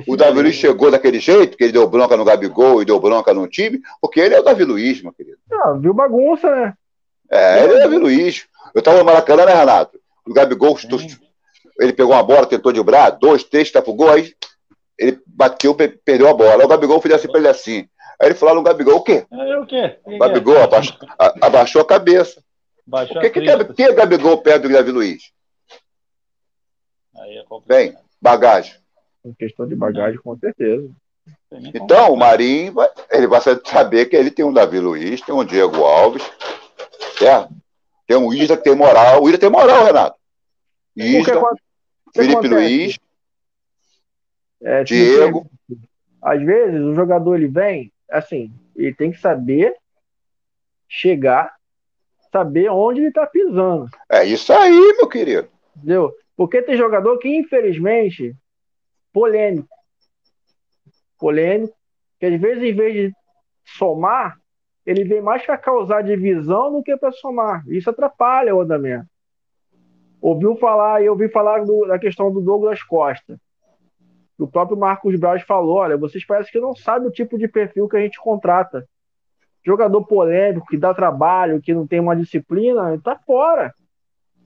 o 0.13 0.17
Davi 0.17 0.43
Luiz 0.43 0.55
chegou 0.55 0.91
daquele 0.91 1.19
jeito, 1.19 1.57
que 1.57 1.65
ele 1.65 1.73
deu 1.73 1.89
bronca 1.89 2.17
no 2.17 2.25
Gabigol 2.25 2.83
e 2.83 2.85
deu 2.85 3.01
bronca 3.01 3.33
no 3.33 3.49
time, 3.49 3.81
porque 4.01 4.21
ele 4.21 4.35
é 4.35 4.41
o 4.41 4.45
Davi 4.45 4.65
Luiz, 4.65 5.03
meu 5.03 5.13
querido. 5.13 5.39
Ah, 5.51 5.73
viu 5.73 5.95
bagunça, 5.95 6.51
né? 6.55 6.75
É, 7.31 7.65
ele 7.65 7.75
é 7.75 7.77
o 7.77 7.79
Davi 7.81 7.99
Luiz. 7.99 8.47
Eu 8.75 8.83
tava 8.83 8.99
no 8.99 9.05
Maracanã, 9.05 9.47
né, 9.47 9.55
Renato? 9.55 9.99
O 10.27 10.33
Gabigol, 10.33 10.77
ele 11.81 11.93
pegou 11.93 12.13
uma 12.13 12.23
bola, 12.23 12.47
tentou 12.47 12.73
driblar, 12.73 13.19
dois, 13.19 13.43
três, 13.45 13.71
tá 13.71 13.83
pro 13.83 13.95
gol, 13.95 14.11
aí 14.11 14.33
ele 14.99 15.19
bateu, 15.27 15.75
perdeu 15.75 16.29
a 16.29 16.35
bola. 16.35 16.65
O 16.65 16.69
Gabigol 16.69 17.01
fez 17.01 17.15
assim 17.15 17.29
pra 17.29 17.39
ele 17.39 17.49
assim. 17.49 17.89
Aí 18.21 18.29
ele 18.29 18.35
falou 18.35 18.55
no 18.55 18.63
Gabigol, 18.63 18.97
o 18.97 19.03
quê? 19.03 19.27
É, 19.31 19.59
o 19.59 19.67
quê? 19.67 19.99
O 20.05 20.19
Gabigol 20.19 20.63
abaixou, 20.63 20.97
a, 21.19 21.47
abaixou 21.47 21.83
a 21.83 21.87
cabeça. 21.87 22.43
Baixou 22.87 23.17
o 23.17 23.21
que, 23.21 23.31
que, 23.31 23.41
que, 23.41 23.75
que 23.75 23.93
Gabigol 23.93 24.39
perde 24.39 24.69
do 24.69 24.75
Davi 24.75 24.91
Luiz? 24.91 25.33
Aí 27.17 27.39
é 27.39 27.45
Bem, 27.67 27.97
bagagem. 28.21 28.75
Em 29.25 29.33
questão 29.33 29.67
de 29.67 29.75
bagagem, 29.75 30.21
com 30.21 30.37
certeza. 30.39 30.91
Então, 31.75 32.13
o 32.13 32.17
Marinho 32.17 32.73
vai, 32.73 32.89
ele 33.11 33.27
vai 33.27 33.41
saber 33.41 34.07
que 34.07 34.17
ele 34.17 34.31
tem 34.31 34.45
um 34.45 34.53
Davi 34.53 34.81
Luiz, 34.81 35.21
tem 35.21 35.35
um 35.35 35.45
Diego 35.45 35.83
Alves, 35.83 36.23
certo? 37.19 37.55
Tem 38.07 38.17
um 38.17 38.33
Isla 38.33 38.57
que 38.57 38.65
tem 38.65 38.75
moral. 38.75 39.23
O 39.23 39.29
Isla 39.29 39.39
tem 39.39 39.51
moral, 39.51 39.85
Renato. 39.85 40.19
Isla, 40.97 41.55
Felipe 42.15 42.49
Luiz, 42.49 42.99
é, 44.63 44.85
Diego. 44.85 45.47
Às 46.23 46.43
vezes 46.43 46.81
o 46.81 46.95
jogador 46.95 47.37
ele 47.37 47.49
vem, 47.49 47.93
assim, 48.15 48.53
ele 48.77 48.95
tem 48.95 49.11
que 49.11 49.19
saber 49.19 49.75
chegar, 50.89 51.55
saber 52.31 52.71
onde 52.71 53.01
ele 53.01 53.09
está 53.09 53.27
pisando. 53.27 53.89
É 54.09 54.25
isso 54.25 54.53
aí, 54.53 54.95
meu 54.97 55.09
querido. 55.09 55.49
Entendeu? 55.77 56.13
Porque 56.37 56.63
tem 56.63 56.77
jogador 56.77 57.19
que, 57.19 57.29
infelizmente, 57.29 58.35
polêmico. 59.13 59.69
Polêmico, 61.19 61.75
que 62.19 62.27
às 62.27 62.41
vezes, 62.41 62.63
em 62.63 62.75
vez 62.75 62.95
de 62.95 63.17
somar, 63.65 64.39
ele 64.87 65.05
vem 65.05 65.21
mais 65.21 65.45
para 65.45 65.57
causar 65.59 66.03
divisão 66.03 66.73
do 66.73 66.83
que 66.83 66.97
para 66.97 67.11
somar. 67.13 67.65
Isso 67.69 67.91
atrapalha 67.91 68.55
o 68.55 68.61
andamento. 68.61 69.07
Ouviu 70.21 70.57
falar, 70.57 71.03
eu 71.03 71.13
ouvi 71.13 71.29
falar 71.29 71.65
do, 71.65 71.87
da 71.87 71.99
questão 71.99 72.33
do 72.33 72.41
Douglas 72.41 72.83
Costa 72.83 73.39
o 74.39 74.47
próprio 74.47 74.77
Marcos 74.77 75.19
Braz 75.19 75.43
falou: 75.43 75.77
olha, 75.77 75.97
vocês 75.97 76.25
parecem 76.25 76.53
que 76.53 76.61
não 76.61 76.75
sabem 76.75 77.09
o 77.09 77.13
tipo 77.13 77.39
de 77.39 77.49
perfil 77.49 77.89
que 77.89 77.97
a 77.97 78.01
gente 78.01 78.21
contrata. 78.21 78.87
Jogador 79.65 80.05
polêmico, 80.05 80.67
que 80.67 80.77
dá 80.77 80.93
trabalho, 80.93 81.61
que 81.61 81.73
não 81.73 81.87
tem 81.87 82.01
uma 82.01 82.15
disciplina, 82.15 83.01
tá 83.03 83.17
fora. 83.17 83.73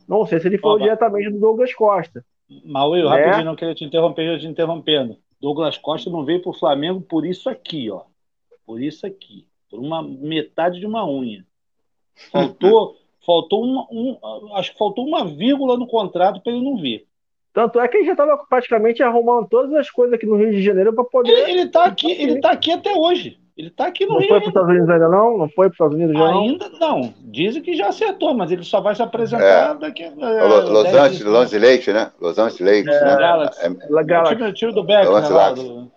Não 0.07 0.25
sei 0.25 0.39
se 0.39 0.47
ele 0.47 0.59
falou 0.59 0.79
diretamente 0.79 1.31
do 1.31 1.41
Douglas 1.41 1.75
Costa. 1.75 2.25
Maurício, 2.65 3.09
é. 3.09 3.11
rapidinho, 3.11 3.45
não 3.45 3.57
queria 3.57 3.75
te 3.75 3.85
interromper, 3.85 4.35
já 4.35 4.39
te 4.39 4.47
interrompendo. 4.47 5.19
Douglas 5.41 5.77
Costa 5.77 6.09
não 6.09 6.25
veio 6.25 6.41
para 6.41 6.51
o 6.51 6.59
Flamengo 6.59 7.01
por 7.01 7.27
isso 7.27 7.49
aqui, 7.49 7.91
ó. 7.91 8.03
Por 8.65 8.81
isso 8.81 9.07
aqui. 9.07 9.47
Por 9.71 9.81
uma 9.81 10.03
metade 10.03 10.81
de 10.81 10.87
uma 10.87 11.07
unha. 11.09 11.45
Faltou, 12.31 12.97
faltou 13.25 13.63
uma, 13.63 13.87
um, 13.91 14.55
acho 14.55 14.73
que 14.73 14.79
faltou 14.79 15.07
uma 15.07 15.27
vírgula 15.27 15.77
no 15.77 15.87
contrato 15.87 16.41
para 16.41 16.53
ele 16.53 16.65
não 16.65 16.77
vir. 16.77 17.07
Tanto 17.53 17.81
é 17.81 17.89
que 17.89 17.97
ele 17.97 18.07
já 18.07 18.13
estava 18.13 18.37
praticamente 18.49 19.03
arrumando 19.03 19.49
todas 19.49 19.73
as 19.75 19.91
coisas 19.91 20.15
aqui 20.15 20.27
no 20.27 20.37
Rio 20.37 20.51
de 20.51 20.63
Janeiro 20.63 20.93
para 20.93 21.05
poder. 21.05 21.33
Ele, 21.49 21.63
está 21.63 21.85
aqui, 21.85 22.13
ele 22.13 22.41
tá 22.41 22.51
aqui 22.51 22.71
até 22.73 22.95
hoje. 22.95 23.39
Ele 23.57 23.69
está 23.69 23.89
aqui 23.89 24.07
no 24.07 24.13
não 24.13 24.21
Rio. 24.21 24.29
Não 24.31 24.41
foi 24.41 24.41
para 24.41 24.47
os 24.47 24.49
Estados 24.49 24.71
Unidos 24.71 24.91
ainda 24.91 25.09
não? 25.09 25.39
Não 25.39 25.49
foi 25.49 25.67
para 25.67 25.67
os 25.67 25.75
Estados 25.75 25.95
Unidos 25.97 26.17
já 26.17 26.29
Ainda 26.29 26.69
não? 26.69 26.79
não. 26.79 27.15
Dizem 27.25 27.61
que 27.61 27.75
já 27.75 27.89
acertou, 27.89 28.33
mas 28.35 28.53
ele 28.53 28.63
só 28.63 28.81
vai 28.81 28.95
se 28.95 29.03
apresentar 29.03 29.75
é. 29.75 29.79
daqui 29.79 30.05
a. 30.05 30.07
É, 30.07 30.43
Los, 30.45 30.87
Angeles, 30.87 31.21
Los 31.23 31.55
Angeles 31.55 31.87
né? 31.89 32.13
Los 32.21 32.39
Angeles 32.39 32.87
é, 32.87 33.05
né? 33.05 33.17
Galaxy. 33.17 33.61
É, 33.61 33.67
é, 33.67 34.05
Galaxy. 34.05 34.43
O 34.43 34.53
time 34.53 34.73
do 34.73 34.85
Beck, 34.85 35.09
né? 35.09 35.29
Lá, 35.29 35.51
do... 35.53 35.91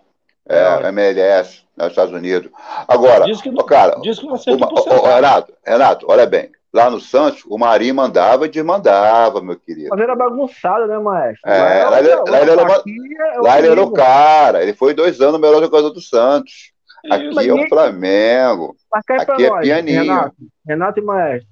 É, 0.48 0.88
MLS, 0.88 1.62
nos 1.76 1.86
Estados 1.88 2.12
Unidos. 2.12 2.50
Agora, 2.88 3.24
diz 3.26 3.40
que, 3.40 3.54
cara, 3.64 3.96
diz 4.02 4.18
que 4.18 4.26
você 4.26 4.50
uma, 4.50 4.68
Renato, 5.14 5.52
Renato, 5.64 6.06
olha 6.08 6.26
bem, 6.26 6.50
Lá 6.72 6.88
no 6.88 6.98
Santos, 6.98 7.44
o 7.46 7.58
Marinho 7.58 7.94
mandava 7.94 8.46
e 8.46 8.48
desmandava, 8.48 9.42
meu 9.42 9.58
querido. 9.58 9.90
Mas 9.90 10.00
era 10.00 10.16
bagunçado, 10.16 10.86
né, 10.86 10.98
maestro? 10.98 11.50
É, 11.50 11.84
lá, 11.84 11.98
ele, 11.98 12.14
lá, 12.14 12.40
ele, 12.40 12.50
era, 12.50 12.62
é 12.62 13.40
lá 13.40 13.58
ele 13.58 13.68
era 13.68 13.82
o 13.82 13.92
cara. 13.92 14.62
Ele 14.62 14.72
foi 14.72 14.94
dois 14.94 15.20
anos 15.20 15.34
o 15.34 15.38
melhor 15.38 15.60
jogador 15.62 15.90
do 15.90 16.00
Santos. 16.00 16.72
Aqui 17.10 17.46
é 17.46 17.52
o 17.52 17.68
Flamengo. 17.68 18.74
Aqui 18.90 19.12
é 19.12 19.48
nós, 19.50 19.60
pianinho. 19.60 20.00
Renato, 20.00 20.36
Renato 20.66 21.00
e 21.00 21.02
Maestro. 21.02 21.50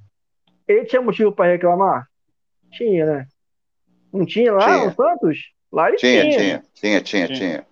Ele 0.67 0.85
tinha 0.87 1.03
motivo 1.03 1.33
para 1.33 1.53
reclamar? 1.53 2.07
Tinha, 2.73 3.05
né? 3.05 3.27
Não 4.13 4.25
tinha 4.25 4.53
lá 4.53 4.65
tinha. 4.65 4.87
no 4.87 4.95
Santos? 4.95 5.39
Lá 5.71 5.89
ele 5.89 5.99
tinha. 5.99 6.23
Tinha, 6.23 6.39
tinha, 6.73 7.01
tinha, 7.03 7.27
tinha. 7.27 7.29
tinha. 7.29 7.67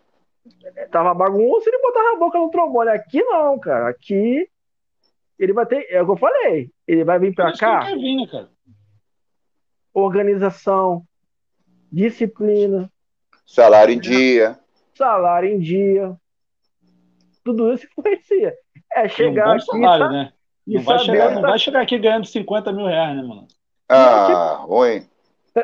Tava 0.91 1.15
bagunça, 1.15 1.71
ele 1.71 1.79
botava 1.79 2.13
a 2.13 2.19
boca 2.19 2.39
no 2.39 2.51
trombone. 2.51 2.91
Aqui 2.91 3.23
não, 3.23 3.59
cara. 3.59 3.89
Aqui 3.89 4.47
ele 5.39 5.53
vai 5.53 5.67
ter, 5.67 5.87
é 5.91 6.03
o 6.03 6.07
que 6.07 6.13
eu 6.13 6.17
falei, 6.17 6.71
ele 6.87 7.05
vai 7.05 7.19
vir 7.19 7.35
para 7.35 7.57
cá. 7.57 7.81
Vir, 7.95 8.17
né, 8.17 8.27
cara? 8.31 8.49
Organização, 9.95 11.05
disciplina, 11.91 12.91
salário 13.47 13.95
em 13.95 13.99
dia, 13.99 14.59
salário 14.95 15.49
em 15.49 15.59
dia, 15.59 16.17
tudo 17.45 17.73
isso 17.73 17.87
influencia. 17.87 18.55
É 18.93 19.09
chegar 19.09 19.49
um 19.49 19.53
aqui, 19.53 19.65
salário, 19.65 20.07
tá, 20.07 20.13
né? 20.13 20.33
Não 20.67 20.83
vai, 20.83 20.99
chegar, 20.99 21.35
não 21.35 21.43
vai 21.43 21.59
chegar 21.59 21.83
aqui 21.83 21.99
ganhando 21.99 22.27
50 22.27 22.73
mil 22.73 22.87
reais, 22.87 23.17
né, 23.17 23.23
mano? 23.23 23.49
Ah, 23.89 24.65
ruim. 24.67 25.07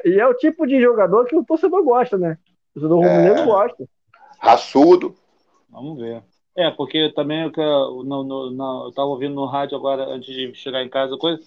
E 0.05 0.18
é 0.18 0.26
o 0.26 0.34
tipo 0.34 0.66
de 0.66 0.80
jogador 0.80 1.26
que 1.26 1.36
o 1.36 1.44
torcedor 1.44 1.82
gosta, 1.84 2.16
né? 2.16 2.38
O 2.74 2.80
torcedor 2.80 3.05
é... 3.05 3.44
gosta. 3.44 3.88
Raçudo. 4.38 5.14
Vamos 5.68 5.98
ver. 5.98 6.22
É, 6.56 6.70
porque 6.70 7.10
também 7.12 7.51
eu, 7.56 8.05
no, 8.05 8.22
no, 8.22 8.51
no, 8.51 8.86
eu 8.86 8.93
tava 8.93 9.09
ouvindo 9.09 9.35
no 9.35 9.47
rádio 9.47 9.76
agora, 9.76 10.05
antes 10.05 10.32
de 10.32 10.55
chegar 10.55 10.85
em 10.85 10.89
casa, 10.89 11.16
coisa. 11.16 11.43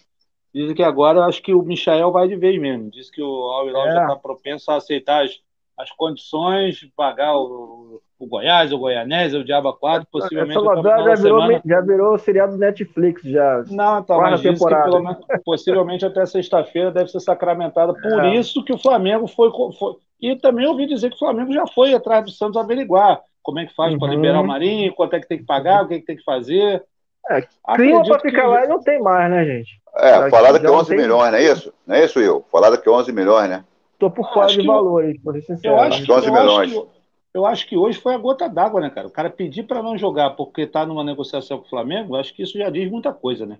Dizem 0.54 0.76
que 0.76 0.84
agora 0.84 1.26
acho 1.26 1.42
que 1.42 1.54
o 1.54 1.62
Michael 1.62 2.12
vai 2.12 2.28
de 2.28 2.36
vez 2.36 2.60
mesmo. 2.60 2.90
Diz 2.90 3.10
que 3.10 3.22
o 3.22 3.52
Al 3.52 3.68
Hilal 3.68 3.88
é. 3.88 3.94
já 3.94 4.02
está 4.02 4.16
propenso 4.16 4.72
a 4.72 4.76
aceitar 4.76 5.24
as, 5.24 5.40
as 5.78 5.92
condições 5.92 6.80
pagar 6.96 7.38
o, 7.38 8.02
o 8.20 8.26
Goiás, 8.26 8.74
o 8.74 8.78
Goianese, 8.78 9.38
o 9.38 9.44
Diaba 9.46 9.72
4, 9.72 10.08
possivelmente. 10.12 10.58
Essa 10.58 10.82
já 10.82 11.16
virou, 11.16 11.42
semana... 11.42 11.62
já 11.64 11.82
virou 11.82 12.18
seriado 12.18 12.58
Netflix, 12.58 13.22
já. 13.22 13.64
Não, 13.70 14.04
tá, 14.04 14.18
mas 14.18 14.42
diz 14.42 14.60
que 14.60 14.66
pelo 14.66 15.04
menos, 15.04 15.20
possivelmente 15.46 16.06
até 16.06 16.26
sexta-feira 16.26 16.92
deve 16.92 17.10
ser 17.12 17.20
sacramentada. 17.20 17.94
Por 18.02 18.26
é. 18.26 18.36
isso 18.36 18.64
que 18.64 18.74
o 18.74 18.78
Flamengo 18.78 19.28
foi, 19.28 19.52
foi, 19.52 19.96
E 20.20 20.36
também 20.36 20.66
ouvi 20.66 20.88
dizer 20.88 21.10
que 21.10 21.16
o 21.16 21.20
Flamengo 21.20 21.54
já 21.54 21.68
foi 21.68 21.94
atrás 21.94 22.26
do 22.26 22.32
Santos 22.32 22.58
averiguar 22.58 23.22
como 23.48 23.60
é 23.60 23.66
que 23.66 23.74
faz 23.74 23.94
uhum. 23.94 24.00
para 24.00 24.10
liberar 24.10 24.42
o 24.42 24.46
Marinho, 24.46 24.94
quanto 24.94 25.14
é 25.14 25.22
que 25.22 25.28
tem 25.28 25.38
que 25.38 25.46
pagar, 25.46 25.86
o 25.86 25.88
que, 25.88 25.94
é 25.94 26.00
que 26.00 26.06
tem 26.06 26.18
que 26.18 26.24
fazer. 26.26 26.84
É, 27.30 27.42
clima 27.76 28.04
para 28.04 28.20
ficar 28.20 28.42
que... 28.42 28.48
lá 28.48 28.66
e 28.66 28.68
não 28.68 28.82
tem 28.82 29.02
mais, 29.02 29.32
né, 29.32 29.46
gente? 29.46 29.82
É, 29.96 30.30
falada 30.30 30.60
que 30.60 30.66
é 30.66 30.70
11 30.70 30.94
milhões, 30.94 31.32
não 31.32 31.38
é 31.38 31.44
isso? 31.44 31.74
Não 31.88 31.96
é 31.96 32.04
isso, 32.04 32.20
eu? 32.20 32.44
Falada 32.52 32.78
que 32.78 32.90
11 32.90 33.14
milhões, 33.14 33.50
né? 33.50 33.64
Tô 33.98 34.12
por 34.12 34.30
fora 34.34 34.48
de 34.48 34.68
valores, 34.68 35.18
por 35.24 35.34
ser 35.36 35.44
sincero. 35.44 35.76
Eu 35.76 35.80
acho 35.80 36.04
que 36.04 36.12
11 36.12 36.30
milhões. 36.30 36.72
Acho 36.72 36.82
que, 36.82 36.88
eu 37.34 37.46
acho 37.46 37.68
que 37.68 37.78
hoje 37.78 38.02
foi 38.02 38.16
a 38.16 38.18
gota 38.18 38.50
d'água, 38.50 38.82
né, 38.82 38.90
cara? 38.90 39.08
O 39.08 39.12
cara 39.12 39.30
pedir 39.30 39.64
para 39.64 39.82
não 39.82 39.98
jogar 39.98 40.32
porque 40.32 40.64
está 40.64 40.86
numa 40.86 41.06
negociação 41.06 41.60
com 41.60 41.66
o 41.68 41.70
Flamengo, 41.70 42.18
acho 42.18 42.34
que 42.34 42.44
isso 42.44 42.58
já 42.58 42.70
diz 42.70 42.92
muita 42.92 43.14
coisa, 43.14 43.46
né? 43.46 43.60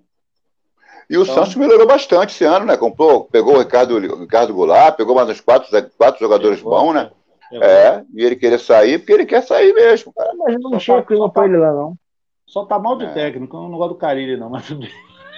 E 1.08 1.16
o 1.16 1.22
então... 1.22 1.34
Santos 1.34 1.54
melhorou 1.54 1.86
bastante 1.86 2.34
esse 2.34 2.44
ano, 2.44 2.66
né? 2.66 2.76
Comprou, 2.76 3.24
pegou 3.24 3.54
o 3.54 3.58
Ricardo, 3.58 3.96
o 3.96 4.20
Ricardo 4.20 4.52
Goulart, 4.52 4.98
pegou 4.98 5.14
mais 5.14 5.30
uns 5.30 5.40
quatro, 5.40 5.70
quatro 5.96 6.20
jogadores 6.20 6.58
pegou, 6.58 6.78
bons, 6.78 6.92
né? 6.92 7.10
Pegou. 7.50 7.66
É, 7.66 8.04
e 8.14 8.24
ele 8.24 8.36
queria 8.36 8.58
sair 8.58 8.98
porque 8.98 9.12
ele 9.12 9.26
quer 9.26 9.42
sair 9.42 9.72
mesmo, 9.72 10.12
cara. 10.12 10.32
Mas 10.36 10.60
não 10.60 10.78
tinha 10.78 11.02
clima 11.02 11.30
para 11.30 11.46
ele 11.46 11.56
lá, 11.56 11.72
não. 11.72 11.94
Só 12.46 12.64
tá 12.64 12.78
mal 12.78 12.96
de 12.96 13.04
é. 13.04 13.12
técnico, 13.12 13.56
eu 13.56 13.68
não 13.68 13.78
gosto 13.78 13.94
do 13.94 13.98
Carilli, 13.98 14.36
não, 14.36 14.50
mas 14.50 14.66
tudo 14.66 14.80
bem. 14.80 14.90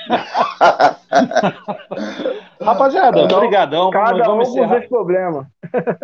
Rapaziada, 2.61 3.21
então, 3.21 3.39
obrigadão. 3.39 3.91
Cada 3.91 4.25
vamos 4.25 4.49
um 4.49 4.53
encerrar. 4.53 4.89
problema. 4.89 5.47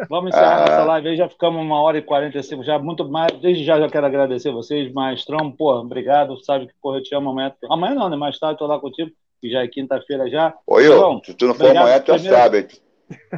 Vamos 0.09 0.31
encerrar 0.31 0.61
nossa 0.61 0.85
live 0.85 1.09
aí, 1.09 1.17
já 1.17 1.29
ficamos 1.29 1.63
uma 1.63 1.81
hora 1.81 1.99
e 1.99 2.03
45, 2.03 2.65
já 2.65 2.79
muito 2.79 3.09
mais. 3.09 3.33
Desde 3.41 3.65
já 3.65 3.81
já 3.81 3.89
quero 3.89 4.07
agradecer 4.07 4.53
vocês, 4.53 4.93
Maestrão, 4.93 5.51
pô, 5.51 5.75
obrigado, 5.75 6.43
sabe 6.45 6.67
que 6.67 6.75
porra, 6.81 6.99
eu 6.99 7.03
te 7.03 7.15
amo 7.15 7.31
amanhã. 7.31 7.53
Amanhã 7.71 7.95
não, 7.95 8.09
né? 8.09 8.17
Mais 8.17 8.39
tarde 8.39 8.59
tô 8.59 8.67
lá 8.67 8.79
contigo, 8.79 9.11
que 9.41 9.51
já 9.51 9.63
é 9.63 9.69
quinta-feira 9.69 10.29
já. 10.29 10.55
Oi, 10.67 10.87
eu, 10.87 11.21
se 11.25 11.35
tu 11.35 11.47
não 11.47 11.55
for 11.55 11.77
amanhã, 11.77 12.01
tu 12.01 12.17
já 12.19 12.31
sabe. 12.31 12.69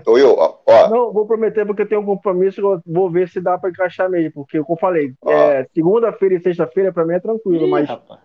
Oi, 0.07 0.23
eu, 0.23 0.37
ó. 0.39 0.89
Não, 0.89 1.13
vou 1.13 1.27
prometer 1.27 1.67
porque 1.67 1.83
eu 1.83 1.89
tenho 1.89 2.01
um 2.01 2.07
compromisso, 2.07 2.81
vou 2.87 3.11
ver 3.11 3.29
se 3.29 3.41
dá 3.41 3.59
para 3.59 3.71
encaixar 3.71 4.09
mesmo, 4.09 4.33
porque 4.33 4.63
como 4.63 4.77
eu 4.77 4.81
falei, 4.81 5.15
é, 5.27 5.67
segunda-feira 5.75 6.37
e 6.37 6.41
sexta-feira 6.41 6.93
para 6.93 7.05
mim 7.05 7.15
é 7.15 7.21
tranquilo, 7.21 7.67
Ih, 7.67 7.71
mas 7.71 7.89
rapaz 7.89 8.21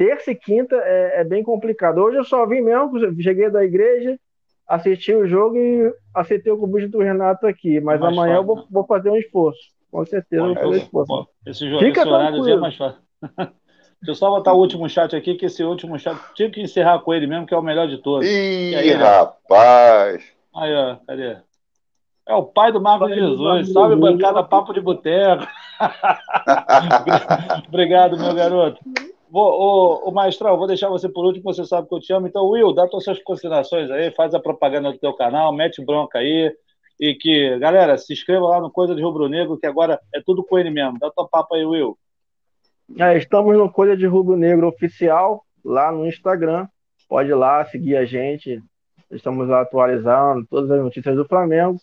terça 0.00 0.30
e 0.30 0.34
quinta 0.34 0.76
é, 0.76 1.20
é, 1.20 1.24
bem 1.24 1.42
complicado. 1.42 1.98
Hoje 1.98 2.16
eu 2.16 2.24
só 2.24 2.46
vim 2.46 2.62
mesmo, 2.62 2.98
cheguei 3.20 3.50
da 3.50 3.62
igreja, 3.62 4.18
assisti 4.66 5.12
o 5.12 5.26
jogo 5.26 5.58
e 5.58 5.92
aceitei 6.14 6.50
o 6.50 6.56
convite 6.56 6.88
do 6.88 7.00
Renato 7.00 7.46
aqui. 7.46 7.78
Mas 7.80 8.00
mais 8.00 8.14
amanhã 8.14 8.36
fácil, 8.36 8.50
eu 8.50 8.56
vou, 8.56 8.66
vou, 8.70 8.86
fazer 8.86 9.10
um 9.10 9.16
esforço. 9.16 9.60
Com 9.92 10.02
certeza, 10.06 10.42
vou 10.42 10.54
fazer 10.54 10.66
um 10.66 10.74
esforço. 10.76 11.28
esse, 11.44 11.68
jogo, 11.68 11.84
Fica 11.84 12.00
esse 12.00 12.08
horário 12.08 12.48
é 12.48 12.56
mais 12.56 12.76
fácil. 12.76 13.02
Deixa 14.00 14.12
eu 14.12 14.14
só 14.14 14.30
botar 14.30 14.54
o 14.54 14.58
último 14.58 14.88
chat 14.88 15.14
aqui, 15.14 15.34
que 15.34 15.44
esse 15.44 15.62
último 15.62 15.98
chat 15.98 16.18
tinha 16.34 16.50
que 16.50 16.62
encerrar 16.62 17.00
com 17.00 17.12
ele 17.12 17.26
mesmo, 17.26 17.46
que 17.46 17.52
é 17.52 17.56
o 17.58 17.62
melhor 17.62 17.86
de 17.86 17.98
todos. 17.98 18.26
Ih, 18.26 18.74
aí, 18.74 18.92
rapaz! 18.92 20.39
Aí, 20.54 20.74
ó, 20.74 20.96
cadê? 21.06 21.36
É 22.26 22.34
o 22.34 22.44
pai 22.44 22.70
do 22.70 22.80
Marcos 22.80 23.14
Jesus. 23.14 23.72
Salve, 23.72 23.96
bancada 23.96 24.42
Papo 24.42 24.72
de 24.72 24.80
Boteco. 24.80 25.46
Obrigado, 27.68 28.18
meu 28.18 28.34
garoto. 28.34 28.80
Vou, 29.30 29.48
o, 29.48 30.08
o 30.08 30.12
Maestrão, 30.12 30.56
vou 30.56 30.66
deixar 30.66 30.88
você 30.88 31.08
por 31.08 31.24
último, 31.24 31.52
você 31.52 31.64
sabe 31.64 31.88
que 31.88 31.94
eu 31.94 32.00
te 32.00 32.12
amo. 32.12 32.26
Então, 32.26 32.48
Will, 32.48 32.72
dá 32.72 32.86
suas 32.88 33.22
considerações 33.22 33.90
aí, 33.90 34.10
faz 34.10 34.34
a 34.34 34.40
propaganda 34.40 34.92
do 34.92 34.98
teu 34.98 35.12
canal, 35.12 35.52
mete 35.52 35.84
bronca 35.84 36.18
aí. 36.18 36.52
E 36.98 37.14
que, 37.14 37.58
galera, 37.58 37.96
se 37.96 38.12
inscreva 38.12 38.46
lá 38.46 38.60
no 38.60 38.70
Coisa 38.70 38.94
de 38.94 39.02
Rubro 39.02 39.28
Negro, 39.28 39.56
que 39.58 39.66
agora 39.66 39.98
é 40.14 40.20
tudo 40.20 40.44
com 40.44 40.58
ele 40.58 40.70
mesmo. 40.70 40.98
Dá 40.98 41.10
tua 41.10 41.26
papo 41.26 41.54
aí, 41.54 41.64
Will. 41.64 41.96
É, 42.98 43.16
estamos 43.16 43.56
no 43.56 43.72
Coisa 43.72 43.96
de 43.96 44.04
Rubro 44.06 44.36
Negro 44.36 44.68
Oficial, 44.68 45.44
lá 45.64 45.90
no 45.90 46.06
Instagram. 46.06 46.68
Pode 47.08 47.30
ir 47.30 47.34
lá 47.34 47.64
seguir 47.64 47.96
a 47.96 48.04
gente. 48.04 48.62
Estamos 49.10 49.50
atualizando 49.50 50.46
todas 50.48 50.70
as 50.70 50.80
notícias 50.80 51.16
do 51.16 51.26
Flamengo. 51.26 51.78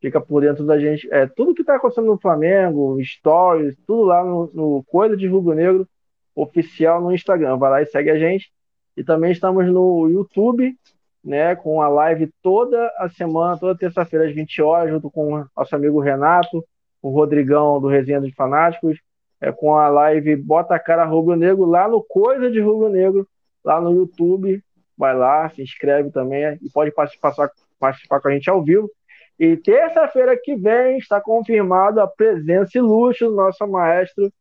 Fica 0.00 0.20
por 0.20 0.42
dentro 0.42 0.64
da 0.66 0.78
gente. 0.78 1.08
É, 1.12 1.26
tudo 1.26 1.54
que 1.54 1.62
está 1.62 1.76
acontecendo 1.76 2.06
no 2.06 2.18
Flamengo, 2.18 2.98
stories, 3.02 3.76
tudo 3.86 4.02
lá 4.02 4.24
no, 4.24 4.50
no 4.52 4.84
Coisa 4.84 5.16
de 5.16 5.26
Rubro 5.26 5.54
Negro 5.54 5.88
oficial 6.34 7.00
no 7.00 7.12
Instagram. 7.12 7.56
Vai 7.56 7.70
lá 7.70 7.82
e 7.82 7.86
segue 7.86 8.10
a 8.10 8.18
gente. 8.18 8.52
E 8.96 9.02
também 9.02 9.32
estamos 9.32 9.66
no 9.66 10.08
YouTube, 10.08 10.76
né, 11.22 11.56
com 11.56 11.80
a 11.80 11.88
live 11.88 12.30
toda 12.42 12.92
a 12.98 13.08
semana, 13.08 13.58
toda 13.58 13.78
terça-feira 13.78 14.26
às 14.26 14.34
20 14.34 14.62
horas, 14.62 14.90
junto 14.90 15.10
com 15.10 15.44
nosso 15.56 15.74
amigo 15.74 16.00
Renato, 16.00 16.64
o 17.00 17.10
Rodrigão 17.10 17.80
do 17.80 17.88
Resenha 17.88 18.20
dos 18.20 18.32
Fanáticos, 18.34 18.98
é, 19.40 19.50
com 19.50 19.76
a 19.76 19.88
live 19.88 20.36
Bota 20.36 20.74
a 20.74 20.78
Cara 20.78 21.04
Rubro 21.04 21.36
Negro 21.36 21.64
lá 21.64 21.88
no 21.88 22.02
Coisa 22.02 22.50
de 22.50 22.60
Rubro 22.60 22.88
Negro, 22.88 23.26
lá 23.64 23.80
no 23.80 23.92
YouTube. 23.92 24.62
Vai 24.96 25.16
lá, 25.16 25.48
se 25.50 25.62
inscreve 25.62 26.10
também 26.10 26.58
e 26.62 26.70
pode 26.70 26.92
participar, 26.92 27.34
participar 27.78 28.20
com 28.20 28.28
a 28.28 28.32
gente 28.32 28.48
ao 28.48 28.62
vivo. 28.62 28.90
E 29.38 29.56
terça-feira 29.56 30.38
que 30.40 30.54
vem 30.54 30.98
está 30.98 31.20
confirmado 31.20 32.00
a 32.00 32.06
presença 32.06 32.78
ilustre 32.78 33.26
do 33.26 33.34
nosso 33.34 33.66
maestro 33.66 34.32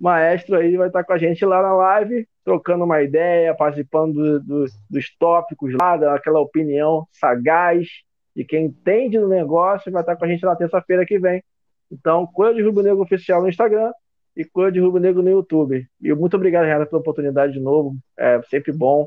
maestro 0.00 0.56
aí 0.56 0.76
vai 0.76 0.88
estar 0.88 1.02
com 1.02 1.12
a 1.12 1.18
gente 1.18 1.44
lá 1.46 1.62
na 1.62 1.72
live, 1.72 2.28
trocando 2.44 2.84
uma 2.84 3.02
ideia, 3.02 3.54
participando 3.54 4.12
do, 4.12 4.40
do, 4.40 4.66
dos 4.90 5.16
tópicos 5.16 5.72
lá, 5.80 5.96
daquela 5.96 6.40
opinião 6.40 7.06
sagaz 7.10 7.88
de 8.36 8.44
quem 8.44 8.66
entende 8.66 9.18
do 9.18 9.28
negócio, 9.28 9.92
vai 9.92 10.02
estar 10.02 10.16
com 10.16 10.24
a 10.24 10.28
gente 10.28 10.44
na 10.44 10.56
terça-feira 10.56 11.06
que 11.06 11.18
vem. 11.18 11.42
Então, 11.90 12.26
Coisa 12.26 12.54
de 12.54 12.62
Rubro 12.62 12.82
Negro 12.82 13.00
Oficial 13.00 13.40
no 13.40 13.48
Instagram 13.48 13.92
e 14.36 14.44
Coisa 14.44 14.72
de 14.72 14.80
Rubro 14.80 15.00
Negro 15.00 15.22
no 15.22 15.30
YouTube. 15.30 15.86
E 16.02 16.12
muito 16.12 16.34
obrigado, 16.34 16.64
Renata, 16.64 16.86
pela 16.86 17.00
oportunidade 17.00 17.52
de 17.52 17.60
novo. 17.60 17.96
É 18.18 18.42
sempre 18.50 18.72
bom. 18.72 19.06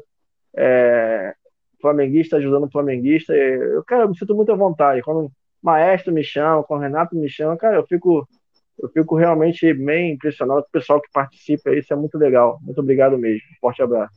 É, 0.55 1.33
flamenguista 1.81 2.37
ajudando 2.37 2.71
flamenguista. 2.71 3.33
Eu, 3.33 3.83
cara, 3.83 4.03
eu 4.03 4.09
me 4.09 4.17
sinto 4.17 4.35
muito 4.35 4.51
à 4.51 4.55
vontade. 4.55 5.01
Quando 5.01 5.25
o 5.25 5.31
maestro 5.61 6.13
me 6.13 6.23
chama, 6.23 6.63
quando 6.63 6.81
o 6.81 6.83
Renato 6.83 7.15
me 7.15 7.29
chama, 7.29 7.57
cara, 7.57 7.77
eu 7.77 7.85
fico 7.85 8.27
eu 8.79 8.89
fico 8.89 9.15
realmente 9.15 9.73
bem 9.73 10.13
impressionado 10.13 10.61
com 10.61 10.67
o 10.67 10.71
pessoal 10.71 11.01
que 11.01 11.11
participa, 11.11 11.73
isso 11.73 11.91
é 11.91 11.95
muito 11.95 12.17
legal. 12.17 12.59
Muito 12.61 12.79
obrigado 12.79 13.17
mesmo. 13.17 13.47
Forte 13.59 13.81
abraço. 13.81 14.13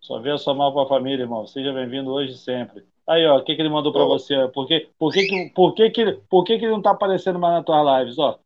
Só 0.00 0.22
só 0.38 0.54
mal 0.54 0.72
para 0.72 0.84
a 0.84 0.88
família, 0.88 1.24
irmão. 1.24 1.46
Seja 1.46 1.72
bem-vindo 1.72 2.10
hoje 2.10 2.32
e 2.32 2.36
sempre. 2.36 2.84
Aí, 3.06 3.26
ó, 3.26 3.38
o 3.38 3.44
que, 3.44 3.54
que 3.54 3.60
ele 3.60 3.68
mandou 3.68 3.92
para 3.92 4.04
você? 4.04 4.48
Por, 4.54 4.66
que, 4.66 4.88
por, 4.98 5.12
que, 5.12 5.26
que, 5.26 5.52
por, 5.54 5.74
que, 5.74 5.90
que, 5.90 6.12
por 6.28 6.44
que, 6.44 6.58
que 6.58 6.64
ele 6.64 6.70
não 6.70 6.78
está 6.78 6.92
aparecendo 6.92 7.38
mais 7.38 7.54
nas 7.54 7.64
tuas 7.64 8.00
lives? 8.00 8.18
Ó, 8.18 8.38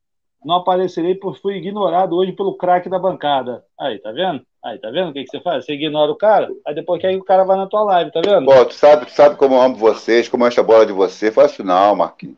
não 0.44 0.56
aparecerei 0.56 1.14
porque 1.14 1.40
fui 1.40 1.56
ignorado 1.56 2.16
hoje 2.16 2.32
pelo 2.32 2.56
craque 2.56 2.88
da 2.88 2.98
bancada. 2.98 3.64
Aí, 3.78 3.98
tá 3.98 4.12
vendo? 4.12 4.42
Aí, 4.64 4.78
tá 4.78 4.90
vendo 4.90 5.10
o 5.10 5.12
que, 5.12 5.24
que 5.24 5.30
você 5.30 5.40
faz? 5.40 5.64
Você 5.64 5.74
ignora 5.74 6.10
o 6.10 6.16
cara, 6.16 6.48
aí 6.66 6.74
depois 6.74 7.00
que 7.00 7.06
aí 7.06 7.16
o 7.16 7.24
cara 7.24 7.44
vai 7.44 7.56
na 7.56 7.66
tua 7.66 7.82
live, 7.82 8.10
tá 8.10 8.20
vendo? 8.24 8.46
Pô, 8.46 8.64
tu 8.64 8.74
sabe, 8.74 9.06
tu 9.06 9.12
sabe 9.12 9.36
como 9.36 9.56
eu 9.56 9.60
amo 9.60 9.76
vocês, 9.76 10.28
como 10.28 10.44
eu 10.44 10.48
encho 10.48 10.60
a 10.60 10.64
bola 10.64 10.86
de 10.86 10.92
você. 10.92 11.30
Faz 11.30 11.52
isso 11.52 11.62
não, 11.62 11.96
Marquinhos. 11.96 12.36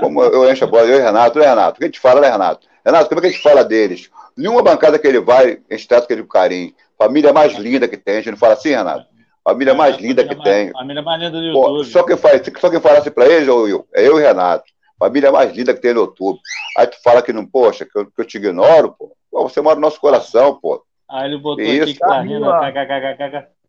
Como 0.00 0.22
eu 0.22 0.50
encho 0.50 0.64
a 0.64 0.66
bola, 0.66 0.86
eu 0.86 0.98
e 0.98 1.02
Renato, 1.02 1.38
eu 1.38 1.44
Renato. 1.44 1.76
O 1.76 1.78
que 1.78 1.84
a 1.84 1.88
gente 1.88 2.00
fala, 2.00 2.20
né, 2.20 2.30
Renato? 2.30 2.66
Renato, 2.84 3.08
como 3.08 3.18
é 3.18 3.22
que 3.22 3.28
a 3.28 3.30
gente 3.30 3.42
fala 3.42 3.62
deles? 3.62 4.10
Nenhuma 4.36 4.62
bancada 4.62 4.98
que 4.98 5.06
ele 5.06 5.20
vai, 5.20 5.58
a 5.70 5.74
gente 5.74 5.88
trata 5.88 6.10
ele 6.12 6.22
com 6.22 6.28
carinho. 6.28 6.72
Família 6.98 7.32
mais 7.32 7.54
linda 7.58 7.86
que 7.86 7.96
tem, 7.96 8.14
a 8.14 8.18
gente 8.18 8.30
não 8.30 8.38
fala 8.38 8.54
assim, 8.54 8.70
Renato? 8.70 9.06
Família 9.44 9.74
mais 9.74 9.96
linda 9.98 10.24
que 10.26 10.34
tem. 10.42 10.72
Família 10.72 11.02
mais 11.02 11.20
linda 11.20 11.38
do 11.38 11.44
YouTube. 11.44 11.76
Pô, 11.78 11.84
só 11.84 12.02
quem 12.02 12.16
faz, 12.16 12.42
só 12.58 12.70
quem 12.70 12.80
fala 12.80 12.98
assim 12.98 13.10
pra 13.10 13.26
eles, 13.26 13.48
ô 13.48 13.62
Will, 13.62 13.86
é 13.94 14.06
eu 14.06 14.18
e 14.18 14.22
Renato. 14.22 14.64
Família 14.98 15.30
mais 15.30 15.52
linda 15.54 15.74
que 15.74 15.80
tem 15.80 15.92
no 15.92 16.00
YouTube. 16.00 16.40
Aí 16.78 16.86
tu 16.86 16.96
fala 17.02 17.22
que 17.22 17.32
não, 17.32 17.46
poxa, 17.46 17.84
que 17.84 17.98
eu, 17.98 18.06
que 18.06 18.20
eu 18.20 18.24
te 18.24 18.38
ignoro, 18.38 18.92
pô. 18.92 19.12
pô. 19.30 19.42
Você 19.42 19.60
mora 19.60 19.74
no 19.74 19.82
nosso 19.82 20.00
coração, 20.00 20.58
pô. 20.60 20.82
Aí 21.08 21.26
ele 21.26 21.38
botou 21.38 21.64
Isso. 21.64 21.82
aqui 21.82 21.92
que 21.94 21.98
tá 22.00 22.20
rindo, 22.20 22.46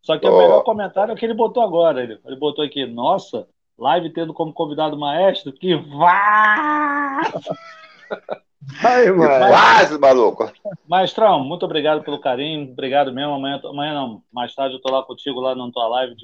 Só 0.01 0.17
que 0.17 0.27
oh. 0.27 0.33
o 0.33 0.37
melhor 0.37 0.63
comentário 0.63 1.11
é 1.11 1.13
o 1.13 1.17
que 1.17 1.25
ele 1.25 1.33
botou 1.33 1.61
agora. 1.61 2.01
Ele, 2.01 2.19
ele 2.25 2.35
botou 2.35 2.63
aqui, 2.63 2.85
nossa, 2.85 3.47
live 3.77 4.11
tendo 4.11 4.33
como 4.33 4.53
convidado 4.53 4.97
maestro, 4.97 5.51
que 5.53 5.75
vá! 5.75 7.21
Aí, 8.83 9.09
mano. 9.11 9.47
Quase, 9.47 9.97
maluco. 9.97 10.51
Maestrão, 10.87 11.43
muito 11.43 11.63
obrigado 11.63 12.03
pelo 12.03 12.19
carinho. 12.19 12.71
Obrigado 12.71 13.13
mesmo. 13.13 13.33
Amanhã, 13.33 13.61
amanhã 13.63 13.93
não, 13.93 14.21
mais 14.31 14.53
tarde 14.53 14.75
eu 14.75 14.81
tô 14.81 14.91
lá 14.91 15.03
contigo, 15.03 15.39
lá 15.39 15.55
na 15.55 15.71
tua 15.71 15.87
live. 15.87 16.15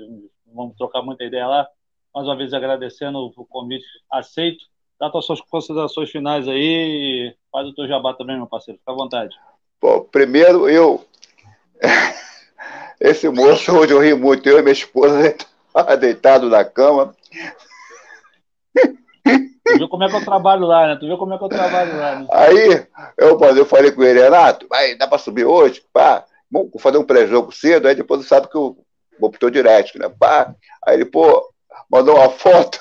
Vamos 0.53 0.75
trocar 0.75 1.01
muita 1.01 1.23
ideia 1.23 1.47
lá. 1.47 1.67
Mais 2.13 2.27
uma 2.27 2.35
vez 2.35 2.53
agradecendo 2.53 3.31
o 3.35 3.45
convite 3.45 3.85
aceito. 4.11 4.63
Dá 5.03 5.11
as 5.19 5.25
suas 5.25 5.41
considerações 5.41 6.09
finais 6.09 6.47
aí 6.47 6.55
e 6.55 7.35
faz 7.51 7.67
o 7.67 7.75
teu 7.75 7.85
jabá 7.85 8.13
também, 8.13 8.37
meu 8.37 8.47
parceiro. 8.47 8.79
Fica 8.79 8.93
à 8.93 8.95
vontade. 8.95 9.35
Bom, 9.81 9.99
primeiro 9.99 10.69
eu. 10.69 11.05
esse 13.01 13.27
moço, 13.27 13.73
hoje 13.75 13.91
eu 13.91 13.99
ri 13.99 14.13
muito, 14.13 14.47
eu 14.47 14.59
e 14.59 14.61
minha 14.61 14.71
esposa 14.71 15.35
deitado 15.99 16.49
na 16.49 16.63
cama. 16.63 17.13
Tu 19.65 19.77
viu 19.77 19.89
como 19.89 20.05
é 20.05 20.09
que 20.09 20.15
eu 20.15 20.23
trabalho 20.23 20.65
lá, 20.65 20.87
né? 20.87 20.95
Tu 20.95 21.05
viu 21.05 21.17
como 21.17 21.33
é 21.33 21.37
que 21.37 21.43
eu 21.43 21.49
trabalho 21.49 21.97
lá, 21.97 22.15
né? 22.19 22.27
Aí, 22.31 22.87
eu, 23.17 23.37
eu 23.57 23.65
falei 23.65 23.91
com 23.91 24.03
ele, 24.03 24.21
Renato, 24.21 24.65
vai, 24.69 24.95
dá 24.95 25.05
pra 25.05 25.17
subir 25.17 25.43
hoje? 25.43 25.83
Pá, 25.91 26.23
vamos 26.49 26.69
fazer 26.79 26.97
um 26.97 27.03
pré-jogo 27.03 27.51
cedo, 27.51 27.89
aí 27.89 27.95
depois 27.95 28.25
sabe 28.25 28.47
que 28.47 28.55
eu 28.55 28.77
vou 29.19 29.29
pro 29.29 29.39
teu 29.39 29.49
direct, 29.49 29.99
né? 29.99 30.07
Pá, 30.17 30.55
aí 30.87 30.95
ele, 30.95 31.05
pô, 31.05 31.45
mandou 31.91 32.15
uma 32.15 32.29
foto, 32.29 32.79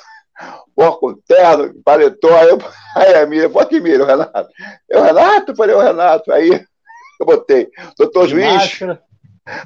pô, 0.74 0.93
com 0.97 1.15
terno, 1.15 1.74
paletou, 1.85 2.35
aí, 2.35 2.49
eu, 2.49 2.59
aí 2.97 3.15
a 3.15 3.27
Miriam, 3.27 3.51
bota 3.51 3.77
em 3.77 3.81
Miriam, 3.81 4.05
o 4.05 4.07
Renato. 4.07 4.49
Eu, 4.89 5.03
Renato, 5.03 5.57
falei, 5.57 5.74
o 5.74 5.81
Renato, 5.81 6.32
aí 6.32 6.51
eu 7.20 7.27
botei, 7.27 7.70
doutor 7.99 8.28
juiz, 8.28 8.47
máscara, 8.47 9.03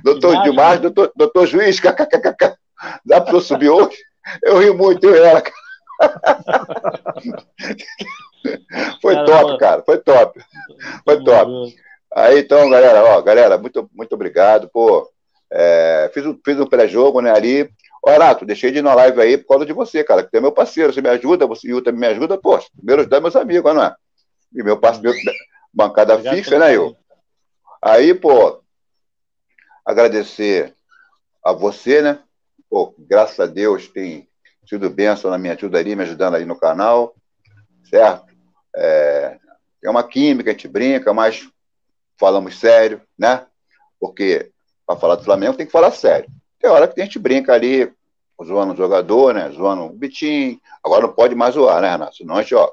doutor 0.03 0.43
de 0.43 0.53
máscara, 0.53 0.81
doutor, 0.81 1.13
doutor 1.17 1.47
juiz, 1.47 1.81
kkkk, 1.81 2.57
dá 3.05 3.21
pra 3.21 3.35
eu 3.35 3.41
subir 3.41 3.71
hoje? 3.71 3.97
Eu 4.43 4.59
ri 4.59 4.71
muito, 4.73 5.07
eu 5.07 5.25
era, 5.25 5.41
cara. 5.41 5.57
foi 9.01 9.25
top, 9.25 9.59
cara. 9.59 9.83
Foi 9.83 9.99
top. 9.99 10.41
Foi 11.05 11.25
top. 11.25 11.77
Aí, 12.15 12.41
então, 12.41 12.69
galera, 12.69 13.05
ó, 13.05 13.23
galera, 13.23 13.59
muito, 13.59 13.89
muito 13.95 14.15
obrigado. 14.15 14.69
Pô, 14.73 15.09
é, 15.53 16.11
fiz, 16.13 16.27
um, 16.27 16.39
fiz 16.45 16.59
um 16.59 16.67
pré-jogo, 16.67 17.21
né, 17.21 17.31
ali. 17.31 17.71
Renato, 18.13 18.45
deixei 18.47 18.71
de 18.71 18.79
ir 18.79 18.83
na 18.83 18.95
live 18.95 19.21
aí 19.21 19.37
por 19.37 19.49
causa 19.49 19.67
de 19.67 19.73
você, 19.73 20.05
cara, 20.05 20.23
que 20.23 20.31
tem 20.31 20.39
é 20.39 20.43
meu 20.43 20.53
parceiro. 20.53 20.93
Você 20.93 21.03
me 21.03 21.09
ajuda, 21.09 21.47
você 21.47 21.69
e 21.69 21.75
o 21.75 21.83
também 21.83 22.01
me 22.01 22.07
ajuda, 22.07 22.39
pô, 22.39 22.59
primeiro 22.77 23.03
ajudar 23.03 23.21
meus 23.21 23.37
amigos, 23.37 23.75
não 23.75 23.83
é? 23.83 23.95
E 24.55 24.63
meu 24.63 24.79
parceiro, 24.79 25.17
bancada 25.73 26.15
obrigado 26.15 26.37
fixa, 26.37 26.59
né, 26.59 26.77
eu? 26.77 26.97
Aí, 27.83 28.15
pô, 28.15 28.63
agradecer 29.85 30.75
a 31.45 31.53
você, 31.53 32.01
né? 32.03 32.19
Pô, 32.69 32.95
graças 32.99 33.39
a 33.41 33.47
Deus 33.47 33.89
tem 33.89 34.29
sido 34.69 34.91
bênção 34.91 35.31
na 35.31 35.39
minha 35.39 35.55
ajuda 35.55 35.79
ali, 35.79 35.95
me 35.95 36.03
ajudando 36.03 36.35
ali 36.35 36.45
no 36.45 36.59
canal, 36.59 37.15
certo? 37.89 38.27
É, 38.75 39.39
é 39.83 39.91
uma 39.91 40.03
química, 40.03 40.51
a 40.51 40.53
gente 40.53 40.69
brinca, 40.69 41.15
mas 41.15 41.49
falamos 42.19 42.59
sério, 42.59 43.01
né? 43.19 43.47
Porque 44.01 44.51
para 44.87 44.97
falar 44.97 45.17
do 45.17 45.25
Flamengo 45.25 45.57
tem 45.57 45.67
que 45.67 45.73
falar 45.73 45.91
sério. 45.91 46.29
Tem 46.61 46.71
hora 46.71 46.89
que 46.89 47.01
a 47.01 47.05
gente 47.05 47.19
brinca 47.19 47.53
ali, 47.53 47.93
zoando 48.45 48.73
o 48.73 48.77
jogador, 48.77 49.35
né? 49.35 49.51
Zoando 49.51 49.85
o 49.85 49.91
Bitinho. 49.91 50.61
Agora 50.85 51.03
não 51.03 51.13
pode 51.13 51.35
mais 51.35 51.55
zoar, 51.55 51.81
né, 51.81 51.91
Renato? 51.91 52.17
Senão 52.17 52.37
a 52.37 52.43
gente, 52.43 52.55
ó. 52.55 52.71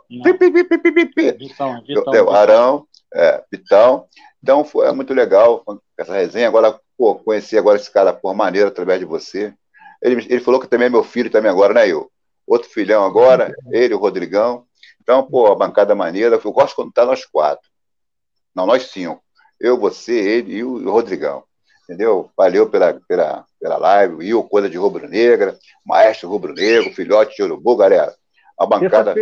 Vitão, 1.38 1.82
Vitão. 1.86 2.32
Arão, 2.32 2.88
é, 3.14 3.44
Vitão. 3.52 4.06
Então 4.42 4.64
foi 4.66 4.92
muito 4.92 5.14
legal 5.14 5.64
essa 5.98 6.14
resenha. 6.14 6.48
Agora, 6.48 6.80
pô, 6.98 7.16
conheci 7.16 7.58
agora 7.58 7.78
esse 7.78 7.92
cara 7.92 8.12
por 8.14 8.34
maneira 8.34 8.68
através 8.68 9.00
de 9.00 9.06
você. 9.06 9.54
Ele, 10.02 10.26
ele 10.30 10.42
falou 10.42 10.60
que 10.60 10.68
também 10.68 10.88
é 10.88 10.90
meu 10.90 11.04
filho 11.04 11.30
também 11.30 11.50
agora, 11.50 11.74
né, 11.74 11.88
eu? 11.88 12.12
Outro 12.46 12.70
filhão 12.70 13.06
agora, 13.06 13.56
ele, 13.72 13.94
o 13.94 13.98
Rodrigão. 13.98 14.66
Então, 15.02 15.24
pô, 15.24 15.48
a 15.48 15.56
bancada 15.56 15.96
maneira. 15.96 16.40
Eu 16.44 16.52
gosto 16.52 16.76
quando 16.76 16.92
tá 16.92 17.06
nós 17.06 17.26
quatro. 17.26 17.70
Não, 18.54 18.66
nós 18.66 18.92
cinco. 18.92 19.24
Eu, 19.60 19.78
você, 19.78 20.14
ele 20.14 20.56
e 20.56 20.64
o 20.64 20.90
Rodrigão. 20.92 21.44
Entendeu? 21.84 22.32
Valeu 22.38 22.70
pela, 22.70 23.00
pela, 23.08 23.46
pela 23.60 23.78
live. 23.78 24.34
O 24.34 24.44
Coisa 24.44 24.70
de 24.70 24.78
Rubro 24.78 25.08
Negra, 25.08 25.58
Maestro 25.86 26.30
Rubro 26.30 26.54
Negro, 26.54 26.94
Filhote 26.94 27.36
de 27.36 27.44
Urubu, 27.44 27.76
galera. 27.76 28.16
A 28.58 28.66
bancada, 28.66 29.14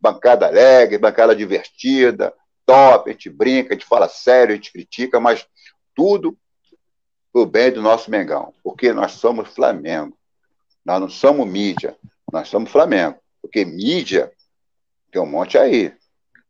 bancada 0.00 0.46
alegre, 0.46 0.98
bancada 0.98 1.34
divertida, 1.34 2.32
top. 2.64 3.10
A 3.10 3.12
gente 3.12 3.28
brinca, 3.28 3.70
a 3.70 3.76
gente 3.76 3.86
fala 3.86 4.08
sério, 4.08 4.52
a 4.52 4.56
gente 4.56 4.72
critica, 4.72 5.18
mas 5.18 5.46
tudo 5.94 6.36
o 7.32 7.44
bem 7.44 7.70
do 7.70 7.82
nosso 7.82 8.10
Mengão, 8.10 8.54
porque 8.62 8.92
nós 8.92 9.12
somos 9.12 9.48
Flamengo. 9.54 10.16
Nós 10.84 11.00
não 11.00 11.08
somos 11.08 11.46
mídia, 11.46 11.96
nós 12.32 12.48
somos 12.48 12.70
Flamengo. 12.70 13.18
Porque 13.42 13.64
mídia 13.64 14.32
tem 15.10 15.20
um 15.20 15.26
monte 15.26 15.58
aí. 15.58 15.92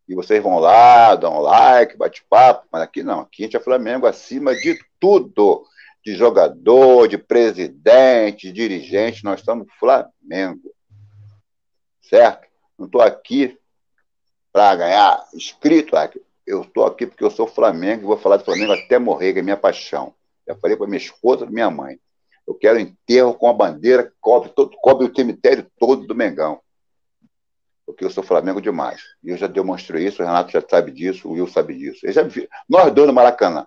E 0.09 0.15
vocês 0.15 0.43
vão 0.43 0.59
lá, 0.59 1.15
dão 1.17 1.41
like, 1.41 1.97
bate 1.97 2.25
papo, 2.29 2.67
mas 2.71 2.83
aqui 2.83 3.03
não, 3.03 3.21
aqui 3.21 3.43
a 3.43 3.47
gente 3.47 3.57
é 3.57 3.61
Flamengo 3.61 4.07
acima 4.07 4.55
de 4.55 4.79
tudo. 5.01 5.65
De 6.05 6.15
jogador, 6.15 7.09
de 7.09 7.19
presidente, 7.19 8.47
de 8.47 8.53
dirigente, 8.53 9.25
nós 9.25 9.41
somos 9.41 9.67
Flamengo. 9.81 10.73
Certo? 12.01 12.47
Não 12.79 12.87
estou 12.87 13.01
aqui 13.01 13.59
para 14.53 14.77
ganhar 14.77 15.27
inscrito, 15.35 15.97
eu 16.47 16.63
estou 16.63 16.87
aqui 16.87 17.07
porque 17.07 17.25
eu 17.25 17.31
sou 17.31 17.49
Flamengo 17.49 18.05
e 18.05 18.07
vou 18.07 18.17
falar 18.17 18.37
do 18.37 18.45
Flamengo 18.45 18.73
até 18.73 18.99
morrer, 18.99 19.33
que 19.33 19.41
é 19.41 19.43
minha 19.43 19.57
paixão. 19.57 20.15
Já 20.47 20.55
falei 20.55 20.77
para 20.77 20.87
minha 20.87 20.97
esposa 20.97 21.45
e 21.45 21.51
minha 21.51 21.71
mãe. 21.71 21.99
Eu 22.47 22.55
quero 22.55 22.79
enterro 22.79 23.35
com 23.35 23.49
a 23.49 23.53
bandeira 23.53 24.05
que 24.05 24.15
cobre, 24.21 24.51
todo, 24.51 24.77
cobre 24.81 25.07
o 25.07 25.15
cemitério 25.15 25.67
todo 25.79 26.07
do 26.07 26.15
Mengão. 26.15 26.61
Porque 27.87 28.05
eu 28.05 28.11
sou 28.11 28.25
Flamengo 28.25 28.61
demais. 28.61 29.01
E 29.23 29.31
eu 29.31 29.37
já 29.37 29.47
demonstrei 29.47 30.07
isso, 30.07 30.23
o 30.23 30.27
Renato 30.27 30.51
já 30.51 30.61
sabe 30.61 30.91
disso, 30.91 31.29
o 31.29 31.33
Will 31.33 31.47
sabe 31.47 31.75
disso. 31.75 32.01
já 32.11 32.23
vi, 32.23 32.49
nós 32.69 32.93
dois 32.93 33.07
no 33.07 33.15
Maracanã. 33.15 33.67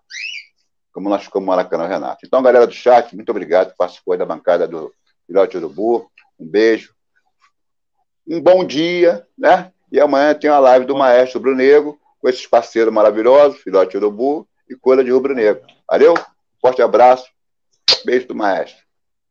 Como 0.91 1.09
nós 1.09 1.23
ficamos 1.23 1.45
no 1.45 1.51
Maracanã, 1.51 1.87
Renato. 1.87 2.25
Então, 2.25 2.41
galera 2.43 2.67
do 2.67 2.73
chat, 2.73 3.15
muito 3.15 3.29
obrigado 3.29 3.69
por 3.69 3.77
participar 3.77 4.17
da 4.17 4.25
bancada 4.25 4.67
do 4.67 4.93
Filhote 5.25 5.55
Urubu. 5.55 6.11
Um 6.37 6.45
beijo. 6.45 6.93
Um 8.27 8.41
bom 8.41 8.65
dia, 8.65 9.25
né? 9.37 9.71
E 9.91 9.99
amanhã 9.99 10.35
tem 10.35 10.49
a 10.49 10.59
live 10.59 10.85
do 10.85 10.95
Maestro 10.95 11.39
Brunego, 11.39 11.99
com 12.19 12.27
esses 12.27 12.45
parceiros 12.45 12.93
maravilhosos, 12.93 13.61
Filhote 13.61 13.95
Urubu 13.95 14.47
e 14.69 14.75
Coisa 14.75 15.03
de 15.03 15.11
Rubro 15.11 15.33
Negro. 15.33 15.65
Valeu? 15.89 16.13
Forte 16.61 16.81
abraço. 16.81 17.29
Beijo 18.05 18.27
do 18.27 18.35
maestro. 18.35 18.88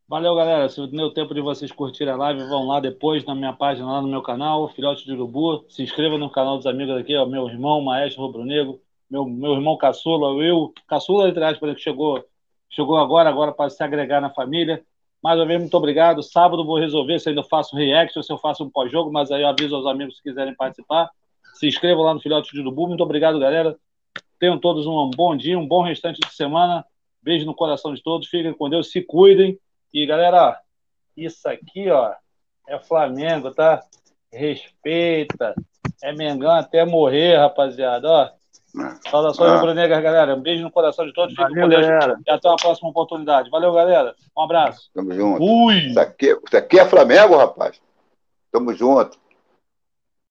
Valeu, 0.08 0.34
galera. 0.34 0.70
Se 0.70 0.86
deu 0.86 1.10
tempo 1.12 1.34
de 1.34 1.42
vocês 1.42 1.70
curtirem 1.70 2.14
a 2.14 2.16
live, 2.16 2.42
vão 2.48 2.66
lá 2.66 2.80
depois 2.80 3.26
na 3.26 3.34
minha 3.34 3.52
página, 3.52 3.92
lá 3.92 4.00
no 4.00 4.08
meu 4.08 4.22
canal, 4.22 4.66
Filhote 4.70 5.04
de 5.04 5.12
Urubu. 5.12 5.66
Se 5.68 5.82
inscreva 5.82 6.16
no 6.16 6.30
canal 6.30 6.56
dos 6.56 6.66
amigos 6.66 6.96
aqui, 6.96 7.14
ó, 7.14 7.26
meu 7.26 7.46
irmão, 7.46 7.82
Maestro 7.82 8.22
Rubro 8.22 8.42
Negro, 8.42 8.80
meu, 9.10 9.26
meu 9.26 9.52
irmão 9.52 9.76
Caçula, 9.76 10.42
eu, 10.42 10.72
Caçula, 10.88 11.28
entre 11.28 11.44
aspas, 11.44 11.74
que 11.74 11.82
chegou, 11.82 12.24
chegou 12.70 12.96
agora, 12.96 13.28
agora 13.28 13.52
para 13.52 13.68
se 13.68 13.82
agregar 13.82 14.18
na 14.18 14.30
família. 14.30 14.82
Mais 15.22 15.38
uma 15.38 15.44
vez, 15.44 15.60
muito 15.60 15.76
obrigado. 15.76 16.22
Sábado 16.22 16.64
vou 16.64 16.78
resolver 16.78 17.18
se 17.18 17.28
ainda 17.28 17.42
faço 17.42 17.76
react 17.76 18.18
ou 18.18 18.22
se 18.22 18.32
eu 18.32 18.38
faço 18.38 18.64
um 18.64 18.70
pós-jogo, 18.70 19.12
mas 19.12 19.30
aí 19.30 19.42
eu 19.42 19.48
aviso 19.48 19.76
aos 19.76 19.84
amigos 19.84 20.16
se 20.16 20.22
quiserem 20.22 20.54
participar. 20.54 21.10
Se 21.52 21.68
inscrevam 21.68 22.02
lá 22.04 22.14
no 22.14 22.20
Filhote 22.20 22.50
de 22.50 22.60
Urubu. 22.60 22.88
Muito 22.88 23.02
obrigado, 23.02 23.38
galera. 23.38 23.76
Tenham 24.38 24.58
todos 24.58 24.86
um 24.86 25.10
bom 25.10 25.36
dia, 25.36 25.58
um 25.58 25.68
bom 25.68 25.82
restante 25.82 26.18
de 26.18 26.34
semana. 26.34 26.82
Beijo 27.22 27.44
no 27.44 27.54
coração 27.54 27.92
de 27.92 28.02
todos, 28.02 28.26
fiquem 28.26 28.54
com 28.54 28.70
Deus, 28.70 28.90
se 28.90 29.02
cuidem. 29.02 29.58
E 29.92 30.06
galera, 30.06 30.60
isso 31.16 31.48
aqui, 31.48 31.90
ó, 31.90 32.12
é 32.68 32.78
Flamengo, 32.78 33.50
tá? 33.50 33.82
Respeita. 34.32 35.54
É 36.02 36.12
Mengão 36.12 36.52
até 36.52 36.84
morrer, 36.84 37.36
rapaziada, 37.36 38.08
ó. 38.08 38.30
Saudações 39.10 39.50
ah. 39.50 39.56
rubro-negras, 39.56 40.02
galera. 40.02 40.34
Um 40.34 40.40
beijo 40.40 40.62
no 40.62 40.70
coração 40.70 41.06
de 41.06 41.12
todos. 41.12 41.34
Fiquem 41.34 41.54
com 41.54 41.68
Deus. 41.68 41.86
Galera. 41.86 42.20
E 42.26 42.30
até 42.30 42.48
uma 42.48 42.56
próxima 42.56 42.90
oportunidade. 42.90 43.50
Valeu, 43.50 43.72
galera. 43.72 44.14
Um 44.36 44.42
abraço. 44.42 44.90
Tamo 44.94 45.12
junto. 45.12 45.42
Ui. 45.42 45.78
Isso 45.78 45.98
aqui, 45.98 46.26
isso 46.46 46.56
aqui 46.56 46.78
é 46.78 46.84
Flamengo, 46.84 47.36
rapaz. 47.36 47.80
Tamo 48.52 48.72
junto. 48.74 49.18